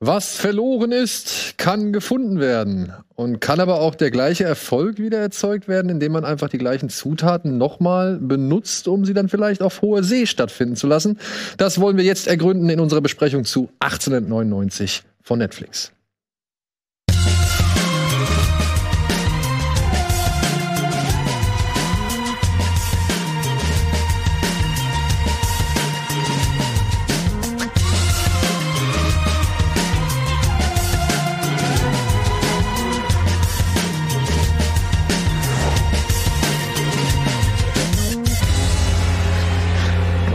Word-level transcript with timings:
Was 0.00 0.36
verloren 0.36 0.92
ist, 0.92 1.58
kann 1.58 1.92
gefunden 1.92 2.40
werden. 2.40 2.92
Und 3.14 3.40
kann 3.40 3.60
aber 3.60 3.80
auch 3.80 3.94
der 3.94 4.10
gleiche 4.10 4.44
Erfolg 4.44 4.98
wieder 4.98 5.18
erzeugt 5.18 5.68
werden, 5.68 5.90
indem 5.90 6.12
man 6.12 6.24
einfach 6.24 6.48
die 6.48 6.58
gleichen 6.58 6.90
Zutaten 6.90 7.56
nochmal 7.56 8.18
benutzt, 8.18 8.88
um 8.88 9.04
sie 9.04 9.14
dann 9.14 9.28
vielleicht 9.28 9.62
auf 9.62 9.80
hoher 9.80 10.02
See 10.02 10.26
stattfinden 10.26 10.76
zu 10.76 10.86
lassen. 10.86 11.18
Das 11.56 11.80
wollen 11.80 11.96
wir 11.96 12.04
jetzt 12.04 12.28
ergründen 12.28 12.68
in 12.68 12.80
unserer 12.80 13.00
Besprechung 13.00 13.44
zu 13.44 13.70
1899 13.80 15.02
von 15.22 15.38
Netflix. 15.38 15.92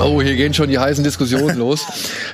Oh, 0.03 0.19
hier 0.19 0.35
gehen 0.35 0.51
schon 0.51 0.67
die 0.67 0.79
heißen 0.79 1.03
Diskussionen 1.03 1.57
los. 1.59 1.85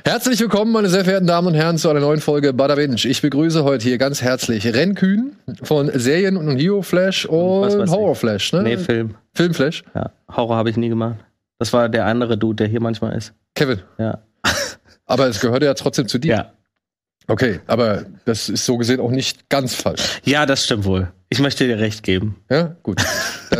Herzlich 0.05 0.39
willkommen, 0.39 0.71
meine 0.71 0.87
sehr 0.87 1.03
verehrten 1.03 1.27
Damen 1.27 1.47
und 1.47 1.53
Herren, 1.53 1.77
zu 1.77 1.89
einer 1.89 1.99
neuen 1.99 2.21
Folge 2.21 2.53
Bada 2.53 2.75
Binge. 2.75 2.95
Ich 3.03 3.21
begrüße 3.21 3.65
heute 3.65 3.83
hier 3.83 3.97
ganz 3.97 4.21
herzlich 4.21 4.73
Ren 4.73 4.95
Kühn 4.95 5.35
von 5.63 5.91
Serien 5.93 6.37
und 6.37 6.55
Neo 6.55 6.81
Flash 6.81 7.25
und 7.25 7.89
Horror 7.91 8.15
Flash, 8.15 8.53
ne? 8.53 8.63
Nee, 8.63 8.77
Film. 8.77 9.15
Filmflash. 9.33 9.83
Ja. 9.93 10.11
Horror 10.33 10.55
habe 10.55 10.69
ich 10.69 10.77
nie 10.77 10.87
gemacht. 10.87 11.17
Das 11.59 11.73
war 11.73 11.89
der 11.89 12.05
andere 12.05 12.37
Dude, 12.37 12.55
der 12.55 12.67
hier 12.67 12.79
manchmal 12.79 13.17
ist. 13.17 13.33
Kevin. 13.53 13.81
Ja. 13.97 14.19
Aber 15.05 15.27
es 15.27 15.41
gehörte 15.41 15.65
ja 15.65 15.73
trotzdem 15.73 16.07
zu 16.07 16.19
dir. 16.19 16.33
Ja. 16.33 16.51
Okay, 17.29 17.59
aber 17.67 18.05
das 18.23 18.47
ist 18.47 18.65
so 18.65 18.77
gesehen 18.77 19.01
auch 19.01 19.11
nicht 19.11 19.49
ganz 19.49 19.75
falsch. 19.75 20.21
Ja, 20.23 20.45
das 20.45 20.63
stimmt 20.63 20.85
wohl. 20.85 21.11
Ich 21.27 21.39
möchte 21.39 21.67
dir 21.67 21.77
recht 21.77 22.01
geben. 22.03 22.37
Ja, 22.49 22.77
gut. 22.83 23.03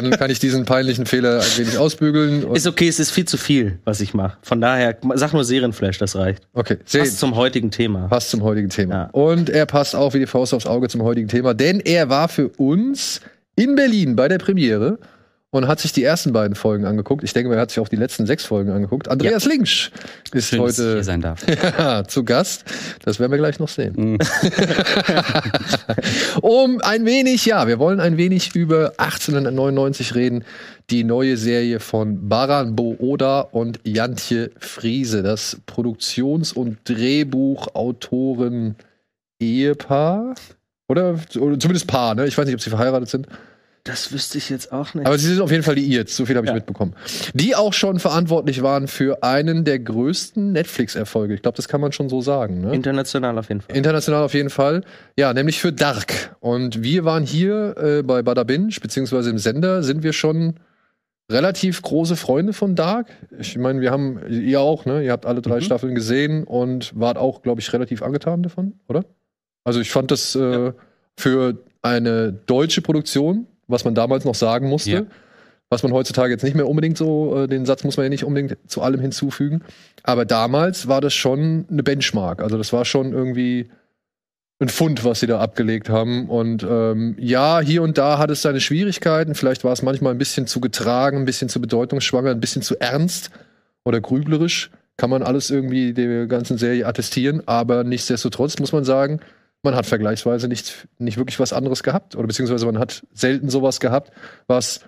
Dann 0.02 0.12
kann 0.12 0.30
ich 0.30 0.40
diesen 0.40 0.66
peinlichen 0.66 1.06
Fehler 1.06 1.42
ein 1.42 1.58
wenig 1.58 1.78
ausbügeln. 1.78 2.53
Ist 2.53 2.67
okay, 2.67 2.88
es 2.88 3.00
ist 3.00 3.12
viel 3.12 3.26
zu 3.26 3.38
viel, 3.38 3.80
was 3.84 4.00
ich 4.02 4.14
mache. 4.14 4.38
Von 4.42 4.62
daher, 4.62 4.98
sag 5.16 5.34
nur 5.34 5.44
Serienflash, 5.44 5.98
das 5.98 6.16
reicht. 6.16 6.44
okay, 6.54 6.78
sehr 6.86 7.02
Passt 7.02 7.20
zum 7.20 7.36
heutigen 7.36 7.72
Thema. 7.72 8.08
passt 8.08 8.30
zum 8.30 8.44
heutigen 8.44 8.70
Thema. 8.70 8.94
Ja. 8.94 9.09
Und 9.12 9.50
er 9.50 9.66
passt 9.66 9.95
auch 9.95 10.14
wie 10.14 10.20
die 10.20 10.28
Faust 10.28 10.54
aufs 10.54 10.66
Auge 10.66 10.88
zum 10.88 11.02
heutigen 11.04 11.28
Thema, 11.28 11.54
denn 11.54 11.80
er 11.80 12.09
war 12.09 12.28
für 12.30 12.50
uns 12.58 13.22
in 13.56 13.76
Berlin 13.76 14.16
bei 14.16 14.28
der 14.28 14.38
Premiere 14.38 15.00
und 15.50 15.67
hat 15.67 15.80
sich 15.80 15.94
die 15.94 16.03
ersten 16.03 16.34
beiden 16.34 16.56
Folgen 16.56 16.86
angeguckt. 16.86 17.23
Ich 17.23 17.31
denke, 17.34 17.53
er 17.53 17.62
hat 17.62 17.70
sich 17.70 17.80
auch 17.80 17.88
die 17.88 17.95
letzten 17.95 18.26
sechs 18.26 18.44
Folgen 18.45 18.70
angeguckt. 18.70 19.08
Andreas 19.08 19.45
Linksch 19.45 19.92
ist 20.34 20.50
Schön, 20.50 20.59
heute 20.59 20.95
hier 20.95 21.04
sein 21.06 21.22
darf. 21.22 21.45
ja, 21.80 22.04
zu 22.04 22.26
Gast. 22.26 22.66
Das 23.04 23.20
werden 23.20 23.31
wir 23.31 23.38
gleich 23.38 23.58
noch 23.59 23.70
sehen. 23.70 23.94
Mhm. 23.95 24.17
um 26.42 26.81
ein 26.81 27.06
wenig, 27.06 27.45
ja, 27.45 27.66
wir 27.67 27.80
wollen 27.80 28.02
ein 28.02 28.17
wenig 28.17 28.56
über 28.56 28.94
1899 28.98 30.16
reden. 30.16 30.44
Die 30.89 31.06
neue 31.06 31.38
Serie 31.38 31.80
von 31.80 32.28
Baran 32.28 32.76
Booda 32.76 33.42
und 33.42 33.80
Jantje 33.84 34.52
Friese. 34.58 35.23
Das 35.23 35.58
Produktions- 35.66 36.52
und 36.52 36.78
Drehbuchautoren 36.84 38.76
Ehepaar. 39.39 40.36
Oder, 40.89 41.20
oder 41.39 41.59
zumindest 41.59 41.88
Paar, 41.88 42.16
ne? 42.16 42.28
Ich 42.28 42.38
weiß 42.38 42.45
nicht, 42.45 42.56
ob 42.56 42.61
sie 42.61 42.70
verheiratet 42.70 43.09
sind. 43.09 43.28
Das 43.88 44.12
wüsste 44.12 44.38
ich 44.38 44.50
jetzt 44.50 44.72
auch 44.72 44.94
nicht. 44.94 45.08
Aber 45.08 45.18
sie 45.18 45.28
sind 45.28 45.42
auf 45.42 45.50
jeden 45.52 45.64
Fall 45.64 45.76
liiert, 45.76 46.10
so 46.10 46.26
viel 46.26 46.36
habe 46.36 46.46
ich 46.46 46.50
Ja. 46.50 46.56
mitbekommen. 46.56 46.94
Die 47.34 47.56
auch 47.56 47.74
schon 47.74 48.00
verantwortlich 48.00 48.62
waren 48.62 48.88
für 48.88 49.24
einen 49.24 49.64
der 49.64 49.80
größten 49.80 50.52
Netflix-Erfolge. 50.52 51.34
Ich 51.34 51.42
glaube, 51.42 51.56
das 51.56 51.68
kann 51.68 51.80
man 51.82 51.92
schon 51.92 52.10
so 52.10 52.22
sagen. 52.22 52.62
Ne? 52.62 52.74
International 52.76 53.38
auf 53.38 53.50
jeden 53.50 53.62
Fall. 53.62 53.76
International 53.76 54.24
auf 54.24 54.34
jeden 54.34 54.50
Fall. 54.50 54.82
Ja, 55.18 55.34
nämlich 55.34 55.60
für 55.60 55.72
Dark. 55.74 56.36
Und 56.40 56.84
wir 56.84 57.06
waren 57.06 57.24
hier 57.24 57.76
äh, 57.78 58.04
bei 58.04 58.22
Bada 58.22 58.44
Binge, 58.44 58.74
beziehungsweise 58.82 59.30
im 59.30 59.38
Sender, 59.38 59.82
sind 59.84 60.04
wir 60.04 60.14
schon 60.14 60.56
relativ 61.32 61.82
große 61.82 62.16
Freunde 62.16 62.54
von 62.54 62.76
Dark. 62.76 63.08
Ich 63.38 63.58
meine, 63.58 63.82
wir 63.82 63.92
haben, 63.92 64.20
ihr 64.30 64.61
auch, 64.61 64.86
ne? 64.86 65.04
Ihr 65.04 65.11
habt 65.11 65.26
alle 65.26 65.42
drei 65.42 65.58
Mhm. 65.58 65.61
Staffeln 65.61 65.95
gesehen 65.95 66.44
und 66.45 66.92
wart 66.98 67.17
auch, 67.17 67.42
glaube 67.42 67.60
ich, 67.61 67.72
relativ 67.73 68.02
angetan 68.02 68.44
davon, 68.44 68.73
oder? 68.88 69.04
Also 69.66 69.82
ich 69.82 69.92
fand 69.92 70.11
das 70.11 70.36
äh, 70.36 70.72
für 71.17 71.58
eine 71.82 72.32
deutsche 72.32 72.82
Produktion, 72.82 73.45
was 73.67 73.86
man 73.86 73.95
damals 73.95 74.26
noch 74.26 74.36
sagen 74.36 74.67
musste, 74.70 74.89
Ja. 74.92 75.02
was 75.70 75.83
man 75.83 75.92
heutzutage 75.92 76.32
jetzt 76.33 76.44
nicht 76.44 76.55
mehr 76.55 76.67
unbedingt 76.67 76.98
so, 76.98 77.44
äh, 77.44 77.48
den 77.48 77.66
Satz 77.66 77.83
muss 77.83 77.98
man 77.98 78.05
ja 78.05 78.10
nicht 78.10 78.23
unbedingt 78.23 78.58
zu 78.67 78.82
allem 78.82 79.00
hinzufügen. 79.02 79.61
Aber 80.04 80.26
damals 80.26 80.88
war 80.88 81.02
das 81.02 81.14
schon 81.14 81.66
eine 81.70 81.83
Benchmark. 81.83 82.42
Also 82.42 82.58
das 82.58 82.72
war 82.73 82.86
schon 82.86 83.11
irgendwie 83.14 83.70
ein 84.60 84.70
Fund, 84.70 85.04
was 85.05 85.20
sie 85.20 85.28
da 85.28 85.39
abgelegt 85.39 85.89
haben. 85.89 86.30
Und 86.30 86.66
ähm, 86.67 87.16
ja, 87.20 87.60
hier 87.60 87.83
und 87.83 87.98
da 87.98 88.17
hat 88.17 88.32
es 88.32 88.42
seine 88.42 88.60
Schwierigkeiten. 88.60 89.36
Vielleicht 89.36 89.64
war 89.64 89.72
es 89.73 89.84
manchmal 89.84 90.14
ein 90.14 90.17
bisschen 90.17 90.48
zu 90.48 90.60
getragen, 90.61 91.17
ein 91.17 91.26
bisschen 91.26 91.49
zu 91.49 91.61
bedeutungsschwanger, 91.61 92.32
ein 92.32 92.39
bisschen 92.39 92.61
zu 92.64 92.80
ernst 92.80 93.30
oder 93.86 94.02
grüblerisch. 94.02 94.72
Kann 94.95 95.11
man 95.11 95.22
alles 95.22 95.52
irgendwie 95.52 95.94
der 95.94 96.26
ganzen 96.26 96.58
Serie 96.58 96.88
attestieren. 96.88 97.44
Aber 97.45 97.84
nichtsdestotrotz 97.84 98.58
muss 98.58 98.72
man 98.72 98.84
sagen, 98.84 99.20
man 99.64 99.76
hat 99.76 99.86
vergleichsweise 99.86 100.48
nicht, 100.48 100.88
nicht 100.98 101.18
wirklich 101.18 101.40
was 101.40 101.54
anderes 101.54 101.84
gehabt. 101.84 102.16
Oder 102.16 102.28
beziehungsweise 102.28 102.66
man 102.66 102.80
hat 102.80 103.06
selten 103.14 103.50
sowas 103.50 103.80
gehabt, 103.80 104.12
was, 104.48 104.82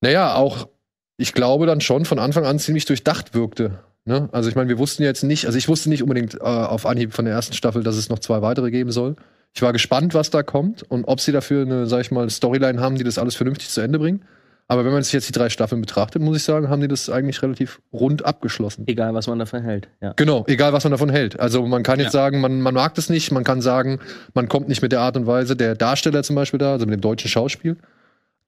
naja, 0.00 0.34
auch, 0.34 0.68
ich 1.16 1.32
glaube, 1.32 1.66
dann 1.66 1.80
schon 1.80 2.04
von 2.04 2.18
Anfang 2.18 2.44
an 2.44 2.58
ziemlich 2.58 2.84
durchdacht 2.84 3.34
wirkte. 3.34 3.80
Ne? 4.04 4.28
Also 4.32 4.48
ich 4.48 4.54
meine, 4.54 4.68
wir 4.68 4.78
wussten 4.78 5.02
jetzt 5.02 5.24
nicht, 5.24 5.46
also 5.46 5.58
ich 5.58 5.68
wusste 5.68 5.88
nicht 5.88 6.02
unbedingt 6.02 6.34
äh, 6.34 6.38
auf 6.38 6.86
Anhieb 6.86 7.12
von 7.12 7.24
der 7.24 7.34
ersten 7.34 7.54
Staffel, 7.54 7.82
dass 7.82 7.96
es 7.96 8.08
noch 8.08 8.20
zwei 8.20 8.40
weitere 8.40 8.70
geben 8.70 8.92
soll. 8.92 9.16
Ich 9.52 9.62
war 9.62 9.72
gespannt, 9.72 10.14
was 10.14 10.30
da 10.30 10.42
kommt 10.42 10.82
und 10.82 11.04
ob 11.04 11.20
sie 11.20 11.32
dafür 11.32 11.62
eine, 11.62 11.86
sag 11.86 12.02
ich 12.02 12.10
mal, 12.10 12.28
Storyline 12.30 12.80
haben, 12.80 12.96
die 12.96 13.04
das 13.04 13.18
alles 13.18 13.34
vernünftig 13.34 13.68
zu 13.68 13.80
Ende 13.80 13.98
bringen. 13.98 14.22
Aber 14.68 14.84
wenn 14.84 14.92
man 14.92 15.02
sich 15.04 15.12
jetzt 15.12 15.28
die 15.28 15.32
drei 15.32 15.48
Staffeln 15.48 15.80
betrachtet, 15.80 16.20
muss 16.22 16.36
ich 16.36 16.42
sagen, 16.42 16.68
haben 16.68 16.80
die 16.80 16.88
das 16.88 17.08
eigentlich 17.08 17.40
relativ 17.40 17.80
rund 17.92 18.24
abgeschlossen. 18.24 18.82
Egal, 18.88 19.14
was 19.14 19.28
man 19.28 19.38
davon 19.38 19.62
hält. 19.62 19.88
Ja. 20.00 20.12
Genau, 20.16 20.44
egal 20.48 20.72
was 20.72 20.82
man 20.82 20.90
davon 20.90 21.08
hält. 21.08 21.38
Also 21.38 21.64
man 21.66 21.84
kann 21.84 21.98
jetzt 22.00 22.06
Ja. 22.06 22.10
sagen, 22.22 22.40
man, 22.40 22.60
man 22.60 22.74
mag 22.74 22.94
das 22.96 23.08
nicht, 23.08 23.30
man 23.30 23.44
kann 23.44 23.60
sagen, 23.60 24.00
man 24.34 24.48
kommt 24.48 24.68
nicht 24.68 24.82
mit 24.82 24.90
der 24.90 25.00
Art 25.00 25.16
und 25.16 25.26
Weise 25.26 25.54
der 25.54 25.76
Darsteller 25.76 26.24
zum 26.24 26.34
Beispiel 26.34 26.58
da, 26.58 26.72
also 26.72 26.84
mit 26.86 26.94
dem 26.94 27.00
deutschen 27.00 27.28
Schauspiel. 27.30 27.76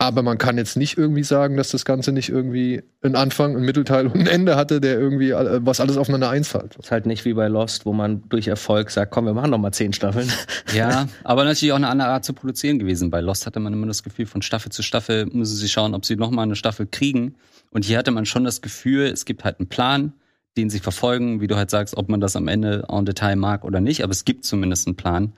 Aber 0.01 0.23
man 0.23 0.39
kann 0.39 0.59
jetzt 0.59 0.77
nicht 0.77 0.97
irgendwie 0.97 1.25
sagen, 1.25 1.57
dass 1.57 1.71
das 1.71 1.85
Ganze 1.85 2.13
nicht 2.13 2.29
irgendwie 2.29 2.85
einen 3.03 3.17
Anfang, 3.17 3.57
einen 3.57 3.65
Mittelteil 3.65 4.07
und 4.07 4.15
ein 4.15 4.27
Ende 4.29 4.55
hatte, 4.55 4.81
der 4.81 4.97
irgendwie 4.97 5.31
äh, 5.31 5.59
was 5.67 5.81
alles 5.81 5.97
aufeinander 5.97 6.31
einzahlt. 6.31 6.77
Ist 6.77 6.93
halt 6.93 7.07
nicht 7.07 7.25
wie 7.25 7.35
bei 7.35 7.49
Lost, 7.49 7.85
wo 7.85 7.93
man 7.93 8.23
durch 8.29 8.47
Erfolg 8.47 8.91
sagt, 8.91 9.11
komm, 9.11 9.25
wir 9.25 9.35
machen 9.35 9.51
noch 9.51 9.59
mal 9.59 9.73
zehn 9.73 9.93
Staffeln. 9.93 10.31
Ja, 10.75 11.09
aber 11.25 11.45
natürlich 11.45 11.73
auch 11.73 11.77
eine 11.77 11.89
andere 11.89 12.09
Art 12.09 12.25
zu 12.25 12.35
produzieren 12.35 12.79
gewesen. 12.79 13.11
Bei 13.11 13.21
Lost 13.21 13.47
hatte 13.47 13.59
man 13.59 13.73
immer 13.73 13.87
das 13.87 14.03
Gefühl, 14.03 14.27
von 14.27 14.43
Staffel 14.43 14.71
zu 14.71 14.83
Staffel 14.83 15.27
müssen 15.27 15.57
sie 15.57 15.69
schauen, 15.69 15.95
ob 15.95 16.05
sie 16.05 16.15
noch 16.15 16.31
mal 16.31 16.43
eine 16.43 16.57
Staffel 16.57 16.87
kriegen. 16.87 17.37
Und 17.71 17.87
hier 17.87 17.99
hatte 17.99 18.11
man 18.11 18.27
schon 18.27 18.45
das 18.45 18.61
Gefühl, 18.61 19.07
es 19.07 19.25
gibt 19.25 19.45
halt 19.45 19.59
einen 19.59 19.69
Plan, 19.69 20.13
den 20.59 20.69
sie 20.69 20.79
verfolgen, 20.79 21.41
wie 21.41 21.47
du 21.47 21.57
halt 21.57 21.71
sagst, 21.71 21.97
ob 21.97 22.11
man 22.11 22.21
das 22.21 22.37
am 22.37 22.49
Ende 22.49 22.85
en 22.91 23.07
Detail 23.07 23.37
mag 23.37 23.65
oder 23.65 23.81
nicht, 23.81 24.05
aber 24.05 24.13
es 24.13 24.25
gibt 24.25 24.45
zumindest 24.45 24.87
einen 24.87 24.97
Plan. 24.97 25.33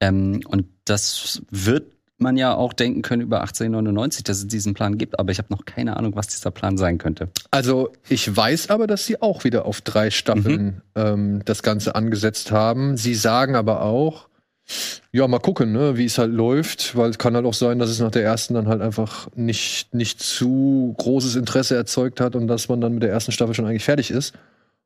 Ähm, 0.00 0.40
und 0.46 0.66
das 0.84 1.42
wird 1.50 1.95
man 2.18 2.36
ja 2.36 2.54
auch 2.54 2.72
denken 2.72 3.02
können 3.02 3.22
über 3.22 3.40
1899, 3.40 4.24
dass 4.24 4.38
es 4.38 4.46
diesen 4.46 4.74
Plan 4.74 4.96
gibt, 4.98 5.18
aber 5.18 5.32
ich 5.32 5.38
habe 5.38 5.48
noch 5.50 5.64
keine 5.64 5.96
Ahnung, 5.96 6.16
was 6.16 6.28
dieser 6.28 6.50
Plan 6.50 6.78
sein 6.78 6.98
könnte. 6.98 7.28
Also 7.50 7.92
ich 8.08 8.34
weiß 8.34 8.70
aber, 8.70 8.86
dass 8.86 9.04
sie 9.04 9.20
auch 9.20 9.44
wieder 9.44 9.66
auf 9.66 9.80
drei 9.80 10.10
Staffeln 10.10 10.80
ähm, 10.94 11.42
das 11.44 11.62
Ganze 11.62 11.94
angesetzt 11.94 12.50
haben. 12.50 12.96
Sie 12.96 13.14
sagen 13.14 13.54
aber 13.54 13.82
auch, 13.82 14.28
ja, 15.12 15.28
mal 15.28 15.38
gucken, 15.38 15.72
ne, 15.72 15.96
wie 15.96 16.06
es 16.06 16.18
halt 16.18 16.32
läuft, 16.32 16.96
weil 16.96 17.10
es 17.10 17.18
kann 17.18 17.34
halt 17.34 17.46
auch 17.46 17.54
sein, 17.54 17.78
dass 17.78 17.90
es 17.90 18.00
nach 18.00 18.10
der 18.10 18.24
ersten 18.24 18.54
dann 18.54 18.66
halt 18.66 18.82
einfach 18.82 19.28
nicht, 19.34 19.94
nicht 19.94 20.20
zu 20.20 20.94
großes 20.98 21.36
Interesse 21.36 21.76
erzeugt 21.76 22.20
hat 22.20 22.34
und 22.34 22.48
dass 22.48 22.68
man 22.68 22.80
dann 22.80 22.94
mit 22.94 23.02
der 23.02 23.10
ersten 23.10 23.32
Staffel 23.32 23.54
schon 23.54 23.66
eigentlich 23.66 23.84
fertig 23.84 24.10
ist. 24.10 24.34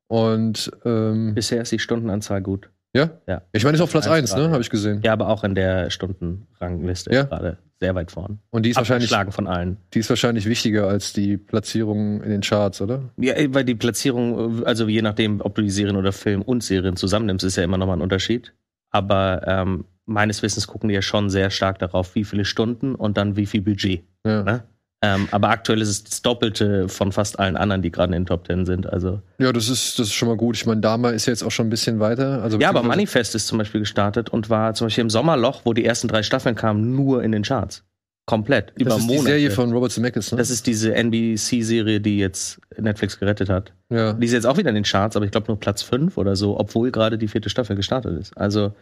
Und 0.09 0.71
ähm, 0.85 1.35
Bisher 1.35 1.63
ist 1.63 1.73
die 1.73 1.79
Stundenanzahl 1.79 2.43
gut. 2.43 2.69
Ja? 2.95 3.11
Ja. 3.27 3.43
Ich 3.53 3.65
meine, 3.65 3.77
ist 3.77 3.81
auf 3.81 3.91
Platz 3.91 4.07
Eins 4.07 4.33
1, 4.33 4.43
ne, 4.43 4.51
habe 4.51 4.63
ich 4.63 4.71
gesehen. 4.71 5.01
Ja, 5.05 5.13
aber 5.13 5.29
auch 5.29 5.45
in 5.45 5.55
der 5.55 5.91
Stundenrangliste 5.91 7.15
Ja. 7.15 7.25
gerade 7.25 7.59
sehr 7.81 7.95
weit 7.95 8.11
vorn. 8.11 8.41
Und 8.51 8.67
die 8.67 8.71
ist 8.71 8.77
wahrscheinlich, 8.77 9.11
von 9.31 9.47
allen. 9.47 9.79
die 9.95 10.01
ist 10.01 10.11
wahrscheinlich 10.11 10.47
wichtiger 10.47 10.87
als 10.87 11.13
die 11.13 11.39
Platzierung 11.39 12.23
in 12.23 12.31
den 12.31 12.43
Charts, 12.43 12.81
oder? 12.83 13.03
Ja, 13.17 13.35
weil 13.55 13.65
die 13.65 13.75
Platzierung, 13.75 14.65
also 14.67 14.87
je 14.87 15.01
nachdem, 15.03 15.41
ob 15.41 15.55
du 15.55 15.63
die 15.63 15.71
Serien 15.71 15.97
oder 15.97 16.13
Film 16.13 16.43
und 16.43 16.63
Serien 16.63 16.97
zusammennimmst, 16.97 17.45
ist 17.45 17.57
ja 17.57 17.65
immer 17.65 17.79
nochmal 17.79 17.97
ein 17.97 18.03
Unterschied. 18.03 18.53
Aber 18.91 19.43
ähm, 19.47 19.85
meines 20.05 20.43
Wissens 20.43 20.67
gucken 20.67 20.89
die 20.89 20.95
ja 20.95 21.03
schon 21.03 21.31
sehr 21.31 21.51
stark 21.51 21.79
darauf, 21.79 22.15
wie 22.15 22.25
viele 22.25 22.45
Stunden 22.45 22.95
und 22.95 23.17
dann 23.17 23.37
wie 23.37 23.47
viel 23.47 23.63
Budget. 23.63 24.05
Ja. 24.27 24.43
Ne? 24.43 24.65
Ähm, 25.03 25.29
aber 25.31 25.49
aktuell 25.49 25.81
ist 25.81 25.89
es 25.89 26.05
das 26.05 26.23
Doppelte 26.23 26.89
von 26.89 27.11
fast 27.11 27.39
allen 27.39 27.57
anderen, 27.57 27.81
die 27.81 27.91
gerade 27.91 28.15
in 28.15 28.23
den 28.23 28.27
Top 28.27 28.45
Ten 28.45 28.67
sind. 28.67 28.87
Also 28.87 29.23
Ja, 29.39 29.51
das 29.51 29.69
ist, 29.71 29.99
das 29.99 30.09
ist 30.09 30.13
schon 30.13 30.29
mal 30.29 30.37
gut. 30.37 30.57
Ich 30.57 30.67
meine, 30.67 30.83
Dama 30.83 31.11
ist 31.11 31.27
ja 31.27 31.33
jetzt 31.33 31.43
auch 31.43 31.51
schon 31.51 31.69
ein 31.69 31.71
bisschen 31.71 32.01
weiter. 32.01 32.43
Also 32.43 32.59
ja, 32.59 32.69
aber 32.69 32.83
Manifest 32.83 33.35
ist 33.35 33.47
zum 33.47 33.57
Beispiel 33.59 33.81
gestartet 33.81 34.29
und 34.29 34.51
war 34.51 34.75
zum 34.75 34.87
Beispiel 34.87 35.03
im 35.03 35.11
Sommerloch, 35.11 35.63
wo 35.65 35.73
die 35.73 35.87
ersten 35.87 36.09
drei 36.09 36.23
Staffeln 36.23 36.55
kamen, 36.55 36.95
nur 36.95 37.23
in 37.23 37.33
den 37.33 37.43
Charts. 37.45 37.83
Komplett. 38.27 38.73
Über 38.77 38.91
das 38.91 38.99
ist 39.01 39.07
Monate. 39.07 39.25
die 39.25 39.31
Serie 39.31 39.51
von 39.51 39.73
Robert 39.73 39.91
Zemeckis, 39.91 40.31
ne? 40.31 40.39
das 40.39 40.51
ist 40.51 40.67
diese 40.67 40.95
NBC-Serie, 40.95 42.01
die 42.01 42.19
jetzt 42.19 42.61
Netflix 42.77 43.19
gerettet 43.19 43.49
hat. 43.49 43.73
ja. 43.89 44.13
Die 44.13 44.27
ist 44.27 44.33
jetzt 44.33 44.47
auch 44.47 44.59
wieder 44.59 44.69
in 44.69 44.75
den 44.75 44.85
Charts, 44.85 45.17
aber 45.17 45.25
ich 45.25 45.33
glaube 45.33 45.47
nur 45.49 45.59
Platz 45.59 45.83
5 45.83 46.17
oder 46.19 46.37
so, 46.37 46.61
obwohl 46.61 46.93
gerade 46.93 47.17
die 47.17 47.27
vierte 47.27 47.49
Staffel 47.49 47.75
gestartet 47.75 48.21
ist. 48.21 48.37
Also, 48.37 48.73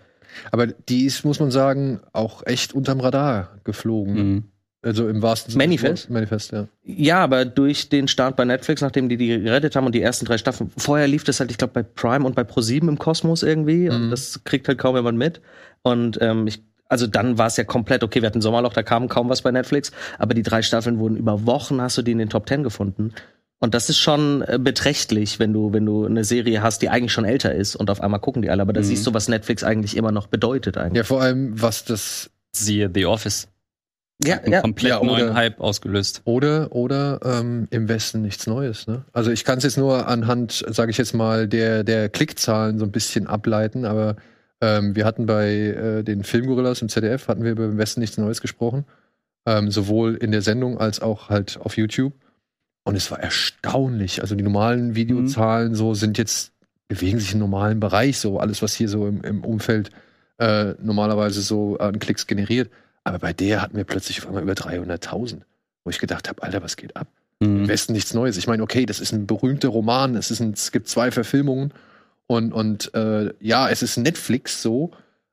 Aber 0.50 0.66
die 0.66 1.04
ist, 1.04 1.24
muss 1.24 1.40
man 1.40 1.50
sagen, 1.50 2.00
auch 2.12 2.44
echt 2.44 2.74
unterm 2.74 3.00
Radar 3.00 3.58
geflogen. 3.64 4.14
Mhm. 4.14 4.44
Also 4.88 5.08
im 5.08 5.22
wahrsten 5.22 5.52
Sinne. 5.52 5.62
des 5.64 5.68
Manifest? 5.82 6.04
Wortes. 6.04 6.08
Manifest, 6.10 6.52
ja. 6.52 6.66
ja, 6.84 7.18
aber 7.22 7.44
durch 7.44 7.88
den 7.88 8.08
Start 8.08 8.36
bei 8.36 8.44
Netflix, 8.44 8.80
nachdem 8.82 9.08
die 9.08 9.16
die 9.16 9.28
gerettet 9.40 9.76
haben 9.76 9.86
und 9.86 9.94
die 9.94 10.02
ersten 10.02 10.26
drei 10.26 10.38
Staffeln, 10.38 10.70
vorher 10.76 11.06
lief 11.06 11.24
das 11.24 11.40
halt, 11.40 11.50
ich 11.50 11.58
glaube, 11.58 11.72
bei 11.74 11.82
Prime 11.82 12.24
und 12.24 12.34
bei 12.34 12.42
Pro7 12.42 12.88
im 12.88 12.98
Kosmos 12.98 13.42
irgendwie. 13.42 13.88
Und 13.88 14.06
Mhm. 14.06 14.10
das 14.10 14.42
kriegt 14.44 14.66
halt 14.68 14.78
kaum 14.78 14.96
jemand 14.96 15.18
mit. 15.18 15.40
Und 15.82 16.18
ähm, 16.20 16.46
ich, 16.46 16.62
also 16.88 17.06
dann 17.06 17.38
war 17.38 17.46
es 17.48 17.56
ja 17.56 17.64
komplett, 17.64 18.02
okay, 18.02 18.22
wir 18.22 18.26
hatten 18.26 18.40
Sommerloch, 18.40 18.72
da 18.72 18.82
kam 18.82 19.08
kaum 19.08 19.28
was 19.28 19.42
bei 19.42 19.50
Netflix, 19.50 19.92
aber 20.18 20.34
die 20.34 20.42
drei 20.42 20.62
Staffeln 20.62 20.98
wurden 20.98 21.16
über 21.16 21.46
Wochen, 21.46 21.80
hast 21.80 21.98
du 21.98 22.02
die 22.02 22.12
in 22.12 22.18
den 22.18 22.30
Top 22.30 22.46
Ten 22.46 22.62
gefunden. 22.62 23.12
Und 23.60 23.74
das 23.74 23.90
ist 23.90 23.98
schon 23.98 24.42
äh, 24.42 24.56
beträchtlich, 24.60 25.40
wenn 25.40 25.52
du, 25.52 25.72
wenn 25.72 25.84
du 25.84 26.06
eine 26.06 26.22
Serie 26.22 26.62
hast, 26.62 26.80
die 26.80 26.88
eigentlich 26.90 27.12
schon 27.12 27.24
älter 27.24 27.52
ist 27.54 27.74
und 27.74 27.90
auf 27.90 28.00
einmal 28.00 28.20
gucken 28.20 28.40
die 28.42 28.50
alle. 28.50 28.62
Aber 28.62 28.72
da 28.72 28.80
Mhm. 28.80 28.84
siehst 28.84 29.04
du, 29.06 29.12
was 29.14 29.26
Netflix 29.28 29.64
eigentlich 29.64 29.96
immer 29.96 30.12
noch 30.12 30.28
bedeutet 30.28 30.76
eigentlich. 30.78 30.96
Ja, 30.98 31.02
vor 31.04 31.20
allem, 31.20 31.60
was 31.60 31.84
das. 31.84 32.30
Siehe 32.52 32.90
The 32.94 33.04
Office. 33.06 33.48
Ja, 34.24 34.38
Einen 34.38 34.52
ja. 34.52 34.60
komplett 34.62 34.90
Ja, 34.90 35.00
oder- 35.00 35.10
neuen 35.12 35.34
Hype 35.34 35.60
ausgelöst. 35.60 36.22
Oder, 36.24 36.72
oder 36.72 37.20
ähm, 37.24 37.68
im 37.70 37.88
Westen 37.88 38.20
nichts 38.22 38.46
Neues. 38.48 38.86
Ne? 38.88 39.04
Also 39.12 39.30
ich 39.30 39.44
kann 39.44 39.58
es 39.58 39.64
jetzt 39.64 39.78
nur 39.78 40.08
anhand, 40.08 40.64
sage 40.68 40.90
ich 40.90 40.98
jetzt 40.98 41.14
mal, 41.14 41.46
der, 41.46 41.84
der 41.84 42.08
Klickzahlen 42.08 42.78
so 42.78 42.84
ein 42.84 42.90
bisschen 42.90 43.28
ableiten, 43.28 43.84
aber 43.84 44.16
ähm, 44.60 44.96
wir 44.96 45.04
hatten 45.04 45.26
bei 45.26 45.50
äh, 45.52 46.02
den 46.02 46.24
Filmgorillas 46.24 46.82
im 46.82 46.88
ZDF, 46.88 47.28
hatten 47.28 47.44
wir 47.44 47.52
über 47.52 47.64
im 47.66 47.78
Westen 47.78 48.00
nichts 48.00 48.18
Neues 48.18 48.40
gesprochen. 48.40 48.84
Ähm, 49.46 49.70
sowohl 49.70 50.16
in 50.16 50.32
der 50.32 50.42
Sendung 50.42 50.78
als 50.78 51.00
auch 51.00 51.28
halt 51.30 51.58
auf 51.62 51.76
YouTube. 51.76 52.12
Und 52.84 52.96
es 52.96 53.10
war 53.12 53.20
erstaunlich. 53.20 54.20
Also 54.20 54.34
die 54.34 54.42
normalen 54.42 54.96
Videozahlen 54.96 55.74
so 55.76 55.94
sind 55.94 56.18
jetzt, 56.18 56.52
bewegen 56.88 57.20
sich 57.20 57.34
im 57.34 57.38
normalen 57.38 57.78
Bereich, 57.78 58.18
so 58.18 58.40
alles, 58.40 58.62
was 58.62 58.74
hier 58.74 58.88
so 58.88 59.06
im, 59.06 59.22
im 59.22 59.44
Umfeld 59.44 59.90
äh, 60.38 60.74
normalerweise 60.82 61.40
so 61.40 61.78
an 61.78 62.00
Klicks 62.00 62.26
generiert. 62.26 62.68
Aber 63.08 63.18
bei 63.18 63.32
der 63.32 63.62
hatten 63.62 63.76
wir 63.76 63.84
plötzlich 63.84 64.20
auf 64.20 64.26
einmal 64.28 64.42
über 64.42 64.52
300.000 64.54 65.40
wo 65.84 65.90
ich 65.90 65.98
gedacht 66.00 66.28
habe, 66.28 66.42
Alter, 66.42 66.62
was 66.62 66.76
geht 66.76 66.96
ab? 66.96 67.06
Im 67.40 67.62
Mhm. 67.62 67.68
Westen 67.68 67.92
nichts 67.94 68.12
Neues. 68.12 68.36
Ich 68.36 68.46
meine, 68.46 68.62
okay, 68.62 68.84
das 68.84 69.00
ist 69.00 69.12
ein 69.12 69.26
berühmter 69.26 69.68
Roman, 69.68 70.16
es, 70.16 70.30
ist 70.30 70.40
ein, 70.40 70.52
es 70.52 70.70
gibt 70.70 70.86
zwei 70.88 71.10
Verfilmungen 71.10 71.72
und, 72.26 72.52
und 72.52 72.92
äh, 72.94 73.32
ja, 73.40 73.70
es 73.70 73.82
ist 73.82 73.96
Netflix 73.96 74.60
so, 74.60 74.90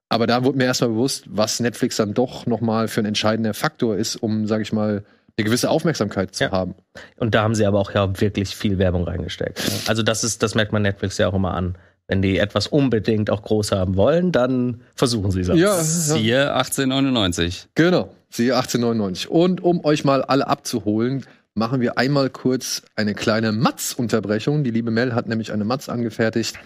aber 0.07 0.27
da 0.27 0.45
wurde 0.45 0.57
mir 0.57 0.63
erstmal 0.65 0.91
bewusst, 0.91 1.25
was 1.27 1.59
Netflix 1.59 1.97
dann 1.97 2.13
doch 2.13 2.45
nochmal 2.45 2.87
für 2.87 3.01
ein 3.01 3.05
entscheidender 3.05 3.53
Faktor 3.53 3.97
ist, 3.97 4.15
um, 4.15 4.47
sage 4.47 4.61
ich 4.63 4.71
mal, 4.71 5.03
eine 5.37 5.43
gewisse 5.45 5.69
Aufmerksamkeit 5.69 6.33
zu 6.33 6.45
Ja. 6.45 6.51
haben. 6.51 6.75
Und 7.17 7.35
da 7.35 7.41
haben 7.43 7.55
sie 7.55 7.65
aber 7.65 7.79
auch 7.79 7.91
ja 7.93 8.21
wirklich 8.21 8.55
viel 8.55 8.77
Werbung 8.77 9.03
reingesteckt. 9.03 9.61
Also 9.87 10.03
das 10.03 10.23
ist, 10.23 10.41
das 10.41 10.55
merkt 10.55 10.71
man 10.71 10.83
Netflix 10.83 11.17
ja 11.17 11.27
auch 11.27 11.33
immer 11.33 11.53
an. 11.53 11.75
Wenn 12.07 12.21
die 12.21 12.37
etwas 12.37 12.67
unbedingt 12.67 13.29
auch 13.31 13.41
groß 13.41 13.71
haben 13.71 13.95
wollen, 13.95 14.31
dann 14.31 14.81
versuchen 14.95 15.31
sie 15.31 15.41
es. 15.41 15.49
auch. 15.49 15.55
Ja, 15.55 15.77
ja. 15.77 15.83
Siehe 15.83 16.53
1899. 16.53 17.67
Genau, 17.73 18.13
siehe 18.29 18.55
1899. 18.55 19.29
Und 19.29 19.63
um 19.63 19.83
euch 19.83 20.03
mal 20.05 20.21
alle 20.21 20.47
abzuholen, 20.47 21.25
machen 21.55 21.81
wir 21.81 21.97
einmal 21.97 22.29
kurz 22.29 22.83
eine 22.95 23.15
kleine 23.15 23.51
Matz-Unterbrechung. 23.51 24.63
Die 24.63 24.71
liebe 24.71 24.91
Mel 24.91 25.15
hat 25.15 25.27
nämlich 25.27 25.51
eine 25.51 25.65
Matz 25.65 25.89
angefertigt. 25.89 26.57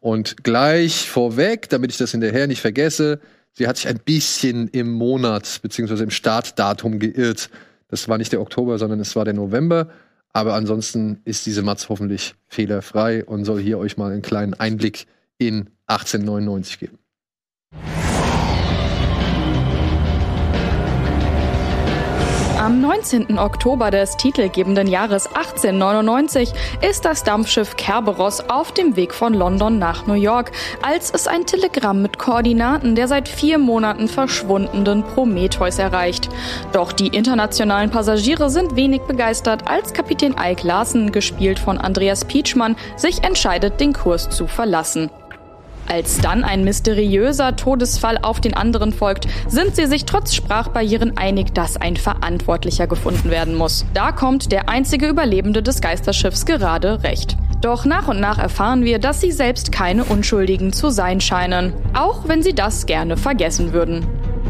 Und 0.00 0.42
gleich 0.42 1.08
vorweg, 1.08 1.68
damit 1.68 1.92
ich 1.92 1.98
das 1.98 2.12
hinterher 2.12 2.46
nicht 2.46 2.60
vergesse, 2.60 3.20
sie 3.52 3.68
hat 3.68 3.76
sich 3.76 3.88
ein 3.88 4.00
bisschen 4.04 4.68
im 4.68 4.90
Monat 4.92 5.60
beziehungsweise 5.62 6.04
im 6.04 6.10
Startdatum 6.10 6.98
geirrt. 6.98 7.50
Das 7.88 8.08
war 8.08 8.18
nicht 8.18 8.32
der 8.32 8.40
Oktober, 8.40 8.78
sondern 8.78 9.00
es 9.00 9.14
war 9.16 9.24
der 9.24 9.34
November. 9.34 9.88
Aber 10.38 10.54
ansonsten 10.54 11.20
ist 11.24 11.46
diese 11.46 11.62
Matz 11.62 11.88
hoffentlich 11.88 12.36
fehlerfrei 12.46 13.24
und 13.24 13.44
soll 13.44 13.60
hier 13.60 13.76
euch 13.76 13.96
mal 13.96 14.12
einen 14.12 14.22
kleinen 14.22 14.54
Einblick 14.54 15.08
in 15.36 15.68
1899 15.88 16.78
geben. 16.78 16.98
Am 22.68 22.82
19. 22.82 23.38
Oktober 23.38 23.90
des 23.90 24.18
titelgebenden 24.18 24.88
Jahres 24.88 25.26
1899 25.26 26.52
ist 26.86 27.06
das 27.06 27.24
Dampfschiff 27.24 27.76
Kerberos 27.76 28.40
auf 28.50 28.72
dem 28.72 28.94
Weg 28.94 29.14
von 29.14 29.32
London 29.32 29.78
nach 29.78 30.06
New 30.06 30.12
York, 30.12 30.52
als 30.82 31.10
es 31.10 31.26
ein 31.26 31.46
Telegramm 31.46 32.02
mit 32.02 32.18
Koordinaten 32.18 32.94
der 32.94 33.08
seit 33.08 33.26
vier 33.26 33.56
Monaten 33.56 34.06
verschwundenen 34.06 35.02
Prometheus 35.02 35.78
erreicht. 35.78 36.28
Doch 36.74 36.92
die 36.92 37.06
internationalen 37.06 37.88
Passagiere 37.88 38.50
sind 38.50 38.76
wenig 38.76 39.00
begeistert, 39.00 39.66
als 39.66 39.94
Kapitän 39.94 40.36
Ike 40.38 40.66
Larsen, 40.66 41.10
gespielt 41.10 41.58
von 41.58 41.78
Andreas 41.78 42.26
Pietschmann, 42.26 42.76
sich 42.96 43.24
entscheidet, 43.24 43.80
den 43.80 43.94
Kurs 43.94 44.28
zu 44.28 44.46
verlassen. 44.46 45.08
Als 45.90 46.18
dann 46.18 46.44
ein 46.44 46.64
mysteriöser 46.64 47.56
Todesfall 47.56 48.18
auf 48.20 48.42
den 48.42 48.52
anderen 48.52 48.92
folgt, 48.92 49.26
sind 49.48 49.74
sie 49.74 49.86
sich 49.86 50.04
trotz 50.04 50.34
Sprachbarrieren 50.34 51.16
einig, 51.16 51.54
dass 51.54 51.78
ein 51.78 51.96
Verantwortlicher 51.96 52.86
gefunden 52.86 53.30
werden 53.30 53.54
muss. 53.54 53.86
Da 53.94 54.12
kommt 54.12 54.52
der 54.52 54.68
einzige 54.68 55.08
Überlebende 55.08 55.62
des 55.62 55.80
Geisterschiffs 55.80 56.44
gerade 56.44 57.02
recht. 57.02 57.38
Doch 57.62 57.86
nach 57.86 58.06
und 58.06 58.20
nach 58.20 58.38
erfahren 58.38 58.84
wir, 58.84 58.98
dass 58.98 59.22
sie 59.22 59.32
selbst 59.32 59.72
keine 59.72 60.04
Unschuldigen 60.04 60.72
zu 60.74 60.90
sein 60.90 61.20
scheinen, 61.20 61.72
auch 61.94 62.28
wenn 62.28 62.42
sie 62.42 62.54
das 62.54 62.84
gerne 62.84 63.16
vergessen 63.16 63.72
würden. 63.72 64.06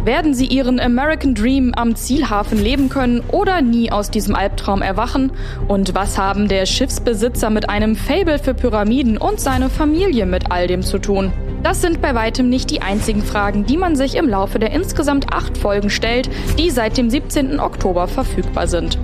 Werden 0.08 0.32
sie 0.32 0.46
ihren 0.46 0.80
American 0.80 1.34
Dream 1.34 1.74
am 1.76 1.94
Zielhafen 1.94 2.56
leben 2.56 2.88
können 2.88 3.22
oder 3.28 3.60
nie 3.60 3.92
aus 3.92 4.10
diesem 4.10 4.34
Albtraum 4.34 4.80
erwachen? 4.80 5.32
Und 5.68 5.94
was 5.94 6.16
haben 6.16 6.48
der 6.48 6.64
Schiffsbesitzer 6.64 7.50
mit 7.50 7.68
einem 7.68 7.94
Fable 7.94 8.38
für 8.38 8.54
Pyramiden 8.54 9.18
und 9.18 9.38
seine 9.38 9.68
Familie 9.68 10.24
mit 10.24 10.50
all 10.50 10.66
dem 10.66 10.80
zu 10.80 10.98
tun? 10.98 11.30
Das 11.62 11.82
sind 11.82 12.00
bei 12.00 12.14
weitem 12.14 12.48
nicht 12.48 12.70
die 12.70 12.80
einzigen 12.80 13.22
Fragen, 13.22 13.66
die 13.66 13.76
man 13.76 13.96
sich 13.96 14.14
im 14.14 14.30
Laufe 14.30 14.58
der 14.58 14.70
insgesamt 14.70 15.30
acht 15.34 15.58
Folgen 15.58 15.90
stellt, 15.90 16.30
die 16.56 16.70
seit 16.70 16.96
dem 16.96 17.10
17. 17.10 17.60
Oktober 17.60 18.08
verfügbar 18.08 18.66
sind. 18.66 18.98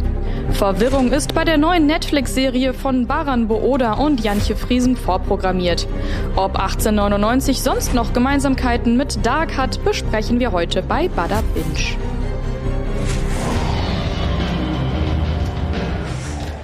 Verwirrung 0.52 1.12
ist 1.12 1.34
bei 1.34 1.44
der 1.44 1.58
neuen 1.58 1.86
Netflix-Serie 1.86 2.74
von 2.74 3.06
Baran 3.06 3.48
Booda 3.48 3.94
und 3.94 4.22
Jantje 4.22 4.56
Friesen 4.56 4.96
vorprogrammiert. 4.96 5.88
Ob 6.36 6.58
1899 6.58 7.60
sonst 7.60 7.94
noch 7.94 8.12
Gemeinsamkeiten 8.12 8.96
mit 8.96 9.24
Dark 9.26 9.56
hat, 9.56 9.84
besprechen 9.84 10.40
wir 10.40 10.52
heute 10.52 10.82
bei 10.82 11.08
Bada 11.08 11.42
Binge. 11.54 11.98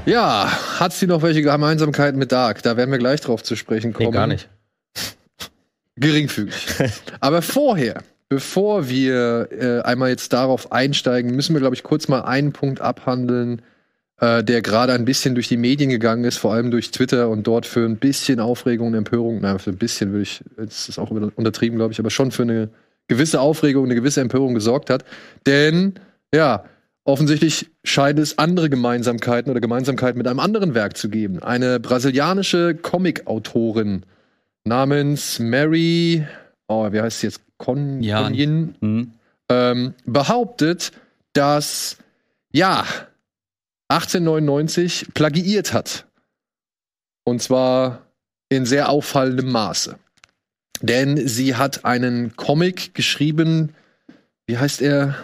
Ja, 0.06 0.50
hat 0.78 0.92
sie 0.92 1.06
noch 1.06 1.22
welche 1.22 1.42
Gemeinsamkeiten 1.42 2.18
mit 2.18 2.32
Dark? 2.32 2.62
Da 2.62 2.76
werden 2.76 2.90
wir 2.90 2.98
gleich 2.98 3.20
drauf 3.20 3.42
zu 3.42 3.56
sprechen 3.56 3.92
kommen. 3.92 4.10
Nee, 4.10 4.14
gar 4.14 4.26
nicht. 4.26 4.48
Geringfügig. 5.96 6.66
Aber 7.20 7.42
vorher, 7.42 8.02
bevor 8.28 8.88
wir 8.88 9.48
äh, 9.52 9.80
einmal 9.82 10.08
jetzt 10.10 10.32
darauf 10.32 10.72
einsteigen, 10.72 11.34
müssen 11.34 11.54
wir, 11.54 11.60
glaube 11.60 11.74
ich, 11.74 11.82
kurz 11.82 12.08
mal 12.08 12.22
einen 12.22 12.52
Punkt 12.52 12.80
abhandeln, 12.80 13.62
äh, 14.20 14.44
der 14.44 14.62
gerade 14.62 14.92
ein 14.92 15.04
bisschen 15.04 15.34
durch 15.34 15.48
die 15.48 15.56
Medien 15.56 15.90
gegangen 15.90 16.24
ist, 16.24 16.36
vor 16.36 16.52
allem 16.52 16.70
durch 16.70 16.90
Twitter 16.90 17.28
und 17.28 17.46
dort 17.46 17.66
für 17.66 17.84
ein 17.84 17.96
bisschen 17.96 18.38
Aufregung 18.40 18.88
und 18.88 18.94
Empörung, 18.94 19.38
na, 19.40 19.58
für 19.58 19.70
ein 19.70 19.78
bisschen 19.78 20.10
würde 20.12 20.22
ich, 20.22 20.42
jetzt 20.58 20.88
ist 20.88 20.98
auch 20.98 21.10
untertrieben, 21.10 21.76
glaube 21.78 21.92
ich, 21.92 21.98
aber 21.98 22.10
schon 22.10 22.30
für 22.30 22.42
eine 22.42 22.68
gewisse 23.08 23.40
Aufregung, 23.40 23.86
eine 23.86 23.94
gewisse 23.94 24.20
Empörung 24.20 24.54
gesorgt 24.54 24.90
hat. 24.90 25.04
Denn, 25.46 25.94
ja, 26.34 26.64
offensichtlich 27.04 27.70
scheint 27.82 28.18
es 28.18 28.38
andere 28.38 28.70
Gemeinsamkeiten 28.70 29.50
oder 29.50 29.60
Gemeinsamkeiten 29.60 30.18
mit 30.18 30.28
einem 30.28 30.38
anderen 30.38 30.74
Werk 30.74 30.96
zu 30.96 31.08
geben. 31.08 31.42
Eine 31.42 31.80
brasilianische 31.80 32.74
Comic-Autorin 32.74 34.04
namens 34.64 35.38
Mary, 35.38 36.26
oh, 36.68 36.92
wie 36.92 37.00
heißt 37.00 37.20
sie 37.20 37.28
jetzt? 37.28 37.40
Con 37.56 38.02
Jan. 38.02 38.24
Conyin, 38.24 38.74
Hm? 38.80 39.12
ähm, 39.48 39.94
behauptet, 40.06 40.92
dass 41.32 41.96
ja 42.52 42.84
1899 43.90 45.08
plagiiert 45.14 45.72
hat. 45.72 46.06
Und 47.24 47.42
zwar 47.42 48.06
in 48.48 48.64
sehr 48.64 48.88
auffallendem 48.88 49.50
Maße. 49.50 49.98
Denn 50.80 51.28
sie 51.28 51.56
hat 51.56 51.84
einen 51.84 52.36
Comic 52.36 52.94
geschrieben, 52.94 53.74
wie 54.46 54.58
heißt 54.58 54.80
er? 54.80 55.14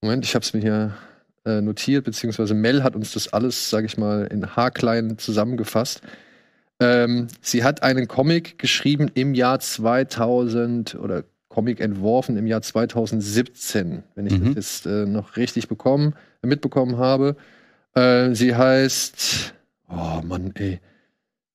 Moment, 0.00 0.24
ich 0.24 0.34
habe 0.34 0.44
es 0.44 0.54
mir 0.54 0.60
hier 0.60 0.96
äh, 1.44 1.60
notiert, 1.60 2.04
beziehungsweise 2.04 2.54
Mel 2.54 2.82
hat 2.82 2.94
uns 2.94 3.12
das 3.12 3.32
alles, 3.32 3.70
sage 3.70 3.86
ich 3.86 3.98
mal, 3.98 4.26
in 4.26 4.56
haarklein 4.56 5.18
zusammengefasst. 5.18 6.00
Ähm, 6.80 7.28
sie 7.42 7.64
hat 7.64 7.82
einen 7.82 8.06
Comic 8.06 8.58
geschrieben 8.58 9.10
im 9.14 9.34
Jahr 9.34 9.58
2000 9.58 10.94
oder 10.94 11.24
Comic 11.48 11.80
entworfen 11.80 12.36
im 12.36 12.46
Jahr 12.46 12.62
2017, 12.62 14.02
wenn 14.14 14.26
ich 14.26 14.34
Mhm. 14.38 14.54
das 14.54 14.54
jetzt 14.54 14.86
äh, 14.86 15.06
noch 15.06 15.36
richtig 15.36 15.68
bekommen, 15.68 16.14
mitbekommen 16.42 16.98
habe. 16.98 17.36
Äh, 17.94 18.34
sie 18.34 18.54
heißt, 18.54 19.54
oh 19.88 20.20
Mann, 20.22 20.52
ey, 20.54 20.80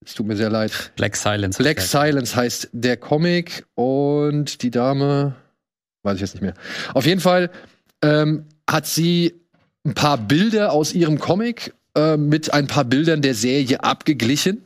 es 0.04 0.14
tut 0.14 0.26
mir 0.26 0.36
sehr 0.36 0.50
leid. 0.50 0.92
Black 0.96 1.16
Silence. 1.16 1.58
Black 1.62 1.80
Silence 1.80 2.36
heißt 2.36 2.68
der 2.72 2.96
Comic 2.96 3.64
und 3.74 4.62
die 4.62 4.70
Dame, 4.70 5.34
weiß 6.02 6.16
ich 6.16 6.20
jetzt 6.20 6.34
nicht 6.34 6.42
mehr. 6.42 6.54
Auf 6.92 7.06
jeden 7.06 7.20
Fall 7.20 7.50
ähm, 8.02 8.44
hat 8.68 8.86
sie 8.86 9.34
ein 9.86 9.94
paar 9.94 10.18
Bilder 10.18 10.72
aus 10.72 10.92
ihrem 10.92 11.18
Comic 11.18 11.72
äh, 11.94 12.16
mit 12.16 12.52
ein 12.52 12.66
paar 12.66 12.84
Bildern 12.84 13.22
der 13.22 13.34
Serie 13.34 13.82
abgeglichen. 13.82 14.64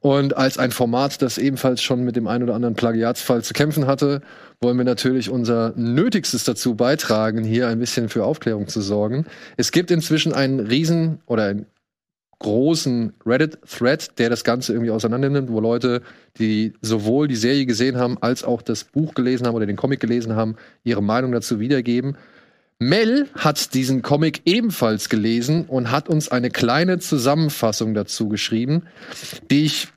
Und 0.00 0.36
als 0.36 0.56
ein 0.56 0.70
Format, 0.70 1.20
das 1.20 1.36
ebenfalls 1.36 1.82
schon 1.82 2.04
mit 2.04 2.16
dem 2.16 2.26
ein 2.26 2.42
oder 2.42 2.54
anderen 2.54 2.74
Plagiatsfall 2.74 3.42
zu 3.44 3.52
kämpfen 3.52 3.86
hatte, 3.86 4.22
wollen 4.60 4.76
wir 4.76 4.84
natürlich 4.84 5.30
unser 5.30 5.72
Nötigstes 5.76 6.44
dazu 6.44 6.74
beitragen, 6.74 7.44
hier 7.44 7.68
ein 7.68 7.78
bisschen 7.78 8.10
für 8.10 8.24
Aufklärung 8.24 8.68
zu 8.68 8.82
sorgen. 8.82 9.24
Es 9.56 9.72
gibt 9.72 9.90
inzwischen 9.90 10.34
einen 10.34 10.60
riesen 10.60 11.20
oder 11.26 11.44
einen 11.44 11.66
großen 12.40 13.14
Reddit-Thread, 13.24 14.18
der 14.18 14.28
das 14.28 14.44
Ganze 14.44 14.72
irgendwie 14.72 14.90
auseinandernimmt, 14.90 15.50
wo 15.50 15.60
Leute, 15.60 16.02
die 16.38 16.74
sowohl 16.82 17.28
die 17.28 17.36
Serie 17.36 17.64
gesehen 17.64 17.96
haben, 17.96 18.18
als 18.20 18.44
auch 18.44 18.60
das 18.60 18.84
Buch 18.84 19.14
gelesen 19.14 19.46
haben 19.46 19.54
oder 19.54 19.66
den 19.66 19.76
Comic 19.76 20.00
gelesen 20.00 20.34
haben, 20.34 20.56
ihre 20.84 21.02
Meinung 21.02 21.32
dazu 21.32 21.58
wiedergeben. 21.58 22.16
Mel 22.78 23.28
hat 23.34 23.74
diesen 23.74 24.02
Comic 24.02 24.42
ebenfalls 24.46 25.08
gelesen 25.08 25.66
und 25.66 25.90
hat 25.90 26.08
uns 26.08 26.30
eine 26.30 26.50
kleine 26.50 26.98
Zusammenfassung 26.98 27.92
dazu 27.94 28.28
geschrieben, 28.28 28.84
die 29.50 29.64
ich 29.66 29.88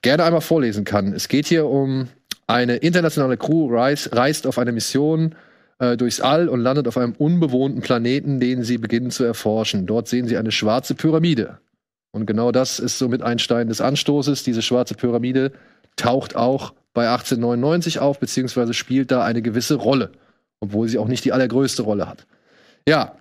gerne 0.00 0.24
einmal 0.24 0.40
vorlesen 0.40 0.84
kann. 0.84 1.12
Es 1.12 1.28
geht 1.28 1.46
hier 1.46 1.66
um 1.66 2.08
eine 2.50 2.76
internationale 2.76 3.36
Crew 3.36 3.74
reist, 3.74 4.14
reist 4.14 4.46
auf 4.46 4.58
eine 4.58 4.72
Mission 4.72 5.34
äh, 5.78 5.96
durchs 5.96 6.20
All 6.20 6.48
und 6.48 6.60
landet 6.60 6.88
auf 6.88 6.96
einem 6.96 7.14
unbewohnten 7.16 7.80
Planeten, 7.80 8.40
den 8.40 8.62
sie 8.62 8.78
beginnen 8.78 9.10
zu 9.10 9.24
erforschen. 9.24 9.86
Dort 9.86 10.08
sehen 10.08 10.26
sie 10.26 10.36
eine 10.36 10.52
schwarze 10.52 10.94
Pyramide. 10.94 11.58
Und 12.12 12.26
genau 12.26 12.52
das 12.52 12.78
ist 12.78 12.98
somit 12.98 13.22
ein 13.22 13.38
Stein 13.38 13.68
des 13.68 13.80
Anstoßes. 13.80 14.42
Diese 14.42 14.62
schwarze 14.62 14.94
Pyramide 14.94 15.52
taucht 15.96 16.34
auch 16.36 16.74
bei 16.92 17.08
1899 17.08 18.00
auf, 18.00 18.18
beziehungsweise 18.18 18.74
spielt 18.74 19.10
da 19.10 19.24
eine 19.24 19.42
gewisse 19.42 19.76
Rolle 19.76 20.10
obwohl 20.60 20.88
sie 20.88 20.98
auch 20.98 21.08
nicht 21.08 21.24
die 21.24 21.32
allergrößte 21.32 21.82
Rolle 21.82 22.06
hat. 22.06 22.26
Ja, 22.86 23.16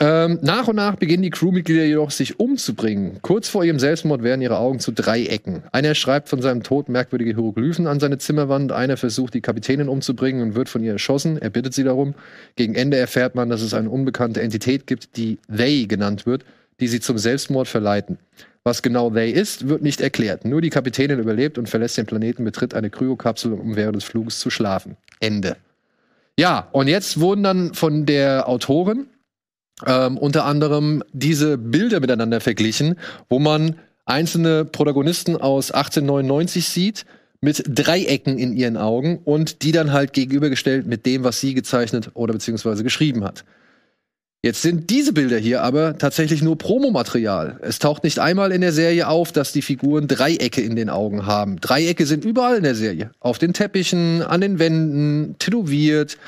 ähm, 0.00 0.40
nach 0.42 0.66
und 0.66 0.74
nach 0.74 0.96
beginnen 0.96 1.22
die 1.22 1.30
Crewmitglieder 1.30 1.84
jedoch 1.84 2.10
sich 2.10 2.40
umzubringen. 2.40 3.20
Kurz 3.22 3.48
vor 3.48 3.62
ihrem 3.62 3.78
Selbstmord 3.78 4.24
werden 4.24 4.42
ihre 4.42 4.58
Augen 4.58 4.80
zu 4.80 4.90
Dreiecken. 4.90 5.62
Einer 5.70 5.94
schreibt 5.94 6.28
von 6.28 6.42
seinem 6.42 6.64
Tod 6.64 6.88
merkwürdige 6.88 7.32
Hieroglyphen 7.32 7.86
an 7.86 8.00
seine 8.00 8.18
Zimmerwand, 8.18 8.72
einer 8.72 8.96
versucht, 8.96 9.34
die 9.34 9.40
Kapitänin 9.40 9.88
umzubringen 9.88 10.42
und 10.42 10.54
wird 10.56 10.68
von 10.68 10.82
ihr 10.82 10.92
erschossen. 10.92 11.38
Er 11.38 11.50
bittet 11.50 11.74
sie 11.74 11.84
darum. 11.84 12.14
Gegen 12.56 12.74
Ende 12.74 12.96
erfährt 12.96 13.36
man, 13.36 13.48
dass 13.48 13.62
es 13.62 13.72
eine 13.72 13.88
unbekannte 13.88 14.42
Entität 14.42 14.88
gibt, 14.88 15.16
die 15.16 15.38
They 15.54 15.86
genannt 15.86 16.26
wird, 16.26 16.44
die 16.80 16.88
sie 16.88 16.98
zum 16.98 17.16
Selbstmord 17.16 17.68
verleiten. 17.68 18.18
Was 18.64 18.82
genau 18.82 19.10
They 19.10 19.30
ist, 19.30 19.68
wird 19.68 19.82
nicht 19.82 20.00
erklärt. 20.00 20.44
Nur 20.44 20.60
die 20.60 20.70
Kapitänin 20.70 21.20
überlebt 21.20 21.56
und 21.56 21.68
verlässt 21.68 21.98
den 21.98 22.06
Planeten, 22.06 22.44
betritt 22.44 22.74
eine 22.74 22.90
Kryokapsel, 22.90 23.52
um 23.52 23.76
während 23.76 23.94
des 23.94 24.04
Fluges 24.04 24.40
zu 24.40 24.50
schlafen. 24.50 24.96
Ende. 25.20 25.56
Ja, 26.36 26.68
und 26.72 26.88
jetzt 26.88 27.20
wurden 27.20 27.44
dann 27.44 27.74
von 27.74 28.06
der 28.06 28.48
Autorin 28.48 29.06
ähm, 29.86 30.18
unter 30.18 30.44
anderem 30.44 31.02
diese 31.12 31.58
Bilder 31.58 32.00
miteinander 32.00 32.40
verglichen, 32.40 32.96
wo 33.28 33.38
man 33.38 33.76
einzelne 34.06 34.64
Protagonisten 34.64 35.36
aus 35.36 35.70
1899 35.70 36.68
sieht 36.68 37.06
mit 37.40 37.62
Dreiecken 37.66 38.38
in 38.38 38.54
ihren 38.54 38.76
Augen 38.76 39.18
und 39.24 39.62
die 39.62 39.72
dann 39.72 39.92
halt 39.92 40.12
gegenübergestellt 40.12 40.86
mit 40.86 41.04
dem, 41.06 41.24
was 41.24 41.40
sie 41.40 41.54
gezeichnet 41.54 42.10
oder 42.14 42.32
beziehungsweise 42.32 42.82
geschrieben 42.82 43.24
hat. 43.24 43.44
Jetzt 44.42 44.60
sind 44.60 44.90
diese 44.90 45.14
Bilder 45.14 45.38
hier 45.38 45.62
aber 45.62 45.96
tatsächlich 45.96 46.42
nur 46.42 46.58
Promomaterial. 46.58 47.58
Es 47.62 47.78
taucht 47.78 48.04
nicht 48.04 48.18
einmal 48.18 48.52
in 48.52 48.60
der 48.60 48.72
Serie 48.72 49.08
auf, 49.08 49.32
dass 49.32 49.52
die 49.52 49.62
Figuren 49.62 50.06
Dreiecke 50.06 50.60
in 50.60 50.76
den 50.76 50.90
Augen 50.90 51.24
haben. 51.24 51.60
Dreiecke 51.60 52.04
sind 52.04 52.26
überall 52.26 52.56
in 52.56 52.62
der 52.62 52.74
Serie. 52.74 53.10
Auf 53.20 53.38
den 53.38 53.54
Teppichen, 53.54 54.20
an 54.20 54.42
den 54.42 54.58
Wänden, 54.58 55.36
tätowiert, 55.38 56.18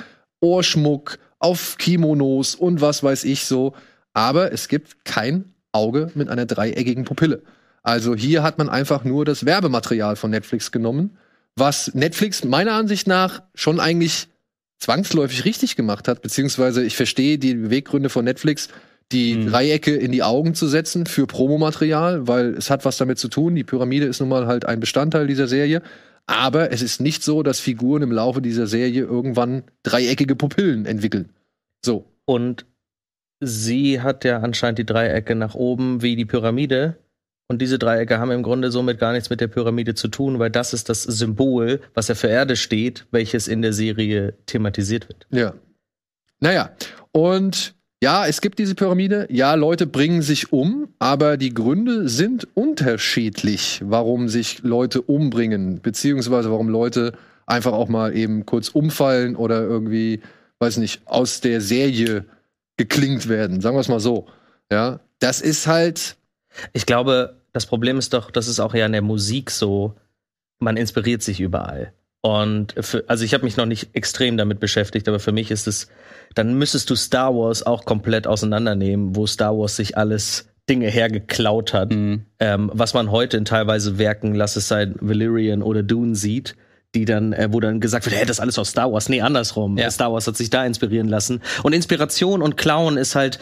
Ohrschmuck, 0.40 1.18
auf 1.38 1.76
Kimonos 1.78 2.54
und 2.54 2.80
was 2.80 3.02
weiß 3.02 3.24
ich 3.24 3.44
so. 3.44 3.74
Aber 4.12 4.52
es 4.52 4.68
gibt 4.68 5.04
kein 5.04 5.52
Auge 5.72 6.10
mit 6.14 6.28
einer 6.28 6.46
dreieckigen 6.46 7.04
Pupille. 7.04 7.42
Also 7.82 8.14
hier 8.14 8.42
hat 8.42 8.58
man 8.58 8.68
einfach 8.68 9.04
nur 9.04 9.24
das 9.24 9.46
Werbematerial 9.46 10.16
von 10.16 10.30
Netflix 10.30 10.72
genommen, 10.72 11.18
was 11.54 11.94
Netflix 11.94 12.44
meiner 12.44 12.72
Ansicht 12.72 13.06
nach 13.06 13.42
schon 13.54 13.78
eigentlich 13.78 14.28
zwangsläufig 14.78 15.44
richtig 15.44 15.76
gemacht 15.76 16.08
hat, 16.08 16.22
beziehungsweise 16.22 16.84
ich 16.84 16.96
verstehe 16.96 17.38
die 17.38 17.54
Beweggründe 17.54 18.08
von 18.08 18.24
Netflix, 18.24 18.68
die 19.12 19.36
mhm. 19.36 19.50
Dreiecke 19.50 19.94
in 19.94 20.12
die 20.12 20.22
Augen 20.22 20.54
zu 20.54 20.66
setzen 20.66 21.06
für 21.06 21.26
Promomaterial, 21.26 22.26
weil 22.26 22.54
es 22.54 22.70
hat 22.70 22.84
was 22.84 22.96
damit 22.96 23.18
zu 23.18 23.28
tun. 23.28 23.54
Die 23.54 23.64
Pyramide 23.64 24.06
ist 24.06 24.20
nun 24.20 24.28
mal 24.28 24.46
halt 24.46 24.64
ein 24.66 24.80
Bestandteil 24.80 25.26
dieser 25.26 25.46
Serie. 25.46 25.82
Aber 26.26 26.72
es 26.72 26.82
ist 26.82 27.00
nicht 27.00 27.22
so, 27.22 27.42
dass 27.42 27.60
Figuren 27.60 28.02
im 28.02 28.12
Laufe 28.12 28.42
dieser 28.42 28.66
Serie 28.66 29.02
irgendwann 29.04 29.64
dreieckige 29.84 30.34
Pupillen 30.34 30.84
entwickeln. 30.84 31.30
So. 31.84 32.04
Und 32.24 32.66
sie 33.40 34.00
hat 34.00 34.24
ja 34.24 34.40
anscheinend 34.40 34.80
die 34.80 34.86
Dreiecke 34.86 35.36
nach 35.36 35.54
oben 35.54 36.02
wie 36.02 36.16
die 36.16 36.24
Pyramide. 36.24 36.98
Und 37.48 37.62
diese 37.62 37.78
Dreiecke 37.78 38.18
haben 38.18 38.32
im 38.32 38.42
Grunde 38.42 38.72
somit 38.72 38.98
gar 38.98 39.12
nichts 39.12 39.30
mit 39.30 39.40
der 39.40 39.46
Pyramide 39.46 39.94
zu 39.94 40.08
tun, 40.08 40.40
weil 40.40 40.50
das 40.50 40.72
ist 40.72 40.88
das 40.88 41.04
Symbol, 41.04 41.80
was 41.94 42.08
ja 42.08 42.16
für 42.16 42.26
Erde 42.26 42.56
steht, 42.56 43.06
welches 43.12 43.46
in 43.46 43.62
der 43.62 43.72
Serie 43.72 44.34
thematisiert 44.46 45.08
wird. 45.08 45.28
Ja. 45.30 45.54
Naja, 46.40 46.70
und 47.12 47.75
ja, 48.02 48.26
es 48.26 48.40
gibt 48.40 48.58
diese 48.58 48.74
Pyramide. 48.74 49.26
Ja, 49.30 49.54
Leute 49.54 49.86
bringen 49.86 50.22
sich 50.22 50.52
um, 50.52 50.88
aber 50.98 51.36
die 51.36 51.54
Gründe 51.54 52.08
sind 52.08 52.46
unterschiedlich, 52.54 53.80
warum 53.84 54.28
sich 54.28 54.62
Leute 54.62 55.02
umbringen, 55.02 55.80
beziehungsweise 55.80 56.50
warum 56.50 56.68
Leute 56.68 57.12
einfach 57.46 57.72
auch 57.72 57.88
mal 57.88 58.16
eben 58.16 58.44
kurz 58.44 58.68
umfallen 58.68 59.36
oder 59.36 59.62
irgendwie, 59.62 60.20
weiß 60.58 60.78
nicht, 60.78 61.02
aus 61.06 61.40
der 61.40 61.60
Serie 61.60 62.24
geklingt 62.76 63.28
werden. 63.28 63.60
Sagen 63.60 63.76
wir 63.76 63.80
es 63.80 63.88
mal 63.88 64.00
so. 64.00 64.26
Ja, 64.70 65.00
das 65.20 65.40
ist 65.40 65.66
halt 65.66 66.16
ich 66.72 66.86
glaube, 66.86 67.36
das 67.52 67.66
Problem 67.66 67.98
ist 67.98 68.12
doch, 68.12 68.30
das 68.30 68.48
ist 68.48 68.60
auch 68.60 68.74
ja 68.74 68.86
in 68.86 68.92
der 68.92 69.02
Musik 69.02 69.50
so, 69.50 69.94
man 70.58 70.76
inspiriert 70.76 71.22
sich 71.22 71.40
überall. 71.40 71.92
Und 72.26 72.74
für, 72.80 73.04
also 73.06 73.24
ich 73.24 73.34
habe 73.34 73.44
mich 73.44 73.56
noch 73.56 73.66
nicht 73.66 73.90
extrem 73.92 74.36
damit 74.36 74.58
beschäftigt, 74.58 75.06
aber 75.06 75.20
für 75.20 75.30
mich 75.30 75.52
ist 75.52 75.68
es, 75.68 75.86
dann 76.34 76.54
müsstest 76.54 76.90
du 76.90 76.96
Star 76.96 77.32
Wars 77.32 77.64
auch 77.64 77.84
komplett 77.84 78.26
auseinandernehmen, 78.26 79.14
wo 79.14 79.28
Star 79.28 79.56
Wars 79.56 79.76
sich 79.76 79.96
alles 79.96 80.48
Dinge 80.68 80.88
hergeklaut 80.88 81.72
hat, 81.72 81.92
mhm. 81.92 82.24
ähm, 82.40 82.68
was 82.74 82.94
man 82.94 83.12
heute 83.12 83.36
in 83.36 83.44
teilweise 83.44 83.98
Werken, 83.98 84.34
lass 84.34 84.56
es 84.56 84.66
sein 84.66 84.96
Valyrian 85.00 85.62
oder 85.62 85.84
Dune 85.84 86.16
sieht, 86.16 86.56
die 86.96 87.04
dann, 87.04 87.32
äh, 87.32 87.46
wo 87.52 87.60
dann 87.60 87.78
gesagt 87.78 88.06
wird, 88.06 88.16
hey, 88.16 88.26
das 88.26 88.38
ist 88.38 88.40
alles 88.40 88.58
aus 88.58 88.70
Star 88.70 88.92
Wars. 88.92 89.08
Nee, 89.08 89.20
andersrum. 89.20 89.78
Ja. 89.78 89.88
Star 89.88 90.12
Wars 90.12 90.26
hat 90.26 90.36
sich 90.36 90.50
da 90.50 90.66
inspirieren 90.66 91.06
lassen. 91.06 91.40
Und 91.62 91.74
Inspiration 91.74 92.42
und 92.42 92.56
Klauen 92.56 92.96
ist 92.96 93.14
halt 93.14 93.38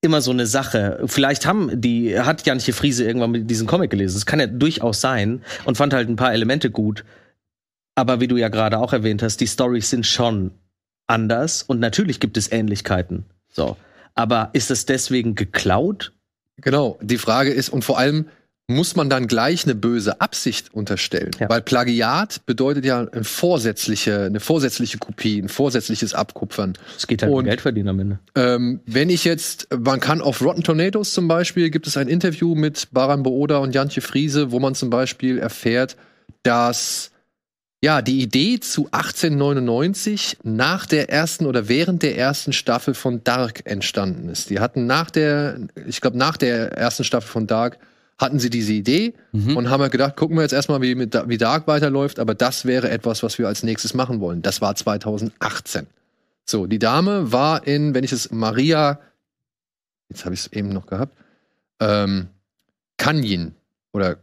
immer 0.00 0.22
so 0.22 0.30
eine 0.30 0.46
Sache. 0.46 0.98
Vielleicht 1.04 1.44
haben 1.44 1.78
die, 1.78 2.18
hat 2.18 2.46
Janche 2.46 2.72
Friese 2.72 3.04
irgendwann 3.04 3.32
mit 3.32 3.50
diesen 3.50 3.66
Comic 3.66 3.90
gelesen. 3.90 4.14
Das 4.14 4.24
kann 4.24 4.40
ja 4.40 4.46
durchaus 4.46 5.02
sein 5.02 5.42
und 5.66 5.76
fand 5.76 5.92
halt 5.92 6.08
ein 6.08 6.16
paar 6.16 6.32
Elemente 6.32 6.70
gut. 6.70 7.04
Aber 7.98 8.20
wie 8.20 8.28
du 8.28 8.36
ja 8.36 8.48
gerade 8.48 8.78
auch 8.78 8.92
erwähnt 8.92 9.24
hast, 9.24 9.40
die 9.40 9.48
Stories 9.48 9.90
sind 9.90 10.06
schon 10.06 10.52
anders 11.08 11.64
und 11.64 11.80
natürlich 11.80 12.20
gibt 12.20 12.36
es 12.36 12.52
Ähnlichkeiten. 12.52 13.24
So. 13.48 13.76
Aber 14.14 14.50
ist 14.52 14.70
das 14.70 14.86
deswegen 14.86 15.34
geklaut? 15.34 16.12
Genau. 16.58 16.96
Die 17.02 17.18
Frage 17.18 17.50
ist, 17.50 17.70
und 17.70 17.84
vor 17.84 17.98
allem, 17.98 18.26
muss 18.68 18.94
man 18.94 19.10
dann 19.10 19.26
gleich 19.26 19.64
eine 19.64 19.74
böse 19.74 20.20
Absicht 20.20 20.72
unterstellen. 20.72 21.32
Ja. 21.40 21.48
Weil 21.48 21.60
Plagiat 21.60 22.46
bedeutet 22.46 22.84
ja 22.84 23.00
eine 23.00 23.24
vorsätzliche, 23.24 24.26
eine 24.26 24.38
vorsätzliche 24.38 24.98
Kopie, 24.98 25.42
ein 25.42 25.48
vorsätzliches 25.48 26.14
Abkupfern. 26.14 26.74
Es 26.96 27.08
geht 27.08 27.22
halt 27.22 27.32
Und, 27.32 27.40
um 27.40 27.44
Geld 27.46 27.62
verdienen 27.62 27.88
am 27.88 27.98
Ende. 27.98 28.20
Ähm, 28.36 28.78
wenn 28.86 29.10
ich 29.10 29.24
jetzt, 29.24 29.66
man 29.76 29.98
kann 29.98 30.20
auf 30.20 30.40
Rotten 30.40 30.62
Tomatoes 30.62 31.14
zum 31.14 31.26
Beispiel, 31.26 31.70
gibt 31.70 31.88
es 31.88 31.96
ein 31.96 32.06
Interview 32.06 32.54
mit 32.54 32.92
Baran 32.92 33.24
Booda 33.24 33.58
und 33.58 33.74
Jantje 33.74 34.02
Friese, 34.02 34.52
wo 34.52 34.60
man 34.60 34.76
zum 34.76 34.88
Beispiel 34.88 35.38
erfährt, 35.38 35.96
dass 36.44 37.10
ja, 37.80 38.02
die 38.02 38.20
Idee 38.20 38.58
zu 38.58 38.86
1899 38.90 40.38
nach 40.42 40.86
der 40.86 41.10
ersten 41.10 41.46
oder 41.46 41.68
während 41.68 42.02
der 42.02 42.18
ersten 42.18 42.52
Staffel 42.52 42.94
von 42.94 43.22
Dark 43.22 43.62
entstanden 43.66 44.28
ist. 44.28 44.50
Die 44.50 44.58
hatten 44.58 44.86
nach 44.86 45.10
der, 45.10 45.60
ich 45.86 46.00
glaube, 46.00 46.18
nach 46.18 46.36
der 46.36 46.72
ersten 46.72 47.04
Staffel 47.04 47.28
von 47.28 47.46
Dark 47.46 47.78
hatten 48.18 48.40
sie 48.40 48.50
diese 48.50 48.72
Idee 48.72 49.14
mhm. 49.30 49.56
und 49.56 49.70
haben 49.70 49.80
halt 49.80 49.92
gedacht, 49.92 50.16
gucken 50.16 50.36
wir 50.36 50.42
jetzt 50.42 50.52
erstmal, 50.52 50.82
wie, 50.82 50.96
mit, 50.96 51.16
wie 51.28 51.38
Dark 51.38 51.68
weiterläuft, 51.68 52.18
aber 52.18 52.34
das 52.34 52.64
wäre 52.64 52.90
etwas, 52.90 53.22
was 53.22 53.38
wir 53.38 53.46
als 53.46 53.62
nächstes 53.62 53.94
machen 53.94 54.20
wollen. 54.20 54.42
Das 54.42 54.60
war 54.60 54.74
2018. 54.74 55.86
So, 56.44 56.66
die 56.66 56.80
Dame 56.80 57.30
war 57.30 57.64
in, 57.64 57.94
wenn 57.94 58.02
ich 58.02 58.10
es 58.10 58.32
Maria, 58.32 58.98
jetzt 60.08 60.24
habe 60.24 60.34
ich 60.34 60.40
es 60.40 60.52
eben 60.52 60.70
noch 60.70 60.86
gehabt, 60.86 61.16
ähm, 61.78 62.26
Kanyin 62.96 63.54
oder 63.92 64.16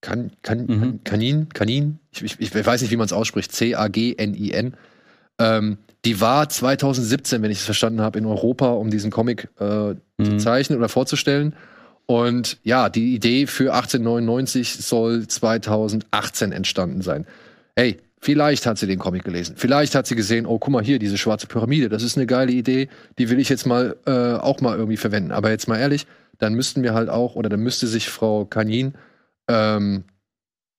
kan, 0.00 0.32
kan, 0.42 0.66
mhm. 0.66 1.00
Kanin, 1.04 1.48
Kanin, 1.50 1.98
ich, 2.12 2.22
ich, 2.22 2.40
ich, 2.40 2.66
weiß 2.66 2.82
nicht, 2.82 2.90
wie 2.90 2.96
man 2.96 3.06
es 3.06 3.12
ausspricht, 3.12 3.52
C-A-G-N-I-N. 3.52 4.74
Ähm, 5.38 5.78
die 6.04 6.20
war 6.20 6.48
2017, 6.48 7.42
wenn 7.42 7.50
ich 7.50 7.58
es 7.58 7.64
verstanden 7.64 8.00
habe, 8.00 8.18
in 8.18 8.26
Europa, 8.26 8.70
um 8.70 8.90
diesen 8.90 9.10
Comic 9.10 9.48
äh, 9.60 9.90
mhm. 9.90 9.94
zu 10.18 10.36
zeichnen 10.38 10.78
oder 10.78 10.88
vorzustellen. 10.88 11.54
Und 12.06 12.58
ja, 12.62 12.88
die 12.88 13.14
Idee 13.14 13.46
für 13.46 13.74
1899 13.74 14.76
soll 14.76 15.28
2018 15.28 16.52
entstanden 16.52 17.02
sein. 17.02 17.26
Hey, 17.76 17.98
Vielleicht 18.22 18.66
hat 18.66 18.76
sie 18.76 18.86
den 18.86 18.98
Comic 18.98 19.24
gelesen. 19.24 19.54
Vielleicht 19.56 19.94
hat 19.94 20.06
sie 20.06 20.14
gesehen, 20.14 20.44
oh, 20.44 20.58
guck 20.58 20.70
mal 20.70 20.84
hier, 20.84 20.98
diese 20.98 21.16
schwarze 21.16 21.46
Pyramide, 21.46 21.88
das 21.88 22.02
ist 22.02 22.18
eine 22.18 22.26
geile 22.26 22.52
Idee, 22.52 22.88
die 23.16 23.30
will 23.30 23.38
ich 23.38 23.48
jetzt 23.48 23.66
mal 23.66 23.96
äh, 24.04 24.34
auch 24.34 24.60
mal 24.60 24.76
irgendwie 24.76 24.98
verwenden. 24.98 25.32
Aber 25.32 25.48
jetzt 25.48 25.68
mal 25.68 25.78
ehrlich, 25.78 26.06
dann 26.38 26.52
müssten 26.52 26.82
wir 26.82 26.92
halt 26.92 27.08
auch, 27.08 27.34
oder 27.34 27.48
dann 27.48 27.60
müsste 27.60 27.86
sich 27.86 28.10
Frau 28.10 28.44
Kanin 28.44 28.92
ähm, 29.48 30.04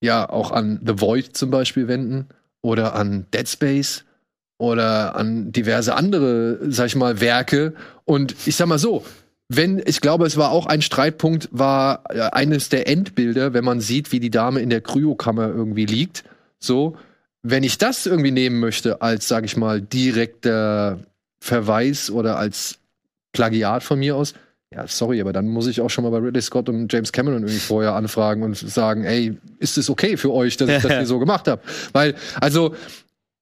ja 0.02 0.30
auch 0.30 0.52
an 0.52 0.80
The 0.86 1.00
Void 1.00 1.36
zum 1.36 1.52
Beispiel 1.52 1.88
wenden 1.88 2.28
oder 2.62 2.96
an 2.96 3.26
Dead 3.34 3.48
Space 3.48 4.06
oder 4.58 5.16
an 5.16 5.52
diverse 5.52 5.96
andere, 5.96 6.60
sag 6.72 6.88
ich 6.88 6.96
mal, 6.96 7.20
Werke. 7.20 7.74
Und 8.06 8.36
ich 8.46 8.56
sag 8.56 8.68
mal 8.68 8.80
so, 8.80 9.04
wenn, 9.50 9.82
ich 9.86 10.02
glaube, 10.02 10.26
es 10.26 10.38
war 10.38 10.52
auch 10.52 10.66
ein 10.66 10.82
Streitpunkt, 10.82 11.50
war 11.52 12.04
äh, 12.10 12.22
eines 12.32 12.70
der 12.70 12.88
Endbilder, 12.88 13.54
wenn 13.54 13.66
man 13.66 13.82
sieht, 13.82 14.12
wie 14.12 14.20
die 14.20 14.30
Dame 14.30 14.62
in 14.62 14.70
der 14.70 14.82
Kryokammer 14.82 15.48
irgendwie 15.48 15.86
liegt. 15.86 16.24
So, 16.60 16.96
wenn 17.42 17.64
ich 17.64 17.78
das 17.78 18.06
irgendwie 18.06 18.32
nehmen 18.32 18.60
möchte 18.60 19.02
als, 19.02 19.28
sag 19.28 19.46
ich 19.46 19.58
mal, 19.58 19.82
direkter 19.82 21.00
Verweis 21.44 22.12
oder 22.12 22.38
als 22.38 22.78
Plagiat 23.34 23.84
von 23.84 24.00
mir 24.00 24.16
aus, 24.16 24.36
ja, 24.74 24.88
sorry, 24.88 25.20
aber 25.20 25.34
dann 25.34 25.48
muss 25.48 25.68
ich 25.68 25.82
auch 25.82 25.90
schon 25.90 26.06
mal 26.06 26.12
bei 26.12 26.20
Ridley 26.20 26.42
Scott 26.42 26.70
und 26.70 26.92
James 26.92 27.12
Cameron 27.12 27.42
irgendwie 27.42 27.60
vorher 27.60 27.94
anfragen 27.94 28.42
und 28.44 28.56
sagen, 28.58 29.04
ey, 29.04 29.38
ist 29.60 29.78
es 29.78 29.90
okay 29.90 30.16
für 30.16 30.32
euch, 30.32 30.56
dass 30.58 30.70
ich 30.70 30.82
das 30.82 30.92
hier 30.98 31.06
so 31.06 31.20
gemacht 31.20 31.48
habe? 31.48 31.62
Weil, 31.92 32.16
also, 32.40 32.74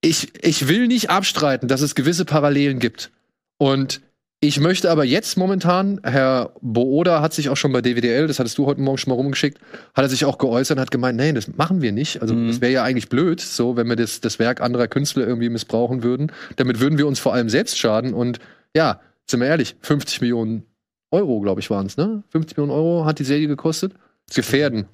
ich, 0.00 0.32
ich 0.42 0.66
will 0.66 0.88
nicht 0.88 1.10
abstreiten, 1.10 1.68
dass 1.68 1.82
es 1.82 1.94
gewisse 1.94 2.24
Parallelen 2.24 2.78
gibt. 2.78 3.10
Und 3.58 4.00
ich 4.40 4.58
möchte 4.58 4.90
aber 4.90 5.04
jetzt 5.04 5.36
momentan, 5.36 6.00
Herr 6.02 6.54
Booda 6.62 7.20
hat 7.20 7.34
sich 7.34 7.50
auch 7.50 7.58
schon 7.58 7.72
bei 7.72 7.82
DWDL, 7.82 8.26
das 8.26 8.38
hattest 8.38 8.56
du 8.56 8.64
heute 8.64 8.80
Morgen 8.80 8.96
schon 8.96 9.10
mal 9.10 9.16
rumgeschickt, 9.16 9.58
hat 9.94 10.04
er 10.04 10.08
sich 10.08 10.24
auch 10.24 10.38
geäußert 10.38 10.78
und 10.78 10.80
hat 10.80 10.90
gemeint, 10.90 11.18
nein, 11.18 11.34
das 11.34 11.54
machen 11.56 11.82
wir 11.82 11.92
nicht. 11.92 12.22
Also 12.22 12.34
mhm. 12.34 12.48
das 12.48 12.62
wäre 12.62 12.72
ja 12.72 12.82
eigentlich 12.82 13.10
blöd, 13.10 13.40
so 13.40 13.76
wenn 13.76 13.86
wir 13.86 13.96
das, 13.96 14.20
das 14.20 14.38
Werk 14.38 14.62
anderer 14.62 14.88
Künstler 14.88 15.26
irgendwie 15.26 15.50
missbrauchen 15.50 16.02
würden. 16.02 16.32
Damit 16.56 16.80
würden 16.80 16.96
wir 16.96 17.06
uns 17.06 17.20
vor 17.20 17.34
allem 17.34 17.50
selbst 17.50 17.78
schaden. 17.78 18.14
Und 18.14 18.38
ja, 18.74 19.00
sind 19.28 19.40
wir 19.40 19.46
ehrlich, 19.46 19.76
50 19.82 20.22
Millionen 20.22 20.64
Euro, 21.10 21.40
glaube 21.40 21.60
ich, 21.60 21.70
waren 21.70 21.86
es, 21.86 21.96
ne? 21.96 22.22
50 22.30 22.56
Millionen 22.56 22.78
Euro 22.78 23.04
hat 23.04 23.18
die 23.18 23.24
Serie 23.24 23.48
gekostet. 23.48 23.94
Gefährden. 24.34 24.86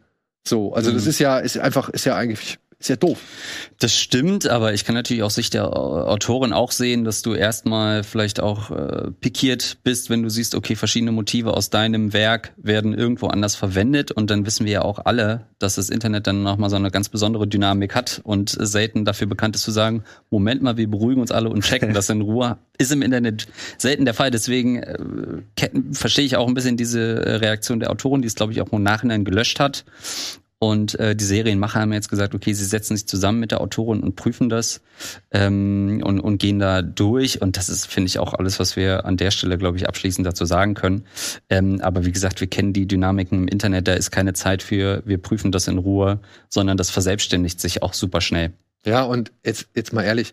So, 0.47 0.73
also 0.73 0.91
mhm. 0.91 0.95
das 0.95 1.07
ist 1.07 1.19
ja, 1.19 1.39
ist 1.39 1.59
einfach, 1.59 1.89
ist 1.91 2.05
ja 2.05 2.17
eigentlich 2.17 2.59
ist 2.79 2.89
ja 2.89 2.97
doof. 2.97 3.19
Das 3.79 3.97
stimmt, 3.97 4.49
aber 4.49 4.75
ich 4.75 4.85
kann 4.85 4.95
natürlich 4.95 5.23
aus 5.23 5.35
Sicht 5.35 5.55
der 5.55 5.75
Autorin 5.75 6.53
auch 6.53 6.73
sehen, 6.73 7.05
dass 7.05 7.23
du 7.23 7.33
erstmal 7.33 8.03
vielleicht 8.03 8.39
auch 8.39 8.71
äh, 8.71 9.11
pikiert 9.13 9.79
bist, 9.83 10.11
wenn 10.11 10.23
du 10.23 10.29
siehst, 10.29 10.55
okay, 10.55 10.77
verschiedene 10.77 11.11
Motive 11.11 11.55
aus 11.55 11.71
deinem 11.71 12.13
Werk 12.13 12.53
werden 12.59 12.93
irgendwo 12.93 13.29
anders 13.29 13.57
verwendet 13.57 14.13
und 14.13 14.31
dann 14.31 14.45
wissen 14.45 14.67
wir 14.67 14.73
ja 14.73 14.83
auch 14.83 14.99
alle, 15.07 15.47
dass 15.59 15.77
das 15.77 15.89
Internet 15.89 16.27
dann 16.27 16.43
nochmal 16.43 16.69
so 16.69 16.77
eine 16.77 16.91
ganz 16.91 17.09
besondere 17.09 17.49
Dynamik 17.49 17.95
hat 17.95 18.21
und 18.25 18.51
selten 18.51 19.07
dafür 19.07 19.27
bekannt 19.27 19.57
ist 19.57 19.63
zu 19.63 19.71
sagen, 19.71 20.05
Moment 20.29 20.63
mal, 20.63 20.77
wir 20.77 20.91
beruhigen 20.91 21.23
uns 21.23 21.31
alle 21.31 21.49
und 21.49 21.65
checken 21.65 21.95
das 21.95 22.11
in 22.11 22.21
Ruhe. 22.21 22.59
Ist 22.79 22.93
im 22.93 23.01
Internet 23.01 23.49
selten 23.79 24.05
der 24.05 24.13
Fall, 24.13 24.31
deswegen 24.31 24.83
äh, 24.83 25.71
verstehe 25.93 26.27
ich 26.27 26.37
auch 26.37 26.47
ein 26.47 26.53
bisschen 26.53 26.77
diese 26.77 27.25
äh, 27.25 27.37
Reaktion 27.37 27.81
der 27.81 27.91
Autorin, 27.91 28.21
die 28.21 28.29
es 28.29 28.35
glaube 28.35 28.53
ich 28.53 28.61
auch 28.61 28.71
im 28.71 28.83
Nachhinein 28.83 29.25
gelöscht 29.25 29.61
hat 29.61 29.87
und 30.59 30.99
äh, 30.99 31.15
die 31.15 31.25
Serienmacher 31.25 31.81
haben 31.81 31.93
jetzt 31.93 32.09
gesagt, 32.09 32.35
okay, 32.35 32.55
sie 32.55 32.65
setzen 32.65 32.97
sich 32.97 33.07
zusammen 33.07 33.41
mit 33.41 33.51
der 33.51 33.61
Autorin 33.61 34.01
und 34.01 34.17
prüfen 34.17 34.49
das 34.49 34.81
ähm, 35.31 36.01
und, 36.03 36.19
und 36.21 36.39
gehen 36.39 36.59
da 36.59 36.81
durch. 36.81 37.43
Und 37.43 37.59
das 37.59 37.69
ist, 37.69 37.87
finde 37.87 38.09
ich, 38.09 38.19
auch 38.19 38.33
alles, 38.33 38.59
was 38.59 38.75
wir 38.75 39.05
an 39.05 39.19
der 39.19 39.31
Stelle, 39.31 39.59
glaube 39.59 39.77
ich, 39.77 39.87
abschließend 39.87 40.27
dazu 40.27 40.47
sagen 40.47 40.73
können. 40.73 41.05
Ähm, 41.51 41.81
aber 41.83 42.07
wie 42.07 42.13
gesagt, 42.13 42.41
wir 42.41 42.49
kennen 42.49 42.73
die 42.73 42.87
Dynamiken 42.87 43.41
im 43.41 43.49
Internet, 43.49 43.87
da 43.87 43.93
ist 43.93 44.11
keine 44.11 44.33
Zeit 44.33 44.63
für, 44.63 45.03
wir 45.05 45.19
prüfen 45.19 45.53
das 45.53 45.69
in 45.69 45.77
Ruhe, 45.77 46.21
sondern 46.49 46.79
das 46.79 46.89
verselbstständigt 46.89 47.61
sich 47.61 47.83
auch 47.83 47.93
super 47.93 48.23
schnell. 48.23 48.53
Ja, 48.87 49.03
und 49.03 49.33
jetzt, 49.45 49.69
jetzt 49.75 49.93
mal 49.93 50.05
ehrlich, 50.05 50.33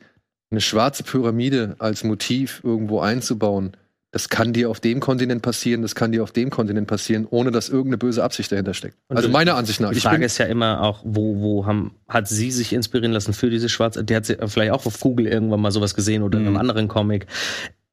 eine 0.52 0.62
schwarze 0.62 1.04
Pyramide 1.04 1.76
als 1.80 2.04
Motiv 2.04 2.62
irgendwo 2.64 3.02
einzubauen, 3.02 3.76
das 4.14 4.30
kann 4.30 4.54
dir 4.54 4.70
auf 4.70 4.80
dem 4.80 5.00
Kontinent 5.00 5.42
passieren, 5.42 5.82
das 5.82 5.96
kann 5.96 6.12
dir 6.12 6.22
auf 6.22 6.32
dem 6.32 6.52
Kontinent 6.52 6.86
passieren, 6.88 7.26
ohne 7.28 7.50
dass 7.50 7.68
irgendeine 7.68 7.98
böse 7.98 8.24
Absicht 8.24 8.52
dahinter 8.52 8.76
steckt. 8.76 8.96
Und 9.08 9.18
also 9.18 9.28
meiner 9.28 9.56
Ansicht 9.56 9.82
nach. 9.82 9.92
Die 9.92 10.00
Frage 10.00 10.24
ist 10.24 10.38
ja 10.38 10.46
immer 10.46 10.82
auch, 10.82 11.02
wo, 11.04 11.42
wo 11.42 11.66
haben, 11.66 11.96
hat 12.08 12.28
sie 12.28 12.52
sich 12.52 12.74
inspirieren 12.74 13.12
lassen 13.12 13.34
für 13.34 13.50
diese 13.50 13.70
schwarze, 13.70 14.04
der 14.04 14.18
hat 14.18 14.28
sie 14.28 14.38
vielleicht 14.46 14.72
auch 14.72 14.86
auf 14.86 15.00
Google 15.00 15.26
irgendwann 15.26 15.62
mal 15.62 15.72
sowas 15.72 15.96
gesehen 15.96 16.22
oder 16.22 16.38
in 16.38 16.46
einem 16.46 16.54
mhm. 16.54 16.60
anderen 16.60 16.88
Comic. 16.90 17.26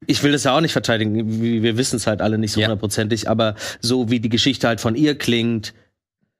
Ich 0.06 0.22
will 0.22 0.32
das 0.32 0.44
ja 0.44 0.54
auch 0.54 0.60
nicht 0.60 0.72
verteidigen, 0.72 1.40
wir 1.40 1.78
wissen 1.78 1.96
es 1.96 2.06
halt 2.06 2.20
alle 2.20 2.36
nicht 2.36 2.52
so 2.52 2.60
hundertprozentig, 2.60 3.22
ja. 3.22 3.30
aber 3.30 3.54
so 3.80 4.10
wie 4.10 4.20
die 4.20 4.28
Geschichte 4.28 4.68
halt 4.68 4.82
von 4.82 4.96
ihr 4.96 5.16
klingt, 5.16 5.72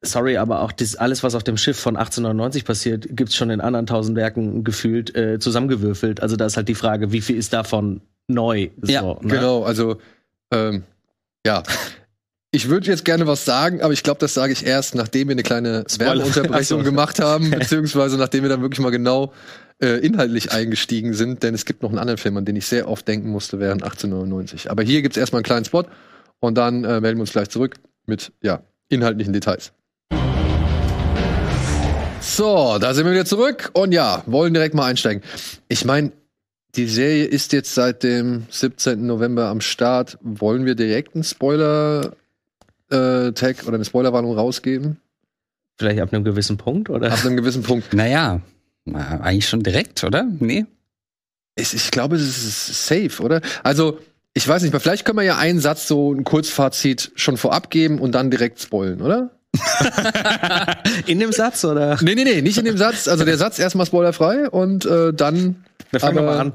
sorry, 0.03 0.37
aber 0.37 0.61
auch 0.61 0.73
das, 0.73 0.97
alles, 0.97 1.23
was 1.23 1.35
auf 1.35 1.43
dem 1.43 1.57
Schiff 1.57 1.79
von 1.79 1.97
1899 1.97 2.67
passiert, 2.67 3.07
gibt's 3.11 3.35
schon 3.35 3.49
in 3.49 3.63
anderen 3.63 3.87
tausend 3.87 4.15
Werken 4.15 4.63
gefühlt 4.63 5.17
äh, 5.17 5.39
zusammengewürfelt. 5.39 6.21
Also 6.21 6.37
da 6.37 6.45
ist 6.45 6.59
halt 6.59 6.69
die 6.69 6.75
Frage, 6.75 7.13
wie 7.13 7.23
viel 7.23 7.37
ist 7.37 7.55
davon 7.55 8.03
neu. 8.31 8.71
Ja, 8.85 9.03
so, 9.03 9.19
ne? 9.23 9.35
genau. 9.35 9.63
Also 9.65 9.99
ähm, 10.53 10.85
ja. 11.47 11.63
Ich 12.53 12.69
würde 12.69 12.89
jetzt 12.89 13.05
gerne 13.05 13.29
was 13.29 13.45
sagen, 13.45 13.81
aber 13.81 13.93
ich 13.93 14.03
glaube, 14.03 14.19
das 14.19 14.35
sage 14.35 14.53
ich 14.53 14.67
erst, 14.67 14.97
nachdem 14.97 15.29
wir 15.29 15.33
eine 15.33 15.45
kleine 15.45 15.85
Werbeunterbrechung 15.99 16.83
gemacht 16.85 17.21
haben, 17.21 17.51
beziehungsweise 17.51 18.17
nachdem 18.17 18.43
wir 18.43 18.49
dann 18.49 18.61
wirklich 18.61 18.81
mal 18.81 18.91
genau 18.91 19.33
äh, 19.81 20.05
inhaltlich 20.05 20.51
eingestiegen 20.51 21.15
sind, 21.15 21.45
denn 21.45 21.55
es 21.55 21.65
gibt 21.65 21.83
noch 21.83 21.91
einen 21.91 22.01
anderen 22.01 22.19
Film, 22.19 22.37
an 22.37 22.45
den 22.45 22.57
ich 22.57 22.67
sehr 22.67 22.89
oft 22.89 23.07
denken 23.07 23.31
musste 23.31 23.61
während 23.61 23.85
1899. 23.85 24.69
Aber 24.69 24.83
hier 24.83 25.01
gibt 25.01 25.17
es 25.17 25.21
erstmal 25.21 25.39
einen 25.39 25.45
kleinen 25.45 25.65
Spot 25.65 25.85
und 26.41 26.59
dann 26.59 26.83
äh, 26.83 27.01
melden 27.01 27.19
wir 27.19 27.23
uns 27.23 27.33
gleich 27.33 27.51
zurück 27.51 27.77
mit 28.07 28.33
ja, 28.43 28.63
inhaltlichen 28.89 29.33
Details. 29.33 29.73
So, 32.21 32.79
da 32.81 32.95
sind 32.95 33.07
wir 33.07 33.13
wieder 33.13 33.25
zurück 33.25 33.71
und 33.75 33.93
ja, 33.93 34.25
wollen 34.27 34.53
direkt 34.53 34.75
mal 34.75 34.87
einsteigen. 34.87 35.23
Ich 35.69 35.85
meine, 35.85 36.13
die 36.77 36.87
Serie 36.87 37.25
ist 37.25 37.53
jetzt 37.53 37.75
seit 37.75 38.03
dem 38.03 38.47
17. 38.51 39.05
November 39.07 39.47
am 39.47 39.61
Start. 39.61 40.19
Wollen 40.23 40.67
wir 40.67 40.75
direkt 40.75 41.15
einen 41.15 41.25
Spoiler-Tag 41.25 42.15
äh, 42.91 43.67
oder 43.67 43.75
eine 43.75 43.85
Spoilerwarnung 43.85 44.37
rausgeben? 44.37 44.99
Vielleicht 45.79 46.01
ab 46.01 46.13
einem 46.13 46.25
gewissen 46.25 46.57
Punkt, 46.59 46.91
oder? 46.91 47.13
Ab 47.13 47.25
einem 47.25 47.37
gewissen 47.37 47.63
Punkt. 47.63 47.93
Naja, 47.95 48.41
eigentlich 48.87 49.49
schon 49.49 49.63
direkt, 49.63 50.05
oder? 50.05 50.27
Nee. 50.39 50.67
Ich, 51.57 51.75
ich 51.75 51.91
glaube, 51.91 52.17
es 52.17 52.23
ist 52.23 52.87
safe, 52.87 53.23
oder? 53.23 53.41
Also, 53.63 53.99
ich 54.33 54.47
weiß 54.47 54.63
nicht, 54.63 54.75
vielleicht 54.81 55.05
können 55.05 55.19
wir 55.19 55.25
ja 55.25 55.39
einen 55.39 55.61
Satz, 55.61 55.89
so 55.89 56.13
ein 56.13 56.25
Kurzfazit 56.25 57.13
schon 57.17 57.37
vorab 57.37 57.71
geben 57.71 57.99
und 57.99 58.13
dann 58.13 58.31
direkt 58.31 58.61
spoilen, 58.61 59.03
oder? 59.03 59.31
In 61.07 61.19
dem 61.19 61.33
Satz, 61.33 61.65
oder? 61.65 61.99
Nee, 62.01 62.15
nee, 62.15 62.25
nee, 62.25 62.43
nicht 62.43 62.59
in 62.59 62.65
dem 62.65 62.77
Satz. 62.77 63.09
Also 63.09 63.25
der 63.25 63.37
Satz 63.37 63.59
erstmal 63.59 63.87
spoilerfrei 63.87 64.49
und 64.49 64.85
äh, 64.87 65.13
dann 65.13 65.65
wir 65.91 66.01
fangen 66.01 66.25
mal 66.25 66.39
an. 66.39 66.53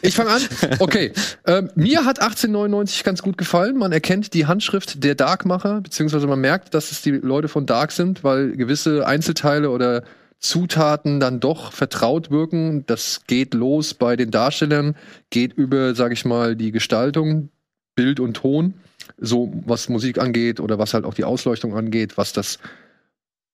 Ich 0.00 0.14
fange 0.14 0.30
an. 0.30 0.42
Okay. 0.78 1.12
Ähm, 1.44 1.70
mir 1.74 2.04
hat 2.04 2.20
1899 2.20 3.02
ganz 3.02 3.22
gut 3.22 3.36
gefallen. 3.36 3.76
Man 3.76 3.92
erkennt 3.92 4.32
die 4.34 4.46
Handschrift 4.46 5.02
der 5.02 5.14
Darkmacher, 5.14 5.80
beziehungsweise 5.80 6.26
man 6.26 6.40
merkt, 6.40 6.74
dass 6.74 6.92
es 6.92 7.02
die 7.02 7.10
Leute 7.10 7.48
von 7.48 7.66
Dark 7.66 7.90
sind, 7.90 8.22
weil 8.22 8.52
gewisse 8.56 9.06
Einzelteile 9.06 9.70
oder 9.70 10.04
Zutaten 10.38 11.18
dann 11.18 11.40
doch 11.40 11.72
vertraut 11.72 12.30
wirken. 12.30 12.84
Das 12.86 13.22
geht 13.26 13.54
los 13.54 13.94
bei 13.94 14.14
den 14.16 14.30
Darstellern, 14.30 14.94
geht 15.30 15.54
über, 15.54 15.94
sag 15.94 16.12
ich 16.12 16.24
mal, 16.24 16.54
die 16.54 16.70
Gestaltung, 16.70 17.48
Bild 17.96 18.20
und 18.20 18.34
Ton, 18.34 18.74
so 19.18 19.52
was 19.66 19.88
Musik 19.88 20.18
angeht 20.18 20.60
oder 20.60 20.78
was 20.78 20.94
halt 20.94 21.04
auch 21.04 21.14
die 21.14 21.24
Ausleuchtung 21.24 21.74
angeht, 21.76 22.18
was 22.18 22.32
das 22.32 22.58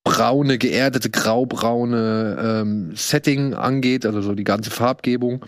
braune, 0.03 0.57
geerdete, 0.57 1.09
graubraune 1.09 2.37
ähm, 2.39 2.91
Setting 2.95 3.53
angeht, 3.53 4.05
also 4.05 4.21
so 4.21 4.35
die 4.35 4.43
ganze 4.43 4.69
Farbgebung. 4.69 5.45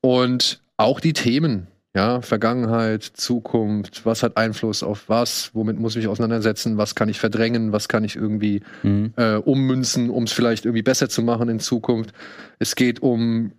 Und 0.00 0.62
auch 0.78 1.00
die 1.00 1.12
Themen, 1.12 1.66
ja, 1.94 2.22
Vergangenheit, 2.22 3.02
Zukunft, 3.02 4.06
was 4.06 4.22
hat 4.22 4.36
Einfluss 4.36 4.82
auf 4.82 5.08
was, 5.08 5.50
womit 5.54 5.78
muss 5.78 5.92
ich 5.92 5.98
mich 5.98 6.08
auseinandersetzen, 6.08 6.78
was 6.78 6.94
kann 6.94 7.10
ich 7.10 7.20
verdrängen, 7.20 7.72
was 7.72 7.88
kann 7.88 8.04
ich 8.04 8.16
irgendwie 8.16 8.62
mhm. 8.82 9.12
äh, 9.16 9.34
ummünzen, 9.34 10.08
um 10.08 10.24
es 10.24 10.32
vielleicht 10.32 10.64
irgendwie 10.64 10.82
besser 10.82 11.10
zu 11.10 11.22
machen 11.22 11.50
in 11.50 11.60
Zukunft. 11.60 12.14
Es 12.58 12.76
geht 12.76 13.02
um 13.02 13.52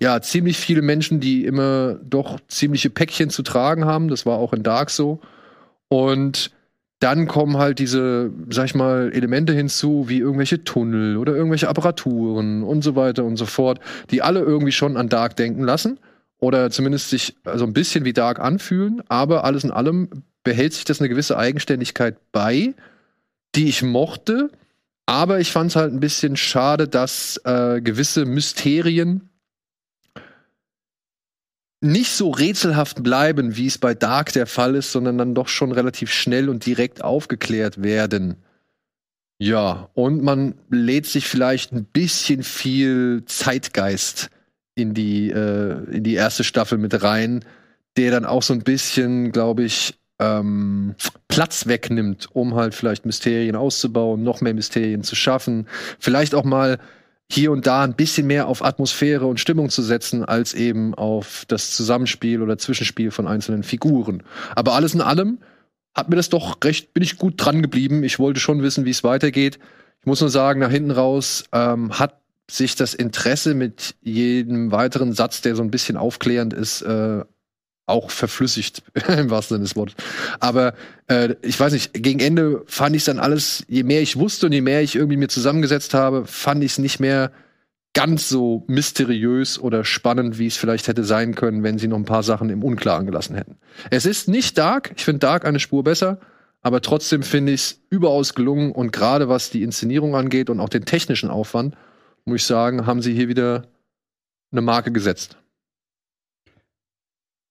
ja, 0.00 0.20
ziemlich 0.20 0.56
viele 0.56 0.82
Menschen, 0.82 1.20
die 1.20 1.44
immer 1.44 1.94
doch 2.02 2.40
ziemliche 2.48 2.90
Päckchen 2.90 3.30
zu 3.30 3.42
tragen 3.42 3.84
haben. 3.84 4.08
Das 4.08 4.26
war 4.26 4.38
auch 4.38 4.52
in 4.52 4.62
Dark 4.62 4.90
so. 4.90 5.20
Und 5.94 6.50
dann 6.98 7.28
kommen 7.28 7.56
halt 7.56 7.78
diese, 7.78 8.32
sag 8.50 8.64
ich 8.64 8.74
mal, 8.74 9.12
Elemente 9.14 9.52
hinzu, 9.52 10.06
wie 10.08 10.18
irgendwelche 10.18 10.64
Tunnel 10.64 11.16
oder 11.16 11.36
irgendwelche 11.36 11.68
Apparaturen 11.68 12.64
und 12.64 12.82
so 12.82 12.96
weiter 12.96 13.22
und 13.22 13.36
so 13.36 13.46
fort, 13.46 13.78
die 14.10 14.20
alle 14.20 14.40
irgendwie 14.40 14.72
schon 14.72 14.96
an 14.96 15.08
Dark 15.08 15.36
denken 15.36 15.62
lassen 15.62 16.00
oder 16.40 16.72
zumindest 16.72 17.10
sich 17.10 17.36
so 17.44 17.50
also 17.52 17.64
ein 17.64 17.74
bisschen 17.74 18.04
wie 18.04 18.12
Dark 18.12 18.40
anfühlen, 18.40 19.02
aber 19.06 19.44
alles 19.44 19.62
in 19.62 19.70
allem 19.70 20.08
behält 20.42 20.72
sich 20.72 20.84
das 20.84 20.98
eine 20.98 21.08
gewisse 21.08 21.38
Eigenständigkeit 21.38 22.16
bei, 22.32 22.74
die 23.54 23.68
ich 23.68 23.84
mochte, 23.84 24.50
aber 25.06 25.38
ich 25.38 25.52
fand 25.52 25.70
es 25.70 25.76
halt 25.76 25.92
ein 25.92 26.00
bisschen 26.00 26.36
schade, 26.36 26.88
dass 26.88 27.40
äh, 27.44 27.80
gewisse 27.80 28.24
Mysterien 28.24 29.28
nicht 31.84 32.12
so 32.12 32.30
rätselhaft 32.30 33.02
bleiben, 33.02 33.56
wie 33.56 33.66
es 33.66 33.78
bei 33.78 33.94
Dark 33.94 34.32
der 34.32 34.46
Fall 34.46 34.74
ist, 34.74 34.90
sondern 34.90 35.18
dann 35.18 35.34
doch 35.34 35.48
schon 35.48 35.70
relativ 35.70 36.10
schnell 36.10 36.48
und 36.48 36.64
direkt 36.64 37.04
aufgeklärt 37.04 37.82
werden. 37.82 38.36
Ja, 39.38 39.90
und 39.94 40.22
man 40.22 40.54
lädt 40.70 41.06
sich 41.06 41.28
vielleicht 41.28 41.72
ein 41.72 41.84
bisschen 41.84 42.42
viel 42.42 43.24
Zeitgeist 43.26 44.30
in 44.74 44.94
die, 44.94 45.30
äh, 45.30 45.84
in 45.90 46.04
die 46.04 46.14
erste 46.14 46.44
Staffel 46.44 46.78
mit 46.78 47.02
rein, 47.02 47.44
der 47.96 48.10
dann 48.10 48.24
auch 48.24 48.42
so 48.42 48.54
ein 48.54 48.62
bisschen, 48.62 49.30
glaube 49.32 49.64
ich, 49.64 49.94
ähm, 50.18 50.94
Platz 51.28 51.66
wegnimmt, 51.66 52.28
um 52.32 52.54
halt 52.54 52.74
vielleicht 52.74 53.04
Mysterien 53.04 53.56
auszubauen, 53.56 54.22
noch 54.22 54.40
mehr 54.40 54.54
Mysterien 54.54 55.02
zu 55.02 55.16
schaffen, 55.16 55.66
vielleicht 55.98 56.34
auch 56.34 56.44
mal 56.44 56.78
hier 57.30 57.52
und 57.52 57.66
da 57.66 57.82
ein 57.82 57.94
bisschen 57.94 58.26
mehr 58.26 58.48
auf 58.48 58.64
Atmosphäre 58.64 59.26
und 59.26 59.40
Stimmung 59.40 59.70
zu 59.70 59.82
setzen, 59.82 60.24
als 60.24 60.54
eben 60.54 60.94
auf 60.94 61.44
das 61.48 61.70
Zusammenspiel 61.72 62.42
oder 62.42 62.58
Zwischenspiel 62.58 63.10
von 63.10 63.26
einzelnen 63.26 63.62
Figuren. 63.62 64.22
Aber 64.54 64.74
alles 64.74 64.94
in 64.94 65.00
allem 65.00 65.38
hat 65.94 66.08
mir 66.10 66.16
das 66.16 66.28
doch 66.28 66.58
recht, 66.62 66.92
bin 66.92 67.02
ich 67.02 67.18
gut 67.18 67.34
dran 67.36 67.62
geblieben. 67.62 68.02
Ich 68.02 68.18
wollte 68.18 68.40
schon 68.40 68.62
wissen, 68.62 68.84
wie 68.84 68.90
es 68.90 69.04
weitergeht. 69.04 69.58
Ich 70.00 70.06
muss 70.06 70.20
nur 70.20 70.30
sagen, 70.30 70.60
nach 70.60 70.70
hinten 70.70 70.90
raus 70.90 71.44
ähm, 71.52 71.98
hat 71.98 72.20
sich 72.50 72.76
das 72.76 72.92
Interesse 72.92 73.54
mit 73.54 73.94
jedem 74.02 74.70
weiteren 74.70 75.12
Satz, 75.12 75.40
der 75.40 75.56
so 75.56 75.62
ein 75.62 75.70
bisschen 75.70 75.96
aufklärend 75.96 76.52
ist, 76.52 76.82
äh, 76.82 77.24
auch 77.86 78.10
verflüssigt, 78.10 78.82
im 79.08 79.30
wahrsten 79.30 79.56
Sinne 79.56 79.64
des 79.64 79.76
Wortes. 79.76 79.94
Aber 80.40 80.74
äh, 81.08 81.34
ich 81.42 81.58
weiß 81.58 81.72
nicht, 81.72 81.92
gegen 81.94 82.20
Ende 82.20 82.62
fand 82.66 82.96
ich 82.96 83.04
dann 83.04 83.18
alles, 83.18 83.64
je 83.68 83.82
mehr 83.82 84.00
ich 84.00 84.16
wusste 84.16 84.46
und 84.46 84.52
je 84.52 84.60
mehr 84.60 84.82
ich 84.82 84.96
irgendwie 84.96 85.16
mir 85.16 85.28
zusammengesetzt 85.28 85.94
habe, 85.94 86.26
fand 86.26 86.64
ich 86.64 86.72
es 86.72 86.78
nicht 86.78 87.00
mehr 87.00 87.30
ganz 87.94 88.28
so 88.28 88.64
mysteriös 88.66 89.58
oder 89.58 89.84
spannend, 89.84 90.38
wie 90.38 90.48
es 90.48 90.56
vielleicht 90.56 90.88
hätte 90.88 91.04
sein 91.04 91.34
können, 91.34 91.62
wenn 91.62 91.78
sie 91.78 91.86
noch 91.86 91.96
ein 91.96 92.04
paar 92.04 92.24
Sachen 92.24 92.50
im 92.50 92.64
Unklaren 92.64 93.06
gelassen 93.06 93.36
hätten. 93.36 93.56
Es 93.90 94.04
ist 94.04 94.28
nicht 94.28 94.58
Dark, 94.58 94.92
ich 94.96 95.04
finde 95.04 95.20
Dark 95.20 95.44
eine 95.44 95.60
Spur 95.60 95.84
besser, 95.84 96.18
aber 96.60 96.80
trotzdem 96.80 97.22
finde 97.22 97.52
ich 97.52 97.60
es 97.60 97.80
überaus 97.90 98.34
gelungen 98.34 98.72
und 98.72 98.92
gerade 98.92 99.28
was 99.28 99.50
die 99.50 99.62
Inszenierung 99.62 100.16
angeht 100.16 100.50
und 100.50 100.58
auch 100.58 100.68
den 100.68 100.86
technischen 100.86 101.30
Aufwand, 101.30 101.76
muss 102.24 102.36
ich 102.36 102.46
sagen, 102.46 102.86
haben 102.86 103.02
sie 103.02 103.14
hier 103.14 103.28
wieder 103.28 103.68
eine 104.50 104.62
Marke 104.62 104.90
gesetzt. 104.90 105.36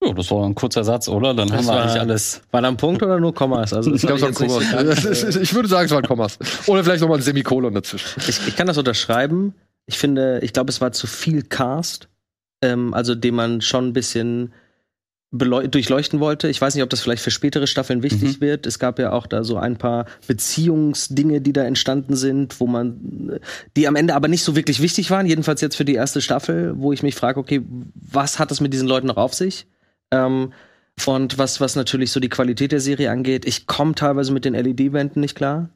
Ja, 0.06 0.14
das 0.14 0.32
war 0.32 0.46
ein 0.46 0.56
kurzer 0.56 0.84
Satz, 0.84 1.08
oder? 1.08 1.34
Dann 1.34 1.48
das 1.48 1.58
haben 1.58 1.66
wir 1.66 1.74
war, 1.74 1.82
eigentlich 1.84 2.02
alles. 2.02 2.42
War 2.52 2.62
da 2.62 2.68
ein 2.68 2.78
Punkt 2.78 3.04
oder 3.04 3.20
nur 3.20 3.34
Kommas? 3.34 3.74
Also, 3.74 3.94
ich 3.94 4.02
glaube, 4.02 4.16
es 4.16 4.22
war 4.22 4.32
Kommas. 4.32 5.36
ich 5.36 5.54
würde 5.54 5.70
sagen, 5.70 5.86
es 5.86 5.92
waren 5.92 6.06
Kommas. 6.06 6.38
Oder 6.68 6.84
vielleicht 6.84 7.02
nochmal 7.02 7.20
ein 7.20 7.24
Semikolon 7.24 7.74
dazwischen. 7.74 8.22
Ich, 8.28 8.48
ich 8.48 8.56
kann 8.56 8.68
das 8.68 8.78
unterschreiben. 8.78 9.54
Ich 9.86 9.98
finde, 9.98 10.40
ich 10.42 10.54
glaube, 10.54 10.70
es 10.70 10.82
war 10.82 10.92
zu 10.92 11.08
viel 11.08 11.44
Cast, 11.44 12.08
ähm, 12.62 12.94
also 12.94 13.16
den 13.16 13.36
man 13.36 13.62
schon 13.62 13.90
ein 13.90 13.94
bisschen 13.94 14.54
durchleuchten 15.36 16.20
wollte. 16.20 16.48
Ich 16.48 16.62
weiß 16.62 16.76
nicht, 16.76 16.84
ob 16.84 16.92
das 16.92 17.02
vielleicht 17.02 17.24
für 17.24 17.32
spätere 17.32 17.66
Staffeln 17.66 18.04
wichtig 18.04 18.38
mhm. 18.38 18.42
wird. 18.42 18.68
Es 18.68 18.78
gab 18.78 19.00
ja 19.00 19.12
auch 19.14 19.26
da 19.26 19.44
so 19.44 19.58
ein 19.58 19.78
paar 19.78 20.06
Beziehungsdinge, 20.28 21.42
die 21.42 21.54
da 21.54 21.64
entstanden 21.64 22.16
sind, 22.16 22.60
wo 22.60 22.68
man, 22.68 23.40
die 23.76 23.88
am 23.88 23.96
Ende 23.96 24.14
aber 24.14 24.28
nicht 24.28 24.44
so 24.44 24.56
wirklich 24.56 24.80
wichtig 24.80 25.10
waren. 25.10 25.26
Jedenfalls 25.26 25.62
jetzt 25.62 25.76
für 25.76 25.86
die 25.86 25.96
erste 25.96 26.22
Staffel, 26.22 26.74
wo 26.78 26.94
ich 26.94 27.02
mich 27.02 27.16
frage, 27.16 27.40
okay, 27.40 27.64
was 27.96 28.38
hat 28.38 28.52
es 28.52 28.62
mit 28.62 28.74
diesen 28.74 28.88
Leuten 28.88 29.08
noch 29.08 29.18
auf 29.18 29.34
sich? 29.34 29.66
Ähm, 30.14 30.54
und 31.08 31.38
was, 31.38 31.60
was 31.60 31.76
natürlich 31.76 32.12
so 32.12 32.20
die 32.20 32.30
Qualität 32.30 32.72
der 32.72 32.80
Serie 32.80 33.12
angeht, 33.12 33.46
ich 33.46 33.66
komme 33.66 33.96
teilweise 33.96 34.32
mit 34.32 34.46
den 34.46 34.54
LED-Wänden 34.54 35.20
nicht 35.20 35.36
klar 35.36 35.70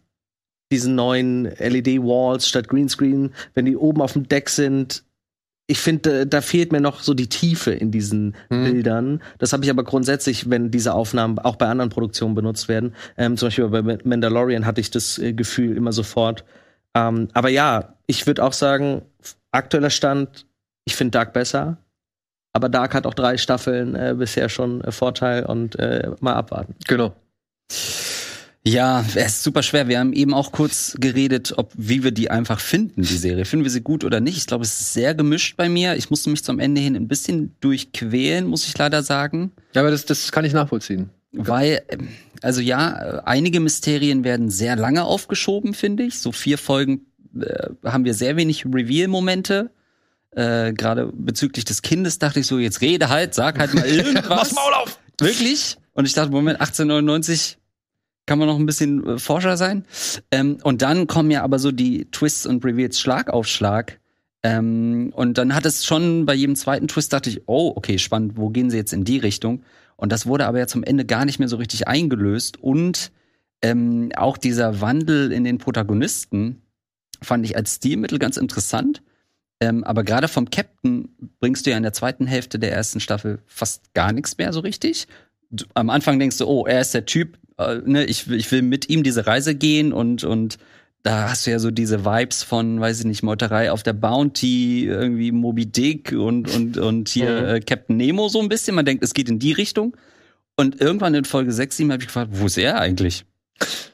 diesen 0.71 0.95
neuen 0.95 1.45
LED-Walls 1.45 2.47
statt 2.47 2.67
Greenscreen, 2.67 3.34
wenn 3.54 3.65
die 3.65 3.78
oben 3.78 4.02
auf 4.02 4.13
dem 4.13 4.28
Deck 4.28 4.50
sind. 4.50 5.04
Ich 5.69 5.80
finde, 5.80 6.26
da 6.26 6.41
fehlt 6.41 6.71
mir 6.71 6.80
noch 6.80 7.02
so 7.02 7.13
die 7.13 7.28
Tiefe 7.28 7.71
in 7.71 7.91
diesen 7.91 8.36
hm. 8.50 8.63
Bildern. 8.63 9.21
Das 9.38 9.52
habe 9.52 9.65
ich 9.65 9.69
aber 9.69 9.84
grundsätzlich, 9.84 10.50
wenn 10.50 10.71
diese 10.71 10.93
Aufnahmen 10.93 11.39
auch 11.39 11.58
bei 11.58 11.67
anderen 11.67 11.89
Produktionen 11.89 12.36
benutzt 12.36 12.69
werden. 12.69 12.95
Ähm, 13.17 13.36
zum 13.36 13.47
Beispiel 13.47 13.67
bei 13.67 13.82
Mandalorian 13.82 14.65
hatte 14.65 14.82
ich 14.82 14.91
das 14.91 15.17
äh, 15.19 15.34
Gefühl 15.34 15.76
immer 15.76 15.91
sofort. 15.91 16.45
Ähm, 16.93 17.28
aber 17.34 17.50
ja, 17.50 17.95
ich 18.08 18.26
würde 18.28 18.43
auch 18.43 18.54
sagen, 18.54 19.02
aktueller 19.52 19.89
Stand, 19.89 20.45
ich 20.86 20.95
finde 20.95 21.12
Dark 21.12 21.34
besser. 21.34 21.78
Aber 22.57 22.69
Dark 22.69 22.95
hat 22.95 23.05
auch 23.05 23.13
drei 23.13 23.37
Staffeln 23.37 23.93
äh, 23.93 24.15
bisher 24.17 24.49
schon 24.49 24.81
äh, 24.81 24.91
Vorteil 24.91 25.45
und 25.45 25.77
äh, 25.77 26.09
mal 26.21 26.33
abwarten. 26.33 26.73
Genau. 26.87 27.13
Ja, 28.65 29.05
es 29.13 29.15
ist 29.15 29.43
super 29.43 29.61
schwer. 29.61 29.87
Wir 29.87 29.99
haben 29.99 30.11
eben 30.11 30.33
auch 30.33 30.51
kurz 30.51 30.97
geredet, 30.99 31.53
ob 31.57 31.71
wie 31.77 32.03
wir 32.03 32.09
die 32.09 32.31
einfach 32.31 32.59
finden, 32.59 33.03
die 33.03 33.15
Serie. 33.15 33.45
Finden 33.45 33.63
wir 33.63 33.69
sie 33.69 33.81
gut 33.81 34.03
oder 34.03 34.21
nicht? 34.21 34.39
Ich 34.39 34.47
glaube, 34.47 34.63
es 34.63 34.81
ist 34.81 34.93
sehr 34.93 35.13
gemischt 35.13 35.55
bei 35.55 35.69
mir. 35.69 35.97
Ich 35.97 36.09
musste 36.09 36.31
mich 36.31 36.43
zum 36.43 36.57
Ende 36.57 36.81
hin 36.81 36.95
ein 36.95 37.07
bisschen 37.07 37.55
durchquälen, 37.59 38.47
muss 38.47 38.67
ich 38.67 38.75
leider 38.75 39.03
sagen. 39.03 39.51
Ja, 39.75 39.81
aber 39.81 39.91
das, 39.91 40.05
das 40.05 40.31
kann 40.31 40.43
ich 40.43 40.53
nachvollziehen. 40.53 41.11
Weil, 41.33 41.83
also 42.41 42.59
ja, 42.61 43.21
einige 43.23 43.59
Mysterien 43.59 44.23
werden 44.23 44.49
sehr 44.49 44.75
lange 44.75 45.03
aufgeschoben, 45.03 45.75
finde 45.75 46.05
ich. 46.05 46.17
So 46.17 46.31
vier 46.31 46.57
Folgen 46.57 47.05
äh, 47.39 47.69
haben 47.85 48.03
wir 48.03 48.15
sehr 48.15 48.35
wenig 48.35 48.65
Reveal-Momente. 48.65 49.69
Äh, 50.38 50.73
Gerade 50.73 51.12
bezüglich 51.13 51.65
des 51.65 51.82
Kindes 51.82 52.19
dachte 52.19 52.41
ich 52.41 52.47
so, 52.47 52.60
jetzt 52.60 52.82
rede 52.82 53.10
halt, 53.10 53.34
sag 53.34 53.58
halt 53.58 53.73
mal 53.73 53.86
irgendwas. 53.88 54.30
Mach's 54.30 54.54
Maul 54.54 54.73
auf! 54.73 55.00
Wirklich? 55.19 55.78
Und 55.93 56.06
ich 56.06 56.13
dachte, 56.13 56.30
Moment, 56.30 56.62
1899 56.62 57.58
kann 58.28 58.38
man 58.38 58.47
noch 58.47 58.60
ein 58.60 58.67
bisschen 58.67 59.04
äh, 59.08 59.17
Forscher 59.17 59.58
sein. 59.58 59.86
Ähm, 60.30 60.60
und 60.62 60.84
dann 60.84 61.08
kommen 61.08 61.32
ja 61.32 61.41
aber 61.41 61.58
so 61.58 61.71
die 61.71 62.06
Twists 62.12 62.45
und 62.45 62.63
Reveals 62.63 63.00
Schlag 63.00 63.32
auf 63.32 63.47
Schlag. 63.47 64.00
Ähm, 64.43 65.12
und 65.15 65.39
dann 65.39 65.56
hat 65.56 65.65
es 65.65 65.86
schon 65.86 66.28
bei 66.28 66.36
jedem 66.36 66.56
zweiten 66.56 66.88
Twist 66.88 67.13
dachte 67.13 67.32
ich, 67.32 67.41
oh, 67.47 67.73
okay, 67.76 67.97
spannend, 67.97 68.34
wo 68.36 68.50
gehen 68.50 68.69
sie 68.69 68.78
jetzt 68.78 68.93
in 68.93 69.06
die 69.06 69.17
Richtung? 69.17 69.63
Und 69.95 70.12
das 70.12 70.28
wurde 70.28 70.45
aber 70.45 70.60
ja 70.60 70.67
zum 70.67 70.84
Ende 70.84 71.04
gar 71.04 71.26
nicht 71.26 71.39
mehr 71.39 71.47
so 71.47 71.58
richtig 71.58 71.88
eingelöst. 71.88 72.62
Und 72.62 73.12
ähm, 73.63 74.12
auch 74.15 74.38
dieser 74.38 74.82
Wandel 74.82 75.32
in 75.32 75.43
den 75.43 75.58
Protagonisten 75.58 76.62
fand 77.23 77.43
ich 77.43 77.56
als 77.56 77.78
Stilmittel 77.78 78.19
ganz 78.19 78.38
interessant. 78.38 79.02
Ähm, 79.59 79.83
aber 79.83 80.03
gerade 80.03 80.27
vom 80.27 80.49
Captain 80.49 81.09
bringst 81.39 81.65
du 81.65 81.71
ja 81.71 81.77
in 81.77 81.83
der 81.83 81.93
zweiten 81.93 82.27
Hälfte 82.27 82.59
der 82.59 82.71
ersten 82.71 82.99
Staffel 82.99 83.39
fast 83.47 83.93
gar 83.93 84.11
nichts 84.11 84.37
mehr 84.37 84.53
so 84.53 84.59
richtig. 84.59 85.07
Du, 85.49 85.65
am 85.73 85.89
Anfang 85.89 86.19
denkst 86.19 86.37
du, 86.37 86.45
oh, 86.45 86.65
er 86.65 86.81
ist 86.81 86.93
der 86.93 87.05
Typ, 87.05 87.39
äh, 87.57 87.77
ne, 87.83 88.05
ich, 88.05 88.29
ich 88.29 88.51
will 88.51 88.61
mit 88.61 88.89
ihm 88.89 89.03
diese 89.03 89.25
Reise 89.25 89.55
gehen 89.55 89.93
und, 89.93 90.23
und 90.23 90.59
da 91.03 91.29
hast 91.29 91.47
du 91.47 91.51
ja 91.51 91.59
so 91.59 91.71
diese 91.71 92.05
Vibes 92.05 92.43
von, 92.43 92.79
weiß 92.79 92.99
ich 92.99 93.05
nicht, 93.05 93.23
Meuterei 93.23 93.71
auf 93.71 93.81
der 93.81 93.93
Bounty, 93.93 94.85
irgendwie 94.85 95.31
Moby 95.31 95.65
Dick 95.65 96.11
und, 96.11 96.53
und, 96.53 96.77
und 96.77 97.09
hier 97.09 97.29
mhm. 97.29 97.47
äh, 97.47 97.59
Captain 97.61 97.97
Nemo 97.97 98.27
so 98.27 98.41
ein 98.41 98.49
bisschen. 98.49 98.75
Man 98.75 98.85
denkt, 98.85 99.03
es 99.03 99.13
geht 99.13 99.29
in 99.29 99.39
die 99.39 99.53
Richtung. 99.53 99.95
Und 100.57 100.81
irgendwann 100.81 101.13
in 101.13 101.23
Folge 101.23 101.53
6, 101.53 101.77
7 101.77 101.91
habe 101.91 102.01
ich 102.01 102.07
gefragt, 102.07 102.31
wo 102.33 102.47
ist 102.47 102.57
er 102.57 102.79
eigentlich? 102.79 103.25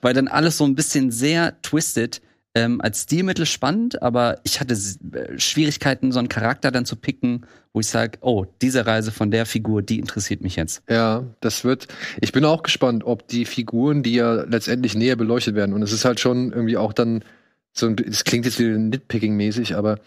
Weil 0.02 0.14
dann 0.14 0.28
alles 0.28 0.58
so 0.58 0.64
ein 0.64 0.76
bisschen 0.76 1.12
sehr 1.12 1.62
twisted 1.62 2.22
ähm, 2.56 2.82
als 2.82 3.04
Stilmittel 3.04 3.46
spannend, 3.46 4.02
aber 4.02 4.40
ich 4.44 4.60
hatte 4.60 4.76
äh, 4.76 5.40
Schwierigkeiten, 5.40 6.12
so 6.12 6.20
einen 6.20 6.30
Charakter 6.30 6.72
dann 6.72 6.86
zu 6.86 6.96
picken, 6.96 7.46
wo 7.74 7.80
ich 7.80 7.88
sage, 7.88 8.20
oh, 8.22 8.46
diese 8.62 8.86
Reise 8.86 9.12
von 9.12 9.32
der 9.32 9.46
Figur, 9.46 9.82
die 9.82 9.98
interessiert 9.98 10.42
mich 10.42 10.56
jetzt. 10.56 10.84
Ja, 10.88 11.24
das 11.42 11.64
wird. 11.64 11.88
Ich 12.22 12.32
bin 12.32 12.46
auch 12.46 12.62
gespannt, 12.62 13.04
ob 13.04 13.28
die 13.28 13.46
Figuren, 13.46 14.04
die 14.04 14.14
ja 14.14 14.44
letztendlich 14.44 14.96
näher 14.96 15.16
beleuchtet 15.16 15.56
werden, 15.56 15.74
und 15.74 15.82
es 15.82 15.92
ist 15.92 16.06
halt 16.06 16.20
schon 16.20 16.52
irgendwie 16.52 16.78
auch 16.78 16.94
dann 16.94 17.24
so 17.72 17.88
ein, 17.88 17.96
es 17.98 18.24
klingt 18.24 18.46
jetzt 18.46 18.60
wieder 18.60 18.78
nitpicking-mäßig, 18.78 19.76
aber 19.76 20.00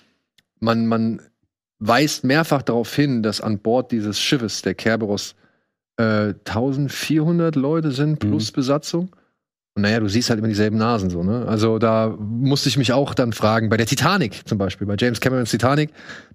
man, 0.60 0.86
man 0.86 1.20
weist 1.80 2.22
mehrfach 2.22 2.62
darauf 2.62 2.94
hin, 2.94 3.22
dass 3.22 3.40
an 3.40 3.58
Bord 3.58 3.90
dieses 3.90 4.20
Schiffes, 4.20 4.62
der 4.62 4.74
Kerberos, 4.74 5.34
äh, 5.96 6.34
1400 6.44 7.56
Leute 7.56 7.90
sind 7.90 8.20
plus 8.20 8.52
mhm. 8.52 8.54
Besatzung. 8.54 9.15
Und 9.76 9.82
naja, 9.82 10.00
du 10.00 10.08
siehst 10.08 10.30
halt 10.30 10.38
immer 10.38 10.48
dieselben 10.48 10.78
Nasen 10.78 11.10
so, 11.10 11.22
ne? 11.22 11.44
Also 11.46 11.78
da 11.78 12.16
musste 12.18 12.70
ich 12.70 12.78
mich 12.78 12.94
auch 12.94 13.12
dann 13.12 13.34
fragen, 13.34 13.68
bei 13.68 13.76
der 13.76 13.84
Titanic 13.84 14.40
zum 14.48 14.56
Beispiel, 14.56 14.86
bei 14.86 14.96
James 14.98 15.20
Camerons 15.20 15.50
Titanic, 15.50 15.90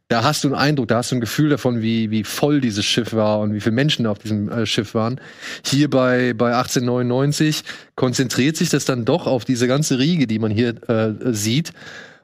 da 0.09 0.23
hast 0.23 0.43
du 0.43 0.49
einen 0.49 0.55
Eindruck, 0.55 0.89
da 0.89 0.97
hast 0.97 1.11
du 1.11 1.15
ein 1.15 1.21
Gefühl 1.21 1.49
davon, 1.49 1.81
wie, 1.81 2.11
wie 2.11 2.23
voll 2.23 2.61
dieses 2.61 2.85
Schiff 2.85 3.13
war 3.13 3.39
und 3.39 3.55
wie 3.55 3.59
viele 3.59 3.73
Menschen 3.73 4.05
auf 4.05 4.19
diesem 4.19 4.47
äh, 4.49 4.67
Schiff 4.67 4.93
waren. 4.93 5.19
Hier 5.65 5.89
bei, 5.89 6.33
bei 6.33 6.53
1899 6.53 7.63
konzentriert 7.95 8.57
sich 8.57 8.69
das 8.69 8.85
dann 8.85 9.05
doch 9.05 9.25
auf 9.25 9.43
diese 9.43 9.67
ganze 9.67 9.97
Riege, 9.97 10.27
die 10.27 10.37
man 10.37 10.51
hier 10.51 10.75
äh, 10.87 11.13
sieht. 11.33 11.71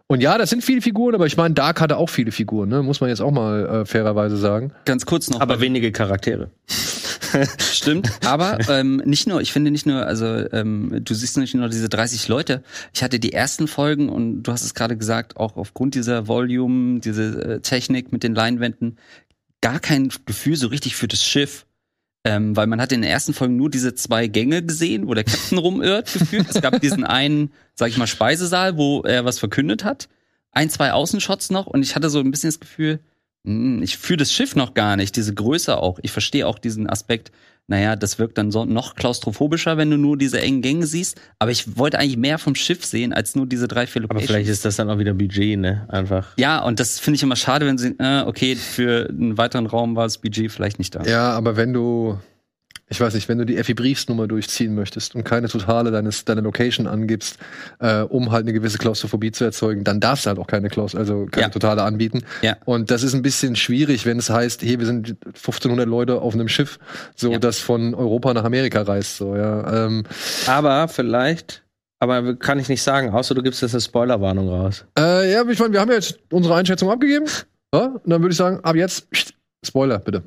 Und 0.06 0.22
ja, 0.22 0.38
das 0.38 0.52
sind 0.52 0.64
viele 0.64 0.82
Figuren, 0.82 1.16
aber 1.16 1.26
ich 1.26 1.36
meine, 1.36 1.56
Dark 1.56 1.82
hatte 1.82 1.98
auch 1.98 2.10
viele 2.12 2.32
Figuren, 2.32 2.70
ne? 2.70 2.84
muss 2.84 3.02
man 3.02 3.10
jetzt 3.10 3.22
auch 3.22 3.32
mal 3.32 3.66
äh, 3.66 3.86
fairerweise 3.86 4.38
sagen. 4.38 4.72
Ganz 4.86 5.06
kurz 5.06 5.30
noch. 5.32 5.42
Aber 5.42 5.60
wenige 5.60 5.92
Charaktere. 5.92 6.52
Stimmt. 7.60 8.12
Aber 8.26 8.58
ähm, 8.70 9.02
nicht 9.06 9.28
nur, 9.28 9.42
ich 9.42 9.52
finde 9.52 9.72
nicht 9.72 9.86
nur, 9.86 10.06
also 10.06 10.26
ähm, 10.26 11.00
du 11.04 11.14
siehst 11.14 11.38
nicht 11.38 11.56
nur 11.56 11.70
diese 11.70 11.90
30 11.90 12.28
Leute. 12.28 12.64
Ich 12.94 13.04
hatte 13.04 13.20
die 13.20 13.34
ersten 13.34 13.68
Folgen 13.68 14.10
und 14.10 14.44
du 14.44 14.52
hast 14.52 14.64
es 14.64 14.74
gerade 14.74 14.98
gesagt, 14.98 15.38
auch 15.38 15.58
aufgrund 15.58 15.96
dieser 15.96 16.28
Volume, 16.28 17.00
diese 17.00 17.56
äh, 17.56 17.60
Technik 17.62 18.12
mit 18.12 18.24
den 18.24 18.36
Leinwänden, 18.36 18.98
gar 19.62 19.80
kein 19.80 20.10
Gefühl 20.26 20.56
so 20.56 20.68
richtig 20.68 20.96
für 20.96 21.08
das 21.08 21.24
Schiff. 21.24 21.66
Ähm, 22.24 22.56
weil 22.58 22.68
man 22.68 22.82
hat 22.82 22.92
in 22.92 23.02
den 23.02 23.10
ersten 23.10 23.34
Folgen 23.34 23.56
nur 23.56 23.70
diese 23.70 23.96
zwei 23.96 24.28
Gänge 24.28 24.62
gesehen, 24.62 25.08
wo 25.08 25.14
der 25.14 25.24
Captain 25.24 25.58
rumirrt, 25.60 26.12
gefühlt. 26.12 26.48
Es 26.50 26.62
gab 26.62 26.82
diesen 26.82 27.06
einen, 27.06 27.54
sag 27.74 27.90
ich 27.90 27.98
mal, 27.98 28.08
Speisesaal, 28.08 28.76
wo 28.76 29.02
er 29.02 29.24
was 29.24 29.40
verkündet 29.40 29.84
hat. 29.84 30.10
Ein, 30.52 30.70
zwei 30.70 30.92
Außenshots 30.92 31.52
noch 31.52 31.68
und 31.68 31.84
ich 31.84 31.96
hatte 31.96 32.10
so 32.10 32.20
ein 32.20 32.32
bisschen 32.32 32.50
das 32.50 32.60
Gefühl, 32.60 33.00
ich 33.44 33.98
fühle 33.98 34.18
das 34.18 34.34
Schiff 34.34 34.56
noch 34.56 34.74
gar 34.74 34.96
nicht, 34.98 35.16
diese 35.16 35.34
Größe 35.34 35.78
auch. 35.78 36.00
Ich 36.02 36.12
verstehe 36.12 36.46
auch 36.48 36.60
diesen 36.60 36.90
Aspekt, 36.90 37.32
naja, 37.70 37.98
das 37.98 38.18
wirkt 38.18 38.38
dann 38.38 38.50
so 38.50 38.64
noch 38.64 38.96
klaustrophobischer, 38.96 39.78
wenn 39.78 39.92
du 39.92 39.98
nur 39.98 40.18
diese 40.18 40.42
engen 40.42 40.62
Gänge 40.62 40.86
siehst. 40.86 41.20
Aber 41.38 41.52
ich 41.52 41.78
wollte 41.78 42.00
eigentlich 42.00 42.16
mehr 42.18 42.38
vom 42.38 42.56
Schiff 42.56 42.86
sehen, 42.86 43.12
als 43.12 43.36
nur 43.36 43.46
diese 43.46 43.68
drei, 43.68 43.88
vier 43.88 44.04
Aber 44.04 44.14
Locations. 44.16 44.28
vielleicht 44.32 44.50
ist 44.50 44.64
das 44.66 44.78
dann 44.78 44.90
auch 44.90 45.00
wieder 45.00 45.14
Budget, 45.14 45.60
ne? 45.60 45.86
Einfach. 45.90 46.30
Ja, 46.38 46.64
und 46.64 46.80
das 46.80 47.00
finde 47.00 47.18
ich 47.18 47.24
immer 47.24 47.36
schade, 47.36 47.66
wenn 47.66 47.78
sie, 47.78 47.96
äh, 48.00 48.22
okay, 48.26 48.56
für 48.56 49.10
einen 49.10 49.38
weiteren 49.38 49.66
Raum 49.66 49.98
war 49.98 50.06
das 50.06 50.18
Budget 50.18 50.50
vielleicht 50.52 50.80
nicht 50.80 50.96
da. 50.96 51.04
Ja, 51.04 51.32
aber 51.32 51.58
wenn 51.58 51.74
du, 51.74 52.18
ich 52.90 53.02
weiß 53.02 53.14
nicht, 53.16 53.28
wenn 53.28 53.38
du 53.38 53.46
die 53.46 53.58
Effi-Briefsnummer 53.58 54.28
durchziehen 54.28 54.74
möchtest 54.74 55.14
und 55.16 55.24
keine 55.26 55.50
totale 55.50 55.92
deines, 55.92 56.24
deiner 56.24 56.42
Location 56.42 56.88
angibst, 56.88 57.38
äh, 57.80 58.02
um 58.02 58.32
halt 58.32 58.44
eine 58.46 58.54
gewisse 58.54 58.78
Klaustrophobie 58.78 59.32
zu 59.32 59.44
erzeugen, 59.44 59.84
dann 59.84 60.00
darfst 60.00 60.26
du 60.26 60.30
halt 60.30 60.40
auch 60.40 60.48
keine 60.48 60.70
Klaus 60.70 60.96
also 60.96 61.26
keine 61.30 61.48
Ja. 61.48 61.50
totale 61.50 61.84
anbieten. 61.84 62.24
Ja. 62.42 62.56
Und 62.66 62.90
das 62.90 63.04
ist 63.04 63.14
ein 63.14 63.22
bisschen 63.22 63.56
schwierig, 63.58 64.06
wenn 64.06 64.20
es 64.20 64.30
heißt, 64.30 64.62
hier, 64.62 64.80
wir 64.80 64.86
sind 64.86 65.18
1500 65.26 65.86
Leute 65.88 66.22
auf 66.22 66.34
einem 66.34 66.48
Schiff, 66.48 66.80
so 67.16 67.32
Ja. 67.34 67.40
das 67.40 67.60
von 67.60 67.94
Europa 67.94 68.34
nach 68.34 68.46
Amerika 68.46 68.82
reist, 68.84 69.18
so, 69.18 69.36
ja. 69.36 69.86
Ähm, 69.88 70.04
Aber 70.46 70.88
vielleicht, 70.88 71.64
aber 72.00 72.36
kann 72.36 72.58
ich 72.60 72.70
nicht 72.70 72.84
sagen, 72.84 73.10
außer 73.10 73.36
du 73.36 73.42
gibst 73.44 73.62
jetzt 73.62 73.74
eine 73.74 73.82
Spoilerwarnung 73.82 74.48
raus. 74.50 74.86
äh, 74.98 75.34
ja, 75.34 75.44
ich 75.50 75.60
meine, 75.60 75.74
wir 75.74 75.82
haben 75.82 75.90
ja 75.90 75.96
jetzt 75.96 76.20
unsere 76.32 76.56
Einschätzung 76.56 76.90
abgegeben. 76.90 77.26
Ja? 77.74 77.86
Und 78.02 78.10
dann 78.10 78.22
würde 78.22 78.32
ich 78.32 78.38
sagen, 78.38 78.60
ab 78.64 78.76
jetzt, 78.78 79.08
Spoiler, 79.66 80.00
bitte. 80.00 80.24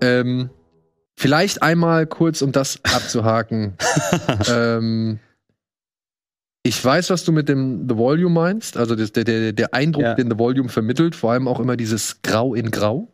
Ähm, 0.00 0.50
vielleicht 1.16 1.62
einmal 1.62 2.06
kurz, 2.06 2.42
um 2.42 2.52
das 2.52 2.80
abzuhaken. 2.84 3.74
ähm, 4.50 5.18
ich 6.62 6.84
weiß, 6.84 7.08
was 7.10 7.24
du 7.24 7.32
mit 7.32 7.48
dem 7.48 7.88
The 7.88 7.96
Volume 7.96 8.34
meinst, 8.34 8.76
also 8.76 8.94
das, 8.94 9.12
der, 9.12 9.24
der, 9.24 9.52
der 9.52 9.72
Eindruck, 9.74 10.02
Ja. 10.04 10.14
den 10.14 10.30
The 10.30 10.38
Volume 10.38 10.68
vermittelt, 10.68 11.14
vor 11.16 11.32
allem 11.32 11.48
auch 11.48 11.58
immer 11.60 11.76
dieses 11.76 12.20
Grau 12.22 12.54
in 12.54 12.70
Grau. 12.70 13.08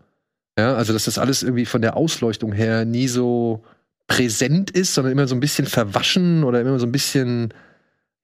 Ja, 0.59 0.75
also 0.75 0.92
dass 0.92 1.05
das 1.05 1.18
alles 1.18 1.42
irgendwie 1.42 1.66
von 1.66 1.83
der 1.83 1.96
Ausleuchtung 1.96 2.53
her 2.53 2.85
nie 2.85 3.09
so 3.09 3.62
präsent 4.09 4.70
ist, 4.70 4.94
sondern 4.94 5.12
immer 5.12 5.29
so 5.29 5.35
ein 5.37 5.40
bisschen 5.40 5.66
verwaschen 5.66 6.44
oder 6.44 6.61
immer 6.61 6.79
so 6.79 6.87
ein 6.87 6.92
bisschen 6.92 7.53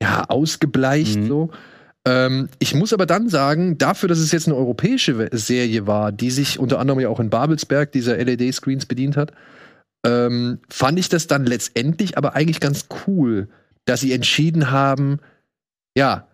ja, 0.03 0.25
ausgebleicht 0.29 1.18
Mhm. 1.20 1.27
so. 1.29 1.51
Ähm, 2.04 2.48
ich 2.58 2.74
muss 2.74 2.92
aber 2.92 3.06
dann 3.06 3.28
sagen, 3.28 3.78
dafür, 3.78 4.08
dass 4.08 4.18
es 4.18 4.32
jetzt 4.32 4.48
eine 4.48 4.56
europäische 4.56 5.28
Serie 5.32 5.86
war, 5.86 6.10
die 6.12 6.30
sich 6.30 6.58
unter 6.58 6.78
anderem 6.78 7.00
ja 7.00 7.08
auch 7.08 7.20
in 7.20 7.30
Babelsberg 7.30 7.92
dieser 7.92 8.16
LED-Screens 8.16 8.86
bedient 8.86 9.16
hat, 9.16 9.32
ähm, 10.04 10.58
fand 10.68 10.98
ich 10.98 11.08
das 11.08 11.28
dann 11.28 11.46
letztendlich 11.46 12.18
aber 12.18 12.34
eigentlich 12.34 12.60
ganz 12.60 12.86
cool, 13.06 13.48
dass 13.84 14.00
sie 14.00 14.12
entschieden 14.12 14.70
haben, 14.70 15.20
ja, 15.96 16.26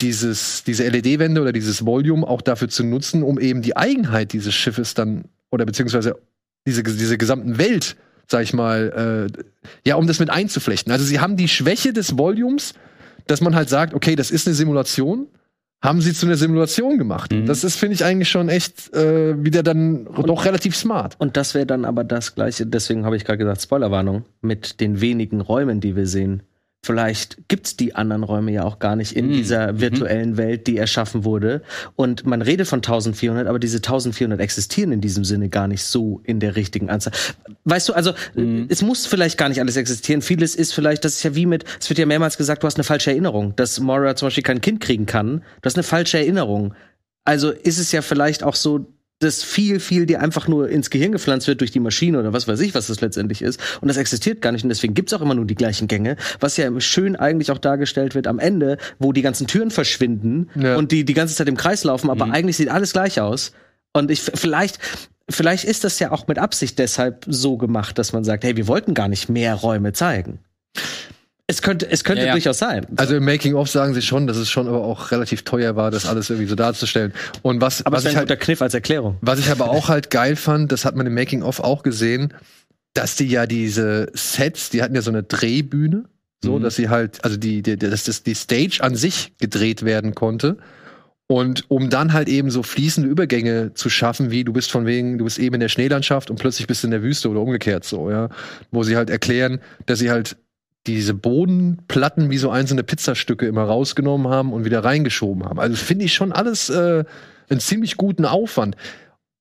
dieses, 0.00 0.64
diese 0.64 0.88
LED-Wände 0.88 1.42
oder 1.42 1.52
dieses 1.52 1.84
Volume 1.84 2.26
auch 2.26 2.40
dafür 2.40 2.68
zu 2.68 2.84
nutzen, 2.84 3.22
um 3.22 3.38
eben 3.38 3.62
die 3.62 3.76
Eigenheit 3.76 4.32
dieses 4.32 4.54
Schiffes 4.54 4.94
dann, 4.94 5.24
oder 5.50 5.66
beziehungsweise 5.66 6.18
diese, 6.66 6.82
diese 6.82 7.18
gesamten 7.18 7.58
Welt, 7.58 7.96
sag 8.26 8.42
ich 8.42 8.54
mal, 8.54 9.28
äh, 9.34 9.42
ja, 9.84 9.96
um 9.96 10.06
das 10.06 10.20
mit 10.20 10.30
einzuflechten. 10.30 10.92
Also 10.92 11.04
sie 11.04 11.20
haben 11.20 11.36
die 11.36 11.48
Schwäche 11.48 11.92
des 11.92 12.16
Volumes, 12.16 12.74
dass 13.30 13.40
man 13.40 13.54
halt 13.54 13.68
sagt, 13.68 13.94
okay, 13.94 14.16
das 14.16 14.30
ist 14.30 14.46
eine 14.46 14.54
Simulation, 14.54 15.28
haben 15.82 16.02
sie 16.02 16.12
zu 16.12 16.26
einer 16.26 16.36
Simulation 16.36 16.98
gemacht. 16.98 17.32
Mhm. 17.32 17.46
Das 17.46 17.64
ist, 17.64 17.76
finde 17.76 17.94
ich, 17.94 18.04
eigentlich 18.04 18.28
schon 18.28 18.48
echt 18.48 18.92
äh, 18.94 19.42
wieder 19.42 19.62
dann 19.62 20.04
doch 20.04 20.44
relativ 20.44 20.76
smart. 20.76 21.16
Und 21.18 21.36
das 21.36 21.54
wäre 21.54 21.66
dann 21.66 21.84
aber 21.84 22.04
das 22.04 22.34
gleiche, 22.34 22.66
deswegen 22.66 23.06
habe 23.06 23.16
ich 23.16 23.24
gerade 23.24 23.38
gesagt, 23.38 23.62
Spoilerwarnung, 23.62 24.24
mit 24.42 24.80
den 24.80 25.00
wenigen 25.00 25.40
Räumen, 25.40 25.80
die 25.80 25.96
wir 25.96 26.06
sehen. 26.06 26.42
Vielleicht 26.82 27.36
gibt's 27.48 27.76
die 27.76 27.94
anderen 27.94 28.22
Räume 28.22 28.52
ja 28.52 28.64
auch 28.64 28.78
gar 28.78 28.96
nicht 28.96 29.14
in 29.14 29.28
Mm, 29.28 29.32
dieser 29.32 29.72
mhm. 29.74 29.80
virtuellen 29.80 30.36
Welt, 30.38 30.66
die 30.66 30.78
erschaffen 30.78 31.24
wurde. 31.24 31.60
Und 31.94 32.24
man 32.24 32.40
redet 32.40 32.68
von 32.68 32.78
1400, 32.78 33.46
aber 33.46 33.58
diese 33.58 33.78
1400 33.78 34.40
existieren 34.40 34.90
in 34.90 35.02
diesem 35.02 35.24
Sinne 35.24 35.50
gar 35.50 35.68
nicht 35.68 35.84
so 35.84 36.22
in 36.24 36.40
der 36.40 36.56
richtigen 36.56 36.88
Anzahl. 36.88 37.12
Weißt 37.64 37.90
du, 37.90 37.92
also 37.92 38.14
Mhm. 38.34 38.66
es 38.70 38.80
muss 38.80 39.06
vielleicht 39.06 39.36
gar 39.36 39.50
nicht 39.50 39.60
alles 39.60 39.76
existieren. 39.76 40.22
Vieles 40.22 40.54
ist 40.54 40.72
vielleicht, 40.72 41.04
das 41.04 41.16
ist 41.16 41.22
ja 41.22 41.34
wie 41.34 41.44
mit, 41.44 41.64
es 41.78 41.90
wird 41.90 41.98
ja 41.98 42.06
mehrmals 42.06 42.38
gesagt, 42.38 42.62
du 42.62 42.66
hast 42.66 42.76
eine 42.76 42.84
falsche 42.84 43.10
Erinnerung, 43.10 43.54
dass 43.56 43.78
Moira 43.78 44.16
zum 44.16 44.26
Beispiel 44.28 44.42
kein 44.42 44.62
Kind 44.62 44.80
kriegen 44.80 45.04
kann. 45.04 45.42
Du 45.60 45.66
hast 45.66 45.76
eine 45.76 45.82
falsche 45.82 46.16
Erinnerung. 46.16 46.74
Also 47.24 47.50
ist 47.50 47.78
es 47.78 47.92
ja 47.92 48.00
vielleicht 48.00 48.42
auch 48.42 48.54
so, 48.54 48.86
dass 49.20 49.44
viel, 49.44 49.80
viel 49.80 50.06
dir 50.06 50.20
einfach 50.22 50.48
nur 50.48 50.68
ins 50.70 50.88
Gehirn 50.90 51.12
gepflanzt 51.12 51.46
wird 51.46 51.60
durch 51.60 51.70
die 51.70 51.78
Maschine 51.78 52.18
oder 52.18 52.32
was 52.32 52.48
weiß 52.48 52.58
ich, 52.60 52.74
was 52.74 52.86
das 52.86 53.02
letztendlich 53.02 53.42
ist. 53.42 53.60
Und 53.82 53.88
das 53.88 53.98
existiert 53.98 54.40
gar 54.40 54.50
nicht. 54.50 54.62
Und 54.64 54.70
deswegen 54.70 54.94
gibt's 54.94 55.12
auch 55.12 55.20
immer 55.20 55.34
nur 55.34 55.44
die 55.44 55.54
gleichen 55.54 55.88
Gänge, 55.88 56.16
was 56.40 56.56
ja 56.56 56.68
schön 56.80 57.16
eigentlich 57.16 57.50
auch 57.52 57.58
dargestellt 57.58 58.14
wird 58.14 58.26
am 58.26 58.38
Ende, 58.38 58.78
wo 58.98 59.12
die 59.12 59.22
ganzen 59.22 59.46
Türen 59.46 59.70
verschwinden 59.70 60.48
Ja. 60.54 60.76
und 60.76 60.90
die 60.90 61.04
die 61.04 61.12
ganze 61.14 61.34
Zeit 61.34 61.48
im 61.48 61.56
Kreis 61.56 61.84
laufen, 61.84 62.08
aber 62.08 62.30
eigentlich 62.32 62.56
sieht 62.56 62.70
alles 62.70 62.92
gleich 62.94 63.20
aus. 63.20 63.52
Und 63.92 64.10
ich 64.10 64.22
vielleicht, 64.22 64.78
vielleicht 65.28 65.64
ist 65.64 65.84
das 65.84 65.98
ja 65.98 66.12
auch 66.12 66.26
mit 66.26 66.38
Absicht 66.38 66.78
deshalb 66.78 67.26
so 67.28 67.58
gemacht, 67.58 67.98
dass 67.98 68.14
man 68.14 68.24
sagt, 68.24 68.42
hey, 68.44 68.56
wir 68.56 68.68
wollten 68.68 68.94
gar 68.94 69.08
nicht 69.08 69.28
mehr 69.28 69.54
Räume 69.54 69.92
zeigen. 69.92 70.38
Es 71.50 71.62
könnte, 71.62 71.90
es 71.90 72.04
könnte 72.04 72.22
Ja, 72.22 72.28
ja. 72.28 72.32
durchaus 72.32 72.58
sein. 72.58 72.86
Also 72.96 73.16
im 73.16 73.24
Making-of 73.24 73.68
sagen 73.68 73.92
sie 73.94 74.02
schon, 74.02 74.26
dass 74.26 74.36
es 74.36 74.48
schon 74.50 74.68
aber 74.68 74.82
auch 74.84 75.10
relativ 75.10 75.42
teuer 75.42 75.76
war, 75.76 75.90
das 75.90 76.06
alles 76.06 76.30
irgendwie 76.30 76.48
so 76.48 76.54
darzustellen. 76.54 77.12
Und 77.42 77.60
was, 77.60 77.84
aber 77.84 77.96
was 77.96 78.04
es 78.04 78.06
ist 78.06 78.12
ich 78.12 78.16
halt 78.18 78.28
guter 78.28 78.40
Kniff 78.40 78.62
als 78.62 78.74
Erklärung. 78.74 79.16
Was 79.20 79.38
ich 79.38 79.50
aber 79.50 79.70
auch 79.70 79.88
halt 79.88 80.10
geil 80.10 80.36
fand, 80.36 80.70
das 80.72 80.84
hat 80.84 80.94
man 80.96 81.06
im 81.06 81.14
Making-of 81.14 81.60
auch 81.60 81.82
gesehen, 81.82 82.32
dass 82.94 83.16
die 83.16 83.26
ja 83.26 83.46
diese 83.46 84.10
Sets, 84.14 84.70
die 84.70 84.82
hatten 84.82 84.94
ja 84.94 85.02
so 85.02 85.10
eine 85.10 85.22
Drehbühne, 85.22 86.04
so, 86.42 86.58
Mhm. 86.58 86.62
dass 86.62 86.76
sie 86.76 86.88
halt, 86.88 87.22
also 87.24 87.36
die, 87.36 87.62
die, 87.62 87.76
dass 87.76 88.04
das, 88.04 88.22
die 88.22 88.34
Stage 88.34 88.78
an 88.80 88.94
sich 88.96 89.32
gedreht 89.38 89.84
werden 89.84 90.14
konnte. 90.14 90.56
Und 91.26 91.70
um 91.70 91.90
dann 91.90 92.12
halt 92.12 92.28
eben 92.28 92.50
so 92.50 92.64
fließende 92.64 93.08
Übergänge 93.08 93.72
zu 93.74 93.88
schaffen, 93.88 94.32
wie 94.32 94.42
du 94.42 94.52
bist 94.52 94.72
von 94.72 94.84
wegen, 94.84 95.16
du 95.18 95.24
bist 95.24 95.38
eben 95.38 95.54
in 95.54 95.60
der 95.60 95.68
Schneelandschaft 95.68 96.28
und 96.28 96.40
plötzlich 96.40 96.66
bist 96.66 96.82
du 96.82 96.88
in 96.88 96.90
der 96.90 97.02
Wüste 97.02 97.28
oder 97.28 97.40
umgekehrt 97.40 97.84
so, 97.84 98.10
ja. 98.10 98.28
Wo 98.72 98.82
sie 98.82 98.96
halt 98.96 99.10
erklären, 99.10 99.60
dass 99.86 100.00
sie 100.00 100.10
halt 100.10 100.36
diese 100.86 101.14
Bodenplatten 101.14 102.30
wie 102.30 102.38
so 102.38 102.50
einzelne 102.50 102.82
Pizzastücke 102.82 103.46
immer 103.46 103.64
rausgenommen 103.64 104.28
haben 104.28 104.52
und 104.52 104.64
wieder 104.64 104.82
reingeschoben 104.82 105.44
haben. 105.44 105.60
Also 105.60 105.76
finde 105.76 106.06
ich 106.06 106.14
schon 106.14 106.32
alles 106.32 106.70
äh, 106.70 107.04
einen 107.48 107.60
ziemlich 107.60 107.96
guten 107.96 108.24
Aufwand. 108.24 108.76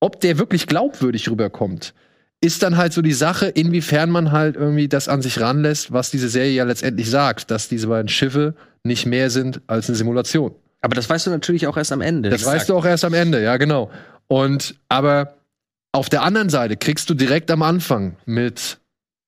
Ob 0.02 0.19
der 0.19 0.38
wirklich 0.38 0.67
glaubwürdig 0.67 1.30
rüberkommt, 1.30 1.93
ist 2.41 2.63
dann 2.63 2.78
halt 2.78 2.93
so 2.93 3.02
die 3.02 3.13
Sache, 3.13 3.47
inwiefern 3.47 4.10
man 4.10 4.32
halt 4.32 4.56
irgendwie 4.56 4.88
das 4.88 5.08
an 5.10 5.21
sich 5.21 5.39
ranlässt, 5.41 5.91
was 5.91 6.10
diese 6.12 6.30
Serie 6.30 6.52
ja 6.54 6.63
letztendlich 6.63 7.10
sagt, 7.10 7.52
dass 7.52 7.67
diese 7.67 7.88
beiden 7.88 8.08
Schiffe 8.08 8.54
nicht 8.84 9.06
mehr 9.06 9.30
sind 9.30 9.62
als 9.67 9.89
eine 9.89 9.97
Simulation. 9.97 10.54
Aber 10.82 10.95
das 10.95 11.10
weißt 11.10 11.28
du 11.28 11.32
natürlich 11.32 11.67
auch 11.67 11.75
erst 11.75 11.91
am 11.91 11.99
Ende. 12.02 12.30
Das 12.30 12.45
weißt 12.45 12.69
du 12.69 12.75
auch 12.75 12.86
erst 12.86 13.04
am 13.04 13.13
Ende, 13.13 13.43
ja, 13.43 13.58
genau. 13.58 13.91
Und 14.28 14.75
aber 14.88 15.36
auf 15.91 16.08
der 16.08 16.23
anderen 16.23 16.49
Seite 16.49 16.78
kriegst 16.78 17.10
du 17.10 17.13
direkt 17.13 17.52
am 17.52 17.62
Anfang 17.62 18.15
mit 18.25 18.80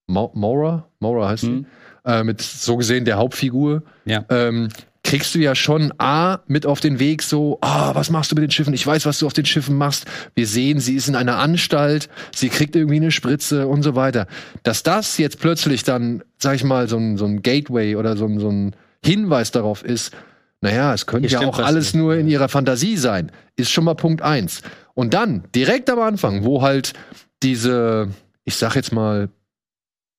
Mo 0.07 0.31
Mora, 0.33 0.87
Mora 0.99 1.29
heißt 1.29 1.43
sie, 1.43 1.49
Mhm. 1.49 1.65
Äh, 2.05 2.23
mit 2.23 2.41
so 2.41 2.77
gesehen 2.77 3.05
der 3.05 3.17
Hauptfigur, 3.17 3.83
Ja. 4.05 4.25
ähm, 4.29 4.69
kriegst 5.03 5.33
du 5.33 5.39
ja 5.39 5.55
schon 5.55 5.91
A 5.97 6.39
mit 6.45 6.65
auf 6.67 6.79
den 6.79 6.99
Weg 6.99 7.23
so, 7.23 7.57
ah, 7.61 7.95
was 7.95 8.11
machst 8.11 8.31
du 8.31 8.35
mit 8.35 8.43
den 8.43 8.51
Schiffen? 8.51 8.73
Ich 8.73 8.85
weiß, 8.85 9.05
was 9.07 9.17
du 9.17 9.25
auf 9.25 9.33
den 9.33 9.45
Schiffen 9.45 9.75
machst. 9.75 10.05
Wir 10.35 10.45
sehen, 10.45 10.79
sie 10.79 10.95
ist 10.95 11.07
in 11.07 11.15
einer 11.15 11.37
Anstalt, 11.37 12.07
sie 12.33 12.49
kriegt 12.49 12.75
irgendwie 12.75 12.97
eine 12.97 13.09
Spritze 13.09 13.67
und 13.67 13.81
so 13.81 13.95
weiter. 13.95 14.27
Dass 14.61 14.83
das 14.83 15.17
jetzt 15.17 15.39
plötzlich 15.39 15.83
dann, 15.83 16.23
sag 16.37 16.55
ich 16.55 16.63
mal, 16.63 16.87
so 16.87 16.97
ein, 16.97 17.17
so 17.17 17.25
ein 17.25 17.41
Gateway 17.41 17.95
oder 17.95 18.15
so 18.15 18.25
ein, 18.25 18.39
so 18.39 18.49
ein 18.49 18.75
Hinweis 19.03 19.49
darauf 19.49 19.83
ist, 19.83 20.13
naja, 20.61 20.93
es 20.93 21.07
könnte 21.07 21.27
ja 21.29 21.39
auch 21.47 21.57
alles 21.57 21.95
nur 21.95 22.15
in 22.15 22.27
ihrer 22.27 22.47
Fantasie 22.47 22.95
sein, 22.95 23.31
ist 23.55 23.71
schon 23.71 23.83
mal 23.83 23.95
Punkt 23.95 24.21
eins. 24.21 24.61
Und 24.93 25.15
dann, 25.15 25.45
direkt 25.55 25.89
am 25.89 25.99
Anfang, 25.99 26.43
wo 26.43 26.61
halt 26.61 26.93
diese, 27.41 28.09
ich 28.45 28.55
sag 28.55 28.75
jetzt 28.75 28.91
mal, 28.91 29.29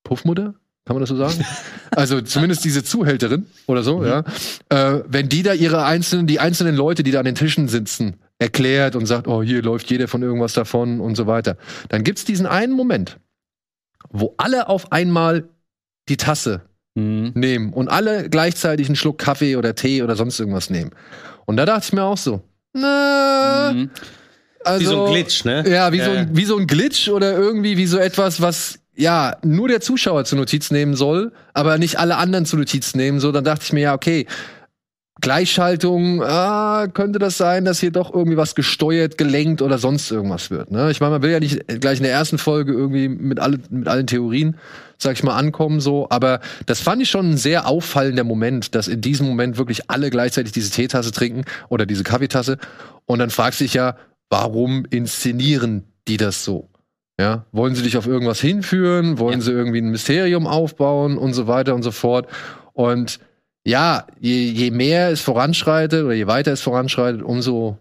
Puffmutter, 0.02 0.54
kann 0.84 0.96
man 0.96 1.00
das 1.00 1.08
so 1.10 1.16
sagen? 1.16 1.44
also 1.92 2.20
zumindest 2.20 2.64
diese 2.64 2.82
Zuhälterin 2.84 3.46
oder 3.66 3.82
so, 3.82 4.04
ja. 4.04 4.24
Äh, 4.68 5.00
wenn 5.06 5.28
die 5.28 5.42
da 5.42 5.52
ihre 5.52 5.84
einzelnen, 5.84 6.26
die 6.26 6.40
einzelnen 6.40 6.74
Leute, 6.76 7.02
die 7.02 7.10
da 7.10 7.20
an 7.20 7.24
den 7.24 7.34
Tischen 7.36 7.68
sitzen, 7.68 8.16
erklärt 8.38 8.96
und 8.96 9.06
sagt, 9.06 9.28
oh, 9.28 9.42
hier 9.42 9.62
läuft 9.62 9.90
jeder 9.90 10.08
von 10.08 10.22
irgendwas 10.22 10.52
davon 10.54 11.00
und 11.00 11.14
so 11.16 11.26
weiter, 11.28 11.56
dann 11.88 12.02
gibt's 12.02 12.24
diesen 12.24 12.46
einen 12.46 12.72
Moment, 12.72 13.18
wo 14.10 14.34
alle 14.38 14.68
auf 14.68 14.90
einmal 14.92 15.48
die 16.08 16.16
Tasse 16.16 16.62
Mhm. 16.94 17.30
nehmen 17.34 17.72
und 17.72 17.88
alle 17.88 18.28
gleichzeitig 18.28 18.86
einen 18.86 18.96
Schluck 18.96 19.16
Kaffee 19.16 19.56
oder 19.56 19.74
Tee 19.74 20.02
oder 20.02 20.14
sonst 20.14 20.38
irgendwas 20.38 20.68
nehmen. 20.68 20.90
Und 21.46 21.56
da 21.56 21.64
dachte 21.64 21.86
ich 21.86 21.92
mir 21.94 22.02
auch 22.04 22.18
so, 22.18 22.42
na, 22.74 23.72
Mhm. 23.72 23.90
also, 24.62 24.80
Wie 24.80 24.84
so 24.86 25.04
ein 25.06 25.10
Glitch, 25.14 25.44
ne? 25.46 25.64
Ja, 25.66 25.90
wie, 25.94 26.00
so 26.00 26.10
Ja. 26.10 26.20
ein, 26.20 26.36
wie 26.36 26.44
so 26.44 26.58
ein 26.58 26.66
Glitch 26.66 27.08
oder 27.08 27.32
irgendwie 27.32 27.78
wie 27.78 27.86
so 27.86 27.96
etwas, 27.96 28.42
was 28.42 28.78
ja 28.94 29.36
nur 29.42 29.68
der 29.68 29.80
Zuschauer 29.80 30.24
zur 30.24 30.38
Notiz 30.38 30.70
nehmen 30.70 30.94
soll, 30.94 31.32
aber 31.54 31.78
nicht 31.78 31.98
alle 31.98 32.16
anderen 32.16 32.46
zur 32.46 32.58
Notiz 32.58 32.94
nehmen. 32.94 33.20
So, 33.20 33.32
dann 33.32 33.44
dachte 33.44 33.64
ich 33.64 33.72
mir, 33.72 33.80
ja, 33.80 33.94
okay, 33.94 34.26
Gleichschaltung, 35.20 36.22
ah, 36.22 36.88
könnte 36.92 37.20
das 37.20 37.38
sein, 37.38 37.64
dass 37.64 37.78
hier 37.78 37.92
doch 37.92 38.12
irgendwie 38.12 38.36
was 38.36 38.56
gesteuert, 38.56 39.18
gelenkt 39.18 39.62
oder 39.62 39.78
sonst 39.78 40.10
irgendwas 40.10 40.50
wird. 40.50 40.72
Ne? 40.72 40.90
Ich 40.90 41.00
meine, 41.00 41.12
man 41.12 41.22
will 41.22 41.30
ja 41.30 41.38
nicht 41.38 41.64
gleich 41.80 41.98
in 41.98 42.04
der 42.04 42.12
ersten 42.12 42.38
Folge 42.38 42.72
irgendwie 42.72 43.08
mit, 43.08 43.38
alle, 43.38 43.60
mit 43.70 43.86
allen 43.86 44.08
Theorien, 44.08 44.56
sag 44.98 45.12
ich 45.12 45.22
mal, 45.22 45.36
ankommen, 45.36 45.80
so, 45.80 46.08
aber 46.10 46.40
das 46.66 46.80
fand 46.80 47.02
ich 47.02 47.10
schon 47.10 47.30
ein 47.30 47.36
sehr 47.36 47.68
auffallender 47.68 48.24
Moment, 48.24 48.74
dass 48.74 48.88
in 48.88 49.00
diesem 49.00 49.26
Moment 49.26 49.58
wirklich 49.58 49.88
alle 49.90 50.10
gleichzeitig 50.10 50.52
diese 50.52 50.70
Teetasse 50.70 51.12
trinken 51.12 51.44
oder 51.68 51.86
diese 51.86 52.02
Kaffeetasse. 52.02 52.58
Und 53.06 53.20
dann 53.20 53.30
fragst 53.30 53.60
du 53.60 53.64
dich 53.64 53.74
ja, 53.74 53.96
warum 54.28 54.86
inszenieren 54.90 55.84
die 56.08 56.16
das 56.16 56.42
so? 56.42 56.71
Ja, 57.22 57.46
wollen 57.52 57.76
sie 57.76 57.82
dich 57.82 57.96
auf 57.96 58.06
irgendwas 58.08 58.40
hinführen? 58.40 59.18
Wollen 59.20 59.38
Ja. 59.38 59.44
sie 59.44 59.52
irgendwie 59.52 59.78
ein 59.80 59.90
Mysterium 59.90 60.48
aufbauen 60.48 61.16
und 61.16 61.34
so 61.34 61.46
weiter 61.46 61.74
und 61.74 61.84
so 61.84 61.92
fort? 61.92 62.26
Und 62.72 63.20
ja, 63.64 64.06
je, 64.18 64.50
je 64.50 64.72
mehr 64.72 65.10
es 65.10 65.20
voranschreitet 65.20 66.04
oder 66.04 66.14
je 66.14 66.26
weiter 66.26 66.52
es 66.52 66.62
voranschreitet, 66.62 67.22
umso 67.22 67.78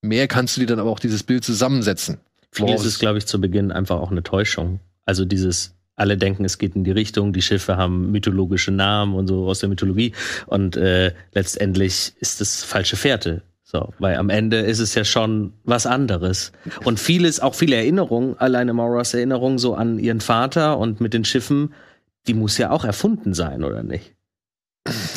mehr 0.00 0.28
kannst 0.28 0.56
du 0.56 0.60
dir 0.60 0.66
dann 0.68 0.78
aber 0.78 0.90
auch 0.90 1.00
dieses 1.00 1.24
Bild 1.24 1.44
zusammensetzen. 1.44 2.18
Vieles 2.52 2.84
ist, 2.84 3.00
glaube 3.00 3.18
ich, 3.18 3.26
zu 3.26 3.40
Beginn 3.40 3.72
einfach 3.72 3.98
auch 3.98 4.12
eine 4.12 4.22
Täuschung. 4.22 4.78
Also 5.04 5.24
dieses, 5.24 5.74
alle 5.96 6.16
denken, 6.16 6.44
es 6.44 6.58
geht 6.58 6.76
in 6.76 6.84
die 6.84 6.92
Richtung, 6.92 7.32
die 7.32 7.42
Schiffe 7.42 7.76
haben 7.76 8.12
mythologische 8.12 8.70
Namen 8.70 9.14
und 9.14 9.26
so 9.26 9.48
aus 9.48 9.58
der 9.58 9.68
Mythologie 9.68 10.12
und 10.46 10.76
äh, 10.76 11.12
letztendlich 11.32 12.12
ist 12.20 12.40
es 12.40 12.62
falsche 12.62 12.96
Fährte. 12.96 13.42
So, 13.70 13.92
weil 13.98 14.16
am 14.16 14.30
Ende 14.30 14.60
ist 14.60 14.78
es 14.78 14.94
ja 14.94 15.04
schon 15.04 15.52
was 15.64 15.84
anderes. 15.84 16.52
Und 16.84 16.98
vieles, 16.98 17.38
auch 17.38 17.54
viele 17.54 17.76
Erinnerungen, 17.76 18.34
alleine 18.38 18.72
Mauras 18.72 19.12
Erinnerung 19.12 19.58
so 19.58 19.74
an 19.74 19.98
ihren 19.98 20.22
Vater 20.22 20.78
und 20.78 21.02
mit 21.02 21.12
den 21.12 21.26
Schiffen, 21.26 21.74
die 22.26 22.32
muss 22.32 22.56
ja 22.56 22.70
auch 22.70 22.86
erfunden 22.86 23.34
sein, 23.34 23.64
oder 23.64 23.82
nicht? 23.82 24.14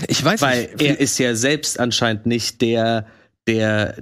Ich 0.09 0.21
weiß 0.21 0.41
Weil 0.41 0.63
nicht. 0.63 0.81
er 0.81 0.99
ist 0.99 1.17
ja 1.17 1.33
selbst 1.33 1.79
anscheinend 1.79 2.25
nicht 2.25 2.59
der, 2.61 3.05
der 3.47 3.95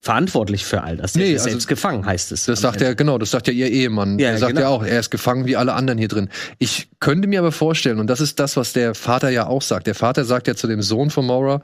verantwortlich 0.00 0.64
für 0.64 0.84
all 0.84 0.98
das. 0.98 1.16
Er 1.16 1.22
Nee, 1.22 1.32
ist 1.32 1.40
also 1.40 1.50
selbst 1.50 1.66
gefangen, 1.66 2.06
heißt 2.06 2.30
es. 2.30 2.44
Das 2.44 2.60
sagt 2.60 2.76
Ende. 2.76 2.86
er, 2.86 2.94
genau, 2.94 3.18
das 3.18 3.32
sagt 3.32 3.48
ja 3.48 3.52
ihr 3.52 3.68
Ehemann. 3.68 4.16
Ja, 4.20 4.28
er 4.28 4.38
sagt 4.38 4.50
genau. 4.54 4.60
ja 4.60 4.68
auch, 4.68 4.84
er 4.84 5.00
ist 5.00 5.10
gefangen 5.10 5.44
wie 5.46 5.56
alle 5.56 5.72
anderen 5.72 5.98
hier 5.98 6.06
drin. 6.06 6.28
Ich 6.58 6.88
könnte 7.00 7.26
mir 7.26 7.40
aber 7.40 7.50
vorstellen, 7.50 7.98
und 7.98 8.06
das 8.06 8.20
ist 8.20 8.38
das, 8.38 8.56
was 8.56 8.72
der 8.72 8.94
Vater 8.94 9.30
ja 9.30 9.48
auch 9.48 9.62
sagt. 9.62 9.88
Der 9.88 9.96
Vater 9.96 10.24
sagt 10.24 10.46
ja 10.46 10.54
zu 10.54 10.68
dem 10.68 10.82
Sohn 10.82 11.10
von 11.10 11.26
Maura, 11.26 11.62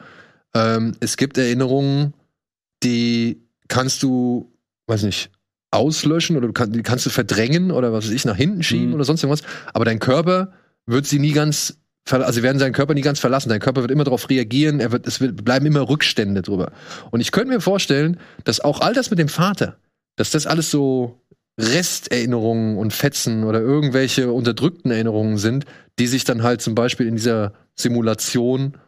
ähm, 0.54 0.94
es 1.00 1.16
gibt 1.16 1.38
Erinnerungen, 1.38 2.14
die 2.82 3.42
kannst 3.68 4.02
du, 4.02 4.52
weiß 4.86 5.02
nicht, 5.02 5.30
auslöschen 5.70 6.36
oder 6.36 6.46
du 6.46 6.52
kann, 6.52 6.72
die 6.72 6.82
kannst 6.82 7.04
du 7.06 7.10
verdrängen 7.10 7.70
oder 7.70 7.92
was 7.92 8.06
weiß 8.06 8.12
ich, 8.12 8.24
nach 8.24 8.36
hinten 8.36 8.62
schieben 8.62 8.88
Mhm. 8.88 8.94
oder 8.94 9.04
sonst 9.04 9.22
irgendwas. 9.22 9.46
Aber 9.74 9.84
dein 9.84 9.98
Körper 9.98 10.52
wird 10.86 11.04
sie 11.06 11.18
nie 11.18 11.32
ganz, 11.32 11.76
also 12.10 12.32
sie 12.32 12.42
werden 12.42 12.58
seinen 12.58 12.72
Körper 12.72 12.94
nie 12.94 13.02
ganz 13.02 13.20
verlassen. 13.20 13.50
Dein 13.50 13.60
Körper 13.60 13.82
wird 13.82 13.90
immer 13.90 14.04
darauf 14.04 14.30
reagieren, 14.30 14.80
er 14.80 14.92
wird, 14.92 15.06
es 15.06 15.20
wird, 15.20 15.44
bleiben 15.44 15.66
immer 15.66 15.88
Rückstände 15.88 16.40
drüber. 16.40 16.72
Und 17.10 17.20
ich 17.20 17.32
könnte 17.32 17.52
mir 17.52 17.60
vorstellen, 17.60 18.18
dass 18.44 18.60
auch 18.60 18.80
all 18.80 18.94
das 18.94 19.10
mit 19.10 19.18
dem 19.18 19.28
Vater, 19.28 19.76
dass 20.16 20.30
das 20.30 20.46
alles 20.46 20.70
so 20.70 21.20
Resterinnerungen 21.60 22.76
und 22.78 22.92
Fetzen 22.92 23.44
oder 23.44 23.60
irgendwelche 23.60 24.32
unterdrückten 24.32 24.90
Erinnerungen 24.90 25.38
sind, 25.38 25.64
die 25.98 26.06
sich 26.06 26.24
dann 26.24 26.42
halt 26.42 26.62
zum 26.62 26.74
Beispiel 26.74 27.06
in 27.06 27.16
dieser 27.16 27.52
Simulation 27.74 28.78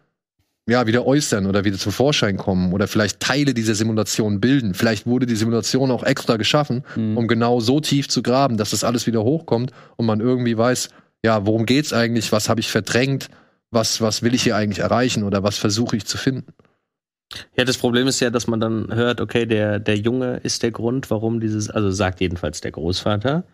ja, 0.70 0.86
wieder 0.86 1.06
äußern 1.06 1.46
oder 1.46 1.64
wieder 1.64 1.76
zum 1.78 1.92
Vorschein 1.92 2.36
kommen 2.36 2.72
oder 2.72 2.86
vielleicht 2.88 3.20
Teile 3.20 3.52
dieser 3.54 3.74
Simulation 3.74 4.40
bilden. 4.40 4.74
Vielleicht 4.74 5.06
wurde 5.06 5.26
die 5.26 5.36
Simulation 5.36 5.90
auch 5.90 6.04
extra 6.04 6.36
geschaffen, 6.36 6.84
Mhm. 6.96 7.16
um 7.16 7.28
genau 7.28 7.60
so 7.60 7.80
tief 7.80 8.08
zu 8.08 8.22
graben, 8.22 8.56
dass 8.56 8.70
das 8.70 8.84
alles 8.84 9.06
wieder 9.06 9.22
hochkommt 9.22 9.72
und 9.96 10.06
man 10.06 10.20
irgendwie 10.20 10.56
weiß, 10.56 10.90
ja, 11.24 11.44
worum 11.44 11.66
geht's 11.66 11.92
eigentlich, 11.92 12.32
was 12.32 12.48
habe 12.48 12.60
ich 12.60 12.70
verdrängt, 12.70 13.28
was, 13.70 14.00
was 14.00 14.22
will 14.22 14.34
ich 14.34 14.42
hier 14.42 14.56
eigentlich 14.56 14.78
erreichen 14.78 15.22
oder 15.24 15.42
was 15.42 15.58
versuche 15.58 15.96
ich 15.96 16.06
zu 16.06 16.16
finden. 16.16 16.52
Ja, 17.56 17.64
das 17.64 17.78
Problem 17.78 18.08
ist 18.08 18.20
ja, 18.20 18.30
dass 18.30 18.46
man 18.48 18.58
dann 18.58 18.92
hört, 18.92 19.20
okay, 19.20 19.46
der, 19.46 19.78
der 19.78 19.96
Junge 19.96 20.38
ist 20.42 20.62
der 20.62 20.72
Grund, 20.72 21.10
warum 21.10 21.38
dieses, 21.40 21.70
also 21.70 21.90
sagt 21.90 22.20
jedenfalls 22.20 22.60
der 22.60 22.72
Großvater, 22.72 23.44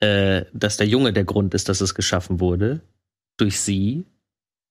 äh, 0.00 0.44
dass 0.52 0.76
der 0.76 0.88
Junge 0.88 1.12
der 1.12 1.24
Grund 1.24 1.54
ist, 1.54 1.68
dass 1.68 1.80
es 1.80 1.94
geschaffen 1.94 2.40
wurde 2.40 2.80
durch 3.36 3.60
sie. 3.60 4.04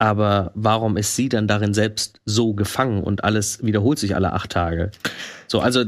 Aber 0.01 0.51
warum 0.55 0.97
ist 0.97 1.15
sie 1.15 1.29
dann 1.29 1.47
darin 1.47 1.75
selbst 1.75 2.21
so 2.25 2.55
gefangen 2.55 3.03
und 3.03 3.23
alles 3.23 3.63
wiederholt 3.63 3.99
sich 3.99 4.15
alle 4.15 4.33
acht 4.33 4.49
Tage? 4.49 4.89
So, 5.45 5.59
also 5.59 5.83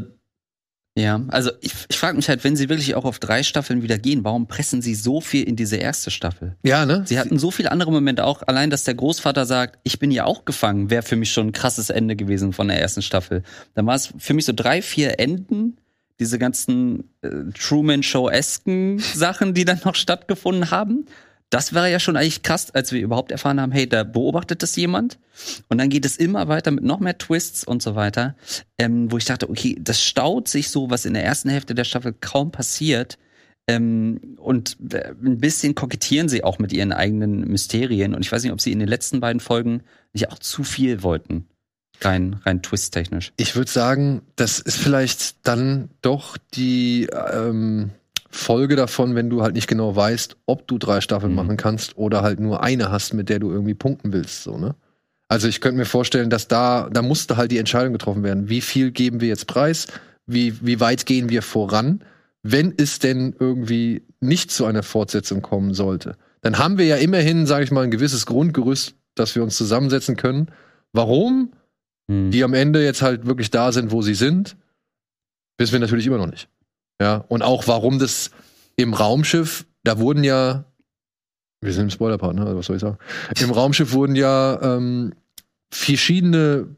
Ja, 0.95 1.19
also 1.29 1.49
ich, 1.61 1.73
ich 1.89 1.97
frage 1.97 2.15
mich 2.15 2.29
halt, 2.29 2.43
wenn 2.43 2.55
sie 2.55 2.69
wirklich 2.69 2.93
auch 2.93 3.05
auf 3.05 3.17
drei 3.17 3.41
Staffeln 3.41 3.81
wieder 3.81 3.97
gehen, 3.97 4.23
warum 4.23 4.47
pressen 4.47 4.83
sie 4.83 4.93
so 4.93 5.19
viel 5.19 5.43
in 5.45 5.55
diese 5.55 5.77
erste 5.77 6.11
Staffel? 6.11 6.55
Ja, 6.63 6.85
ne? 6.85 7.01
Sie 7.07 7.17
hatten 7.17 7.39
so 7.39 7.49
viele 7.49 7.71
andere 7.71 7.91
Momente 7.91 8.23
auch. 8.23 8.43
Allein, 8.45 8.69
dass 8.69 8.83
der 8.83 8.93
Großvater 8.93 9.47
sagt, 9.47 9.79
ich 9.81 9.97
bin 9.97 10.11
ja 10.11 10.25
auch 10.25 10.45
gefangen, 10.45 10.91
wäre 10.91 11.01
für 11.01 11.15
mich 11.15 11.31
schon 11.31 11.47
ein 11.47 11.51
krasses 11.51 11.89
Ende 11.89 12.15
gewesen 12.15 12.53
von 12.53 12.67
der 12.67 12.79
ersten 12.79 13.01
Staffel. 13.01 13.41
Dann 13.73 13.87
war 13.87 13.95
es 13.95 14.13
für 14.19 14.35
mich 14.35 14.45
so 14.45 14.53
drei, 14.55 14.83
vier 14.83 15.19
Enden, 15.19 15.77
diese 16.19 16.37
ganzen 16.37 17.09
äh, 17.23 17.29
Truman 17.59 18.03
Show-esken 18.03 18.99
Sachen, 18.99 19.55
die 19.55 19.65
dann 19.65 19.81
noch 19.83 19.95
stattgefunden 19.95 20.69
haben. 20.69 21.07
Das 21.53 21.71
wäre 21.71 21.91
ja 21.91 21.99
schon 21.99 22.17
eigentlich 22.17 22.41
krass, 22.41 22.71
als 22.71 22.91
wir 22.91 22.99
überhaupt 22.99 23.31
erfahren 23.31 23.61
haben, 23.61 23.71
hey, 23.71 23.87
da 23.87 24.03
beobachtet 24.03 24.63
das 24.63 24.75
jemand. 24.75 25.19
Und 25.69 25.77
dann 25.77 25.89
geht 25.89 26.03
es 26.03 26.17
immer 26.17 26.47
weiter 26.47 26.71
mit 26.71 26.83
noch 26.83 26.99
mehr 26.99 27.15
Twists 27.15 27.63
und 27.63 27.83
so 27.83 27.93
weiter, 27.93 28.35
ähm, 28.79 29.11
wo 29.11 29.17
ich 29.17 29.25
dachte, 29.25 29.47
okay, 29.47 29.77
das 29.79 30.01
staut 30.01 30.47
sich 30.47 30.71
so, 30.71 30.89
was 30.89 31.05
in 31.05 31.13
der 31.13 31.23
ersten 31.23 31.49
Hälfte 31.49 31.75
der 31.75 31.83
Staffel 31.83 32.11
kaum 32.19 32.51
passiert. 32.51 33.19
Ähm, 33.67 34.35
und 34.37 34.77
äh, 34.91 35.13
ein 35.23 35.37
bisschen 35.37 35.75
kokettieren 35.75 36.27
sie 36.27 36.43
auch 36.43 36.57
mit 36.57 36.73
ihren 36.73 36.91
eigenen 36.91 37.41
Mysterien. 37.41 38.15
Und 38.15 38.25
ich 38.25 38.31
weiß 38.31 38.41
nicht, 38.41 38.51
ob 38.51 38.59
sie 38.59 38.71
in 38.71 38.79
den 38.79 38.89
letzten 38.89 39.19
beiden 39.19 39.39
Folgen 39.39 39.83
nicht 40.11 40.31
auch 40.31 40.39
zu 40.39 40.63
viel 40.63 41.03
wollten. 41.03 41.45
Rein, 42.01 42.39
rein 42.45 42.63
twist-technisch. 42.63 43.31
Ich 43.37 43.55
würde 43.55 43.69
sagen, 43.69 44.23
das 44.37 44.57
ist 44.57 44.77
vielleicht 44.77 45.45
dann 45.45 45.91
doch 46.01 46.35
die 46.55 47.07
ähm, 47.31 47.91
Folge 48.33 48.75
davon, 48.75 49.15
wenn 49.15 49.29
du 49.29 49.41
halt 49.43 49.53
nicht 49.53 49.67
genau 49.67 49.95
weißt, 49.95 50.37
ob 50.45 50.67
du 50.67 50.77
drei 50.77 51.01
Staffeln 51.01 51.31
Mhm. 51.31 51.35
machen 51.35 51.57
kannst 51.57 51.97
oder 51.97 52.21
halt 52.21 52.39
nur 52.39 52.63
eine 52.63 52.91
hast, 52.91 53.13
mit 53.13 53.29
der 53.29 53.39
du 53.39 53.51
irgendwie 53.51 53.73
punkten 53.75 54.11
willst, 54.13 54.43
so, 54.43 54.57
ne? 54.57 54.75
Also 55.27 55.47
ich 55.47 55.61
könnte 55.61 55.77
mir 55.77 55.85
vorstellen, 55.85 56.29
dass 56.29 56.47
da, 56.47 56.89
da 56.91 57.01
musste 57.01 57.37
halt 57.37 57.51
die 57.51 57.57
Entscheidung 57.57 57.93
getroffen 57.93 58.23
werden. 58.23 58.49
Wie 58.49 58.61
viel 58.61 58.91
geben 58.91 59.21
wir 59.21 59.29
jetzt 59.29 59.47
preis? 59.47 59.87
Wie, 60.27 60.53
wie 60.65 60.79
weit 60.79 61.05
gehen 61.05 61.29
wir 61.29 61.41
voran? 61.41 62.01
Wenn 62.43 62.73
es 62.75 62.99
denn 62.99 63.35
irgendwie 63.39 64.03
nicht 64.19 64.51
zu 64.51 64.65
einer 64.65 64.83
Fortsetzung 64.83 65.41
kommen 65.41 65.73
sollte, 65.73 66.17
dann 66.41 66.57
haben 66.57 66.77
wir 66.77 66.85
ja 66.85 66.97
immerhin, 66.97 67.47
sage 67.47 67.63
ich 67.63 67.71
mal, 67.71 67.83
ein 67.83 67.91
gewisses 67.91 68.25
Grundgerüst, 68.25 68.95
dass 69.15 69.33
wir 69.35 69.43
uns 69.43 69.57
zusammensetzen 69.57 70.17
können. 70.17 70.49
Warum? 70.91 71.53
Hm. 72.09 72.31
die 72.31 72.43
am 72.43 72.53
Ende 72.53 72.83
jetzt 72.83 73.01
halt 73.01 73.25
wirklich 73.25 73.49
da 73.49 73.71
sind, 73.71 73.91
wo 73.91 74.01
sie 74.01 74.13
sind, 74.13 74.57
wissen 75.57 75.71
wir 75.71 75.79
natürlich 75.79 76.05
immer 76.05 76.17
noch 76.17 76.29
nicht. 76.29 76.49
Ja, 77.01 77.17
und 77.27 77.41
auch 77.41 77.67
warum 77.67 77.99
das 77.99 78.31
im 78.75 78.93
Raumschiff, 78.93 79.65
da 79.83 79.99
wurden 79.99 80.23
ja, 80.23 80.65
wir 81.61 81.73
sind 81.73 81.83
im 81.83 81.89
Spoiler-Part, 81.89 82.35
ne? 82.35 82.45
Also 82.45 82.57
was 82.57 82.65
soll 82.65 82.75
ich 82.77 82.81
sagen? 82.81 82.97
Im 83.39 83.51
Raumschiff 83.51 83.93
wurden 83.93 84.15
ja 84.15 84.59
ähm, 84.61 85.13
verschiedene 85.73 86.75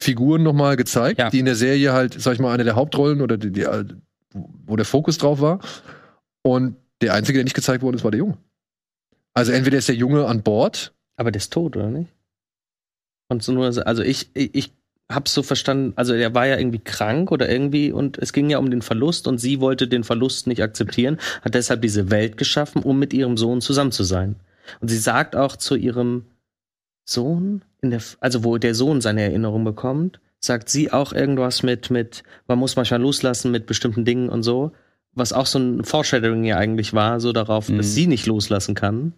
Figuren 0.00 0.42
nochmal 0.42 0.76
gezeigt, 0.76 1.18
Ja. 1.18 1.30
die 1.30 1.38
in 1.40 1.44
der 1.44 1.56
Serie 1.56 1.92
halt, 1.92 2.20
sag 2.20 2.34
ich 2.34 2.40
mal, 2.40 2.52
eine 2.52 2.64
der 2.64 2.76
Hauptrollen 2.76 3.20
oder 3.20 3.36
die, 3.36 3.50
die, 3.50 3.62
äh, 3.62 3.84
wo 4.32 4.76
der 4.76 4.84
Fokus 4.84 5.18
drauf 5.18 5.40
war. 5.40 5.60
Und 6.42 6.76
der 7.00 7.14
einzige, 7.14 7.38
der 7.38 7.44
nicht 7.44 7.56
gezeigt 7.56 7.82
wurde, 7.82 7.96
ist, 7.96 8.04
war 8.04 8.10
der 8.10 8.18
Junge. 8.18 8.38
Also 9.34 9.52
entweder 9.52 9.78
ist 9.78 9.88
der 9.88 9.94
Junge 9.96 10.26
an 10.26 10.42
Bord, 10.42 10.94
Aber 11.16 11.30
der 11.30 11.38
ist 11.40 11.52
tot, 11.52 11.76
oder 11.76 11.90
nicht? 11.90 12.12
Und 13.28 13.42
so 13.42 13.52
nur, 13.52 13.64
also 13.66 14.02
ich, 14.02 14.30
ich, 14.34 14.54
ich 14.54 14.72
hab's 15.10 15.32
so 15.32 15.42
verstanden, 15.42 15.92
also 15.96 16.12
der 16.12 16.34
war 16.34 16.46
ja 16.46 16.58
irgendwie 16.58 16.80
krank 16.80 17.32
oder 17.32 17.48
irgendwie 17.48 17.92
und 17.92 18.18
es 18.18 18.32
ging 18.32 18.50
ja 18.50 18.58
um 18.58 18.70
den 18.70 18.82
Verlust 18.82 19.26
und 19.26 19.38
sie 19.38 19.60
wollte 19.60 19.88
den 19.88 20.04
Verlust 20.04 20.46
nicht 20.46 20.62
akzeptieren, 20.62 21.18
hat 21.42 21.54
deshalb 21.54 21.80
diese 21.82 22.10
Welt 22.10 22.36
geschaffen, 22.36 22.82
um 22.82 22.98
mit 22.98 23.12
ihrem 23.14 23.36
Sohn 23.36 23.60
zusammen 23.60 23.92
zu 23.92 24.04
sein. 24.04 24.36
Und 24.80 24.88
sie 24.88 24.98
sagt 24.98 25.34
auch 25.34 25.56
zu 25.56 25.76
ihrem 25.76 26.24
Sohn, 27.06 27.62
in 27.80 27.90
der, 27.90 28.02
also 28.20 28.44
wo 28.44 28.58
der 28.58 28.74
Sohn 28.74 29.00
seine 29.00 29.22
Erinnerung 29.22 29.64
bekommt, 29.64 30.20
sagt 30.40 30.68
sie 30.68 30.92
auch 30.92 31.12
irgendwas 31.12 31.62
mit, 31.62 31.90
mit, 31.90 32.22
man 32.46 32.58
muss 32.58 32.76
manchmal 32.76 33.00
loslassen 33.00 33.50
mit 33.50 33.66
bestimmten 33.66 34.04
Dingen 34.04 34.28
und 34.28 34.42
so, 34.42 34.72
was 35.14 35.32
auch 35.32 35.46
so 35.46 35.58
ein 35.58 35.84
Foreshadowing 35.84 36.44
ja 36.44 36.58
eigentlich 36.58 36.92
war, 36.92 37.18
so 37.18 37.32
darauf, 37.32 37.68
Mhm. 37.70 37.78
dass 37.78 37.94
sie 37.94 38.06
nicht 38.06 38.26
loslassen 38.26 38.74
kann. 38.74 39.14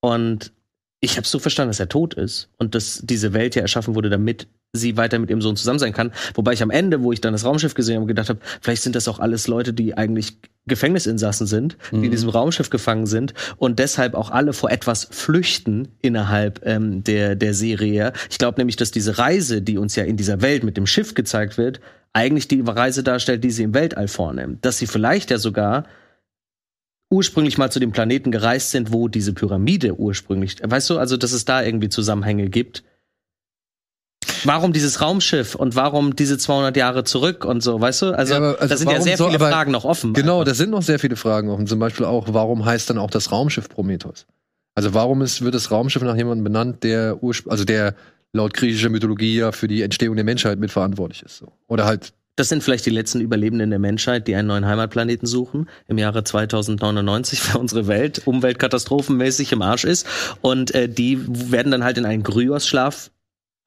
Und 0.00 0.52
ich 1.00 1.16
habe 1.16 1.26
so 1.26 1.38
verstanden, 1.38 1.70
dass 1.70 1.80
er 1.80 1.88
tot 1.88 2.14
ist 2.14 2.48
und 2.56 2.74
dass 2.74 3.00
diese 3.04 3.32
Welt 3.32 3.56
ja 3.56 3.62
erschaffen 3.62 3.94
wurde, 3.94 4.10
damit 4.10 4.46
sie 4.74 4.96
weiter 4.96 5.18
mit 5.18 5.30
ihrem 5.30 5.40
Sohn 5.40 5.56
zusammen 5.56 5.78
sein 5.78 5.92
kann. 5.92 6.12
Wobei 6.34 6.52
ich 6.52 6.62
am 6.62 6.70
Ende, 6.70 7.02
wo 7.02 7.12
ich 7.12 7.20
dann 7.20 7.32
das 7.32 7.44
Raumschiff 7.44 7.74
gesehen 7.74 7.96
habe, 7.96 8.06
gedacht 8.06 8.28
habe, 8.28 8.40
vielleicht 8.60 8.82
sind 8.82 8.94
das 8.94 9.08
auch 9.08 9.18
alles 9.18 9.48
Leute, 9.48 9.72
die 9.72 9.96
eigentlich 9.96 10.36
Gefängnisinsassen 10.66 11.46
sind, 11.46 11.78
die 11.90 11.96
in 11.96 12.02
Mhm. 12.02 12.10
diesem 12.10 12.28
Raumschiff 12.28 12.68
gefangen 12.68 13.06
sind 13.06 13.32
und 13.56 13.78
deshalb 13.78 14.14
auch 14.14 14.30
alle 14.30 14.52
vor 14.52 14.70
etwas 14.70 15.08
flüchten 15.10 15.88
innerhalb 16.02 16.60
ähm, 16.66 17.02
der, 17.02 17.34
der 17.36 17.54
Serie. 17.54 18.12
Ich 18.30 18.36
glaube 18.36 18.60
nämlich, 18.60 18.76
dass 18.76 18.90
diese 18.90 19.16
Reise, 19.16 19.62
die 19.62 19.78
uns 19.78 19.96
ja 19.96 20.04
in 20.04 20.18
dieser 20.18 20.42
Welt 20.42 20.64
mit 20.64 20.76
dem 20.76 20.86
Schiff 20.86 21.14
gezeigt 21.14 21.56
wird, 21.56 21.80
eigentlich 22.12 22.48
die 22.48 22.60
Reise 22.60 23.02
darstellt, 23.02 23.44
die 23.44 23.50
sie 23.50 23.62
im 23.62 23.72
Weltall 23.72 24.08
vornimmt. 24.08 24.64
Dass 24.66 24.76
sie 24.78 24.86
vielleicht 24.86 25.30
ja 25.30 25.38
sogar 25.38 25.84
ursprünglich 27.10 27.56
mal 27.56 27.70
zu 27.70 27.80
dem 27.80 27.92
Planeten 27.92 28.30
gereist 28.30 28.70
sind, 28.70 28.92
wo 28.92 29.08
diese 29.08 29.32
Pyramide 29.32 29.94
ursprünglich, 29.98 30.56
weißt 30.62 30.90
du, 30.90 30.98
also 30.98 31.16
dass 31.16 31.32
es 31.32 31.46
da 31.46 31.62
irgendwie 31.62 31.88
Zusammenhänge 31.88 32.50
gibt. 32.50 32.84
Warum 34.44 34.72
dieses 34.72 35.00
Raumschiff 35.00 35.54
und 35.54 35.76
warum 35.76 36.16
diese 36.16 36.38
200 36.38 36.76
Jahre 36.76 37.04
zurück 37.04 37.44
und 37.44 37.62
so, 37.62 37.80
weißt 37.80 38.02
du? 38.02 38.06
Also, 38.16 38.34
Ja, 38.34 38.38
aber- 38.38 38.60
also 38.60 38.68
da 38.74 38.76
sind 38.76 38.90
ja 38.90 39.00
sehr 39.00 39.16
soll- 39.16 39.28
viele 39.32 39.38
Fragen 39.40 39.72
noch 39.72 39.84
offen. 39.84 40.12
Genau, 40.12 40.44
da 40.44 40.54
sind 40.54 40.70
noch 40.70 40.82
sehr 40.82 40.98
viele 40.98 41.16
Fragen 41.16 41.48
offen. 41.50 41.66
Zum 41.66 41.78
Beispiel 41.78 42.06
auch, 42.06 42.26
warum 42.30 42.64
heißt 42.64 42.90
dann 42.90 42.98
auch 42.98 43.10
das 43.10 43.30
Raumschiff 43.32 43.68
Prometheus? 43.68 44.26
Also 44.74 44.94
warum 44.94 45.22
ist, 45.22 45.42
wird 45.42 45.54
das 45.54 45.70
Raumschiff 45.70 46.02
nach 46.02 46.16
jemandem 46.16 46.44
benannt, 46.44 46.84
der 46.84 47.16
urspr- 47.16 47.48
also 47.50 47.64
der 47.64 47.94
laut 48.32 48.54
griechischer 48.54 48.90
Mythologie 48.90 49.36
ja 49.38 49.52
für 49.52 49.66
die 49.68 49.82
Entstehung 49.82 50.14
der 50.16 50.24
Menschheit 50.24 50.58
mitverantwortlich 50.58 51.22
ist? 51.22 51.38
So. 51.38 51.52
Oder 51.66 51.84
halt 51.86 52.12
das 52.36 52.48
sind 52.48 52.62
vielleicht 52.62 52.86
die 52.86 52.90
letzten 52.90 53.20
Überlebenden 53.20 53.70
der 53.70 53.80
Menschheit, 53.80 54.28
die 54.28 54.36
einen 54.36 54.46
neuen 54.46 54.64
Heimatplaneten 54.64 55.26
suchen 55.26 55.68
im 55.88 55.98
Jahre 55.98 56.22
2099, 56.22 57.40
weil 57.52 57.60
unsere 57.60 57.88
Welt 57.88 58.22
umweltkatastrophenmäßig 58.26 59.50
im 59.50 59.62
Arsch 59.62 59.82
ist. 59.84 60.06
Und 60.40 60.72
äh, 60.74 60.88
die 60.88 61.18
werden 61.50 61.72
dann 61.72 61.82
halt 61.82 61.98
in 61.98 62.04
einen 62.04 62.22
Gryos-Schlaf 62.22 63.10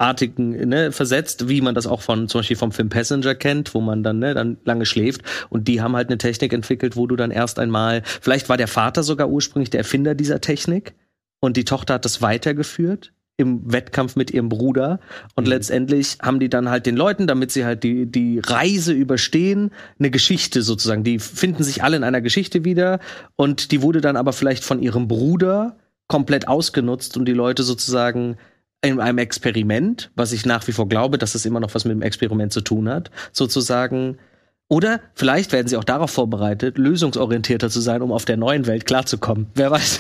artigen 0.01 0.51
ne, 0.67 0.91
versetzt, 0.91 1.47
wie 1.47 1.61
man 1.61 1.75
das 1.75 1.87
auch 1.87 2.01
von 2.01 2.27
zum 2.27 2.39
Beispiel 2.39 2.57
vom 2.57 2.71
Film 2.71 2.89
Passenger 2.89 3.35
kennt, 3.35 3.73
wo 3.73 3.81
man 3.81 4.03
dann 4.03 4.19
ne, 4.19 4.33
dann 4.33 4.57
lange 4.65 4.85
schläft. 4.85 5.21
Und 5.49 5.67
die 5.67 5.81
haben 5.81 5.95
halt 5.95 6.09
eine 6.09 6.17
Technik 6.17 6.53
entwickelt, 6.53 6.95
wo 6.95 7.07
du 7.07 7.15
dann 7.15 7.31
erst 7.31 7.59
einmal, 7.59 8.01
vielleicht 8.03 8.49
war 8.49 8.57
der 8.57 8.67
Vater 8.67 9.03
sogar 9.03 9.29
ursprünglich 9.29 9.69
der 9.69 9.79
Erfinder 9.79 10.15
dieser 10.15 10.41
Technik 10.41 10.93
und 11.39 11.57
die 11.57 11.65
Tochter 11.65 11.95
hat 11.95 12.05
das 12.05 12.21
weitergeführt 12.21 13.13
im 13.37 13.71
Wettkampf 13.71 14.15
mit 14.15 14.31
ihrem 14.31 14.49
Bruder. 14.49 14.99
Und 15.35 15.45
mhm. 15.45 15.51
letztendlich 15.51 16.17
haben 16.21 16.39
die 16.39 16.49
dann 16.49 16.69
halt 16.69 16.85
den 16.85 16.95
Leuten, 16.95 17.27
damit 17.27 17.51
sie 17.51 17.65
halt 17.65 17.83
die, 17.83 18.05
die 18.05 18.39
Reise 18.39 18.93
überstehen, 18.93 19.71
eine 19.99 20.11
Geschichte 20.11 20.61
sozusagen. 20.61 21.03
Die 21.03 21.19
finden 21.19 21.63
sich 21.63 21.83
alle 21.83 21.97
in 21.97 22.03
einer 22.03 22.21
Geschichte 22.21 22.63
wieder. 22.63 22.99
Und 23.35 23.71
die 23.71 23.81
wurde 23.81 23.99
dann 23.99 24.15
aber 24.15 24.31
vielleicht 24.31 24.63
von 24.63 24.81
ihrem 24.81 25.07
Bruder 25.07 25.77
komplett 26.07 26.47
ausgenutzt 26.47 27.17
und 27.17 27.25
die 27.25 27.33
Leute 27.33 27.63
sozusagen 27.63 28.37
in 28.84 28.99
einem 28.99 29.19
Experiment, 29.19 30.11
was 30.15 30.32
ich 30.32 30.45
nach 30.45 30.67
wie 30.67 30.71
vor 30.71 30.88
glaube, 30.89 31.17
dass 31.17 31.36
es 31.36 31.45
immer 31.45 31.59
noch 31.59 31.75
was 31.75 31.86
mit 31.86 31.93
dem 31.93 32.01
Experiment 32.01 32.51
zu 32.51 32.61
tun 32.61 32.89
hat, 32.89 33.11
sozusagen 33.32 34.17
oder 34.71 35.01
vielleicht 35.15 35.51
werden 35.51 35.67
sie 35.67 35.75
auch 35.75 35.84
darauf 35.84 36.11
vorbereitet, 36.11 36.77
lösungsorientierter 36.77 37.69
zu 37.69 37.82
sein, 37.82 38.01
um 38.01 38.13
auf 38.13 38.23
der 38.23 38.38
neuen 38.38 38.67
Welt 38.67 38.86
klarzukommen. 38.86 39.47
Wer 39.53 39.69
weiß. 39.69 39.99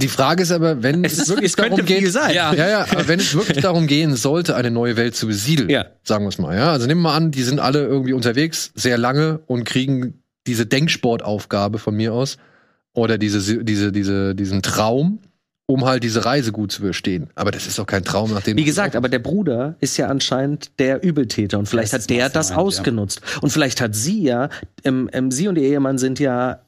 Die 0.00 0.06
Frage 0.06 0.44
ist 0.44 0.52
aber, 0.52 0.84
wenn 0.84 1.04
es, 1.04 1.18
es 1.18 1.28
wirklich 1.28 1.56
darum 1.56 1.84
geht, 1.84 2.12
sein. 2.12 2.32
Ja. 2.32 2.54
ja, 2.54 2.68
ja, 2.68 2.86
wenn 3.06 3.18
es 3.18 3.34
wirklich 3.34 3.62
darum 3.62 3.88
gehen 3.88 4.14
sollte, 4.14 4.54
eine 4.54 4.70
neue 4.70 4.96
Welt 4.96 5.16
zu 5.16 5.26
besiedeln, 5.26 5.68
ja. 5.70 5.86
sagen 6.04 6.24
wir 6.24 6.28
es 6.28 6.38
mal, 6.38 6.54
ja. 6.54 6.70
Also 6.70 6.86
nehmen 6.86 7.00
wir 7.00 7.10
mal 7.10 7.16
an, 7.16 7.32
die 7.32 7.42
sind 7.42 7.58
alle 7.58 7.84
irgendwie 7.84 8.12
unterwegs, 8.12 8.70
sehr 8.76 8.96
lange 8.96 9.40
und 9.46 9.64
kriegen 9.64 10.22
diese 10.46 10.66
Denksportaufgabe 10.66 11.80
von 11.80 11.96
mir 11.96 12.12
aus 12.12 12.36
oder 12.92 13.18
diese, 13.18 13.64
diese, 13.64 13.90
diese, 13.90 14.36
diesen 14.36 14.62
Traum, 14.62 15.18
um 15.66 15.84
halt 15.84 16.04
diese 16.04 16.24
Reise 16.24 16.52
gut 16.52 16.72
zu 16.72 16.82
überstehen. 16.82 17.28
Aber 17.34 17.50
das 17.50 17.66
ist 17.66 17.78
doch 17.78 17.86
kein 17.86 18.04
Traum, 18.04 18.30
nachdem. 18.32 18.56
Wie 18.56 18.64
gesagt, 18.64 18.94
aber 18.94 19.08
der 19.08 19.18
Bruder 19.18 19.76
ist 19.80 19.96
ja 19.96 20.06
anscheinend 20.06 20.78
der 20.78 21.02
Übeltäter 21.02 21.58
und 21.58 21.68
vielleicht 21.68 21.92
das 21.92 22.02
hat 22.02 22.10
der 22.10 22.28
das 22.28 22.50
meint, 22.50 22.60
ausgenutzt. 22.60 23.20
Ja. 23.20 23.40
Und 23.42 23.50
vielleicht 23.50 23.80
hat 23.80 23.94
sie 23.94 24.22
ja, 24.22 24.48
ähm, 24.84 25.10
ähm, 25.12 25.30
sie 25.30 25.48
und 25.48 25.56
ihr 25.56 25.64
Ehemann 25.64 25.98
sind 25.98 26.20
ja 26.20 26.60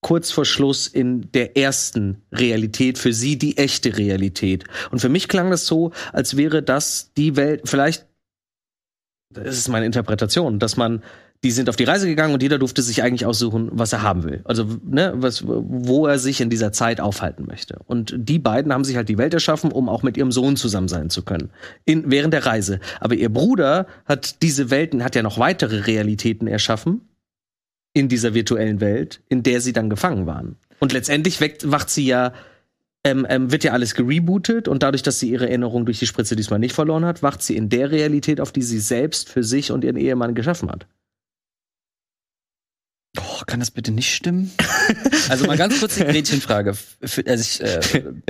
kurz 0.00 0.30
vor 0.30 0.44
Schluss 0.44 0.86
in 0.86 1.30
der 1.32 1.56
ersten 1.56 2.22
Realität, 2.32 2.98
für 2.98 3.12
sie 3.12 3.36
die 3.36 3.58
echte 3.58 3.98
Realität. 3.98 4.64
Und 4.90 5.00
für 5.00 5.08
mich 5.08 5.28
klang 5.28 5.50
das 5.50 5.66
so, 5.66 5.92
als 6.12 6.36
wäre 6.36 6.62
das 6.62 7.12
die 7.16 7.36
Welt, 7.36 7.62
vielleicht, 7.64 8.06
das 9.30 9.58
ist 9.58 9.68
meine 9.68 9.86
Interpretation, 9.86 10.58
dass 10.58 10.76
man 10.76 11.02
die 11.44 11.52
sind 11.52 11.68
auf 11.68 11.76
die 11.76 11.84
Reise 11.84 12.06
gegangen 12.06 12.34
und 12.34 12.42
jeder 12.42 12.58
durfte 12.58 12.82
sich 12.82 13.02
eigentlich 13.02 13.24
aussuchen, 13.24 13.68
was 13.72 13.92
er 13.92 14.02
haben 14.02 14.24
will. 14.24 14.40
Also, 14.44 14.66
ne, 14.84 15.12
was, 15.16 15.44
wo 15.46 16.06
er 16.06 16.18
sich 16.18 16.40
in 16.40 16.50
dieser 16.50 16.72
Zeit 16.72 17.00
aufhalten 17.00 17.46
möchte. 17.46 17.78
Und 17.86 18.14
die 18.16 18.40
beiden 18.40 18.72
haben 18.72 18.84
sich 18.84 18.96
halt 18.96 19.08
die 19.08 19.18
Welt 19.18 19.34
erschaffen, 19.34 19.70
um 19.70 19.88
auch 19.88 20.02
mit 20.02 20.16
ihrem 20.16 20.32
Sohn 20.32 20.56
zusammen 20.56 20.88
sein 20.88 21.10
zu 21.10 21.22
können. 21.22 21.50
In, 21.84 22.10
während 22.10 22.34
der 22.34 22.44
Reise. 22.44 22.80
Aber 22.98 23.14
ihr 23.14 23.28
Bruder 23.28 23.86
hat 24.04 24.42
diese 24.42 24.70
Welten, 24.70 25.04
hat 25.04 25.14
ja 25.14 25.22
noch 25.22 25.38
weitere 25.38 25.80
Realitäten 25.80 26.48
erschaffen. 26.48 27.02
In 27.94 28.08
dieser 28.08 28.34
virtuellen 28.34 28.80
Welt, 28.80 29.20
in 29.28 29.42
der 29.42 29.60
sie 29.60 29.72
dann 29.72 29.90
gefangen 29.90 30.26
waren. 30.26 30.56
Und 30.80 30.92
letztendlich 30.92 31.40
weckt, 31.40 31.70
wacht 31.70 31.88
sie 31.88 32.06
ja 32.06 32.32
ähm, 33.04 33.26
ähm, 33.28 33.52
wird 33.52 33.64
ja 33.64 33.72
alles 33.72 33.94
gerebootet 33.94 34.66
und 34.66 34.82
dadurch, 34.82 35.02
dass 35.02 35.20
sie 35.20 35.30
ihre 35.30 35.48
Erinnerung 35.48 35.86
durch 35.86 36.00
die 36.00 36.06
Spritze 36.06 36.34
diesmal 36.34 36.58
nicht 36.58 36.74
verloren 36.74 37.04
hat, 37.04 37.22
wacht 37.22 37.42
sie 37.42 37.56
in 37.56 37.68
der 37.68 37.90
Realität, 37.92 38.40
auf 38.40 38.52
die 38.52 38.62
sie 38.62 38.80
selbst 38.80 39.28
für 39.28 39.44
sich 39.44 39.70
und 39.70 39.84
ihren 39.84 39.96
Ehemann 39.96 40.34
geschaffen 40.34 40.68
hat. 40.68 40.86
Kann 43.48 43.60
das 43.60 43.70
bitte 43.70 43.92
nicht 43.92 44.14
stimmen? 44.14 44.52
also 45.30 45.46
mal 45.46 45.56
ganz 45.56 45.80
kurz 45.80 45.94
die 45.94 46.04
Gretchenfrage. 46.04 46.76
Also 47.00 47.40
ich 47.40 47.62
äh, 47.62 47.80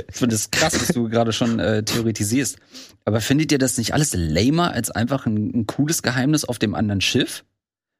finde 0.09 0.33
es 0.33 0.49
krass, 0.49 0.79
was 0.79 0.87
du 0.87 1.09
gerade 1.09 1.33
schon 1.33 1.59
äh, 1.59 1.83
theoretisierst. 1.83 2.57
Aber 3.03 3.19
findet 3.19 3.51
ihr 3.51 3.57
das 3.57 3.77
nicht 3.77 3.93
alles 3.93 4.13
lamer 4.13 4.71
als 4.71 4.91
einfach 4.91 5.25
ein, 5.25 5.51
ein 5.53 5.67
cooles 5.67 6.03
Geheimnis 6.03 6.45
auf 6.45 6.57
dem 6.57 6.73
anderen 6.73 7.01
Schiff? 7.01 7.43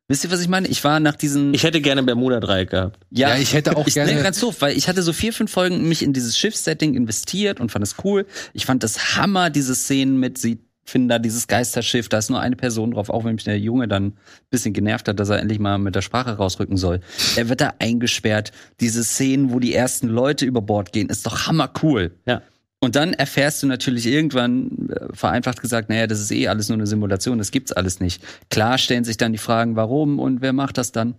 Wisst 0.08 0.24
ihr, 0.24 0.32
was 0.32 0.40
ich 0.40 0.48
meine? 0.48 0.70
Ich 0.70 0.82
war 0.86 1.02
nach 1.02 1.18
diesen. 1.18 1.54
Ich 1.54 1.64
hätte 1.64 1.82
gerne 1.82 2.04
Bermuda-Dreieck 2.04 2.70
gehabt. 2.70 3.00
Ja, 3.12 3.36
ja, 3.36 3.38
ich 3.38 3.54
hätte 3.54 3.76
auch 3.76 3.86
ich, 3.86 3.96
gerne. 3.96 4.14
Nee, 4.14 4.24
ganz 4.24 4.40
doof, 4.40 4.56
weil 4.60 4.78
ich 4.78 4.88
hatte 4.88 5.04
so 5.04 5.12
vier, 5.12 5.34
fünf 5.34 5.52
Folgen 5.52 5.90
mich 5.90 6.02
in 6.02 6.14
dieses 6.14 6.38
Schiffssetting 6.38 6.94
investiert 6.94 7.60
und 7.60 7.70
fand 7.70 7.84
es 7.84 7.96
cool. 8.06 8.28
Ich 8.54 8.66
fand 8.66 8.82
das 8.82 9.18
Hammer, 9.18 9.50
diese 9.50 9.76
Szenen 9.76 10.18
mit 10.22 10.38
sie 10.38 10.69
finden 10.90 11.08
da 11.08 11.20
dieses 11.20 11.48
Geisterschiff, 11.48 12.10
da 12.10 12.18
ist 12.18 12.30
nur 12.30 12.40
eine 12.40 12.56
Person 12.56 12.92
drauf, 12.92 13.10
auch 13.10 13.24
wenn 13.24 13.36
mich 13.36 13.44
der 13.44 13.60
Junge 13.60 13.88
dann 13.88 14.08
ein 14.08 14.18
bisschen 14.50 14.74
genervt 14.74 15.08
hat, 15.08 15.20
dass 15.20 15.30
er 15.30 15.40
endlich 15.40 15.60
mal 15.60 15.78
mit 15.78 15.96
der 15.96 16.02
Sprache 16.02 16.32
rausrücken 16.32 16.78
soll. 16.78 17.00
Er 17.36 17.50
wird 17.50 17.62
da 17.62 17.74
eingesperrt. 17.80 18.52
Diese 18.80 19.04
Szenen, 19.04 19.52
wo 19.52 19.60
die 19.60 19.74
ersten 19.74 20.08
Leute 20.08 20.46
über 20.46 20.62
Bord 20.62 20.92
gehen, 20.92 21.10
ist 21.10 21.26
doch 21.26 21.48
hammer 21.48 21.72
cool. 21.84 22.12
Ja. 22.26 22.42
Und 22.82 22.96
dann 22.96 23.14
erfährst 23.14 23.62
du 23.62 23.68
natürlich 23.68 24.06
irgendwann, 24.06 24.90
äh, 24.90 25.14
vereinfacht 25.14 25.62
gesagt, 25.62 25.90
naja, 25.90 26.08
das 26.08 26.22
ist 26.22 26.32
eh 26.32 26.48
alles 26.48 26.70
nur 26.70 26.78
eine 26.78 26.88
Simulation, 26.88 27.38
das 27.38 27.52
gibt's 27.52 27.74
alles 27.74 28.00
nicht. 28.00 28.24
Klar 28.50 28.78
stellen 28.78 29.04
sich 29.04 29.18
dann 29.18 29.34
die 29.34 29.38
Fragen, 29.38 29.76
warum 29.76 30.18
und 30.18 30.42
wer 30.42 30.54
macht 30.54 30.78
das 30.78 30.92
dann? 30.92 31.16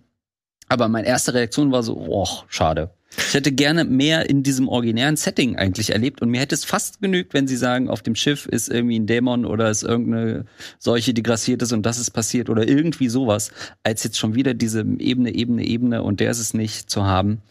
Aber 0.69 0.87
meine 0.87 1.07
erste 1.07 1.33
Reaktion 1.33 1.71
war 1.71 1.83
so, 1.83 1.97
oh, 1.97 2.27
schade. 2.47 2.89
Ich 3.17 3.33
hätte 3.33 3.51
gerne 3.51 3.83
mehr 3.83 4.29
in 4.29 4.41
diesem 4.43 4.69
originären 4.69 5.17
Setting 5.17 5.57
eigentlich 5.57 5.89
erlebt 5.91 6.21
und 6.21 6.29
mir 6.29 6.39
hätte 6.39 6.55
es 6.55 6.63
fast 6.63 7.01
genügt, 7.01 7.33
wenn 7.33 7.47
sie 7.47 7.57
sagen, 7.57 7.89
auf 7.89 8.01
dem 8.01 8.15
Schiff 8.15 8.45
ist 8.45 8.69
irgendwie 8.69 8.99
ein 8.99 9.05
Dämon 9.05 9.45
oder 9.45 9.69
ist 9.69 9.83
irgendeine 9.83 10.45
Seuche, 10.79 11.13
die 11.13 11.23
grassiert 11.23 11.61
ist 11.61 11.73
und 11.73 11.85
das 11.85 11.99
ist 11.99 12.11
passiert 12.11 12.49
oder 12.49 12.67
irgendwie 12.67 13.09
sowas, 13.09 13.51
als 13.83 14.03
jetzt 14.03 14.17
schon 14.17 14.35
wieder 14.35 14.53
diese 14.53 14.79
Ebene, 14.79 15.33
Ebene, 15.33 15.63
Ebene 15.63 16.03
und 16.03 16.19
der 16.19 16.31
ist 16.31 16.39
es 16.39 16.53
nicht 16.53 16.89
zu 16.89 17.03
haben. 17.03 17.41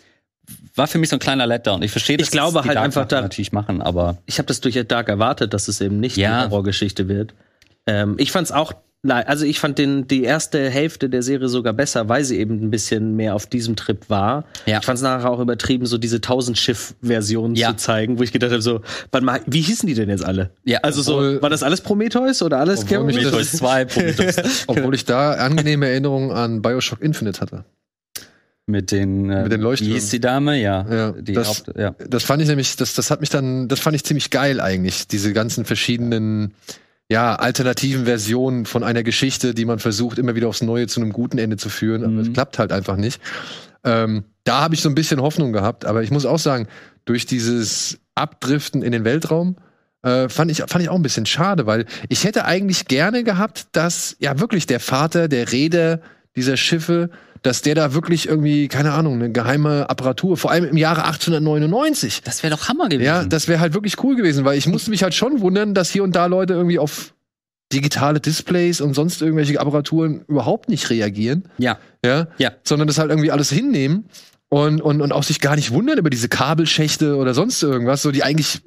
War 0.75 0.87
für 0.87 0.99
mich 0.99 1.11
so 1.11 1.17
ein 1.17 1.21
kleiner 1.21 1.47
Letdown. 1.47 1.83
Ich 1.83 1.93
verstehe, 1.93 2.17
dass 2.17 2.29
ich 2.29 2.33
glaube 2.33 2.65
halt 2.65 2.77
einfach 2.77 3.07
da 3.07 3.21
natürlich 3.21 3.53
machen, 3.53 3.83
aber 3.83 4.17
ich 4.27 4.39
habe 4.39 4.47
das 4.47 4.61
durch 4.61 4.83
Dark 4.89 5.09
erwartet, 5.09 5.53
dass 5.53 5.69
es 5.69 5.81
eben 5.81 6.01
nicht 6.01 6.17
ja. 6.17 6.41
eine 6.41 6.51
Horrorgeschichte 6.51 7.07
wird. 7.09 7.35
Ähm, 7.87 8.15
ich 8.19 8.33
fand 8.33 8.47
es 8.47 8.53
auch 8.53 8.73
also 9.09 9.47
ich 9.47 9.59
fand 9.61 9.79
den, 9.79 10.07
die 10.07 10.25
erste 10.25 10.69
Hälfte 10.69 11.09
der 11.09 11.23
Serie 11.23 11.49
sogar 11.49 11.73
besser, 11.73 12.09
weil 12.11 12.23
sie 12.25 12.39
eben 12.39 12.63
ein 12.63 12.71
bisschen 12.71 13.17
mehr 13.17 13.35
auf 13.35 13.47
diesem 13.47 13.75
Trip 13.75 14.11
war. 14.11 14.45
Ja. 14.67 14.79
Ich 14.79 14.85
fand 14.85 14.99
es 14.99 15.03
nachher 15.03 15.31
auch 15.31 15.41
übertrieben, 15.41 15.87
so 15.87 15.97
diese 15.97 16.21
Tausendschiff-Version 16.21 17.55
ja. 17.55 17.71
zu 17.71 17.77
zeigen, 17.77 18.19
wo 18.19 18.23
ich 18.23 18.33
gedacht 18.33 18.53
habe, 18.53 18.61
so, 18.61 18.83
warte 19.11 19.25
mal, 19.25 19.41
wie 19.47 19.63
hießen 19.63 19.87
die 19.87 19.95
denn 19.95 20.11
jetzt 20.11 20.25
alle? 20.25 20.51
Ja, 20.65 20.81
also 20.83 21.01
so, 21.01 21.41
war 21.41 21.49
das 21.49 21.63
alles 21.63 21.81
Prometheus 21.81 22.43
oder 22.43 22.59
alles 22.59 22.85
Prometheus 22.85 23.53
2, 23.53 23.85
Prometheus. 23.87 24.37
obwohl 24.67 24.95
ich 24.95 25.07
da 25.07 25.33
angenehme 25.33 25.89
Erinnerungen 25.89 26.31
an 26.31 26.61
Bioshock 26.61 27.01
Infinite 27.01 27.41
hatte. 27.41 27.65
Mit 28.67 28.93
den, 28.93 29.31
äh, 29.31 29.45
mit 29.45 29.53
den 29.53 29.63
Leuchttürmen. 29.63 29.95
Wie 29.95 29.99
hieß 29.99 30.11
die 30.11 30.21
Dame? 30.21 30.61
Ja. 30.61 30.87
ja, 30.89 31.13
die 31.13 31.33
das, 31.33 31.49
Haupt, 31.49 31.73
ja. 31.77 31.95
das 32.07 32.23
fand 32.23 32.43
ich 32.43 32.49
nämlich, 32.49 32.77
das, 32.77 32.95
das 32.95 33.11
hat 33.11 33.21
mich 33.21 33.31
dann, 33.31 33.67
das 33.67 33.81
fand 33.81 33.97
ich 33.97 34.05
ziemlich 34.05 34.31
geil 34.31 34.61
eigentlich, 34.61 35.09
diese 35.09 35.33
ganzen 35.33 35.65
verschiedenen 35.65 36.53
ja, 36.53 36.79
alternativen 37.19 38.05
Versionen 38.05 38.67
von 38.67 38.85
einer 38.85 39.03
Geschichte, 39.03 39.53
die 39.53 39.65
man 39.65 39.81
versucht, 39.81 40.19
immer 40.19 40.35
wieder 40.37 40.49
aufs 40.49 40.63
Neue 40.63 40.87
zu 40.87 41.01
einem 41.01 41.13
guten 41.13 41.39
Ende 41.39 41.57
zu 41.57 41.69
führen. 41.69 42.05
Aber 42.05 42.13
mhm. 42.13 42.21
es 42.21 42.33
klappt 42.33 42.59
halt 42.59 42.73
einfach 42.73 42.97
nicht. 42.97 43.21
Ähm, 43.85 44.25
da 44.45 44.61
habe 44.61 44.75
ich 44.75 44.81
so 44.81 44.89
ein 44.89 44.95
bisschen 44.95 45.21
Hoffnung 45.21 45.53
gehabt, 45.53 45.85
aber 45.85 46.03
ich 46.03 46.11
muss 46.11 46.27
auch 46.27 46.39
sagen, 46.39 46.69
durch 47.05 47.27
dieses 47.27 47.99
Abdriften 48.15 48.83
in 48.83 48.93
den 48.93 49.05
Weltraum 49.05 49.57
äh, 50.03 50.29
fand, 50.29 50.51
ich, 50.51 50.59
fand 50.59 50.83
ich 50.83 50.89
auch 50.89 50.95
ein 50.95 51.03
bisschen 51.03 51.27
schade, 51.27 51.67
weil 51.67 51.87
ich 52.09 52.25
hätte 52.25 52.45
eigentlich 52.45 52.87
gerne 52.87 53.25
gehabt, 53.25 53.69
dass 53.73 54.17
ja 54.19 54.39
wirklich 54.39 54.67
der 54.67 54.81
Vater, 54.81 55.29
der 55.29 55.53
Räder 55.53 56.01
dieser 56.37 56.57
Schiffe 56.57 57.11
dass 57.43 57.63
der 57.63 57.75
da 57.75 57.95
wirklich 57.95 58.29
irgendwie, 58.29 58.69
keine 58.69 58.93
Ahnung, 58.93 59.15
eine 59.15 59.33
geheime 59.33 59.89
Apparatur, 59.89 60.37
vor 60.37 60.51
allem 60.51 60.65
im 60.65 60.77
Jahre 60.77 61.05
1899. 61.05 62.23
Das 62.23 62.43
wäre 62.43 62.55
doch 62.55 62.69
Hammer 62.69 62.89
gewesen. 62.89 63.07
Ja, 63.07 63.25
das 63.25 63.49
wäre 63.49 63.61
halt 63.61 63.75
wirklich 63.75 64.03
cool 64.03 64.17
gewesen, 64.17 64.45
weil 64.45 64.59
ich 64.59 64.67
musste 64.67 64.91
mich 64.91 65.03
halt 65.03 65.15
schon 65.15 65.41
wundern, 65.41 65.75
dass 65.75 65.91
hier 65.91 66.05
und 66.05 66.15
da 66.15 66.27
Leute 66.27 66.55
irgendwie 66.55 66.79
auf 66.79 67.15
digitale 67.73 68.21
Displays 68.21 68.81
und 68.81 68.95
sonst 68.95 69.23
irgendwelche 69.23 69.59
Apparaturen 69.61 70.25
überhaupt 70.27 70.69
nicht 70.69 70.91
reagieren. 70.91 71.45
Ja. 71.59 71.79
Ja. 72.05 72.29
ja. 72.39 72.53
Sondern 72.65 72.89
das 72.89 72.99
halt 72.99 73.11
irgendwie 73.11 73.31
alles 73.31 73.51
hinnehmen 73.51 74.07
und, 74.49 74.81
und, 74.81 75.01
und 75.01 75.13
auch 75.13 75.23
sich 75.23 75.41
gar 75.41 75.55
nicht 75.55 75.71
wundern 75.71 75.99
über 75.99 76.11
diese 76.11 76.29
Kabelschächte 76.29 77.17
oder 77.17 77.35
sonst 77.35 77.63
irgendwas, 77.63 78.03
so 78.03 78.11
die 78.11 78.25
eigentlich 78.25 78.61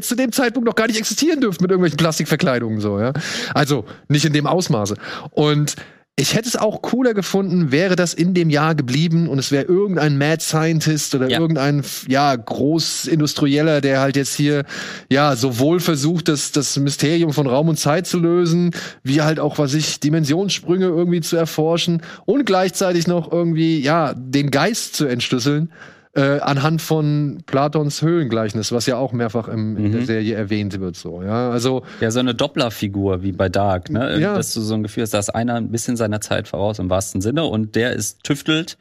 zu 0.00 0.14
dem 0.14 0.30
Zeitpunkt 0.30 0.66
noch 0.66 0.76
gar 0.76 0.86
nicht 0.86 0.98
existieren 0.98 1.40
dürften 1.40 1.64
mit 1.64 1.72
irgendwelchen 1.72 1.96
Plastikverkleidungen 1.96 2.80
so, 2.80 3.00
ja. 3.00 3.12
Also 3.52 3.84
nicht 4.08 4.24
in 4.24 4.32
dem 4.32 4.46
Ausmaße. 4.46 4.96
Und 5.32 5.74
ich 6.18 6.34
hätte 6.34 6.48
es 6.48 6.56
auch 6.56 6.80
cooler 6.80 7.12
gefunden, 7.12 7.72
wäre 7.72 7.94
das 7.94 8.14
in 8.14 8.32
dem 8.32 8.48
Jahr 8.48 8.74
geblieben 8.74 9.28
und 9.28 9.38
es 9.38 9.52
wäre 9.52 9.64
irgendein 9.64 10.16
Mad 10.16 10.42
Scientist 10.42 11.14
oder 11.14 11.28
ja. 11.28 11.38
irgendein 11.38 11.84
ja 12.08 12.34
Großindustrieller, 12.34 13.82
der 13.82 14.00
halt 14.00 14.16
jetzt 14.16 14.34
hier 14.34 14.64
ja 15.10 15.36
sowohl 15.36 15.78
versucht, 15.78 16.28
das 16.28 16.52
das 16.52 16.78
Mysterium 16.78 17.34
von 17.34 17.46
Raum 17.46 17.68
und 17.68 17.78
Zeit 17.78 18.06
zu 18.06 18.18
lösen, 18.18 18.70
wie 19.02 19.20
halt 19.20 19.38
auch 19.38 19.58
was 19.58 19.74
ich 19.74 20.00
Dimensionssprünge 20.00 20.86
irgendwie 20.86 21.20
zu 21.20 21.36
erforschen 21.36 22.00
und 22.24 22.46
gleichzeitig 22.46 23.06
noch 23.06 23.30
irgendwie 23.30 23.80
ja 23.80 24.14
den 24.14 24.50
Geist 24.50 24.96
zu 24.96 25.04
entschlüsseln 25.04 25.70
äh, 26.16 26.40
anhand 26.40 26.80
von 26.82 27.38
Platons 27.46 28.00
Höhlengleichnis, 28.02 28.72
was 28.72 28.86
ja 28.86 28.96
auch 28.96 29.12
mehrfach 29.12 29.48
im, 29.48 29.76
in 29.76 29.92
der 29.92 30.00
Mhm. 30.00 30.06
Serie 30.06 30.34
erwähnt 30.34 30.80
wird. 30.80 30.96
So, 30.96 31.22
ja, 31.22 31.50
also 31.50 31.82
Ja, 32.00 32.10
so 32.10 32.20
eine 32.20 32.34
Dopplerfigur 32.34 33.22
wie 33.22 33.32
bei 33.32 33.48
Dark, 33.48 33.90
ne? 33.90 34.18
Ja. 34.18 34.34
Dass 34.34 34.54
du 34.54 34.60
so 34.62 34.74
ein 34.74 34.82
Gefühl 34.82 35.02
hast, 35.02 35.12
da 35.14 35.18
ist 35.18 35.28
einer 35.30 35.54
ein 35.54 35.70
bisschen 35.70 35.96
seiner 35.96 36.20
Zeit 36.20 36.48
voraus 36.48 36.78
im 36.78 36.88
wahrsten 36.90 37.20
Sinne 37.20 37.44
und 37.44 37.76
der 37.76 37.92
ist 37.92 38.24
tüftelt 38.24 38.78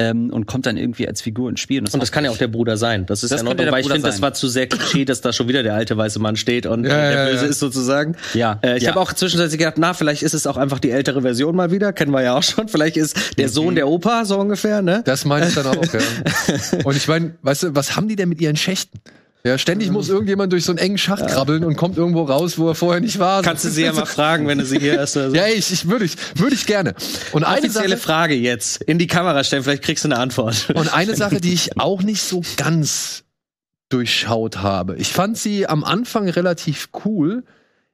ähm, 0.00 0.30
und 0.30 0.46
kommt 0.46 0.64
dann 0.66 0.78
irgendwie 0.78 1.06
als 1.06 1.20
Figur 1.20 1.50
ins 1.50 1.60
Spiel. 1.60 1.80
Und 1.80 1.94
das 1.94 2.10
kann 2.10 2.24
ja 2.24 2.30
auch 2.30 2.38
der 2.38 2.48
Bruder 2.48 2.76
sein. 2.78 3.04
Das 3.04 3.22
ist 3.22 3.30
Das 3.30 3.42
ja 3.42 3.44
noch, 3.44 3.56
weil 3.56 3.82
ich 3.82 3.86
finde, 3.86 4.08
das 4.08 4.22
war 4.22 4.32
zu 4.32 4.48
sehr 4.48 4.66
Klischee, 4.66 5.04
dass 5.04 5.20
da 5.20 5.32
schon 5.32 5.46
wieder 5.46 5.62
der 5.62 5.74
alte 5.74 5.96
weiße 5.96 6.18
Mann 6.18 6.36
steht 6.36 6.64
und 6.64 6.84
Ja, 6.84 6.90
der 6.90 7.12
ja, 7.12 7.24
Böse 7.26 7.44
ja. 7.44 7.50
ist 7.50 7.58
sozusagen. 7.58 8.16
Ja, 8.32 8.58
Äh, 8.62 8.78
ich 8.78 8.84
ja. 8.84 8.90
habe 8.90 9.00
auch 9.00 9.12
zwischenzeitlich 9.12 9.58
gedacht, 9.58 9.76
na, 9.76 9.92
vielleicht 9.92 10.22
ist 10.22 10.32
es 10.32 10.46
auch 10.46 10.56
einfach 10.56 10.78
die 10.78 10.90
ältere 10.90 11.20
Version 11.20 11.54
mal 11.54 11.70
wieder. 11.70 11.92
Kennen 11.92 12.12
wir 12.12 12.22
ja 12.22 12.34
auch 12.34 12.42
schon. 12.42 12.68
Vielleicht 12.68 12.96
ist 12.96 13.38
der 13.38 13.48
Sohn 13.50 13.74
der 13.74 13.88
Opa, 13.88 14.24
so 14.24 14.38
ungefähr, 14.38 14.80
ne? 14.80 15.02
das 15.04 15.24
meine 15.26 15.48
ich 15.48 15.54
dann 15.54 15.66
auch. 15.66 15.74
ja. 15.74 16.00
Und 16.84 16.96
ich 16.96 17.06
meine, 17.06 17.34
weißt 17.42 17.64
du, 17.64 17.74
was 17.74 17.94
haben 17.96 18.08
die 18.08 18.16
denn 18.16 18.28
mit 18.30 18.40
ihren 18.40 18.56
Schächten? 18.56 19.00
Ja, 19.42 19.56
ständig 19.56 19.90
muss 19.90 20.10
irgendjemand 20.10 20.52
durch 20.52 20.64
so 20.64 20.72
einen 20.72 20.78
engen 20.78 20.98
Schacht 20.98 21.26
krabbeln 21.26 21.64
und 21.64 21.76
kommt 21.76 21.96
irgendwo 21.96 22.24
raus, 22.24 22.58
wo 22.58 22.68
er 22.68 22.74
vorher 22.74 23.00
nicht 23.00 23.18
war. 23.18 23.42
Kannst 23.42 23.64
du 23.64 23.70
sie 23.70 23.82
ja 23.84 23.92
mal 23.92 24.04
fragen, 24.04 24.46
wenn 24.46 24.58
du 24.58 24.66
sie 24.66 24.78
hier 24.78 25.00
hast. 25.00 25.16
oder 25.16 25.30
so. 25.30 25.36
Ja, 25.36 25.46
ich, 25.46 25.72
ich 25.72 25.88
würde 25.88 26.04
ich, 26.04 26.16
würde 26.34 26.54
ich 26.54 26.66
gerne. 26.66 26.94
Und 27.32 27.44
eine 27.44 27.58
Offizielle 27.58 27.90
Sache, 27.90 28.00
Frage 28.00 28.34
jetzt. 28.34 28.82
In 28.82 28.98
die 28.98 29.06
Kamera 29.06 29.42
stellen, 29.42 29.62
vielleicht 29.62 29.82
kriegst 29.82 30.04
du 30.04 30.08
eine 30.08 30.18
Antwort. 30.18 30.70
Und 30.74 30.92
eine 30.92 31.16
Sache, 31.16 31.40
die 31.40 31.54
ich 31.54 31.76
auch 31.78 32.02
nicht 32.02 32.22
so 32.22 32.42
ganz 32.56 33.24
durchschaut 33.88 34.58
habe. 34.58 34.96
Ich 34.96 35.12
fand 35.12 35.38
sie 35.38 35.66
am 35.66 35.84
Anfang 35.84 36.28
relativ 36.28 36.90
cool. 37.04 37.44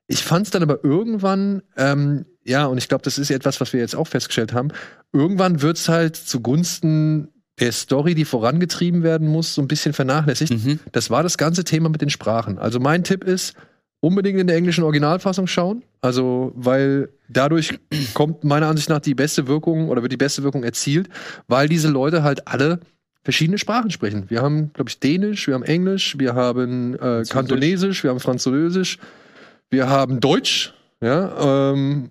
Ich 0.09 0.25
fand 0.25 0.47
es 0.47 0.51
dann 0.51 0.63
aber 0.63 0.85
irgendwann, 0.85 1.63
ähm, 1.77 2.27
ja, 2.45 2.67
und 2.67 2.79
ich 2.79 2.89
glaube, 2.89 3.03
das 3.03 3.19
ist 3.19 3.31
etwas, 3.31 3.61
was 3.61 3.73
wir 3.73 3.81
jetzt 3.81 3.97
auch 3.97 4.07
festgestellt 4.07 4.53
haben. 4.53 4.69
Irgendwann 5.13 5.63
wird 5.63 5.79
es 5.79 5.89
halt 5.89 6.17
zugunsten 6.17 7.29
der 7.59 7.73
Story, 7.73 8.15
die 8.15 8.25
vorangetrieben 8.25 9.03
werden 9.03 9.29
muss, 9.29 9.55
so 9.55 9.63
ein 9.63 9.69
bisschen 9.69 9.93
vernachlässigt. 9.93 10.53
Mhm. 10.53 10.81
Das 10.93 11.11
war 11.11 11.23
das 11.23 11.39
ganze 11.39 11.65
Thema 11.65 11.89
mit 11.89 12.03
den 12.03 12.11
Sprachen. 12.11 12.59
Also 12.59 12.81
mein 12.81 13.03
Tipp 13.05 13.25
ist, 13.25 13.55
unbedingt 14.01 14.39
in 14.39 14.47
der 14.47 14.57
englischen 14.57 14.85
Originalfassung 14.85 15.47
schauen. 15.47 15.83
Also, 16.01 16.53
weil 16.55 17.09
dadurch 17.29 17.79
kommt 18.15 18.45
meiner 18.45 18.69
Ansicht 18.69 18.89
nach 18.89 19.01
die 19.01 19.15
beste 19.15 19.49
Wirkung 19.49 19.89
oder 19.89 20.03
wird 20.03 20.13
die 20.13 20.19
beste 20.19 20.43
Wirkung 20.43 20.65
erzielt, 20.65 21.09
weil 21.49 21.69
diese 21.69 21.89
Leute 21.89 22.23
halt 22.23 22.47
alle 22.47 22.81
verschiedene 23.25 23.59
Sprachen 23.59 23.91
sprechen. 23.91 24.27
Wir 24.29 24.43
haben, 24.43 24.73
glaube 24.73 24.89
ich, 24.89 25.01
Dänisch, 25.01 25.49
wir 25.49 25.55
haben 25.55 25.65
Englisch, 25.65 26.17
wir 26.19 26.35
haben 26.35 26.95
äh, 26.95 27.25
Kantonesisch, 27.29 28.05
wir 28.05 28.11
haben 28.11 28.21
Französisch, 28.21 28.99
wir 29.71 29.89
haben 29.89 30.21
Deutsch. 30.21 30.75
Ja, 31.01 31.73
ähm, 31.73 32.11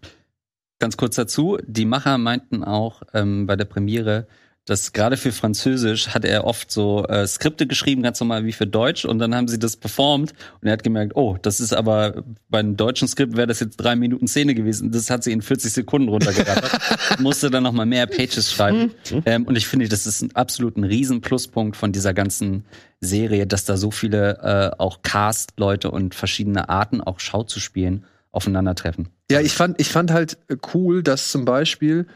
Ganz 0.79 0.97
kurz 0.97 1.15
dazu, 1.15 1.57
die 1.65 1.85
Macher 1.85 2.17
meinten 2.17 2.63
auch 2.63 3.01
ähm, 3.13 3.47
bei 3.47 3.55
der 3.55 3.63
Premiere, 3.63 4.27
dass 4.65 4.93
gerade 4.93 5.15
für 5.15 5.31
Französisch 5.31 6.09
hat 6.09 6.25
er 6.25 6.43
oft 6.45 6.71
so 6.71 7.05
äh, 7.05 7.25
Skripte 7.27 7.67
geschrieben, 7.67 8.01
ganz 8.01 8.19
normal 8.19 8.45
wie 8.45 8.51
für 8.51 8.65
Deutsch, 8.65 9.05
und 9.05 9.19
dann 9.19 9.35
haben 9.35 9.47
sie 9.47 9.59
das 9.59 9.77
performt 9.77 10.33
und 10.61 10.67
er 10.67 10.73
hat 10.73 10.83
gemerkt, 10.83 11.15
oh, 11.15 11.37
das 11.41 11.59
ist 11.59 11.73
aber 11.73 12.23
bei 12.49 12.59
einem 12.59 12.75
deutschen 12.75 13.07
Skript 13.07 13.37
wäre 13.37 13.47
das 13.47 13.59
jetzt 13.59 13.77
drei 13.77 13.95
Minuten 13.95 14.27
Szene 14.27 14.55
gewesen. 14.55 14.91
Das 14.91 15.09
hat 15.09 15.23
sie 15.23 15.31
in 15.31 15.41
40 15.41 15.71
Sekunden 15.71 16.09
runtergerattert, 16.09 16.79
musste 17.19 17.51
dann 17.51 17.63
noch 17.63 17.73
mal 17.73 17.85
mehr 17.85 18.07
Pages 18.07 18.51
schreiben. 18.51 18.91
Ähm, 19.25 19.43
und 19.43 19.55
ich 19.55 19.67
finde, 19.67 19.87
das 19.87 20.07
ist 20.07 20.21
ein 20.21 20.35
absolut 20.35 20.77
ein 20.77 20.83
Riesenpluspunkt 20.83 21.77
von 21.77 21.91
dieser 21.91 22.13
ganzen 22.13 22.65
Serie, 23.01 23.45
dass 23.45 23.65
da 23.65 23.77
so 23.77 23.91
viele 23.91 24.39
äh, 24.41 24.81
auch 24.81 25.03
Cast-Leute 25.03 25.91
und 25.91 26.15
verschiedene 26.15 26.69
Arten 26.69 27.01
auch 27.01 27.19
Schau 27.19 27.43
zu 27.43 27.59
spielen 27.59 28.05
aufeinandertreffen. 28.31 29.09
Ja, 29.31 29.41
ich 29.41 29.53
fand, 29.53 29.79
ich 29.79 29.89
fand 29.89 30.11
halt 30.11 30.37
cool, 30.73 31.01
dass 31.01 31.31
zum 31.31 31.45
Beispiel, 31.45 32.07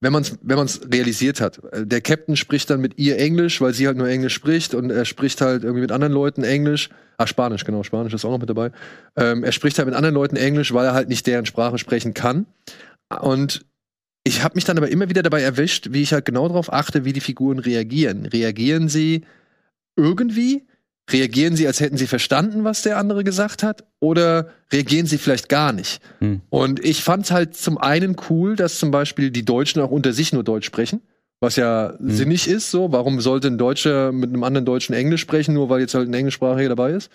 wenn 0.00 0.12
man 0.12 0.22
es 0.22 0.38
wenn 0.42 0.56
man's 0.56 0.80
realisiert 0.90 1.40
hat, 1.40 1.62
äh, 1.72 1.86
der 1.86 2.00
Captain 2.00 2.36
spricht 2.36 2.70
dann 2.70 2.80
mit 2.80 2.98
ihr 2.98 3.18
Englisch, 3.18 3.60
weil 3.60 3.74
sie 3.74 3.86
halt 3.86 3.96
nur 3.96 4.08
Englisch 4.08 4.34
spricht 4.34 4.74
und 4.74 4.90
er 4.90 5.04
spricht 5.04 5.40
halt 5.40 5.62
irgendwie 5.62 5.82
mit 5.82 5.92
anderen 5.92 6.12
Leuten 6.12 6.42
Englisch. 6.42 6.88
Ah, 7.18 7.26
Spanisch, 7.26 7.64
genau, 7.64 7.82
Spanisch 7.82 8.14
ist 8.14 8.24
auch 8.24 8.30
noch 8.30 8.38
mit 8.38 8.48
dabei. 8.48 8.72
Ähm, 9.16 9.44
er 9.44 9.52
spricht 9.52 9.78
halt 9.78 9.86
mit 9.86 9.94
anderen 9.94 10.14
Leuten 10.14 10.36
Englisch, 10.36 10.72
weil 10.72 10.86
er 10.86 10.94
halt 10.94 11.08
nicht 11.08 11.26
deren 11.26 11.44
Sprache 11.44 11.76
sprechen 11.76 12.14
kann. 12.14 12.46
Und 13.20 13.66
ich 14.24 14.42
habe 14.42 14.54
mich 14.54 14.64
dann 14.64 14.78
aber 14.78 14.88
immer 14.88 15.08
wieder 15.10 15.22
dabei 15.22 15.42
erwischt, 15.42 15.88
wie 15.92 16.02
ich 16.02 16.12
halt 16.12 16.24
genau 16.24 16.48
darauf 16.48 16.72
achte, 16.72 17.04
wie 17.04 17.12
die 17.12 17.20
Figuren 17.20 17.58
reagieren. 17.58 18.26
Reagieren 18.26 18.88
sie 18.88 19.26
irgendwie? 19.96 20.66
Reagieren 21.12 21.56
sie, 21.56 21.66
als 21.66 21.80
hätten 21.80 21.96
sie 21.96 22.06
verstanden, 22.06 22.64
was 22.64 22.82
der 22.82 22.96
andere 22.98 23.24
gesagt 23.24 23.62
hat? 23.62 23.84
Oder 24.00 24.48
reagieren 24.72 25.06
sie 25.06 25.18
vielleicht 25.18 25.48
gar 25.48 25.72
nicht? 25.72 26.00
Hm. 26.20 26.40
Und 26.50 26.84
ich 26.84 27.02
fand 27.02 27.24
es 27.24 27.30
halt 27.30 27.56
zum 27.56 27.78
einen 27.78 28.16
cool, 28.30 28.56
dass 28.56 28.78
zum 28.78 28.90
Beispiel 28.90 29.30
die 29.30 29.44
Deutschen 29.44 29.82
auch 29.82 29.90
unter 29.90 30.12
sich 30.12 30.32
nur 30.32 30.44
Deutsch 30.44 30.66
sprechen. 30.66 31.00
Was 31.42 31.56
ja 31.56 31.94
Hm. 31.98 32.10
sinnig 32.10 32.48
ist, 32.48 32.70
so. 32.70 32.92
Warum 32.92 33.20
sollte 33.20 33.48
ein 33.48 33.56
Deutscher 33.58 34.12
mit 34.12 34.28
einem 34.30 34.44
anderen 34.44 34.66
Deutschen 34.66 34.94
Englisch 34.94 35.22
sprechen, 35.22 35.54
nur 35.54 35.68
weil 35.70 35.80
jetzt 35.80 35.94
halt 35.94 36.08
ein 36.08 36.14
Englischsprachiger 36.14 36.68
dabei 36.68 36.92
ist? 36.92 37.10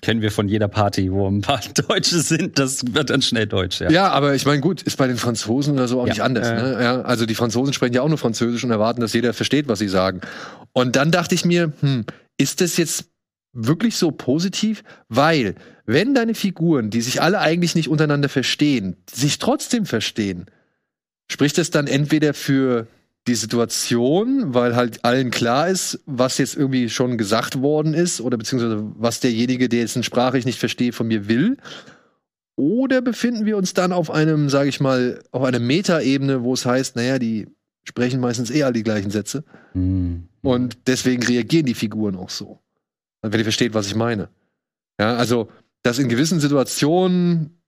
Kennen 0.00 0.22
wir 0.22 0.30
von 0.30 0.46
jeder 0.48 0.68
Party, 0.68 1.10
wo 1.10 1.26
ein 1.28 1.40
paar 1.40 1.60
Deutsche 1.88 2.20
sind, 2.20 2.56
das 2.60 2.84
wird 2.94 3.10
dann 3.10 3.20
schnell 3.20 3.48
Deutsch, 3.48 3.80
ja. 3.80 3.90
Ja, 3.90 4.08
aber 4.10 4.36
ich 4.36 4.46
meine, 4.46 4.60
gut, 4.60 4.80
ist 4.82 4.96
bei 4.96 5.08
den 5.08 5.16
Franzosen 5.16 5.74
oder 5.74 5.88
so 5.88 6.00
auch 6.00 6.06
Ja. 6.06 6.12
nicht 6.12 6.22
anders. 6.22 6.46
Ja. 6.46 6.62
Ne? 6.62 6.82
Ja, 6.84 7.00
also 7.02 7.26
die 7.26 7.34
Franzosen 7.34 7.72
sprechen 7.74 7.94
ja 7.94 8.02
auch 8.02 8.08
nur 8.08 8.16
Französisch 8.18 8.62
und 8.62 8.70
erwarten, 8.70 9.00
dass 9.00 9.12
jeder 9.12 9.32
versteht, 9.34 9.66
was 9.66 9.80
sie 9.80 9.88
sagen. 9.88 10.20
Und 10.72 10.94
dann 10.94 11.10
dachte 11.10 11.34
ich 11.34 11.44
mir, 11.44 11.72
hm, 11.80 12.04
ist 12.40 12.60
das 12.60 12.76
jetzt 12.76 13.06
wirklich 13.66 13.96
so 13.96 14.10
positiv? 14.10 14.84
Weil, 15.08 15.56
wenn 15.86 16.14
deine 16.14 16.34
Figuren, 16.34 16.90
die 16.90 17.00
sich 17.00 17.20
alle 17.20 17.40
eigentlich 17.40 17.74
nicht 17.74 17.88
untereinander 17.88 18.28
verstehen, 18.28 18.96
sich 19.10 19.38
trotzdem 19.38 19.86
verstehen, 19.86 20.46
spricht 21.30 21.58
es 21.58 21.70
dann 21.70 21.86
entweder 21.86 22.34
für 22.34 22.86
die 23.26 23.34
Situation, 23.34 24.54
weil 24.54 24.74
halt 24.74 25.04
allen 25.04 25.30
klar 25.30 25.68
ist, 25.68 26.00
was 26.06 26.38
jetzt 26.38 26.56
irgendwie 26.56 26.88
schon 26.88 27.18
gesagt 27.18 27.60
worden 27.60 27.92
ist, 27.92 28.20
oder 28.20 28.38
beziehungsweise 28.38 28.82
was 28.96 29.20
derjenige, 29.20 29.68
der 29.68 29.80
jetzt 29.80 29.96
eine 29.96 30.04
Sprache 30.04 30.38
ich 30.38 30.46
nicht 30.46 30.58
verstehe, 30.58 30.92
von 30.92 31.08
mir 31.08 31.28
will. 31.28 31.58
Oder 32.56 33.02
befinden 33.02 33.44
wir 33.44 33.56
uns 33.56 33.74
dann 33.74 33.92
auf 33.92 34.10
einem, 34.10 34.48
sage 34.48 34.68
ich 34.68 34.80
mal, 34.80 35.22
auf 35.30 35.42
einer 35.42 35.60
Metaebene, 35.60 36.42
wo 36.42 36.54
es 36.54 36.64
heißt, 36.64 36.96
naja, 36.96 37.18
die 37.18 37.46
sprechen 37.84 38.20
meistens 38.20 38.50
eh 38.50 38.64
all 38.64 38.72
die 38.72 38.82
gleichen 38.82 39.10
Sätze. 39.10 39.44
Hm. 39.72 40.28
Und 40.42 40.78
deswegen 40.86 41.22
reagieren 41.22 41.66
die 41.66 41.74
Figuren 41.74 42.16
auch 42.16 42.30
so. 42.30 42.60
Wenn 43.22 43.38
ihr 43.38 43.44
versteht, 43.44 43.74
was 43.74 43.86
ich 43.86 43.94
meine. 43.94 44.28
Ja, 45.00 45.16
also, 45.16 45.48
dass 45.82 45.98
in 45.98 46.08
gewissen 46.08 46.40
Situationen, 46.40 47.60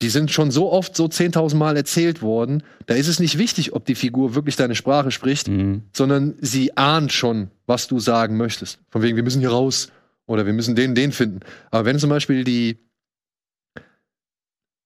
die 0.00 0.08
sind 0.08 0.30
schon 0.30 0.50
so 0.50 0.72
oft 0.72 0.96
so 0.96 1.06
10.000 1.06 1.54
Mal 1.56 1.76
erzählt 1.76 2.22
worden, 2.22 2.62
da 2.86 2.94
ist 2.94 3.08
es 3.08 3.20
nicht 3.20 3.38
wichtig, 3.38 3.72
ob 3.72 3.84
die 3.84 3.94
Figur 3.94 4.34
wirklich 4.34 4.56
deine 4.56 4.74
Sprache 4.74 5.10
spricht, 5.10 5.46
Hm. 5.48 5.82
sondern 5.92 6.34
sie 6.40 6.76
ahnt 6.76 7.12
schon, 7.12 7.50
was 7.66 7.88
du 7.88 8.00
sagen 8.00 8.36
möchtest. 8.36 8.80
Von 8.90 9.02
wegen, 9.02 9.16
wir 9.16 9.22
müssen 9.22 9.40
hier 9.40 9.50
raus 9.50 9.90
oder 10.26 10.46
wir 10.46 10.52
müssen 10.52 10.74
den, 10.74 10.94
den 10.94 11.12
finden. 11.12 11.40
Aber 11.70 11.84
wenn 11.84 11.98
zum 11.98 12.10
Beispiel 12.10 12.44
die, 12.44 12.78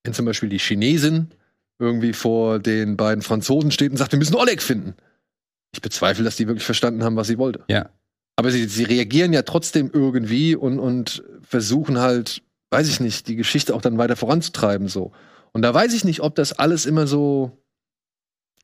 wenn 0.05 0.15
zum 0.15 0.27
Beispiel 0.27 0.49
die 0.49 0.59
Chinesin 0.59 1.29
irgendwie 1.79 2.13
vor 2.13 2.59
den 2.59 2.97
beiden 2.97 3.23
Franzosen 3.23 3.71
steht 3.71 3.91
und 3.91 3.97
sagt, 3.99 4.13
wir 4.13 4.19
müssen 4.19 4.35
Oleg 4.35 4.63
finden. 4.63 4.95
Ich 5.75 5.83
bezweifle, 5.83 6.25
dass 6.25 6.37
die 6.37 6.47
wirklich 6.47 6.65
verstanden 6.65 7.05
haben, 7.05 7.17
was 7.17 7.27
sie 7.27 7.39
wollte. 7.39 7.65
Ja. 7.69 7.91
Aber 8.37 8.51
sie, 8.51 8.67
sie 8.67 8.85
reagieren 8.85 9.33
ja 9.33 9.43
trotzdem 9.43 9.91
irgendwie 9.93 10.55
und, 10.55 10.79
und 10.79 11.25
versuchen 11.43 11.99
halt, 11.99 12.43
weiß 12.71 12.89
ich 12.89 13.01
nicht, 13.01 13.29
die 13.29 13.37
Geschichte 13.37 13.75
auch 13.75 13.81
dann 13.81 13.99
weiter 13.99 14.17
voranzutreiben, 14.17 14.89
so. 14.89 15.13
Und 15.53 15.63
da 15.63 15.73
weiß 15.73 15.95
ich 15.95 16.05
nicht, 16.05 16.21
ob 16.21 16.35
das 16.35 16.53
alles 16.53 16.85
immer 16.85 17.07
so 17.07 17.59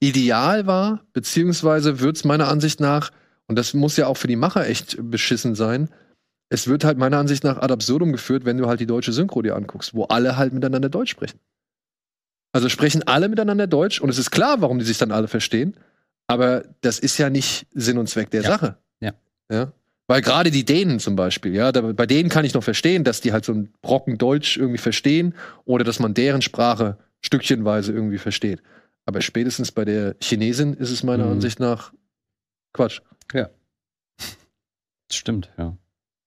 ideal 0.01 0.67
war, 0.67 1.05
beziehungsweise 1.13 2.01
wird 2.01 2.17
es 2.17 2.25
meiner 2.25 2.49
Ansicht 2.49 2.81
nach, 2.81 3.11
und 3.47 3.57
das 3.57 3.73
muss 3.73 3.97
ja 3.97 4.09
auch 4.09 4.17
für 4.17 4.27
die 4.27 4.37
Macher 4.37 4.67
echt 4.67 4.97
beschissen 5.01 5.55
sein, 5.55 5.89
es 6.51 6.69
wird 6.69 6.85
halt 6.85 6.99
meiner 6.99 7.17
Ansicht 7.19 7.45
nach 7.45 7.57
ad 7.57 7.73
absurdum 7.73 8.13
geführt, 8.13 8.45
wenn 8.45 8.59
du 8.59 8.67
halt 8.67 8.81
die 8.81 8.87
deutsche 8.87 9.13
Synchro 9.13 9.41
dir 9.41 9.57
anguckst, 9.57 9.95
wo 9.95 10.05
alle 10.05 10.37
halt 10.37 10.53
miteinander 10.53 10.91
Deutsch 10.91 11.11
sprechen. 11.11 11.41
Also 12.53 12.69
sprechen 12.69 13.05
alle 13.05 13.31
miteinander 13.31 13.67
Deutsch 13.67 14.01
und 14.01 14.11
es 14.11 14.19
ist 14.19 14.31
klar, 14.31 14.61
warum 14.61 14.79
die 14.79 14.85
sich 14.85 14.99
dann 14.99 15.13
alle 15.13 15.29
verstehen, 15.29 15.75
aber 16.27 16.65
das 16.83 16.99
ist 16.99 17.17
ja 17.17 17.31
nicht 17.31 17.67
Sinn 17.73 17.97
und 17.97 18.09
Zweck 18.09 18.31
der 18.31 18.43
Ja. 18.43 18.51
Sache. 18.51 18.77
Ja. 19.51 19.57
ja? 19.57 19.73
Weil 20.09 20.21
gerade 20.21 20.51
die 20.51 20.65
Dänen 20.65 20.99
zum 20.99 21.17
Beispiel, 21.17 21.55
ja, 21.55 21.73
da, 21.73 21.81
bei 21.81 22.07
denen 22.07 22.29
kann 22.29 22.45
ich 22.45 22.55
noch 22.55 22.65
verstehen, 22.65 23.05
dass 23.05 23.21
die 23.21 23.33
halt 23.33 23.45
so 23.45 23.53
einen 23.53 23.73
Brocken 23.83 24.19
Deutsch 24.19 24.57
irgendwie 24.57 24.79
verstehen 24.79 25.35
oder 25.65 25.85
dass 25.85 26.01
man 26.01 26.13
deren 26.13 26.43
Sprache 26.43 26.99
stückchenweise 27.25 27.93
irgendwie 27.93 28.19
versteht. 28.19 28.63
Aber 29.07 29.21
spätestens 29.23 29.73
bei 29.73 29.85
der 29.85 30.17
Chinesin 30.21 30.75
ist 30.75 30.91
es 30.91 31.03
meiner 31.03 31.25
Mhm. 31.27 31.33
Ansicht 31.33 31.61
nach 31.61 31.93
Quatsch. 32.75 33.01
Stimmt, 35.11 35.51
ja. 35.59 35.77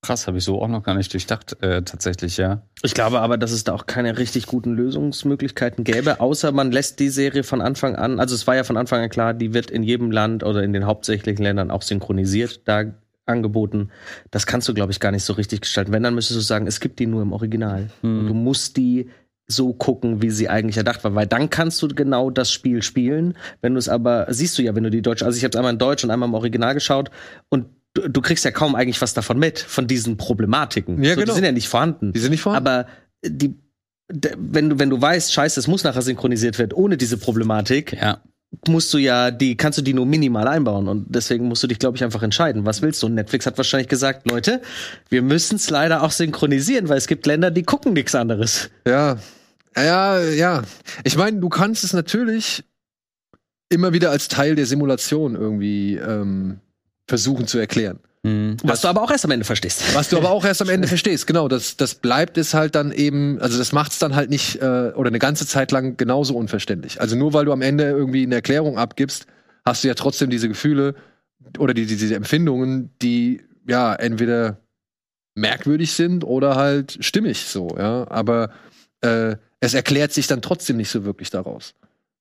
Krass, 0.04 0.28
habe 0.28 0.38
ich 0.38 0.44
so 0.44 0.62
auch 0.62 0.68
noch 0.68 0.84
gar 0.84 0.94
nicht 0.94 1.12
durchdacht, 1.12 1.62
äh, 1.64 1.82
tatsächlich, 1.82 2.38
ja. 2.38 2.62
Ich 2.84 2.94
glaube 2.94 3.22
aber, 3.22 3.38
dass 3.40 3.52
es 3.52 3.64
da 3.64 3.74
auch 3.74 3.88
keine 3.88 4.20
richtig 4.20 4.46
guten 4.46 4.74
Lösungsmöglichkeiten 4.76 5.84
gäbe, 5.84 6.20
außer 6.20 6.52
man 6.52 6.72
lässt 6.72 7.00
die 7.00 7.10
Serie 7.10 7.44
von 7.44 7.62
Anfang 7.62 7.96
an, 7.96 8.20
also 8.20 8.36
es 8.36 8.46
war 8.46 8.56
ja 8.56 8.64
von 8.64 8.78
Anfang 8.78 9.02
an 9.02 9.10
klar, 9.10 9.34
die 9.34 9.56
wird 9.56 9.72
in 9.72 9.82
jedem 9.82 10.12
Land 10.12 10.44
oder 10.44 10.62
in 10.62 10.74
den 10.74 10.86
hauptsächlichen 10.86 11.44
Ländern 11.44 11.72
auch 11.72 11.82
synchronisiert, 11.82 12.62
da 12.68 12.84
angeboten. 13.26 13.90
Das 14.32 14.46
kannst 14.46 14.68
du, 14.68 14.74
glaube 14.74 14.92
ich, 14.92 15.00
gar 15.00 15.12
nicht 15.12 15.24
so 15.24 15.34
richtig 15.34 15.62
gestalten. 15.62 15.92
Wenn, 15.92 16.04
dann 16.04 16.16
müsstest 16.16 16.40
du 16.40 16.44
sagen, 16.44 16.68
es 16.68 16.80
gibt 16.80 17.00
die 17.00 17.08
nur 17.08 17.22
im 17.22 17.34
Original. 17.34 17.90
Hm. 18.02 18.20
Und 18.20 18.28
du 18.28 18.34
musst 18.34 18.78
die 18.78 19.10
so 19.48 19.74
gucken, 19.74 20.22
wie 20.22 20.32
sie 20.32 20.50
eigentlich 20.50 20.78
erdacht 20.78 21.04
war, 21.04 21.14
weil 21.14 21.28
dann 21.28 21.50
kannst 21.50 21.82
du 21.82 21.88
genau 21.88 22.32
das 22.32 22.52
Spiel 22.52 22.82
spielen. 22.82 23.38
Wenn 23.62 23.74
du 23.74 23.80
es 23.80 23.88
aber, 23.88 24.26
siehst 24.30 24.58
du 24.58 24.64
ja, 24.64 24.74
wenn 24.76 24.84
du 24.84 24.90
die 24.90 25.04
Deutsche, 25.04 25.26
also 25.26 25.38
ich 25.38 25.44
habe 25.44 25.56
einmal 25.58 25.74
in 25.74 25.80
Deutsch 25.80 26.04
und 26.04 26.10
einmal 26.10 26.30
im 26.30 26.34
Original 26.34 26.74
geschaut 26.74 27.12
und 27.50 27.68
du, 27.94 28.08
du 28.10 28.22
kriegst 28.22 28.44
ja 28.44 28.52
kaum 28.52 28.76
eigentlich 28.76 29.02
was 29.02 29.14
davon 29.14 29.38
mit, 29.38 29.60
von 29.60 29.86
diesen 29.86 30.18
Problematiken. 30.18 31.02
Ja, 31.04 31.12
so, 31.12 31.20
genau. 31.20 31.34
Die 31.34 31.36
sind 31.36 31.46
ja 31.46 31.52
nicht 31.52 31.70
vorhanden. 31.70 32.12
Die 32.14 32.20
sind 32.20 32.32
nicht 32.32 32.42
vorhanden. 32.42 32.68
Aber 32.68 32.88
die, 33.24 33.56
wenn 34.08 34.70
du, 34.70 34.80
wenn 34.80 34.90
du 34.90 35.00
weißt, 35.00 35.32
scheiße, 35.32 35.60
es 35.60 35.68
muss 35.68 35.84
nachher 35.84 36.02
synchronisiert 36.02 36.58
werden, 36.58 36.74
ohne 36.74 36.98
diese 36.98 37.18
Problematik, 37.18 37.94
Ja. 37.94 38.22
Musst 38.68 38.94
du 38.94 38.98
ja, 38.98 39.32
die, 39.32 39.58
kannst 39.58 39.78
du 39.78 39.82
die 39.82 39.94
nur 39.94 40.06
minimal 40.06 40.48
einbauen. 40.48 40.88
Und 40.88 41.06
deswegen 41.10 41.48
musst 41.48 41.64
du 41.64 41.68
dich, 41.68 41.80
glaube 41.80 41.98
ich, 41.98 42.04
einfach 42.04 42.24
entscheiden. 42.24 42.66
Was 42.66 42.82
willst 42.82 43.02
du? 43.04 43.08
Und 43.08 43.16
Netflix 43.16 43.46
hat 43.46 43.58
wahrscheinlich 43.58 43.90
gesagt, 43.90 44.30
Leute, 44.30 44.62
wir 45.10 45.22
müssen 45.22 45.56
es 45.56 45.70
leider 45.70 46.04
auch 46.04 46.12
synchronisieren, 46.12 46.90
weil 46.90 46.98
es 46.98 47.08
gibt 47.08 47.26
Länder, 47.26 47.52
die 47.52 47.64
gucken 47.64 47.94
nichts 47.94 48.16
anderes. 48.16 48.70
Ja, 48.88 49.18
ja, 49.76 50.22
ja. 50.22 50.64
Ich 51.04 51.18
meine, 51.18 51.40
du 51.40 51.50
kannst 51.50 51.84
es 51.84 51.94
natürlich 51.94 52.64
immer 53.70 53.94
wieder 53.94 54.12
als 54.12 54.28
Teil 54.28 54.56
der 54.56 54.66
Simulation 54.66 55.36
irgendwie 55.36 55.96
ähm, 55.96 56.60
versuchen 57.08 57.48
zu 57.48 57.58
erklären. 57.58 58.00
Mhm. 58.26 58.58
Was 58.64 58.82
du 58.82 58.88
aber 58.88 59.04
auch 59.04 59.12
erst 59.12 59.24
am 59.26 59.30
Ende 59.32 59.46
verstehst. 59.46 59.84
Was 59.94 60.10
du 60.10 60.18
aber 60.18 60.32
auch 60.32 60.44
erst 60.44 60.60
am 60.60 60.70
Ende 60.70 60.88
verstehst, 60.88 61.28
genau. 61.28 61.48
Das, 61.48 61.78
das 61.78 61.94
bleibt 61.94 62.40
es 62.40 62.56
halt 62.56 62.74
dann 62.74 62.92
eben, 62.92 63.40
also 63.40 63.60
das 63.60 63.72
macht 63.72 63.92
es 63.92 64.00
dann 64.00 64.16
halt 64.16 64.32
nicht 64.32 64.64
äh, 64.64 64.94
oder 64.96 65.10
eine 65.10 65.20
ganze 65.20 65.46
Zeit 65.46 65.72
lang 65.72 65.96
genauso 65.96 66.36
unverständlich. 66.36 67.00
Also 67.00 67.16
nur 67.16 67.34
weil 67.34 67.46
du 67.46 67.52
am 67.52 67.62
Ende 67.62 67.84
irgendwie 67.84 68.24
eine 68.24 68.34
Erklärung 68.34 68.80
abgibst, 68.80 69.28
hast 69.64 69.84
du 69.84 69.90
ja 69.90 69.94
trotzdem 69.94 70.32
diese 70.32 70.48
Gefühle 70.48 70.96
oder 71.60 71.76
die, 71.76 71.86
die, 71.86 71.98
diese 71.98 72.16
Empfindungen, 72.16 72.90
die 73.04 73.42
ja 73.68 73.94
entweder 73.94 74.58
merkwürdig 75.36 75.92
sind 75.92 76.24
oder 76.24 76.56
halt 76.56 76.98
stimmig 77.02 77.46
so, 77.46 77.76
ja. 77.78 78.10
Aber 78.10 78.50
äh, 79.02 79.36
es 79.60 79.76
erklärt 79.76 80.14
sich 80.14 80.26
dann 80.26 80.42
trotzdem 80.42 80.78
nicht 80.78 80.90
so 80.90 81.06
wirklich 81.06 81.30
daraus. 81.30 81.76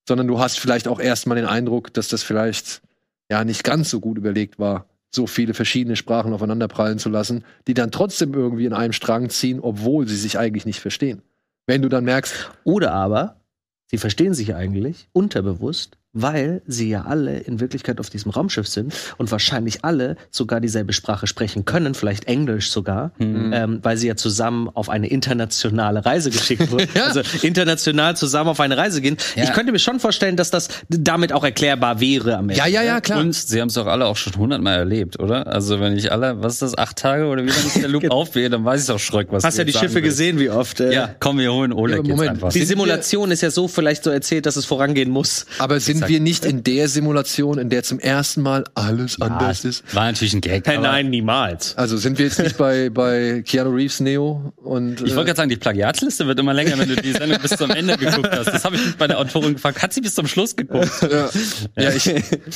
Sondern 0.06 0.26
du 0.26 0.38
hast 0.38 0.60
vielleicht 0.60 0.86
auch 0.86 1.00
erstmal 1.00 1.36
den 1.36 1.46
Eindruck, 1.46 1.94
dass 1.94 2.08
das 2.08 2.22
vielleicht 2.22 2.82
ja 3.30 3.42
nicht 3.42 3.64
ganz 3.64 3.88
so 3.88 4.00
gut 4.00 4.18
überlegt 4.18 4.58
war, 4.58 4.84
so 5.14 5.26
viele 5.26 5.54
verschiedene 5.54 5.96
Sprachen 5.96 6.32
aufeinanderprallen 6.32 6.98
zu 6.98 7.08
lassen, 7.08 7.44
die 7.66 7.74
dann 7.74 7.90
trotzdem 7.90 8.34
irgendwie 8.34 8.66
in 8.66 8.72
einem 8.72 8.92
Strang 8.92 9.30
ziehen, 9.30 9.60
obwohl 9.60 10.06
sie 10.06 10.16
sich 10.16 10.38
eigentlich 10.38 10.66
nicht 10.66 10.80
verstehen. 10.80 11.22
Wenn 11.66 11.82
du 11.82 11.88
dann 11.88 12.04
merkst, 12.04 12.50
Oder 12.64 12.92
aber, 12.92 13.40
sie 13.86 13.98
verstehen 13.98 14.34
sich 14.34 14.54
eigentlich 14.54 15.08
unterbewusst, 15.12 15.96
weil 16.14 16.62
sie 16.66 16.88
ja 16.88 17.02
alle 17.02 17.38
in 17.38 17.60
Wirklichkeit 17.60 18.00
auf 18.00 18.08
diesem 18.08 18.30
Raumschiff 18.30 18.66
sind 18.68 18.94
und 19.18 19.30
wahrscheinlich 19.30 19.84
alle 19.84 20.16
sogar 20.30 20.60
dieselbe 20.60 20.92
Sprache 20.92 21.26
sprechen 21.26 21.64
können, 21.64 21.94
vielleicht 21.94 22.24
Englisch 22.26 22.70
sogar, 22.70 23.12
Mhm. 23.18 23.52
ähm, 23.52 23.78
weil 23.82 23.96
sie 23.96 24.06
ja 24.08 24.16
zusammen 24.16 24.70
auf 24.72 24.88
eine 24.88 25.08
internationale 25.08 26.04
Reise 26.06 26.30
geschickt 26.30 26.70
wurden. 26.70 26.88
Ja. 26.94 27.06
Also 27.06 27.22
international 27.42 28.16
zusammen 28.16 28.50
auf 28.50 28.60
eine 28.60 28.76
Reise 28.76 29.00
gehen. 29.00 29.16
Ja. 29.34 29.44
Ich 29.44 29.52
könnte 29.52 29.72
mir 29.72 29.78
schon 29.78 29.98
vorstellen, 30.00 30.36
dass 30.36 30.50
das 30.50 30.68
damit 30.88 31.32
auch 31.32 31.42
erklärbar 31.44 32.00
wäre 32.00 32.36
am 32.36 32.48
Ende. 32.50 32.54
ja, 32.56 32.66
ja, 32.66 32.82
ja, 32.82 33.00
klar. 33.00 33.18
Und 33.20 33.34
sie 33.34 33.60
haben 33.60 33.68
es 33.68 33.74
doch 33.74 33.86
alle 33.86 34.06
auch 34.06 34.16
schon 34.16 34.34
hundertmal 34.36 34.78
erlebt, 34.78 35.18
oder? 35.18 35.46
Also 35.48 35.80
wenn 35.80 35.96
ich 35.96 36.12
alle, 36.12 36.40
was 36.42 36.54
ist 36.54 36.62
das, 36.62 36.78
acht 36.78 36.96
Tage 36.98 37.26
oder 37.26 37.42
wie 37.44 37.48
lange 37.48 37.66
ist 37.66 37.76
der 37.76 37.88
Loop 37.88 38.04
aufgehe, 38.10 38.48
dann 38.48 38.64
weiß 38.64 38.82
ich 38.82 38.86
doch 38.86 38.98
Schröck, 39.00 39.28
was 39.30 39.42
Hast 39.44 39.56
du 39.58 39.62
ja 39.62 39.64
die 39.64 39.72
jetzt 39.72 39.80
Schiffe 39.80 40.02
gesehen, 40.02 40.38
wie 40.38 40.50
oft. 40.50 40.80
Äh, 40.80 40.92
Ja, 40.94 41.10
komm, 41.18 41.38
wir 41.38 41.52
holen 41.52 41.72
Oleg 41.72 41.98
Ja, 41.98 42.02
jetzt 42.04 42.10
Moment. 42.16 42.30
einfach. 42.30 42.52
Die 42.52 42.64
Simulation 42.64 43.30
ist 43.32 43.40
ja 43.40 43.50
so 43.50 43.66
vielleicht 43.66 44.04
so 44.04 44.10
erzählt, 44.10 44.46
dass 44.46 44.56
es 44.56 44.64
vorangehen 44.64 45.10
muss. 45.10 45.46
aber 45.58 45.80
sind 45.80 46.03
wir 46.08 46.20
nicht 46.20 46.44
in 46.44 46.62
der 46.64 46.88
Simulation, 46.88 47.58
in 47.58 47.70
der 47.70 47.82
zum 47.82 47.98
ersten 47.98 48.42
Mal 48.42 48.64
alles 48.74 49.20
Ah, 49.20 49.26
anders 49.26 49.64
ist? 49.64 49.94
war 49.94 50.06
natürlich 50.06 50.34
ein 50.34 50.40
Gag. 50.40 50.66
Nein, 50.66 50.78
aber 50.78 50.86
nein, 50.88 51.10
niemals. 51.10 51.76
Also 51.76 51.96
sind 51.96 52.18
wir 52.18 52.26
jetzt 52.26 52.38
nicht 52.38 52.56
bei, 52.56 52.90
bei 52.90 53.42
Keanu 53.46 53.70
Reeves 53.70 54.00
Neo 54.00 54.52
und 54.56 55.00
Ich 55.00 55.08
wollte 55.14 55.22
äh, 55.22 55.24
gerade 55.24 55.36
sagen, 55.36 55.48
die 55.50 55.56
Plagiatsliste 55.56 56.26
wird 56.26 56.38
immer 56.38 56.54
länger, 56.54 56.78
wenn 56.78 56.88
du 56.88 56.96
die 56.96 57.12
Sendung 57.12 57.38
bis 57.40 57.52
zum 57.56 57.70
Ende 57.70 57.96
geguckt 57.96 58.30
hast. 58.30 58.46
Das 58.48 58.64
habe 58.64 58.76
ich 58.76 58.84
mich 58.86 58.96
bei 58.96 59.06
der 59.06 59.18
Autorin 59.18 59.54
gefragt. 59.54 59.82
Hat 59.82 59.92
sie 59.92 60.00
bis 60.00 60.14
zum 60.14 60.26
Schluss 60.26 60.56
geguckt? 60.56 60.90
ja, 61.02 61.28
ja 61.76 61.90
ich, 61.92 62.06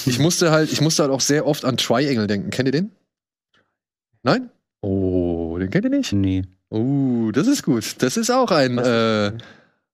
ich 0.07 0.19
musste 0.19 0.51
halt, 0.51 0.73
ich 0.73 0.81
musste 0.81 1.03
halt 1.03 1.13
auch 1.13 1.21
sehr 1.21 1.47
oft 1.47 1.65
an 1.65 1.77
Triangle 1.77 2.27
denken. 2.27 2.51
Kennt 2.51 2.69
ihr 2.69 2.73
den? 2.73 2.91
Nein? 4.23 4.51
Oh, 4.81 5.57
den 5.59 5.71
kennt 5.71 5.85
ihr 5.85 5.91
nicht? 5.91 6.13
Nee. 6.13 6.43
Uh, 6.71 7.33
das 7.33 7.47
ist 7.47 7.63
gut. 7.63 7.97
Das 8.03 8.17
ist 8.17 8.31
auch 8.31 8.51
ein, 8.51 8.79
äh, 8.79 9.33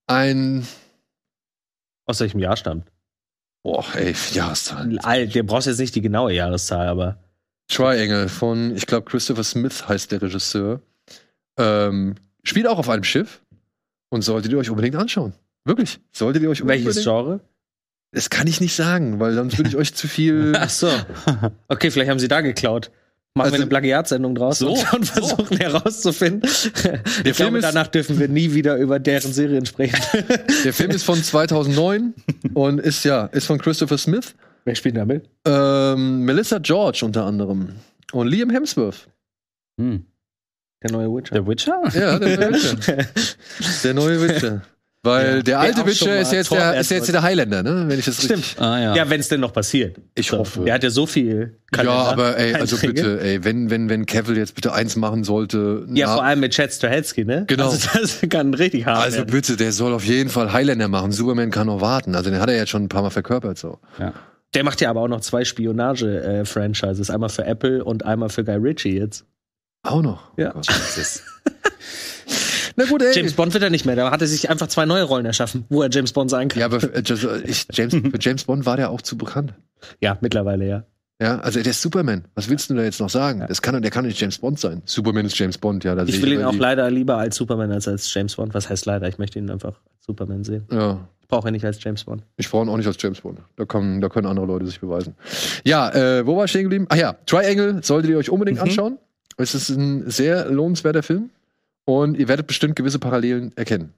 ein, 0.07 0.67
Aus 2.07 2.21
welchem 2.21 2.41
Jahr 2.41 2.57
stammt? 2.57 2.89
Boah, 3.65 3.85
ey, 3.97 4.15
Jahreszahl. 4.33 4.99
Alt, 5.01 5.35
der 5.35 5.43
brauchst 5.43 5.67
jetzt 5.67 5.81
nicht 5.81 5.95
die 5.97 6.01
genaue 6.01 6.33
Jahreszahl, 6.33 6.87
aber. 6.87 7.19
Triangle 7.67 8.29
von, 8.29 8.77
ich 8.77 8.87
glaube, 8.87 9.11
Christopher 9.11 9.43
Smith 9.43 9.89
heißt 9.89 10.13
der 10.13 10.23
Regisseur. 10.23 10.81
Ähm, 11.59 12.15
spielt 12.45 12.69
auch 12.69 12.79
auf 12.79 12.89
einem 12.89 13.05
Schiff 13.05 13.41
und 14.11 14.23
solltet 14.23 14.53
ihr 14.53 14.59
euch 14.59 14.71
unbedingt 14.71 14.97
anschauen. 14.97 15.33
Wirklich. 15.65 15.99
Solltet 16.13 16.43
ihr 16.43 16.51
euch 16.51 16.61
unbedingt. 16.61 16.87
Welches 16.87 17.03
Genre? 17.03 17.41
Das 18.13 18.31
kann 18.31 18.47
ich 18.47 18.61
nicht 18.61 18.77
sagen, 18.77 19.19
weil 19.19 19.35
sonst 19.35 19.59
würde 19.59 19.71
ich 19.71 19.77
euch 19.77 19.95
zu 19.95 20.07
viel. 20.07 20.53
Ach 20.59 20.71
so. 20.71 20.91
Okay, 21.69 21.91
vielleicht 21.91 22.11
haben 22.11 22.21
sie 22.21 22.29
da 22.29 22.43
geklaut. 22.43 22.91
Machen 23.37 23.47
Also- 23.47 23.55
wir 23.57 23.61
eine 23.63 23.69
Plagiatsendung 23.69 24.35
draus 24.37 24.61
So, 24.61 24.69
und, 24.71 25.07
versuchen 25.07 25.57
herauszufinden. 25.57 26.49
ich 26.49 26.63
Film 26.63 27.35
glaube, 27.35 27.59
ist- 27.59 27.65
danach 27.65 27.89
dürfen 27.89 28.21
wir 28.21 28.29
nie 28.29 28.55
wieder 28.55 28.77
über 28.77 29.01
deren 29.01 29.33
Serien 29.33 29.67
sprechen. 29.67 29.99
Der 30.65 30.73
Film 30.73 30.93
ist 30.93 31.03
von 31.03 31.21
2009 31.23 32.15
und 32.55 32.79
ist 32.81 33.05
ja 33.05 33.27
ist 33.27 33.47
von 33.47 33.59
Christopher 33.59 33.99
Smith, 33.99 34.35
Wer 34.65 34.77
spielt 34.77 34.97
damit? 34.97 35.29
ähm, 35.47 36.21
Melissa 36.21 36.59
George 36.59 37.01
unter 37.05 37.25
anderem 37.25 37.71
und 38.13 38.29
Liam 38.29 38.51
Hemsworth. 38.51 39.09
Hm. 39.81 40.05
Der 40.85 40.93
neue 40.93 41.09
Witcher. 41.09 41.35
Der 41.35 41.47
Witcher? 41.49 41.83
Ja, 41.93 42.19
der 42.21 42.39
neue 42.39 42.55
Witcher. 42.55 42.97
Der 43.83 43.95
neue 43.95 44.23
Witcher. 44.23 44.63
Weil 45.05 45.37
Ja, 45.37 45.43
der 45.43 45.61
alte 45.61 45.75
der 45.77 45.87
Witcher 45.87 46.19
ist 46.19 46.33
jetzt, 46.33 46.51
der, 46.51 46.81
ist 46.81 46.91
jetzt 46.91 47.13
der 47.13 47.23
Highlander, 47.23 47.63
ne? 47.63 47.85
Wenn 47.89 47.99
ich 47.99 48.07
das 48.07 48.23
richtig. 48.23 48.47
Stimmt. 48.53 48.61
Ah 48.67 48.81
ja. 48.81 48.97
Ja, 48.97 49.11
wenn 49.11 49.21
es 49.21 49.29
denn 49.29 49.41
noch 49.41 49.53
passiert. 49.53 49.99
Ich 50.15 50.33
hoffe. 50.33 50.63
Der 50.65 50.73
hat 50.75 50.83
ja 50.83 50.89
so 50.89 51.05
viel. 51.05 51.59
Ja, 51.73 51.77
Kalender, 51.77 51.95
aber 52.09 52.39
ey, 52.39 52.55
also 52.55 52.77
Einträge. 52.77 52.95
bitte, 52.95 53.21
ey, 53.21 53.45
wenn, 53.45 53.69
wenn, 53.69 53.91
wenn 53.91 54.07
Cavill 54.07 54.39
jetzt 54.39 54.55
bitte 54.55 54.73
eins 54.73 54.97
machen 54.97 55.23
sollte. 55.23 55.87
Ja, 55.93 56.15
vor 56.15 56.25
allem 56.25 56.41
mit 56.41 56.53
Chad 56.55 56.73
Stahelski, 56.73 57.27
ne? 57.27 57.45
Genau. 57.47 57.69
Also 57.71 57.87
das 58.01 58.21
kann 58.31 58.55
richtig 58.55 58.87
hart 58.87 59.05
Also 59.05 59.19
werden. 59.19 59.31
bitte, 59.31 59.57
der 59.57 59.73
soll 59.73 59.93
auf 59.93 60.05
jeden 60.05 60.31
Fall 60.31 60.53
Highlander 60.55 60.89
machen. 60.89 61.13
Superman 61.13 61.51
kann 61.51 61.67
noch 61.67 61.83
warten. 61.83 62.15
Also 62.15 62.31
den 62.31 62.41
hat 62.41 62.49
er 62.49 62.57
jetzt 62.57 62.71
schon 62.71 62.85
ein 62.85 62.89
paar 62.89 63.03
Mal 63.03 63.11
verkörpert 63.11 63.59
so. 63.59 63.79
Der 64.55 64.65
macht 64.65 64.81
ja 64.81 64.89
aber 64.89 65.03
auch 65.03 65.09
noch 65.09 65.21
zwei 65.21 65.45
Spionage-Franchises. 65.45 67.11
einmal 67.11 67.29
für 67.29 67.45
Apple 67.45 67.85
und 67.85 68.07
einmal 68.07 68.31
für 68.31 68.43
Guy 68.43 68.57
Ritchie 68.57 68.97
jetzt. 68.99 69.27
Auch 69.83 70.01
noch. 70.01 70.31
Ja. 70.39 70.51
Oh 70.57 70.61
Gott. 70.61 70.67
Na 72.77 72.85
gut, 72.87 73.03
ey. 73.03 73.13
James 73.15 73.33
Bond 73.35 73.53
wird 73.55 73.63
er 73.63 73.71
nicht 73.71 73.85
mehr. 73.87 73.97
Da 73.97 74.11
hat 74.11 74.21
er 74.21 74.27
sich 74.27 74.51
einfach 74.51 74.67
zwei 74.69 74.85
neue 74.87 75.05
Rollen 75.05 75.27
erschaffen, 75.27 75.65
wo 75.69 75.83
er 75.83 75.91
James 75.91 76.13
Bond 76.13 76.31
sein 76.31 76.49
kann. 76.49 76.61
Ja, 76.61 76.67
aber 76.67 76.81
für, 76.81 76.93
äh, 76.95 77.43
ich, 77.47 77.67
James, 77.73 77.95
für 77.95 78.19
James 78.21 78.45
Bond 78.45 78.67
war 78.67 78.77
der 78.77 78.91
auch 78.91 79.01
zu 79.03 79.17
bekannt. 79.17 79.55
Ja, 80.01 80.19
mittlerweile, 80.21 80.67
ja. 80.67 80.85
Ja, 81.23 81.39
also 81.39 81.61
der 81.63 81.71
ist 81.71 81.81
Superman. 81.81 82.25
Was 82.35 82.49
willst 82.49 82.69
du 82.71 82.75
da 82.75 82.83
jetzt 82.83 82.99
noch 83.01 83.09
sagen? 83.09 83.45
Das 83.47 83.63
kann, 83.63 83.81
der 83.81 83.91
kann 83.93 84.05
nicht 84.05 84.21
James 84.21 84.39
Bond 84.39 84.59
sein. 84.59 84.83
Superman 84.85 85.25
ist 85.27 85.39
James 85.39 85.57
Bond, 85.59 85.85
ja. 85.85 85.97
Ich 86.05 86.21
will 86.21 86.33
ihn 86.33 86.41
immer 86.41 86.49
auch 86.51 86.55
leider 86.55 86.91
lieber 86.91 87.17
als 87.19 87.37
Superman 87.37 87.71
als 87.71 87.87
als 87.87 88.13
James 88.13 88.35
Bond. 88.35 88.53
Was 88.55 88.69
heißt 88.69 88.85
leider? 88.87 89.07
Ich 89.09 89.19
möchte 89.19 89.39
ihn 89.39 89.49
einfach 89.49 89.75
als 89.75 90.07
Superman 90.07 90.43
sehen. 90.43 90.65
Ja, 90.73 91.07
Ich 91.23 91.29
brauche 91.29 91.49
ihn 91.49 91.53
nicht 91.53 91.65
als 91.65 91.83
James 91.83 92.03
Bond. 92.03 92.25
ich 92.37 92.51
brauche 92.51 92.67
ihn 92.67 92.69
auch 92.69 92.77
nicht 92.77 92.89
als 92.89 93.01
James 93.01 93.21
Bond. 93.21 93.39
Da, 93.57 93.65
können, 93.65 94.01
da 94.01 94.09
können 94.09 94.27
andere 94.27 94.47
Leute 94.47 94.67
sich 94.67 94.81
beweisen. 94.81 95.15
Ja, 95.65 95.89
äh, 95.95 96.27
wo 96.27 96.37
war 96.37 96.47
ich 96.47 96.51
stehen 96.51 96.65
geblieben? 96.65 96.87
Ach 96.89 96.97
ja, 96.97 97.15
Triangle 97.27 97.79
solltet 97.85 98.11
ihr 98.11 98.19
euch 98.19 98.31
unbedingt 98.31 98.59
Mhm. 98.59 98.65
anschauen. 98.65 98.99
Es 99.37 99.55
ist 99.55 99.69
ein 99.69 100.11
sehr 100.11 100.51
lohnenswerter 100.51 101.05
Film. 101.05 101.31
Und 101.85 102.17
ihr 102.17 102.29
werdet 102.29 102.47
bestimmt 102.47 102.77
gewisse 102.77 102.99
Parallelen 102.99 103.53
erkennen. 103.57 103.93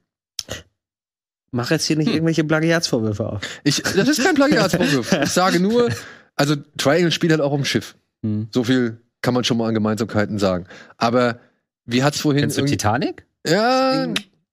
Mach 1.52 1.70
jetzt 1.70 1.86
hier 1.86 1.96
nicht 1.96 2.08
irgendwelche 2.08 2.44
Plagiatsvorwürfe 2.44 3.26
auf. 3.26 3.42
Ich, 3.64 3.82
das 3.82 4.08
ist 4.08 4.22
kein 4.22 4.34
Plagiatsvorwurf. 4.34 5.12
ich 5.22 5.30
sage 5.30 5.60
nur, 5.60 5.88
also 6.34 6.54
Triangle 6.76 7.12
spielt 7.12 7.32
halt 7.32 7.40
auch 7.40 7.52
um 7.52 7.64
Schiff. 7.64 7.96
Hm. 8.22 8.48
So 8.52 8.64
viel 8.64 9.00
kann 9.22 9.34
man 9.34 9.44
schon 9.44 9.56
mal 9.56 9.68
an 9.68 9.74
Gemeinsamkeiten 9.74 10.38
sagen. 10.38 10.66
Aber 10.98 11.38
wie 11.84 12.02
hat's 12.02 12.20
vorhin 12.20 12.42
Kennst 12.42 12.58
du 12.58 12.64
Titanic? 12.64 13.26
Ja, 13.46 14.06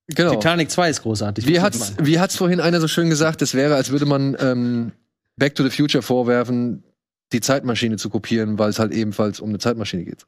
genau. 0.07 0.35
Titanic 0.35 0.69
2 0.69 0.89
ist 0.89 1.01
großartig. 1.01 1.47
Wie 1.47 1.59
hat's, 1.59 1.93
wie 1.99 2.19
hat's 2.19 2.35
vorhin 2.35 2.59
einer 2.59 2.79
so 2.79 2.87
schön 2.87 3.09
gesagt, 3.09 3.41
es 3.41 3.55
wäre, 3.55 3.75
als 3.75 3.89
würde 3.89 4.05
man 4.05 4.37
ähm, 4.39 4.91
Back 5.35 5.55
to 5.55 5.63
the 5.63 5.69
Future 5.69 6.03
vorwerfen, 6.03 6.83
die 7.31 7.41
Zeitmaschine 7.41 7.97
zu 7.97 8.09
kopieren, 8.09 8.59
weil 8.59 8.69
es 8.69 8.79
halt 8.79 8.91
ebenfalls 8.91 9.39
um 9.39 9.49
eine 9.49 9.57
Zeitmaschine 9.57 10.05
geht. 10.05 10.25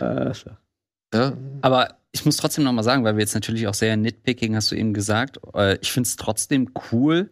Äh, 0.00 0.32
so. 0.32 0.50
Ja? 1.12 1.34
Aber 1.60 1.96
ich 2.18 2.24
muss 2.24 2.36
trotzdem 2.36 2.64
noch 2.64 2.72
mal 2.72 2.82
sagen, 2.82 3.04
weil 3.04 3.16
wir 3.16 3.20
jetzt 3.20 3.34
natürlich 3.34 3.66
auch 3.66 3.74
sehr 3.74 3.96
nitpicking, 3.96 4.56
hast 4.56 4.70
du 4.70 4.76
eben 4.76 4.92
gesagt, 4.92 5.38
äh, 5.54 5.78
ich 5.80 5.92
finde 5.92 6.08
es 6.08 6.16
trotzdem 6.16 6.70
cool, 6.90 7.30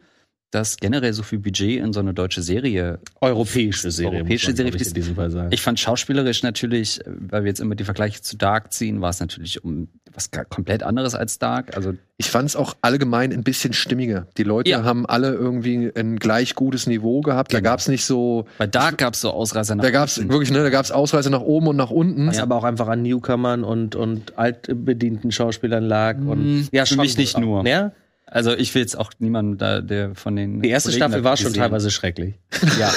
dass 0.50 0.76
generell 0.76 1.12
so 1.12 1.22
viel 1.22 1.38
Budget 1.40 1.80
in 1.80 1.92
so 1.92 2.00
eine 2.00 2.14
deutsche 2.14 2.40
Serie. 2.40 3.00
Europäische 3.20 3.90
Serie. 3.90 4.18
Europäische 4.18 4.54
Serie 4.54 4.74
ich, 4.74 4.86
in 4.86 4.94
diesem 4.94 5.16
Fall 5.16 5.30
sagen. 5.30 5.48
Ich 5.52 5.60
fand 5.60 5.80
schauspielerisch 5.80 6.42
natürlich, 6.42 7.00
äh, 7.00 7.04
weil 7.06 7.44
wir 7.44 7.48
jetzt 7.48 7.60
immer 7.60 7.74
die 7.74 7.84
Vergleiche 7.84 8.22
zu 8.22 8.36
Dark 8.36 8.72
ziehen, 8.72 9.00
war 9.00 9.10
es 9.10 9.20
natürlich 9.20 9.64
um 9.64 9.88
was 10.16 10.30
komplett 10.48 10.82
anderes 10.82 11.14
als 11.14 11.38
Dark. 11.38 11.76
Also 11.76 11.92
Ich 12.16 12.30
fand 12.30 12.48
es 12.48 12.56
auch 12.56 12.74
allgemein 12.80 13.30
ein 13.32 13.44
bisschen 13.44 13.74
stimmiger. 13.74 14.26
Die 14.38 14.42
Leute 14.42 14.70
Ja. 14.70 14.82
haben 14.84 15.04
alle 15.04 15.34
irgendwie 15.34 15.92
ein 15.94 16.16
gleich 16.18 16.54
gutes 16.54 16.86
Niveau 16.86 17.20
gehabt. 17.20 17.52
Da 17.52 17.58
Genau. 17.58 17.70
gab's 17.70 17.88
nicht 17.88 18.04
so, 18.06 18.46
bei 18.56 18.66
Dark 18.66 18.96
gab 18.98 19.12
es 19.14 19.20
so 19.20 19.30
Ausreißer 19.30 19.74
nach 19.74 19.84
da 19.84 19.90
gab's 19.90 20.16
unten. 20.16 20.30
wirklich, 20.30 20.50
ne, 20.50 20.62
da 20.62 20.70
gab's 20.70 20.90
Ausreißer 20.90 21.28
nach 21.28 21.42
oben 21.42 21.68
und 21.68 21.76
nach 21.76 21.90
unten. 21.90 22.26
Was 22.26 22.38
aber 22.38 22.56
auch 22.56 22.64
einfach 22.64 22.88
an 22.88 23.02
Newcomern 23.02 23.62
und, 23.64 23.94
und 23.94 24.38
altbedienten 24.38 25.30
Schauspielern 25.30 25.84
lag. 25.84 26.16
Und, 26.16 26.70
Mm, 26.72 26.84
für 26.86 26.96
mich 26.96 27.18
nicht 27.18 27.38
nur. 27.38 27.66
Ja? 27.66 27.92
Also 28.28 28.52
ich 28.56 28.74
will 28.74 28.82
jetzt 28.82 28.98
auch 28.98 29.12
niemanden 29.20 29.56
da, 29.56 29.80
der 29.80 30.14
von 30.16 30.34
den. 30.34 30.60
Die 30.60 30.68
erste 30.68 30.90
Kollegen 30.90 31.04
Staffel 31.04 31.24
war 31.24 31.36
schon 31.36 31.46
gesehen. 31.46 31.60
teilweise 31.62 31.90
schrecklich. 31.90 32.34
Ja. 32.80 32.92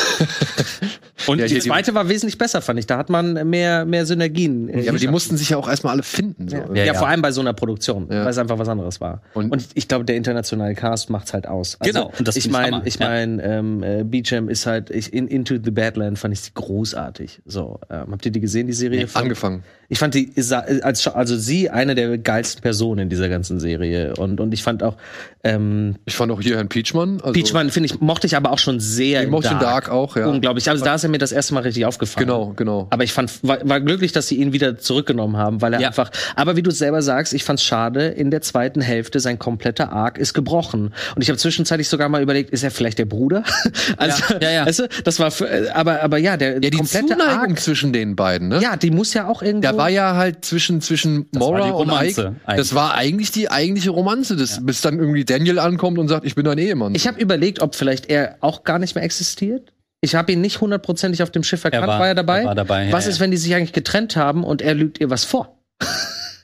Und 1.27 1.39
Ja, 1.39 1.47
die 1.47 1.59
zweite 1.59 1.93
war 1.93 2.07
wesentlich 2.09 2.37
besser, 2.37 2.61
fand 2.61 2.79
ich. 2.79 2.87
Da 2.87 2.97
hat 2.97 3.09
man 3.09 3.47
mehr, 3.49 3.85
mehr 3.85 4.05
Synergien. 4.05 4.69
in 4.69 4.83
Ja, 4.83 4.89
aber 4.91 4.97
die 4.99 5.07
mussten 5.07 5.35
sich 5.37 5.49
ja 5.49 5.57
auch 5.57 5.69
erstmal 5.69 5.93
alle 5.93 6.01
finden. 6.03 6.47
So. 6.47 6.55
Ja, 6.57 6.73
Ja, 6.73 6.83
ja, 6.85 6.93
vor 6.93 7.07
allem 7.09 7.21
bei 7.21 7.31
so 7.31 7.41
einer 7.41 7.53
Produktion, 7.53 8.07
Ja. 8.09 8.23
weil 8.23 8.29
es 8.31 8.37
einfach 8.37 8.57
was 8.57 8.69
anderes 8.69 9.01
war. 9.01 9.21
Und- 9.33 9.51
Und, 9.51 9.67
ich 9.75 9.87
glaube, 9.87 10.05
der 10.05 10.15
internationale 10.15 10.73
Cast 10.75 11.09
macht's 11.09 11.33
halt 11.33 11.45
aus. 11.45 11.77
Genau, 11.81 12.11
und 12.17 12.27
das 12.27 12.35
ich 12.37 12.49
meine, 12.49 12.81
ich 12.85 12.95
ja. 12.99 13.07
meine, 13.09 13.43
ähm, 13.43 13.83
äh, 13.83 14.03
Beecham 14.05 14.47
ist 14.49 14.65
halt 14.65 14.89
ich, 14.89 15.13
in 15.13 15.27
Into 15.27 15.55
the 15.63 15.71
Badland 15.71 16.17
fand 16.17 16.33
ich 16.33 16.39
sie 16.39 16.51
großartig. 16.53 17.41
So, 17.45 17.79
ähm, 17.89 18.07
habt 18.11 18.25
ihr 18.25 18.31
die 18.31 18.39
gesehen, 18.39 18.67
die 18.67 18.73
Serie? 18.73 19.07
Von- 19.07 19.23
Angefangen. 19.23 19.63
Ich 19.89 19.99
fand 19.99 20.13
die 20.13 20.31
also 20.37 21.37
sie 21.37 21.69
eine 21.69 21.95
der 21.95 22.17
geilsten 22.17 22.61
Personen 22.61 23.01
in 23.01 23.09
dieser 23.09 23.27
ganzen 23.27 23.59
Serie 23.59 24.13
und 24.15 24.39
und 24.39 24.53
ich 24.53 24.63
fand 24.63 24.83
auch 24.83 24.95
ähm, 25.43 25.95
Ich 26.05 26.15
fand 26.15 26.31
auch 26.31 26.41
hier 26.41 26.57
Herrn 26.57 26.69
Peachman. 26.69 27.21
Also, 27.21 27.33
Peachman 27.33 27.69
finde 27.71 27.87
ich 27.87 27.99
mochte 27.99 28.27
ich 28.27 28.35
aber 28.35 28.51
auch 28.51 28.59
schon 28.59 28.79
sehr 28.79 29.23
Ich 29.23 29.29
mochte 29.29 29.57
Dark 29.59 29.89
auch, 29.89 30.15
ja. 30.15 30.27
unglaublich. 30.27 30.69
Also 30.69 30.83
da 30.85 30.95
ist 30.95 31.03
er 31.03 31.09
mir 31.09 31.17
das 31.17 31.31
erste 31.31 31.53
Mal 31.53 31.61
richtig 31.61 31.85
aufgefallen. 31.85 32.27
Genau, 32.27 32.53
genau. 32.55 32.87
Aber 32.91 33.03
ich 33.03 33.13
fand, 33.13 33.31
war, 33.43 33.57
war 33.67 33.81
glücklich, 33.81 34.11
dass 34.11 34.27
sie 34.27 34.35
ihn 34.35 34.53
wieder 34.53 34.77
zurückgenommen 34.77 35.37
haben, 35.37 35.61
weil 35.61 35.73
er 35.73 35.79
Ja. 35.81 35.87
einfach, 35.87 36.11
aber 36.35 36.55
wie 36.55 36.61
du 36.61 36.71
selber 36.71 37.01
sagst, 37.01 37.33
ich 37.33 37.43
fand's 37.43 37.63
schade, 37.63 38.07
in 38.07 38.31
der 38.31 38.41
zweiten 38.41 38.81
Hälfte 38.81 39.19
sein 39.19 39.39
kompletter 39.39 39.91
Arc 39.91 40.17
ist 40.17 40.33
gebrochen. 40.33 40.93
Und 41.15 41.21
ich 41.21 41.29
habe 41.29 41.37
zwischenzeitlich 41.37 41.89
sogar 41.89 42.09
mal 42.09 42.21
überlegt, 42.21 42.51
ist 42.51 42.63
er 42.63 42.71
vielleicht 42.71 42.99
der 42.99 43.05
Bruder? 43.05 43.43
also, 43.97 44.21
Ja, 44.35 44.39
ja, 44.41 44.51
ja. 44.51 44.65
Weißt 44.67 44.79
du, 44.79 44.87
das 45.03 45.19
war, 45.19 45.31
für, 45.31 45.49
äh, 45.49 45.69
aber, 45.69 46.03
aber 46.03 46.17
ja, 46.17 46.37
der 46.37 46.53
ja, 46.53 46.59
die 46.59 46.71
komplette 46.71 47.07
Zuneigung 47.07 47.51
Arc, 47.51 47.59
zwischen 47.59 47.93
den 47.93 48.15
beiden, 48.15 48.49
ne? 48.49 48.59
ja, 48.61 48.75
die 48.75 48.91
muss 48.91 49.13
ja 49.13 49.27
auch 49.27 49.41
irgendwo. 49.41 49.71
Da 49.71 49.77
war 49.79 49.89
ja 49.89 50.15
halt 50.15 50.45
zwischen, 50.45 50.81
zwischen 50.81 51.27
Das 51.31 51.41
war 51.41 51.49
Mora 51.49 51.69
und 51.71 51.87
Ike, 51.89 52.35
eigentlich. 52.45 52.57
das 52.57 52.75
war 52.75 52.93
eigentlich 52.93 53.31
die 53.31 53.49
eigentliche 53.49 53.89
Romanze, 53.89 54.35
das, 54.35 54.63
bis 54.65 54.81
dann 54.81 54.99
irgendwie 54.99 55.25
Daniel 55.25 55.57
ankommt 55.59 55.97
und 55.97 56.07
sagt, 56.07 56.25
ich 56.25 56.35
bin 56.35 56.45
dein 56.45 56.57
Ehemann. 56.59 56.93
ich 56.93 57.07
habe 57.07 57.19
überlegt, 57.19 57.61
ob 57.61 57.73
vielleicht 57.75 58.09
er 58.09 58.37
auch 58.41 58.63
gar 58.63 58.77
nicht 58.79 58.93
mehr 58.95 59.03
existiert. 59.03 59.73
Ich 60.01 60.15
habe 60.15 60.31
ihn 60.31 60.39
nicht 60.41 60.61
hundertprozentig 60.61 61.23
auf 61.23 61.31
dem 61.31 61.43
Schiff 61.43 61.63
erkannt. 61.65 61.87
war- 61.87 61.99
war, 61.99 62.07
er 62.07 62.15
dabei? 62.15 62.39
er 62.41 62.45
war 62.45 62.55
dabei, 62.55 62.85
ja, 62.85 62.91
Was 62.93 63.05
ja. 63.05 63.11
ist, 63.11 63.19
wenn 63.19 63.31
die 63.31 63.37
sich 63.37 63.53
eigentlich 63.55 63.73
getrennt 63.73 64.15
haben 64.15 64.43
und 64.43 64.61
er 64.61 64.73
lügt 64.75 64.99
ihr 65.01 65.09
was 65.09 65.25
vor? 65.25 65.57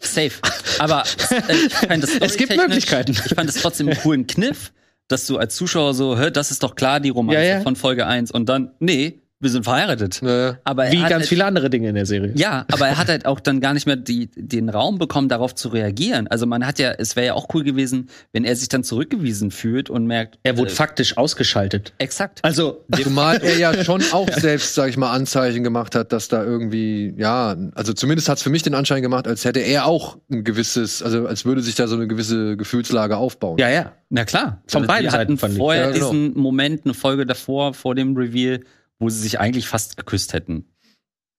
Safe. 0.01 0.31
Aber 0.79 1.03
äh, 1.29 1.53
ich 1.67 1.73
fand 1.73 2.03
das 2.03 2.11
Es 2.21 2.37
gibt 2.37 2.55
Möglichkeiten. 2.55 3.11
Ich 3.11 3.33
fand 3.35 3.49
es 3.49 3.55
trotzdem 3.61 3.87
einen 3.89 3.97
coolen 3.99 4.27
Kniff, 4.27 4.71
dass 5.07 5.25
du 5.25 5.37
als 5.37 5.55
Zuschauer 5.55 5.93
so, 5.93 6.17
hör, 6.17 6.31
das 6.31 6.51
ist 6.51 6.63
doch 6.63 6.75
klar 6.75 6.99
die 6.99 7.09
Romanze 7.09 7.41
Ja, 7.41 7.47
ja. 7.57 7.61
von 7.61 7.75
Folge 7.75 8.05
1 8.07 8.31
und 8.31 8.47
dann, 8.49 8.71
nee, 8.79 9.21
wir 9.41 9.49
sind 9.49 9.63
verheiratet. 9.63 10.21
Ne. 10.21 10.59
Aber 10.63 10.85
er 10.85 10.91
Wie 10.93 10.99
hat 10.99 11.09
ganz 11.09 11.21
halt, 11.23 11.29
viele 11.29 11.45
andere 11.45 11.69
Dinge 11.69 11.89
in 11.89 11.95
der 11.95 12.05
Serie. 12.05 12.31
Ja, 12.35 12.65
aber 12.71 12.87
er 12.87 12.97
hat 12.97 13.09
halt 13.09 13.25
auch 13.25 13.39
dann 13.41 13.59
gar 13.59 13.73
nicht 13.73 13.85
mehr 13.85 13.97
die, 13.97 14.27
den 14.35 14.69
Raum 14.69 14.97
bekommen, 14.97 15.27
darauf 15.29 15.53
zu 15.53 15.67
reagieren. 15.69 16.27
Also 16.27 16.45
man 16.45 16.65
hat 16.65 16.79
ja, 16.79 16.91
es 16.91 17.15
wäre 17.15 17.27
ja 17.27 17.33
auch 17.33 17.47
cool 17.53 17.63
gewesen, 17.63 18.09
wenn 18.31 18.45
er 18.45 18.55
sich 18.55 18.69
dann 18.69 18.83
zurückgewiesen 18.83 19.51
fühlt 19.51 19.89
und 19.89 20.07
merkt, 20.07 20.39
Er 20.43 20.57
wurde 20.57 20.71
äh, 20.71 20.73
faktisch 20.73 21.17
ausgeschaltet. 21.17 21.93
exakt. 21.97 22.39
Also, 22.43 22.85
Zumal 23.03 23.37
er 23.43 23.57
ja 23.57 23.83
schon 23.83 24.01
auch 24.13 24.29
selbst, 24.31 24.73
sag 24.73 24.89
ich 24.89 24.97
mal, 24.97 25.11
Anzeichen 25.11 25.63
gemacht 25.63 25.95
hat, 25.95 26.13
dass 26.13 26.27
da 26.29 26.43
irgendwie, 26.43 27.13
ja, 27.17 27.55
also 27.75 27.91
zumindest 27.93 28.29
hat's 28.29 28.41
für 28.41 28.49
mich 28.49 28.63
den 28.63 28.73
Anschein 28.73 29.01
gemacht, 29.01 29.27
als 29.27 29.43
hätte 29.45 29.59
er 29.59 29.85
auch 29.85 30.17
ein 30.31 30.43
gewisses, 30.45 31.03
also 31.03 31.27
als 31.27 31.43
würde 31.45 31.61
sich 31.61 31.75
da 31.75 31.87
so 31.87 31.95
eine 31.95 32.07
gewisse 32.07 32.55
Gefühlslage 32.57 33.17
aufbauen. 33.17 33.57
ja, 33.59 33.69
ja. 33.69 33.91
Na 34.09 34.23
klar. 34.23 34.61
Von 34.67 34.83
Also, 34.83 34.87
beiden 34.87 35.03
wir 35.05 35.11
Seiten 35.11 35.37
vorher 35.37 35.87
Ja, 35.87 35.91
genau. 35.91 36.11
diesen 36.11 36.37
Moment, 36.39 36.85
eine 36.85 36.93
Folge 36.93 37.25
davor, 37.25 37.73
vor 37.73 37.95
dem 37.95 38.15
Reveal, 38.15 38.61
wo 38.99 39.09
sie 39.09 39.19
sich 39.19 39.39
eigentlich 39.39 39.67
fast 39.67 39.97
geküsst 39.97 40.33
hätten. 40.33 40.65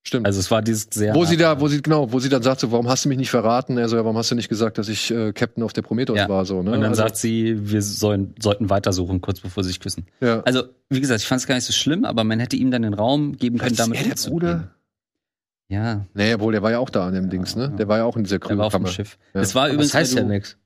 Stimmt. 0.07 0.25
Also 0.25 0.39
es 0.39 0.53
war 0.53 0.63
dieses 0.63 0.87
sehr. 0.93 1.15
wo 1.17 1.25
sie 1.25 1.37
da, 1.37 1.61
wo 1.61 1.67
sie, 1.67 1.83
genau, 1.83 2.13
wo 2.13 2.21
sie 2.21 2.29
dann 2.29 2.41
sagt 2.43 2.61
so, 2.61 2.71
warum 2.71 2.87
hast 2.89 3.05
du 3.05 3.09
mich 3.09 3.19
nicht 3.19 3.31
verraten? 3.31 3.77
Er 3.77 3.89
so, 3.89 3.97
ja, 3.97 4.05
warum 4.05 4.17
hast 4.17 4.31
du 4.31 4.37
nicht 4.37 4.49
gesagt, 4.49 4.79
dass 4.79 4.89
ich 4.89 5.11
äh, 5.11 5.33
Captain 5.33 5.65
auf 5.65 5.73
der 5.73 5.83
Prometheus 5.83 6.17
Ja. 6.19 6.29
war, 6.29 6.45
so, 6.47 6.63
ne? 6.63 6.71
Und 6.73 6.81
dann 6.81 6.91
also, 6.91 7.03
sagt 7.03 7.17
sie, 7.17 7.57
wir 7.73 7.83
sollen, 7.83 8.33
sollten 8.39 8.71
weitersuchen, 8.71 9.21
kurz 9.21 9.41
bevor 9.41 9.65
sie 9.65 9.69
sich 9.71 9.81
küssen. 9.81 10.07
ja. 10.21 10.43
Also, 10.43 10.63
wie 10.91 11.01
gesagt, 11.01 11.23
ich 11.23 11.27
fand 11.27 11.41
es 11.41 11.49
gar 11.49 11.57
nicht 11.57 11.65
so 11.65 11.73
schlimm, 11.73 12.05
aber 12.05 12.23
man 12.23 12.39
hätte 12.39 12.55
ihm 12.55 12.71
dann 12.71 12.83
den 12.83 12.95
Raum 12.95 13.37
geben 13.37 13.59
können, 13.59 13.73
Ist 13.73 13.81
damit 13.81 13.99
er 14.07 14.15
der. 14.15 14.31
Bruder? 14.31 14.71
Ja, 15.69 16.07
Nee, 16.15 16.35
obwohl, 16.35 16.53
der 16.53 16.63
war 16.63 16.71
ja 16.71 16.79
auch 16.79 16.91
da 16.91 17.09
an 17.09 17.15
dem 17.15 17.29
Dings, 17.29 17.57
ne? 17.57 17.73
Der 17.77 17.89
war 17.89 17.99
ja 17.99 18.05
auch 18.05 18.17
in 18.17 18.23
dieser 18.23 18.39
der 18.39 18.57
war 18.59 18.67
auf 18.67 18.73
dem. 18.77 18.87
Schiff. 18.87 19.19
Ja. 19.35 19.41
Das 19.41 19.57
war 19.57 19.65
Aber 19.65 19.73
übrigens, 19.73 19.91
das 19.91 20.01
heißt 20.01 20.15
ja 20.15 20.23
nichts. 20.23 20.57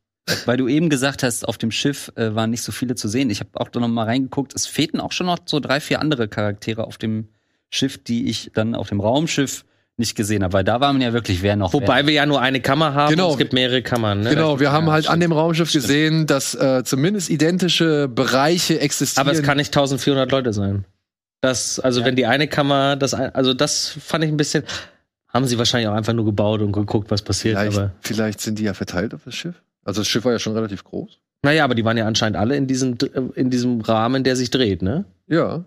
Weil 0.46 0.56
du 0.56 0.68
eben 0.68 0.88
gesagt 0.90 1.22
hast, 1.22 1.46
auf 1.48 1.58
dem 1.58 1.70
Schiff 1.70 2.12
äh, 2.16 2.34
waren 2.34 2.50
nicht 2.50 2.62
so 2.62 2.72
viele 2.72 2.94
zu 2.94 3.08
sehen. 3.08 3.30
Ich 3.30 3.40
habe 3.40 3.50
auch 3.54 3.68
da 3.68 3.80
noch 3.80 3.88
mal 3.88 4.04
reingeguckt. 4.04 4.54
Es 4.54 4.66
fehlten 4.66 5.00
auch 5.00 5.12
schon 5.12 5.26
noch 5.26 5.38
so 5.46 5.60
drei, 5.60 5.80
vier 5.80 6.00
andere 6.00 6.28
Charaktere 6.28 6.84
auf 6.84 6.98
dem 6.98 7.28
Schiff, 7.70 7.98
die 8.02 8.28
ich 8.28 8.50
dann 8.54 8.74
auf 8.74 8.88
dem 8.88 9.00
Raumschiff 9.00 9.64
nicht 9.96 10.14
gesehen 10.16 10.42
habe, 10.42 10.54
weil 10.54 10.64
da 10.64 10.80
war 10.80 10.92
man 10.94 11.02
ja 11.02 11.12
wirklich, 11.12 11.42
wer 11.42 11.56
noch 11.56 11.74
Wobei 11.74 11.98
wer. 11.98 12.06
wir 12.06 12.14
ja 12.14 12.26
nur 12.26 12.40
eine 12.40 12.60
Kammer 12.60 12.94
haben. 12.94 13.10
Genau. 13.10 13.26
und 13.26 13.32
Es 13.32 13.38
gibt 13.38 13.52
mehrere 13.52 13.82
Kammern. 13.82 14.20
Ne? 14.20 14.30
Genau, 14.30 14.58
wir 14.58 14.72
haben 14.72 14.86
Ja, 14.86 14.92
halt 14.92 15.06
an 15.06 15.12
stimmt. 15.20 15.24
dem 15.24 15.32
Raumschiff 15.32 15.72
gesehen, 15.72 16.26
dass 16.26 16.54
äh, 16.54 16.82
zumindest 16.84 17.28
identische 17.28 18.08
Bereiche 18.08 18.80
existieren. 18.80 19.28
Aber 19.28 19.36
es 19.36 19.42
kann 19.42 19.58
nicht 19.58 19.68
1400 19.76 20.30
Leute 20.30 20.52
sein. 20.54 20.84
Das, 21.42 21.80
also 21.80 22.00
Ja. 22.00 22.06
wenn 22.06 22.16
die 22.16 22.24
eine 22.26 22.48
Kammer, 22.48 22.96
das, 22.96 23.12
also 23.14 23.52
das 23.52 23.88
fand 24.02 24.24
ich 24.24 24.30
ein 24.30 24.36
bisschen. 24.38 24.64
Haben 25.28 25.46
sie 25.46 25.58
wahrscheinlich 25.58 25.88
auch 25.88 25.94
einfach 25.94 26.12
nur 26.14 26.24
gebaut 26.24 26.60
und 26.62 26.72
geguckt, 26.72 27.10
was 27.10 27.22
passiert. 27.22 27.58
vielleicht, 27.58 27.78
Aber 27.78 27.92
vielleicht 28.00 28.40
sind 28.40 28.58
die 28.58 28.64
ja 28.64 28.74
verteilt 28.74 29.12
auf 29.14 29.20
das 29.26 29.34
Schiff. 29.34 29.54
Also 29.84 30.00
das 30.00 30.08
Schiff 30.08 30.24
war 30.24 30.32
ja 30.32 30.38
schon 30.38 30.54
relativ 30.54 30.84
groß. 30.84 31.18
naja, 31.44 31.64
aber 31.64 31.74
die 31.74 31.84
waren 31.84 31.96
ja 31.96 32.06
anscheinend 32.06 32.36
alle 32.36 32.56
in 32.56 32.66
diesem 32.66 32.96
in 33.34 33.50
diesem 33.50 33.80
Rahmen, 33.80 34.24
der 34.24 34.36
sich 34.36 34.50
dreht, 34.50 34.82
ne? 34.82 35.04
Ja. 35.26 35.64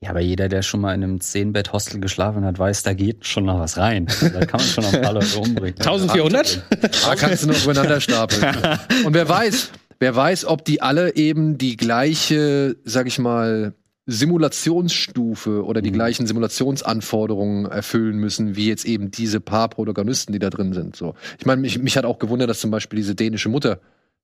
Ja, 0.00 0.10
aber 0.10 0.20
jeder, 0.20 0.48
der 0.50 0.60
schon 0.60 0.80
mal 0.82 0.94
in 0.94 1.02
einem 1.02 1.16
10-Bett-Hostel 1.16 1.98
geschlafen 1.98 2.44
hat, 2.44 2.58
weiß, 2.58 2.82
da 2.82 2.92
geht 2.92 3.24
schon 3.26 3.46
noch 3.46 3.58
was 3.58 3.78
rein. 3.78 4.06
Da 4.20 4.44
kann 4.44 4.60
man 4.60 4.68
schon 4.68 4.84
noch 4.84 4.92
ein 4.92 5.00
paar 5.00 5.14
Leute 5.14 5.38
umbringen. 5.38 5.76
1400? 5.78 6.62
Da 7.06 7.14
kannst 7.14 7.42
du 7.44 7.46
noch 7.46 7.62
übereinander 7.62 8.02
stapeln. 8.02 8.54
Und 9.06 9.14
wer 9.14 9.26
weiß, 9.26 9.70
wer 10.00 10.14
weiß, 10.14 10.44
ob 10.44 10.62
die 10.66 10.82
alle 10.82 11.16
eben 11.16 11.56
die 11.56 11.78
gleiche, 11.78 12.76
sag 12.84 13.06
ich 13.06 13.18
mal, 13.18 13.72
Simulationsstufe 14.06 15.64
oder 15.64 15.80
die 15.82 15.90
Mhm. 15.90 15.94
gleichen 15.94 16.26
Simulationsanforderungen 16.26 17.66
erfüllen 17.66 18.16
müssen, 18.18 18.56
wie 18.56 18.68
jetzt 18.68 18.84
eben 18.84 19.10
diese 19.10 19.40
paar 19.40 19.68
Protagonisten, 19.68 20.32
die 20.32 20.38
da 20.38 20.50
drin 20.50 20.72
sind. 20.72 20.96
So. 20.96 21.14
Ich 21.38 21.46
meine, 21.46 21.60
mich, 21.60 21.78
mich 21.78 21.96
hat 21.96 22.04
auch 22.04 22.18
gewundert, 22.18 22.50
dass 22.50 22.60
zum 22.60 22.70
Beispiel 22.70 22.98
diese 22.98 23.14
dänische 23.14 23.48
Mutter, 23.48 23.80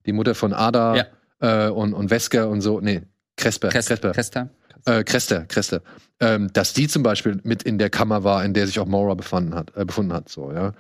die 0.07 0.13
Mutter 0.13 0.35
von 0.35 0.53
Ada 0.53 0.97
Ja. 1.41 1.67
äh, 1.67 1.71
und, 1.71 1.95
und 1.95 2.11
Wesker 2.11 2.49
und 2.49 2.61
so, 2.61 2.81
nee, 2.81 3.03
Cresper, 3.37 3.69
Krest, 3.71 3.89
Cresper, 3.89 4.13
Krester? 4.13 4.51
äh, 4.87 5.03
Krester, 5.05 5.47
Krester, 5.47 5.83
ähm, 6.21 6.53
dass 6.53 6.73
die 6.75 6.89
zum 6.89 7.03
Beispiel 7.03 7.41
mit 7.43 7.63
in 7.63 7.79
der 7.79 7.89
Kammer 7.91 8.23
war, 8.25 8.45
in 8.45 8.53
der 8.55 8.67
sich 8.67 8.79
auch 8.81 8.87
Maura 8.87 9.15
befanden 9.15 9.55
hat, 9.55 9.75
äh, 9.77 9.85
befunden 9.85 10.13
hat, 10.13 10.29
so, 10.29 10.53
ja. 10.53 10.75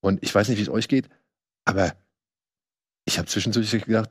Und 0.00 0.22
ich 0.22 0.34
weiß 0.34 0.48
nicht, 0.48 0.58
wie 0.58 0.62
es 0.62 0.68
euch 0.70 0.88
geht, 0.88 1.08
aber 1.64 1.92
ich 3.04 3.18
habe 3.18 3.28
zwischendurch 3.28 3.70
gedacht, 3.70 4.10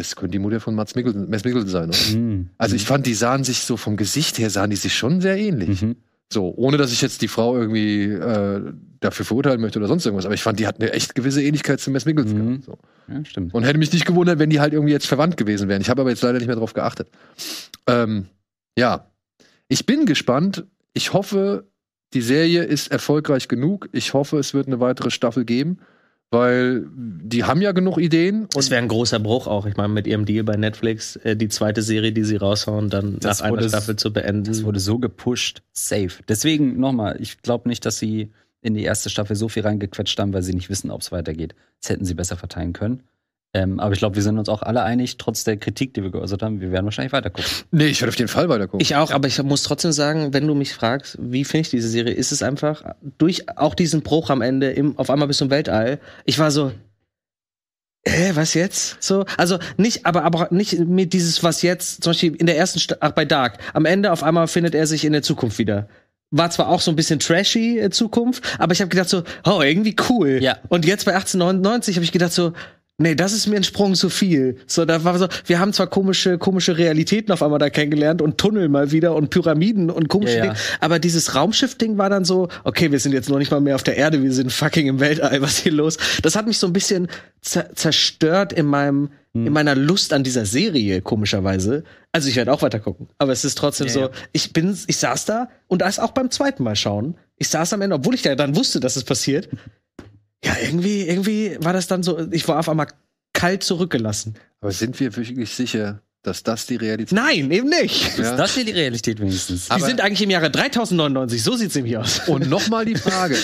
das 0.00 0.16
könnte 0.16 0.32
die 0.32 0.38
Mutter 0.38 0.60
von 0.60 0.74
Mats 0.74 0.94
Mikkelsen, 0.94 1.28
Mats 1.28 1.44
Mikkelsen 1.44 1.68
sein. 1.68 1.90
Mhm. 2.12 2.50
Also 2.58 2.74
ich 2.76 2.84
fand, 2.86 3.06
die 3.06 3.14
sahen 3.14 3.44
sich 3.44 3.60
so 3.60 3.76
vom 3.76 3.96
Gesicht 3.96 4.38
her, 4.38 4.50
sahen 4.50 4.70
die 4.70 4.76
sich 4.76 4.94
schon 4.94 5.20
sehr 5.20 5.36
ähnlich. 5.36 5.82
Mhm. 5.82 5.96
So, 6.32 6.54
ohne 6.56 6.76
dass 6.76 6.92
ich 6.92 7.02
jetzt 7.02 7.22
die 7.22 7.28
Frau 7.28 7.56
irgendwie 7.56 8.04
äh, 8.04 8.72
dafür 9.00 9.24
verurteilen 9.26 9.60
möchte 9.60 9.78
oder 9.78 9.88
sonst 9.88 10.06
irgendwas. 10.06 10.26
Aber 10.26 10.34
ich 10.34 10.42
fand, 10.42 10.60
die 10.60 10.66
hat 10.66 10.80
eine 10.80 10.92
echt 10.92 11.14
gewisse 11.14 11.42
Ähnlichkeit 11.42 11.80
zu 11.80 11.90
Mats 11.90 12.06
Mikkelsen. 12.06 12.38
Mhm. 12.38 12.48
gehabt, 12.48 12.64
So. 12.64 12.78
Ja, 13.08 13.24
stimmt. 13.24 13.52
Und 13.52 13.64
hätte 13.64 13.78
mich 13.78 13.92
nicht 13.92 14.06
gewundert, 14.06 14.38
wenn 14.38 14.50
die 14.50 14.60
halt 14.60 14.72
irgendwie 14.72 14.92
jetzt 14.92 15.06
verwandt 15.06 15.36
gewesen 15.36 15.68
wären. 15.68 15.82
Ich 15.82 15.90
habe 15.90 16.00
aber 16.00 16.10
jetzt 16.10 16.22
leider 16.22 16.38
nicht 16.38 16.46
mehr 16.46 16.56
drauf 16.56 16.72
geachtet. 16.72 17.08
Ähm, 17.86 18.26
ja, 18.78 19.10
ich 19.68 19.86
bin 19.86 20.06
gespannt. 20.06 20.64
Ich 20.94 21.12
hoffe, 21.12 21.66
die 22.14 22.22
Serie 22.22 22.62
ist 22.62 22.90
erfolgreich 22.90 23.48
genug. 23.48 23.88
Ich 23.92 24.14
hoffe, 24.14 24.38
es 24.38 24.54
wird 24.54 24.66
eine 24.66 24.80
weitere 24.80 25.10
Staffel 25.10 25.44
geben, 25.44 25.78
weil 26.30 26.86
die 26.94 27.44
haben 27.44 27.60
ja 27.60 27.72
genug 27.72 27.98
Ideen. 27.98 28.46
Das 28.52 28.66
Und 28.66 28.70
wäre 28.70 28.82
ein 28.82 28.88
großer 28.88 29.18
Bruch 29.18 29.46
auch. 29.46 29.66
Ich 29.66 29.76
meine, 29.76 29.92
mit 29.92 30.06
ihrem 30.06 30.24
Deal 30.24 30.44
bei 30.44 30.56
Netflix, 30.56 31.16
äh, 31.16 31.36
die 31.36 31.48
zweite 31.48 31.82
Serie, 31.82 32.12
die 32.12 32.24
sie 32.24 32.36
raushauen, 32.36 32.88
dann 32.88 33.18
Das 33.18 33.40
nach 33.40 33.46
einer 33.46 33.68
Staffel 33.68 33.96
zu 33.96 34.12
beenden. 34.12 34.44
Das 34.44 34.62
wurde 34.64 34.80
so 34.80 34.98
gepusht, 34.98 35.62
safe. 35.72 36.22
Deswegen 36.28 36.78
nochmal, 36.78 37.16
ich 37.20 37.42
glaube 37.42 37.68
nicht, 37.68 37.84
dass 37.84 37.98
sie 37.98 38.30
in 38.62 38.74
die 38.74 38.84
erste 38.84 39.10
Staffel 39.10 39.36
so 39.36 39.48
viel 39.48 39.62
reingequetscht 39.62 40.18
haben, 40.18 40.32
weil 40.32 40.42
sie 40.42 40.54
nicht 40.54 40.70
wissen, 40.70 40.90
ob 40.90 41.00
es 41.00 41.12
weitergeht. 41.12 41.54
Das 41.80 41.90
hätten 41.90 42.04
sie 42.04 42.14
besser 42.14 42.36
verteilen 42.36 42.72
können. 42.72 43.02
Ähm, 43.52 43.80
aber 43.80 43.92
ich 43.92 43.98
glaube, 43.98 44.14
wir 44.14 44.22
sind 44.22 44.38
uns 44.38 44.48
auch 44.48 44.62
alle 44.62 44.82
einig, 44.84 45.16
trotz 45.16 45.42
der 45.42 45.56
Kritik, 45.56 45.92
die 45.94 46.04
wir 46.04 46.10
geäußert 46.10 46.42
haben, 46.42 46.60
wir 46.60 46.70
werden 46.70 46.84
wahrscheinlich 46.84 47.12
weiter 47.12 47.30
gucken. 47.30 47.50
nee, 47.72 47.86
ich 47.86 48.00
werde 48.00 48.10
auf 48.10 48.18
jeden 48.18 48.28
Fall 48.28 48.48
weitergucken. 48.48 48.80
Ich 48.80 48.94
auch, 48.94 49.10
aber 49.10 49.26
ich 49.26 49.42
muss 49.42 49.64
trotzdem 49.64 49.90
sagen, 49.90 50.32
wenn 50.32 50.46
du 50.46 50.54
mich 50.54 50.72
fragst, 50.72 51.18
wie 51.20 51.44
finde 51.44 51.62
ich 51.62 51.70
diese 51.70 51.88
Serie, 51.88 52.14
ist 52.14 52.30
es 52.30 52.42
einfach 52.44 52.84
durch 53.18 53.48
auch 53.58 53.74
diesen 53.74 54.02
Bruch 54.02 54.30
am 54.30 54.40
Ende, 54.40 54.70
im, 54.70 54.96
auf 54.98 55.10
einmal 55.10 55.26
bis 55.26 55.38
zum 55.38 55.50
Weltall. 55.50 55.98
Ich 56.24 56.38
war 56.38 56.52
so, 56.52 56.70
hä, 58.06 58.30
was 58.34 58.54
jetzt? 58.54 59.02
So, 59.02 59.24
also 59.36 59.58
nicht, 59.76 60.06
aber 60.06 60.22
aber 60.22 60.48
nicht 60.52 60.78
mit 60.78 61.12
dieses 61.12 61.42
was 61.42 61.62
jetzt. 61.62 62.04
Zum 62.04 62.10
Beispiel 62.12 62.36
in 62.36 62.46
der 62.46 62.56
ersten, 62.56 62.78
Sta 62.78 62.96
ach 63.00 63.12
bei 63.12 63.24
Dark. 63.24 63.58
Am 63.72 63.84
Ende 63.84 64.12
auf 64.12 64.22
einmal 64.22 64.46
findet 64.46 64.76
er 64.76 64.86
sich 64.86 65.04
in 65.04 65.12
der 65.12 65.22
Zukunft 65.22 65.58
wieder. 65.58 65.88
War 66.30 66.50
zwar 66.50 66.68
auch 66.68 66.80
so 66.80 66.92
ein 66.92 66.96
bisschen 66.96 67.18
trashy 67.18 67.80
äh, 67.80 67.90
Zukunft, 67.90 68.44
aber 68.60 68.72
ich 68.72 68.80
habe 68.80 68.88
gedacht 68.88 69.08
so, 69.08 69.24
oh 69.44 69.60
irgendwie 69.60 69.96
cool. 70.08 70.38
Ja. 70.40 70.58
Und 70.68 70.84
jetzt 70.84 71.04
bei 71.04 71.14
1899 71.14 71.96
habe 71.96 72.04
ich 72.04 72.12
gedacht 72.12 72.32
so. 72.32 72.52
Nee, 73.00 73.14
das 73.14 73.32
ist 73.32 73.46
mir 73.46 73.56
ein 73.56 73.64
Sprung 73.64 73.94
zu 73.94 74.10
viel. 74.10 74.56
So, 74.66 74.84
da 74.84 75.02
war 75.04 75.18
so, 75.18 75.26
wir 75.46 75.58
haben 75.58 75.72
zwar 75.72 75.86
komische, 75.86 76.36
komische 76.36 76.76
Realitäten 76.76 77.32
auf 77.32 77.42
einmal 77.42 77.58
da 77.58 77.70
kennengelernt 77.70 78.20
und 78.20 78.36
Tunnel 78.36 78.68
mal 78.68 78.92
wieder 78.92 79.14
und 79.14 79.30
Pyramiden 79.30 79.88
und 79.88 80.08
komische 80.08 80.36
Ja, 80.36 80.44
ja. 80.44 80.52
Dinge. 80.52 80.56
Aber 80.80 80.98
dieses 80.98 81.34
Raumschiff-Ding 81.34 81.96
war 81.96 82.10
dann 82.10 82.26
so, 82.26 82.48
okay, 82.62 82.92
wir 82.92 83.00
sind 83.00 83.12
jetzt 83.12 83.30
noch 83.30 83.38
nicht 83.38 83.50
mal 83.50 83.62
mehr 83.62 83.74
auf 83.74 83.82
der 83.82 83.96
Erde, 83.96 84.22
wir 84.22 84.32
sind 84.32 84.52
fucking 84.52 84.86
im 84.86 85.00
Weltall, 85.00 85.40
was 85.40 85.52
ist 85.52 85.62
hier 85.62 85.72
los? 85.72 85.96
Das 86.22 86.36
hat 86.36 86.46
mich 86.46 86.58
so 86.58 86.66
ein 86.66 86.74
bisschen 86.74 87.08
zer 87.40 87.74
zerstört 87.74 88.52
in 88.52 88.66
meinem 88.66 89.08
Hm. 89.32 89.46
in 89.46 89.52
meiner 89.52 89.76
Lust 89.76 90.12
an 90.12 90.24
dieser 90.24 90.44
Serie, 90.44 91.02
komischerweise. 91.02 91.84
Also 92.10 92.28
ich 92.28 92.34
werde 92.34 92.52
auch 92.52 92.62
weiter 92.62 92.80
gucken. 92.80 93.08
Aber 93.18 93.32
es 93.32 93.44
ist 93.44 93.56
trotzdem 93.56 93.86
Ja, 93.86 93.92
so, 93.92 94.10
ich 94.32 94.52
bin, 94.52 94.76
ich 94.88 94.96
saß 94.96 95.24
da 95.24 95.48
und 95.68 95.82
das 95.82 96.00
auch 96.00 96.10
beim 96.10 96.30
zweiten 96.30 96.64
Mal 96.64 96.74
schauen. 96.74 97.16
Ich 97.38 97.48
saß 97.48 97.72
am 97.72 97.80
Ende, 97.80 97.94
obwohl 97.94 98.14
ich 98.14 98.24
ja 98.24 98.34
dann 98.34 98.56
wusste, 98.56 98.80
dass 98.80 98.96
es 98.96 99.04
passiert. 99.04 99.48
Ja, 100.44 100.56
irgendwie, 100.62 101.02
irgendwie 101.02 101.56
war 101.60 101.72
das 101.72 101.86
dann 101.86 102.02
so, 102.02 102.30
ich 102.30 102.46
war 102.48 102.58
auf 102.58 102.68
einmal 102.68 102.88
kalt 103.32 103.62
zurückgelassen. 103.62 104.34
Aber 104.60 104.72
sind 104.72 104.98
wir 105.00 105.14
wirklich 105.16 105.50
sicher, 105.50 106.02
dass 106.22 106.42
das 106.42 106.66
die 106.66 106.76
Realität 106.76 107.16
Nein, 107.16 107.50
eben 107.50 107.70
nicht. 107.70 108.18
Ja. 108.18 108.30
Ist 108.30 108.36
das 108.36 108.54
hier 108.54 108.64
die 108.64 108.72
Realität 108.72 109.20
wenigstens? 109.20 109.68
Die 109.68 109.80
sind 109.80 110.02
eigentlich 110.02 110.20
im 110.20 110.28
Jahre 110.28 110.50
3099, 110.50 111.42
so 111.42 111.56
sieht's 111.56 111.74
nämlich 111.74 111.96
aus. 111.96 112.28
Und 112.28 112.50
nochmal 112.50 112.84
die 112.84 112.96
Frage, 112.96 113.36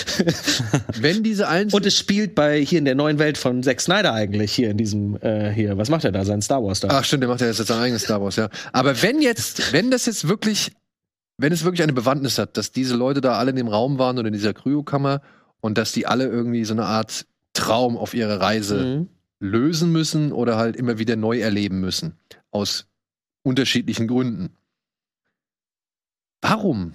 wenn 0.99 1.23
diese 1.23 1.47
einzelnen 1.47 1.81
Und 1.81 1.87
es 1.87 1.97
spielt 1.97 2.35
bei 2.35 2.59
hier 2.61 2.77
in 2.77 2.85
der 2.85 2.93
neuen 2.93 3.17
Welt 3.17 3.39
von 3.39 3.63
Zack 3.63 3.81
Snyder 3.81 4.13
eigentlich 4.13 4.53
hier 4.53 4.69
in 4.69 4.77
diesem 4.77 5.19
äh, 5.21 5.51
hier, 5.51 5.77
was 5.77 5.89
macht 5.89 6.05
er 6.05 6.11
da, 6.11 6.23
sein 6.23 6.43
Star 6.43 6.63
Wars 6.63 6.79
da? 6.81 6.89
Ach 6.91 7.03
stimmt, 7.03 7.23
der 7.23 7.29
macht 7.29 7.41
ja 7.41 7.47
jetzt 7.47 7.57
sein 7.57 7.79
eigenes 7.79 8.03
Star 8.03 8.21
Wars, 8.21 8.35
ja. 8.35 8.49
Aber 8.73 9.01
wenn 9.01 9.21
jetzt, 9.21 9.73
wenn 9.73 9.89
das 9.89 10.05
jetzt 10.05 10.27
wirklich, 10.27 10.71
wenn 11.39 11.51
es 11.51 11.63
wirklich 11.63 11.81
eine 11.81 11.93
Bewandtnis 11.93 12.37
hat, 12.37 12.57
dass 12.57 12.71
diese 12.71 12.95
Leute 12.95 13.21
da 13.21 13.39
alle 13.39 13.49
in 13.49 13.55
dem 13.55 13.69
Raum 13.69 13.97
waren 13.97 14.19
oder 14.19 14.27
in 14.27 14.33
dieser 14.33 14.53
Kryokammer 14.53 15.21
und 15.61 15.77
dass 15.77 15.91
die 15.91 16.07
alle 16.07 16.25
irgendwie 16.27 16.65
so 16.65 16.73
eine 16.73 16.85
Art 16.85 17.25
Traum 17.53 17.97
auf 17.97 18.13
ihre 18.13 18.39
Reise 18.39 18.85
Mhm. 18.85 19.09
lösen 19.39 19.91
müssen 19.91 20.31
oder 20.31 20.57
halt 20.57 20.75
immer 20.75 20.97
wieder 20.99 21.15
neu 21.15 21.39
erleben 21.39 21.79
müssen. 21.79 22.13
Aus 22.51 22.87
unterschiedlichen 23.43 24.07
Gründen. 24.07 24.55
Warum? 26.41 26.93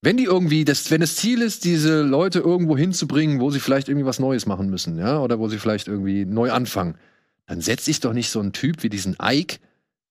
Wenn 0.00 0.16
die 0.16 0.24
irgendwie, 0.24 0.64
das, 0.64 0.90
wenn 0.90 1.00
das 1.00 1.16
Ziel 1.16 1.42
ist, 1.42 1.64
diese 1.64 2.02
Leute 2.02 2.38
irgendwo 2.38 2.76
hinzubringen, 2.76 3.40
wo 3.40 3.50
sie 3.50 3.58
vielleicht 3.58 3.88
irgendwie 3.88 4.06
was 4.06 4.20
Neues 4.20 4.46
machen 4.46 4.70
müssen, 4.70 4.96
ja, 4.98 5.18
oder 5.20 5.40
wo 5.40 5.48
sie 5.48 5.58
vielleicht 5.58 5.88
irgendwie 5.88 6.24
neu 6.24 6.52
anfangen, 6.52 6.96
dann 7.46 7.60
setze 7.60 7.90
ich 7.90 7.98
doch 8.00 8.12
nicht 8.12 8.30
so 8.30 8.38
einen 8.38 8.52
Typ 8.52 8.82
wie 8.84 8.90
diesen 8.90 9.16
Ike 9.20 9.58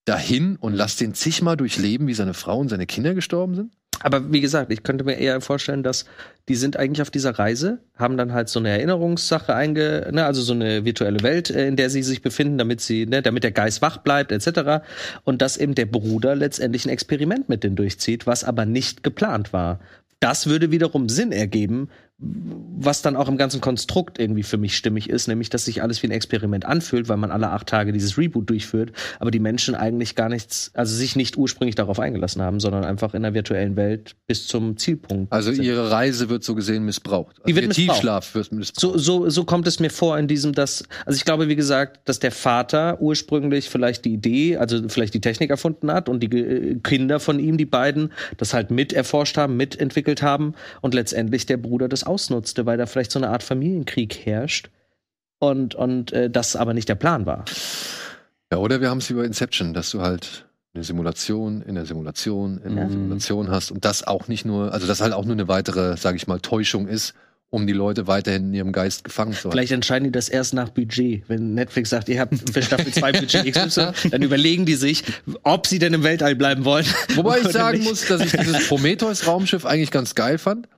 dahin 0.04 0.56
und 0.56 0.74
lass 0.74 0.96
den 0.96 1.14
zigmal 1.14 1.56
durchleben, 1.56 2.06
wie 2.06 2.14
seine 2.14 2.34
Frau 2.34 2.58
und 2.58 2.68
seine 2.68 2.86
Kinder 2.86 3.14
gestorben 3.14 3.54
sind. 3.54 3.72
Aber 4.00 4.32
wie 4.32 4.40
gesagt, 4.40 4.72
ich 4.72 4.82
könnte 4.82 5.04
mir 5.04 5.14
eher 5.14 5.40
vorstellen, 5.40 5.82
dass 5.82 6.04
die 6.48 6.54
sind 6.54 6.76
eigentlich 6.76 7.02
auf 7.02 7.10
dieser 7.10 7.38
Reise, 7.38 7.78
haben 7.96 8.16
dann 8.16 8.32
halt 8.32 8.48
so 8.48 8.58
eine 8.58 8.70
Erinnerungssache 8.70 9.54
einge, 9.54 10.08
ne, 10.12 10.24
also 10.24 10.40
so 10.40 10.52
eine 10.52 10.84
virtuelle 10.84 11.22
Welt, 11.22 11.50
äh, 11.50 11.66
in 11.66 11.76
der 11.76 11.90
sie 11.90 12.02
sich 12.02 12.22
befinden, 12.22 12.58
damit 12.58 12.80
sie, 12.80 13.06
ne, 13.06 13.22
damit 13.22 13.44
der 13.44 13.50
Geist 13.50 13.82
wach 13.82 13.98
bleibt, 13.98 14.32
etc. 14.32 14.84
Und 15.24 15.42
dass 15.42 15.56
eben 15.56 15.74
der 15.74 15.86
Bruder 15.86 16.34
letztendlich 16.36 16.86
ein 16.86 16.90
Experiment 16.90 17.48
mit 17.48 17.64
denen 17.64 17.76
durchzieht, 17.76 18.26
was 18.26 18.44
aber 18.44 18.66
nicht 18.66 19.02
geplant 19.02 19.52
war. 19.52 19.80
Das 20.20 20.46
würde 20.46 20.70
wiederum 20.70 21.08
Sinn 21.08 21.32
ergeben, 21.32 21.88
was 22.20 23.02
dann 23.02 23.16
auch 23.16 23.28
im 23.28 23.36
ganzen 23.36 23.60
Konstrukt 23.60 24.18
irgendwie 24.18 24.42
für 24.42 24.56
mich 24.56 24.76
stimmig 24.76 25.08
ist, 25.08 25.28
nämlich 25.28 25.50
dass 25.50 25.64
sich 25.64 25.82
alles 25.82 26.02
wie 26.02 26.08
ein 26.08 26.10
Experiment 26.10 26.64
anfühlt, 26.64 27.08
weil 27.08 27.16
man 27.16 27.30
alle 27.30 27.50
acht 27.50 27.68
Tage 27.68 27.92
dieses 27.92 28.18
Reboot 28.18 28.50
durchführt, 28.50 28.92
aber 29.20 29.30
die 29.30 29.38
Menschen 29.38 29.76
eigentlich 29.76 30.16
gar 30.16 30.28
nichts, 30.28 30.72
also 30.74 30.94
sich 30.94 31.14
nicht 31.14 31.36
ursprünglich 31.36 31.76
darauf 31.76 32.00
eingelassen 32.00 32.42
haben, 32.42 32.58
sondern 32.58 32.84
einfach 32.84 33.14
in 33.14 33.22
der 33.22 33.34
virtuellen 33.34 33.76
Welt 33.76 34.16
bis 34.26 34.48
zum 34.48 34.76
Zielpunkt. 34.76 35.32
Also 35.32 35.52
sind. 35.52 35.64
ihre 35.64 35.90
Reise 35.90 36.28
wird 36.28 36.42
so 36.42 36.56
gesehen 36.56 36.84
missbraucht. 36.84 37.36
Also 37.36 37.46
Die 37.46 37.54
wird 37.54 37.64
ihr 37.64 37.68
missbraucht. 37.68 37.88
Tiefschlaf 37.88 38.34
wird 38.34 38.52
missbraucht. 38.52 38.80
so, 38.80 38.98
so, 38.98 39.30
so 39.30 39.44
kommt 39.44 39.68
es 39.68 39.78
mir 39.78 39.90
vor 39.90 40.18
in 40.18 40.26
diesem, 40.26 40.52
dass, 40.52 40.84
also 41.06 41.16
ich 41.16 41.24
glaube, 41.24 41.48
wie 41.48 41.56
gesagt, 41.56 42.08
dass 42.08 42.18
der 42.18 42.32
Vater 42.32 43.00
ursprünglich 43.00 43.68
vielleicht 43.68 44.04
die 44.04 44.14
Idee, 44.14 44.56
also 44.56 44.88
vielleicht 44.88 45.14
die 45.14 45.20
Technik 45.20 45.50
erfunden 45.50 45.92
hat 45.92 46.08
und 46.08 46.20
die 46.20 46.36
äh, 46.36 46.74
Kinder 46.82 47.20
von 47.20 47.38
ihm, 47.38 47.56
die 47.58 47.66
beiden, 47.66 48.12
das 48.38 48.54
halt 48.54 48.72
mit 48.72 48.92
erforscht 48.92 49.36
haben, 49.36 49.56
mitentwickelt 49.56 50.22
haben 50.22 50.54
und 50.80 50.94
letztendlich 50.94 51.46
der 51.46 51.58
Bruder 51.58 51.88
das 51.88 52.07
ausnutzte, 52.08 52.66
weil 52.66 52.76
da 52.78 52.86
vielleicht 52.86 53.12
so 53.12 53.18
eine 53.18 53.28
Art 53.30 53.42
Familienkrieg 53.42 54.26
herrscht 54.26 54.70
und, 55.38 55.74
und 55.74 56.12
äh, 56.12 56.28
das 56.30 56.56
aber 56.56 56.74
nicht 56.74 56.88
der 56.88 56.94
Plan 56.96 57.26
war. 57.26 57.44
Ja, 58.50 58.58
oder 58.58 58.80
wir 58.80 58.90
haben 58.90 58.98
es 58.98 59.08
wie 59.10 59.14
bei 59.14 59.24
Inception, 59.24 59.74
dass 59.74 59.90
du 59.90 60.00
halt 60.00 60.46
eine 60.74 60.84
Simulation 60.84 61.62
in 61.62 61.74
der 61.74 61.86
Simulation 61.86 62.58
in 62.64 62.76
der 62.76 62.84
Ja. 62.84 62.90
Simulation 62.90 63.50
hast 63.50 63.70
und 63.70 63.84
das 63.84 64.06
auch 64.06 64.28
nicht 64.28 64.44
nur, 64.44 64.72
also 64.72 64.86
das 64.86 65.00
halt 65.00 65.12
auch 65.12 65.24
nur 65.24 65.34
eine 65.34 65.48
weitere, 65.48 65.96
sage 65.96 66.16
ich 66.16 66.26
mal, 66.26 66.40
Täuschung 66.40 66.88
ist, 66.88 67.14
um 67.50 67.66
die 67.66 67.72
Leute 67.72 68.06
weiterhin 68.06 68.48
in 68.48 68.54
ihrem 68.54 68.72
Geist 68.72 69.04
gefangen 69.04 69.32
zu 69.32 69.44
halten. 69.44 69.52
Vielleicht 69.52 69.72
entscheiden 69.72 70.04
die 70.04 70.12
das 70.12 70.28
erst 70.28 70.52
nach 70.52 70.68
Budget. 70.68 71.24
Wenn 71.28 71.54
Netflix 71.54 71.88
sagt, 71.90 72.10
ihr 72.10 72.20
habt 72.20 72.34
für 72.52 72.60
Staffel 72.62 72.92
2 72.92 73.12
Budget 73.12 73.50
XY, 73.54 73.92
dann 74.10 74.22
überlegen 74.22 74.66
die 74.66 74.74
sich, 74.74 75.02
ob 75.44 75.66
sie 75.66 75.78
denn 75.78 75.94
im 75.94 76.02
Weltall 76.02 76.36
bleiben 76.36 76.66
wollen. 76.66 76.84
Wobei 77.14 77.38
ich 77.40 77.48
sagen 77.52 77.78
nicht. 77.78 77.88
muss, 77.88 78.06
dass 78.06 78.20
ich 78.20 78.32
dieses 78.32 78.68
Prometheus-Raumschiff 78.68 79.64
eigentlich 79.64 79.90
ganz 79.90 80.14
geil 80.14 80.36
fand. 80.36 80.68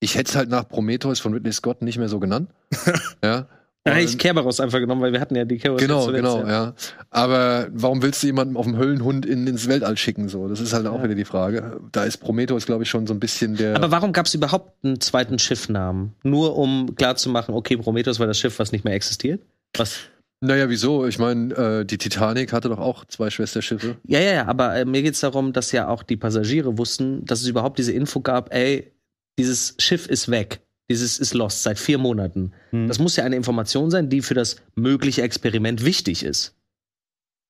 Ich 0.00 0.14
hätte 0.14 0.30
es 0.30 0.36
halt 0.36 0.48
nach 0.48 0.68
Prometheus 0.68 1.20
von 1.20 1.32
Ridley 1.32 1.52
Scott 1.52 1.82
nicht 1.82 1.98
mehr 1.98 2.08
so 2.08 2.20
genannt. 2.20 2.50
ja. 3.24 3.46
Da 3.84 3.94
hätte 3.94 4.10
ich 4.10 4.18
Kerberos 4.18 4.60
einfach 4.60 4.80
genommen, 4.80 5.00
weil 5.00 5.12
wir 5.12 5.20
hatten 5.20 5.34
ja 5.34 5.44
die 5.44 5.56
Kerberos 5.56 5.80
Genau, 5.80 6.04
zuletzt, 6.04 6.22
genau, 6.22 6.46
ja. 6.46 6.74
Aber 7.10 7.68
warum 7.72 8.02
willst 8.02 8.22
du 8.22 8.26
jemanden 8.26 8.56
auf 8.56 8.66
dem 8.66 8.76
Höllenhund 8.76 9.24
in, 9.24 9.46
ins 9.46 9.66
Weltall 9.66 9.96
schicken? 9.96 10.28
So, 10.28 10.46
das 10.46 10.60
ist 10.60 10.72
halt 10.72 10.86
auch 10.86 11.02
wieder 11.02 11.14
die 11.14 11.24
Frage. 11.24 11.80
Da 11.92 12.04
ist 12.04 12.18
Prometheus, 12.18 12.66
glaube 12.66 12.82
ich, 12.82 12.90
schon 12.90 13.06
so 13.06 13.14
ein 13.14 13.20
bisschen 13.20 13.56
der. 13.56 13.76
Aber 13.76 13.90
warum 13.90 14.12
gab 14.12 14.26
es 14.26 14.34
überhaupt 14.34 14.84
einen 14.84 15.00
zweiten 15.00 15.38
Schiffnamen? 15.38 16.12
Nur 16.22 16.56
um 16.56 16.94
klarzumachen, 16.96 17.54
okay, 17.54 17.76
Prometheus 17.76 18.20
war 18.20 18.26
das 18.26 18.38
Schiff, 18.38 18.58
was 18.58 18.72
nicht 18.72 18.84
mehr 18.84 18.94
existiert? 18.94 19.40
Was? 19.76 20.00
naja, 20.40 20.68
wieso? 20.68 21.06
Ich 21.06 21.18
meine, 21.18 21.54
äh, 21.54 21.84
die 21.84 21.98
Titanic 21.98 22.52
hatte 22.52 22.68
doch 22.68 22.78
auch 22.78 23.04
zwei 23.06 23.30
Schwesterschiffe. 23.30 23.96
Ja, 24.06 24.20
ja, 24.20 24.32
ja, 24.32 24.46
aber 24.46 24.76
äh, 24.76 24.84
mir 24.84 25.02
geht's 25.02 25.20
darum, 25.20 25.52
dass 25.52 25.72
ja 25.72 25.88
auch 25.88 26.02
die 26.02 26.16
Passagiere 26.16 26.78
wussten, 26.78 27.24
dass 27.24 27.40
es 27.40 27.48
überhaupt 27.48 27.78
diese 27.78 27.92
Info 27.92 28.20
gab, 28.20 28.54
ey, 28.54 28.92
dieses 29.38 29.74
Schiff 29.78 30.06
ist 30.06 30.30
weg. 30.30 30.60
Dieses 30.90 31.18
ist 31.18 31.34
lost 31.34 31.62
seit 31.62 31.78
vier 31.78 31.98
Monaten. 31.98 32.52
Hm. 32.70 32.88
Das 32.88 32.98
muss 32.98 33.16
ja 33.16 33.24
eine 33.24 33.36
Information 33.36 33.90
sein, 33.90 34.08
die 34.08 34.22
für 34.22 34.34
das 34.34 34.56
mögliche 34.74 35.22
Experiment 35.22 35.84
wichtig 35.84 36.22
ist. 36.22 36.54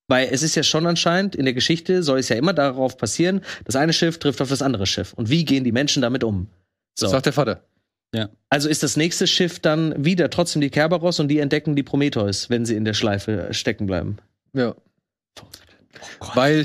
Weil 0.09 0.29
es 0.31 0.43
ist 0.43 0.55
ja 0.55 0.63
schon 0.63 0.87
anscheinend, 0.87 1.37
in 1.37 1.45
der 1.45 1.55
Geschichte 1.55 2.03
soll 2.03 2.19
es 2.19 2.29
ja 2.29 2.37
immer 2.37 2.53
darauf 2.53 2.97
passieren, 2.97 3.43
das 3.65 3.77
eine 3.77 3.93
Schiff 3.93 4.19
trifft 4.19 4.41
auf 4.41 4.49
das 4.49 4.63
andere 4.63 4.87
Schiff. 4.87 5.13
Und 5.13 5.29
wie 5.29 5.45
gehen 5.45 5.65
die 5.65 5.73
Menschen 5.73 6.03
damit 6.03 6.25
um? 6.25 6.49
So. 6.99 7.07
Das 7.07 7.13
sagt 7.13 7.27
der 7.27 7.33
Vater. 7.33 7.63
Also 8.49 8.69
ist 8.69 8.83
das 8.83 8.97
nächste 8.97 9.27
Schiff 9.27 9.61
dann 9.61 10.03
wieder 10.03 10.31
trotzdem 10.31 10.63
die 10.63 10.71
Kerberos 10.71 11.21
und 11.21 11.29
die 11.29 11.41
entdecken 11.41 11.77
die 11.77 11.83
Prometheus, 11.83 12.49
wenn 12.49 12.65
sie 12.65 12.75
in 12.75 12.87
der 12.87 12.95
Schleife 12.95 13.49
stecken 13.53 13.87
bleiben. 13.87 14.17
Ja. 14.55 14.75
Weil 16.35 16.65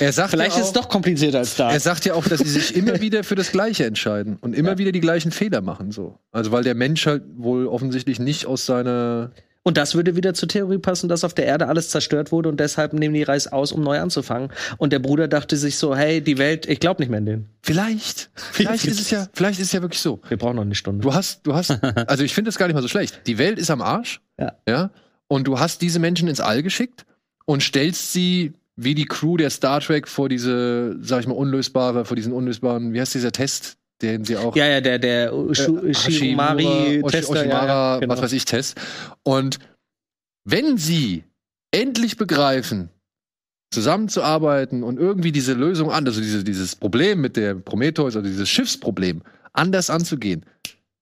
er 0.00 0.12
sagt 0.12 0.30
Vielleicht 0.30 0.56
ja 0.56 0.62
ist 0.62 0.64
auch, 0.64 0.68
es 0.68 0.72
doch 0.72 0.88
komplizierter 0.88 1.38
als 1.38 1.56
da. 1.56 1.70
Er 1.70 1.80
sagt 1.80 2.04
ja 2.04 2.14
auch, 2.14 2.26
dass 2.26 2.40
sie 2.40 2.48
sich 2.48 2.76
immer 2.76 3.00
wieder 3.00 3.24
für 3.24 3.34
das 3.34 3.52
Gleiche 3.52 3.84
entscheiden 3.84 4.38
und 4.40 4.54
immer 4.54 4.78
wieder 4.78 4.92
die 4.92 5.00
gleichen 5.00 5.30
Fehler 5.30 5.60
machen. 5.60 5.92
So. 5.92 6.18
Also 6.30 6.52
weil 6.52 6.64
der 6.64 6.74
Mensch 6.74 7.06
halt 7.06 7.22
wohl 7.36 7.66
offensichtlich 7.66 8.18
nicht 8.18 8.46
aus 8.46 8.66
seiner. 8.66 9.32
Und 9.64 9.76
das 9.76 9.94
würde 9.94 10.16
wieder 10.16 10.34
zur 10.34 10.48
Theorie 10.48 10.78
passen, 10.78 11.08
dass 11.08 11.22
auf 11.22 11.34
der 11.34 11.46
Erde 11.46 11.68
alles 11.68 11.90
zerstört 11.90 12.32
wurde 12.32 12.48
und 12.48 12.58
deshalb 12.58 12.94
nehmen 12.94 13.14
die 13.14 13.22
Reis 13.22 13.46
aus, 13.46 13.70
um 13.70 13.82
neu 13.82 14.00
anzufangen. 14.00 14.50
Und 14.76 14.92
der 14.92 14.98
Bruder 14.98 15.28
dachte 15.28 15.56
sich 15.56 15.78
so, 15.78 15.94
hey, 15.94 16.20
die 16.20 16.36
Welt, 16.38 16.66
ich 16.66 16.80
glaube 16.80 17.00
nicht 17.00 17.10
mehr 17.10 17.18
an 17.18 17.26
den. 17.26 17.48
Vielleicht. 17.62 18.30
Vielleicht 18.34 18.86
ist 18.86 19.00
es 19.00 19.10
ja, 19.10 19.28
vielleicht 19.32 19.60
ist 19.60 19.66
es 19.66 19.72
ja 19.72 19.80
wirklich 19.80 20.00
so. 20.00 20.20
Wir 20.28 20.36
brauchen 20.36 20.56
noch 20.56 20.62
eine 20.62 20.74
Stunde. 20.74 21.02
Du 21.02 21.14
hast, 21.14 21.46
du 21.46 21.54
hast, 21.54 21.70
also 22.08 22.24
ich 22.24 22.34
finde 22.34 22.48
das 22.48 22.58
gar 22.58 22.66
nicht 22.66 22.74
mal 22.74 22.82
so 22.82 22.88
schlecht. 22.88 23.20
Die 23.28 23.38
Welt 23.38 23.58
ist 23.58 23.70
am 23.70 23.82
Arsch. 23.82 24.20
Ja. 24.36 24.54
Ja. 24.68 24.90
Und 25.28 25.46
du 25.46 25.60
hast 25.60 25.80
diese 25.80 26.00
Menschen 26.00 26.26
ins 26.26 26.40
All 26.40 26.64
geschickt 26.64 27.06
und 27.44 27.62
stellst 27.62 28.12
sie 28.12 28.54
wie 28.76 28.94
die 28.94 29.04
Crew 29.04 29.36
der 29.36 29.50
Star 29.50 29.80
Trek 29.80 30.08
vor 30.08 30.28
diese, 30.28 30.96
sag 31.00 31.20
ich 31.20 31.26
mal, 31.26 31.34
unlösbare, 31.34 32.04
vor 32.04 32.16
diesen 32.16 32.32
unlösbaren, 32.32 32.92
wie 32.92 33.00
heißt 33.00 33.14
dieser 33.14 33.32
Test, 33.32 33.76
den 34.00 34.24
sie 34.24 34.36
auch 34.36 34.56
Ja, 34.56 34.66
ja, 34.66 34.80
der, 34.80 34.98
der 34.98 35.28
Shu 35.54 35.78
äh, 35.78 37.02
Tester, 37.02 37.46
ja, 37.46 37.66
ja, 37.66 37.98
genau. 37.98 38.12
was 38.12 38.22
weiß 38.22 38.32
ich, 38.32 38.44
Test. 38.44 38.80
Und 39.22 39.58
wenn 40.44 40.76
sie 40.78 41.24
endlich 41.70 42.16
begreifen, 42.16 42.88
zusammenzuarbeiten 43.72 44.82
und 44.82 44.98
irgendwie 44.98 45.32
diese 45.32 45.54
Lösung 45.54 45.90
an, 45.90 46.06
also 46.06 46.20
diese, 46.20 46.44
dieses 46.44 46.76
Problem 46.76 47.20
mit 47.20 47.36
der 47.36 47.54
Prometheus, 47.54 48.16
also 48.16 48.28
dieses 48.28 48.48
Schiffsproblem, 48.48 49.22
anders 49.52 49.90
anzugehen, 49.90 50.44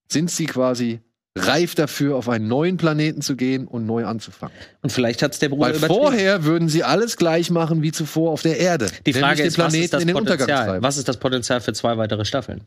sind 0.08 0.30
sie 0.30 0.46
quasi 0.46 1.00
reif 1.46 1.74
dafür, 1.74 2.16
auf 2.16 2.28
einen 2.28 2.48
neuen 2.48 2.76
Planeten 2.76 3.22
zu 3.22 3.36
gehen 3.36 3.66
und 3.66 3.86
neu 3.86 4.04
anzufangen. 4.06 4.54
Und 4.82 4.90
vielleicht 4.90 5.22
hat's 5.22 5.38
der 5.38 5.48
Bruder 5.48 5.66
Weil 5.68 5.76
übertrieben. 5.76 6.00
vorher 6.00 6.44
würden 6.44 6.68
sie 6.68 6.84
alles 6.84 7.16
gleich 7.16 7.50
machen 7.50 7.82
wie 7.82 7.92
zuvor 7.92 8.30
auf 8.30 8.42
der 8.42 8.58
Erde. 8.58 8.88
Die 9.06 9.12
Frage 9.12 9.42
ist, 9.42 9.58
was 9.58 9.74
ist 9.74 9.92
das 9.92 10.02
in 10.02 10.08
den 10.08 10.16
Untergang 10.16 10.46
Potenzial? 10.46 10.82
Was 10.82 10.96
ist 10.96 11.08
das 11.08 11.16
Potenzial 11.18 11.60
für 11.60 11.72
zwei 11.72 11.96
weitere 11.96 12.24
Staffeln? 12.24 12.62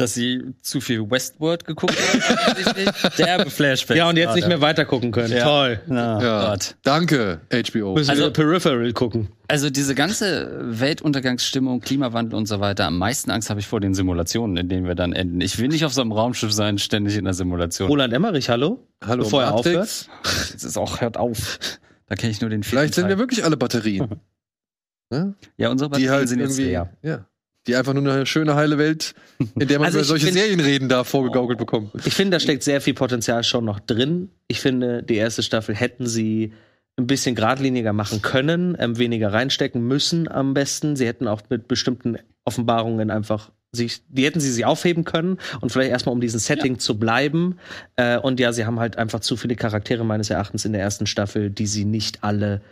Dass 0.00 0.14
sie 0.14 0.42
zu 0.62 0.80
viel 0.80 1.08
Westworld 1.10 1.64
geguckt 1.66 1.94
haben. 1.94 2.20
offensichtlich. 2.48 2.88
Derbe 3.18 3.50
Flashback. 3.50 3.96
Ja, 3.96 4.08
und 4.08 4.16
jetzt 4.16 4.34
nicht 4.34 4.44
gerade. 4.44 4.54
mehr 4.56 4.60
weiter 4.60 4.84
gucken 4.86 5.12
können. 5.12 5.32
Ja. 5.32 5.44
Toll. 5.44 5.80
Na, 5.86 6.22
Ja. 6.22 6.48
Gott. 6.50 6.76
Danke, 6.82 7.40
HBO. 7.52 7.94
Müssen 7.94 8.10
Also- 8.10 8.22
wir 8.24 8.30
Peripheral 8.30 8.92
gucken. 8.92 9.28
Also 9.48 9.68
diese 9.68 9.94
ganze 9.94 10.50
Weltuntergangsstimmung, 10.62 11.80
Klimawandel 11.80 12.36
und 12.36 12.46
so 12.46 12.60
weiter, 12.60 12.86
am 12.86 12.98
meisten 12.98 13.30
Angst 13.30 13.50
habe 13.50 13.60
ich 13.60 13.66
vor 13.66 13.80
den 13.80 13.94
Simulationen, 13.94 14.56
in 14.56 14.68
denen 14.68 14.86
wir 14.86 14.94
dann 14.94 15.12
enden. 15.12 15.40
Ich 15.40 15.58
will 15.58 15.68
nicht 15.68 15.84
auf 15.84 15.92
so 15.92 16.00
einem 16.00 16.12
Raumschiff 16.12 16.52
sein, 16.52 16.78
ständig 16.78 17.16
in 17.16 17.24
der 17.24 17.34
Simulation. 17.34 17.88
Roland 17.88 18.12
Emmerich, 18.12 18.48
hallo? 18.48 18.86
Hallo, 19.04 19.24
Bevor 19.24 19.42
er 19.42 19.52
Matrix. 19.52 20.08
Jetzt 20.52 20.64
ist 20.64 20.76
auch, 20.78 21.00
hört 21.00 21.16
auf. 21.16 21.58
Da 22.06 22.14
kenne 22.14 22.30
ich 22.30 22.40
nur 22.40 22.48
den 22.50 22.62
Vielleicht 22.62 22.94
sind 22.94 23.02
Teil. 23.04 23.10
wir 23.10 23.18
wirklich 23.18 23.44
alle 23.44 23.56
Batterien. 23.56 24.20
ne? 25.10 25.34
Ja, 25.56 25.68
unsere 25.70 25.88
die 25.90 25.92
Batterien 25.92 26.12
halt 26.12 26.28
sind 26.28 26.40
jetzt 26.40 26.56
leer. 26.58 26.90
ja, 27.02 27.26
die 27.66 27.76
einfach 27.76 27.92
nur 27.92 28.10
eine 28.12 28.26
schöne 28.26 28.54
heile 28.54 28.78
Welt, 28.78 29.14
in 29.38 29.68
der 29.68 29.78
man 29.78 29.86
Also 29.86 29.98
über 29.98 30.04
solche 30.04 30.26
find- 30.26 30.38
Serien 30.38 30.60
reden 30.60 30.88
darf, 30.88 31.08
vorgegaukelt 31.08 31.58
bekommen. 31.58 31.90
Ich 32.04 32.14
finde, 32.14 32.36
da 32.36 32.40
steckt 32.40 32.62
sehr 32.62 32.80
viel 32.80 32.94
Potenzial 32.94 33.44
schon 33.44 33.64
noch 33.64 33.80
drin. 33.80 34.30
Ich 34.48 34.60
finde, 34.60 35.02
die 35.02 35.16
erste 35.16 35.42
Staffel 35.42 35.74
hätten 35.74 36.06
sie 36.06 36.52
ein 36.96 37.06
bisschen 37.06 37.34
geradliniger 37.34 37.92
machen 37.92 38.22
können, 38.22 38.76
ähm, 38.78 38.98
weniger 38.98 39.32
reinstecken 39.32 39.82
müssen 39.86 40.28
am 40.28 40.54
besten. 40.54 40.96
Sie 40.96 41.06
hätten 41.06 41.28
auch 41.28 41.42
mit 41.48 41.68
bestimmten 41.68 42.18
Offenbarungen 42.44 43.10
einfach 43.10 43.50
sich, 43.72 44.02
die 44.08 44.24
hätten 44.24 44.40
sie 44.40 44.50
sich 44.50 44.64
aufheben 44.64 45.04
können 45.04 45.38
und 45.60 45.70
vielleicht 45.70 45.92
erstmal 45.92 46.14
um 46.14 46.20
diesen 46.20 46.40
Setting 46.40 46.74
ja. 46.74 46.78
zu 46.78 46.98
bleiben. 46.98 47.58
Äh, 47.96 48.18
und 48.18 48.40
ja, 48.40 48.52
sie 48.52 48.66
haben 48.66 48.80
halt 48.80 48.98
einfach 48.98 49.20
zu 49.20 49.36
viele 49.36 49.54
Charaktere 49.54 50.04
meines 50.04 50.28
Erachtens 50.30 50.64
in 50.64 50.72
der 50.72 50.82
ersten 50.82 51.06
Staffel, 51.06 51.50
die 51.50 51.66
sie 51.66 51.84
nicht 51.84 52.24
alle 52.24 52.62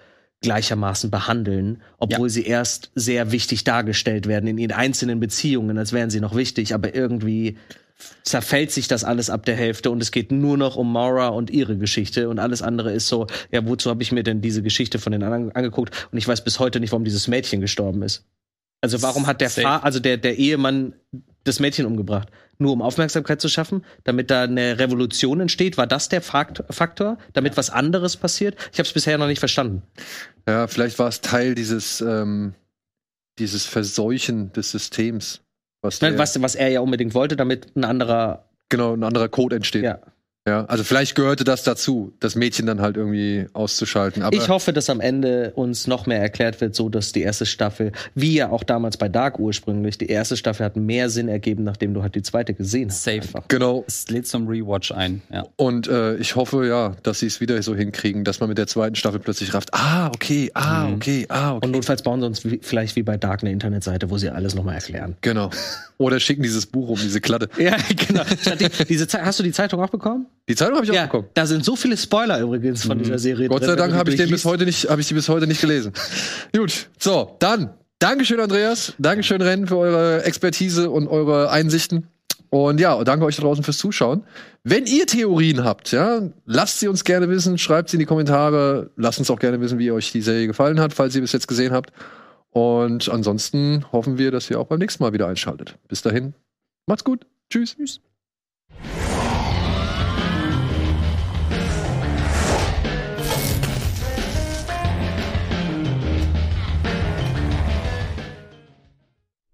gleichermaßen 0.41 1.11
behandeln, 1.11 1.83
obwohl 1.99 2.29
ja. 2.29 2.33
sie 2.33 2.45
erst 2.45 2.91
sehr 2.95 3.33
wichtig 3.33 3.65
dargestellt 3.65 4.27
werden 4.27 4.47
in 4.47 4.59
ihren 4.59 4.73
einzelnen 4.73 5.21
Beziehungen, 5.21 5.79
als 5.79 5.93
wären 5.93 6.11
sie 6.11 6.21
noch 6.21 6.37
wichtig, 6.37 6.75
aber 6.75 6.95
irgendwie 6.95 7.57
zerfällt 8.23 8.71
sich 8.71 8.87
das 8.87 9.03
alles 9.03 9.31
ab 9.31 9.45
der 9.45 9.57
Hälfte 9.57 9.91
und 9.91 10.01
es 10.01 10.13
geht 10.13 10.31
nur 10.31 10.57
noch 10.57 10.77
um 10.77 10.93
Maura 10.93 11.29
und 11.29 11.51
ihre 11.51 11.77
Geschichte 11.77 12.29
und 12.29 12.39
alles 12.39 12.63
andere 12.63 12.93
ist 12.93 13.09
so, 13.09 13.27
ja, 13.51 13.67
wozu 13.67 13.91
habe 13.91 14.03
ich 14.03 14.13
mir 14.13 14.23
denn 14.23 14.41
diese 14.41 14.63
Geschichte 14.63 15.01
von 15.01 15.11
den 15.11 15.25
anderen 15.25 15.51
angeguckt 15.53 16.09
und 16.13 16.19
ich 16.19 16.29
weiß 16.29 16.45
bis 16.45 16.61
heute 16.61 16.79
nicht, 16.79 16.93
warum 16.93 17.05
dieses 17.05 17.27
Mädchen 17.27 17.61
gestorben 17.61 18.03
ist. 18.03 18.25
Also 18.81 19.03
warum 19.03 19.27
hat 19.27 19.41
der 19.41 19.51
Fa 19.51 19.79
also 19.79 19.99
der, 19.99 20.19
der 20.19 20.39
Ehemann 20.39 20.95
das 21.43 21.59
Mädchen 21.59 21.87
umgebracht? 21.87 22.29
Nur 22.59 22.73
um 22.73 22.83
Aufmerksamkeit 22.83 23.41
zu 23.41 23.49
schaffen, 23.49 23.85
damit 24.05 24.31
da 24.31 24.43
eine 24.43 24.79
Revolution 24.79 25.41
entsteht? 25.41 25.79
War 25.79 25.87
das 25.87 26.09
der 26.09 26.23
Faktor, 26.23 27.19
damit 27.33 27.57
was 27.57 27.71
anderes 27.71 28.17
passiert? 28.17 28.57
Ich 28.73 28.79
habe 28.79 28.87
es 28.87 28.93
bisher 28.93 29.17
noch 29.17 29.29
nicht 29.29 29.39
verstanden. 29.39 29.83
Ja, 30.47 30.67
vielleicht 30.67 30.99
war 30.99 31.09
es 31.09 31.21
Teil 31.21 31.55
dieses, 31.55 32.01
ähm, 32.01 32.55
dieses 33.39 33.65
Verseuchen 33.65 34.53
des 34.53 34.73
Systems. 34.73 35.43
Was, 35.83 36.03
was, 36.03 36.43
was 36.43 36.55
er 36.57 36.69
ja 36.71 36.81
unbedingt 36.81 37.15
wollte, 37.15 37.37
damit 37.37 37.77
ein 37.77 37.85
anderer 37.85 38.49
Genau, 38.69 38.95
ein 38.95 39.03
anderer 39.03 39.29
Code 39.29 39.57
entsteht. 39.57 39.85
Ja. 39.85 39.99
Ja, 40.49 40.65
also 40.65 40.83
vielleicht 40.83 41.15
gehörte 41.15 41.45
das 41.45 41.63
dazu, 41.63 42.15
das 42.21 42.35
Mädchen 42.35 42.65
dann 42.65 42.81
halt 42.81 42.97
irgendwie 42.97 43.47
auszuschalten. 43.53 44.23
Aber 44.23 44.35
ich 44.35 44.49
hoffe, 44.49 44.73
dass 44.73 44.89
am 44.89 45.01
Ende 45.01 45.53
uns 45.55 45.87
noch 45.87 46.07
mehr 46.07 46.21
erklärt 46.21 46.63
wird, 46.63 46.75
so 46.75 46.89
dass 46.89 47.13
die 47.13 47.21
erste 47.21 47.45
Staffel, 47.45 47.93
wie 48.15 48.35
ja 48.35 48.49
auch 48.49 48.63
damals 48.63 48.97
bei 48.97 49.11
Dark 49.11 49.39
ursprünglich, 49.39 49.99
die 49.99 50.07
erste 50.07 50.39
Staffel 50.39 50.65
hat 50.65 50.77
mehr 50.77 51.11
Sinn 51.11 51.29
ergeben, 51.29 51.65
nachdem 51.65 51.93
du 51.93 52.03
halt 52.03 52.15
die 52.15 52.23
zweite 52.23 52.55
gesehen 52.55 52.89
hast. 52.89 53.05
Safe. 53.05 53.19
Einfach. 53.19 53.47
Genau. 53.49 53.85
Es 53.87 54.09
lädt 54.09 54.27
zum 54.27 54.49
Rewatch 54.49 54.91
ein. 54.91 55.21
Ja. 55.31 55.45
Und 55.57 55.87
äh, 55.87 56.17
ich 56.17 56.35
hoffe 56.35 56.67
ja, 56.67 56.97
dass 57.03 57.19
sie 57.19 57.27
es 57.27 57.43
wieder 57.43 57.63
so 57.63 57.75
hinkriegen, 57.75 58.25
dass 58.25 58.41
man 58.41 58.49
mit 58.49 58.57
der 58.57 58.67
zweiten 58.67 58.95
Staffel 58.95 59.21
plötzlich 59.21 59.53
rafft. 59.53 59.75
Ah, 59.75 60.07
okay, 60.09 60.51
ah, 60.55 60.87
mhm. 60.87 60.95
okay, 60.95 61.27
ah, 61.29 61.57
okay. 61.57 61.67
Und 61.67 61.73
notfalls 61.73 62.03
bauen 62.03 62.21
sie 62.21 62.27
uns 62.27 62.43
wie, 62.47 62.59
vielleicht 62.63 62.97
wie 62.97 63.03
bei 63.03 63.19
Dark 63.19 63.43
eine 63.43 63.53
Internetseite, 63.53 64.09
wo 64.09 64.17
sie 64.17 64.31
alles 64.31 64.55
nochmal 64.55 64.77
erklären. 64.77 65.17
Genau. 65.21 65.51
Oder 65.99 66.21
schicken 66.21 66.43
dieses 66.43 66.65
Buch 66.65 66.89
um, 66.89 66.97
diese 66.97 67.21
Klatte. 67.21 67.51
ja, 67.59 67.77
genau. 68.09 68.23
diese 68.89 69.07
hast 69.23 69.39
du 69.39 69.43
die 69.43 69.53
Zeitung 69.53 69.83
auch 69.83 69.91
bekommen? 69.91 70.27
Die 70.49 70.57
Zeitung 70.57 70.77
habe 70.77 70.87
ich 70.87 70.93
ja, 70.93 71.03
auch 71.03 71.07
bekommen. 71.07 71.29
Da 71.35 71.47
sind 71.47 71.65
so 71.65 71.77
viele 71.77 71.97
Spoiler 71.97 72.41
übrigens 72.41 72.85
von 72.85 72.97
mhm. 72.97 73.03
dieser 73.03 73.19
Serie. 73.19 73.49
Gott 73.49 73.65
sei 73.65 73.77
Dank 73.77 73.93
habe 73.95 74.11
ich 74.11 74.17
den 74.17 74.31
bis 74.31 74.45
heute 74.45 74.65
nicht, 74.65 74.89
habe 74.89 75.01
ich 75.01 75.09
die 75.09 75.15
bis 75.15 75.29
heute 75.29 75.47
nicht 75.47 75.61
gelesen. 75.61 75.93
Gut, 76.57 76.89
so 76.99 77.37
dann. 77.39 77.75
Dankeschön, 77.99 78.41
Andreas. 78.41 78.95
Dankeschön, 78.99 79.43
Rennen, 79.43 79.67
für 79.67 79.77
eure 79.77 80.25
Expertise 80.25 80.89
und 80.91 81.09
eure 81.09 81.51
Einsichten. 81.51 82.07
Und 82.51 82.81
ja, 82.81 83.03
danke 83.05 83.27
euch 83.27 83.37
da 83.37 83.43
draußen 83.43 83.63
fürs 83.63 83.79
Zuschauen. 83.79 84.25
Wenn 84.65 84.87
ihr 84.87 85.07
Theorien 85.07 85.65
habt, 85.65 85.91
ja, 85.91 86.23
lasst 86.47 86.81
sie 86.81 86.89
uns 86.89 87.05
gerne 87.05 87.29
wissen, 87.29 87.59
schreibt 87.59 87.91
sie 87.91 87.97
in 87.97 88.01
die 88.01 88.07
Kommentare, 88.07 88.91
lasst 88.97 89.19
uns 89.19 89.31
auch 89.31 89.39
gerne 89.39 89.61
wissen, 89.61 89.79
wie 89.79 89.91
euch 89.91 90.13
die 90.13 90.23
Serie 90.23 90.47
gefallen 90.47 90.81
hat, 90.81 90.95
falls 90.95 91.15
ihr 91.15 91.21
bis 91.21 91.33
jetzt 91.33 91.49
gesehen 91.49 91.73
habt. 91.73 91.93
Und 92.51 93.09
ansonsten 93.11 93.85
hoffen 93.93 94.17
wir, 94.17 94.31
dass 94.31 94.49
ihr 94.51 94.59
auch 94.59 94.67
beim 94.67 94.79
nächsten 94.79 95.03
Mal 95.03 95.13
wieder 95.13 95.27
einschaltet. 95.27 95.77
Bis 95.89 96.01
dahin, 96.01 96.35
macht's 96.87 97.05
gut. 97.05 97.27
Tschüss. 97.51 97.77
Tschüss. 97.77 98.01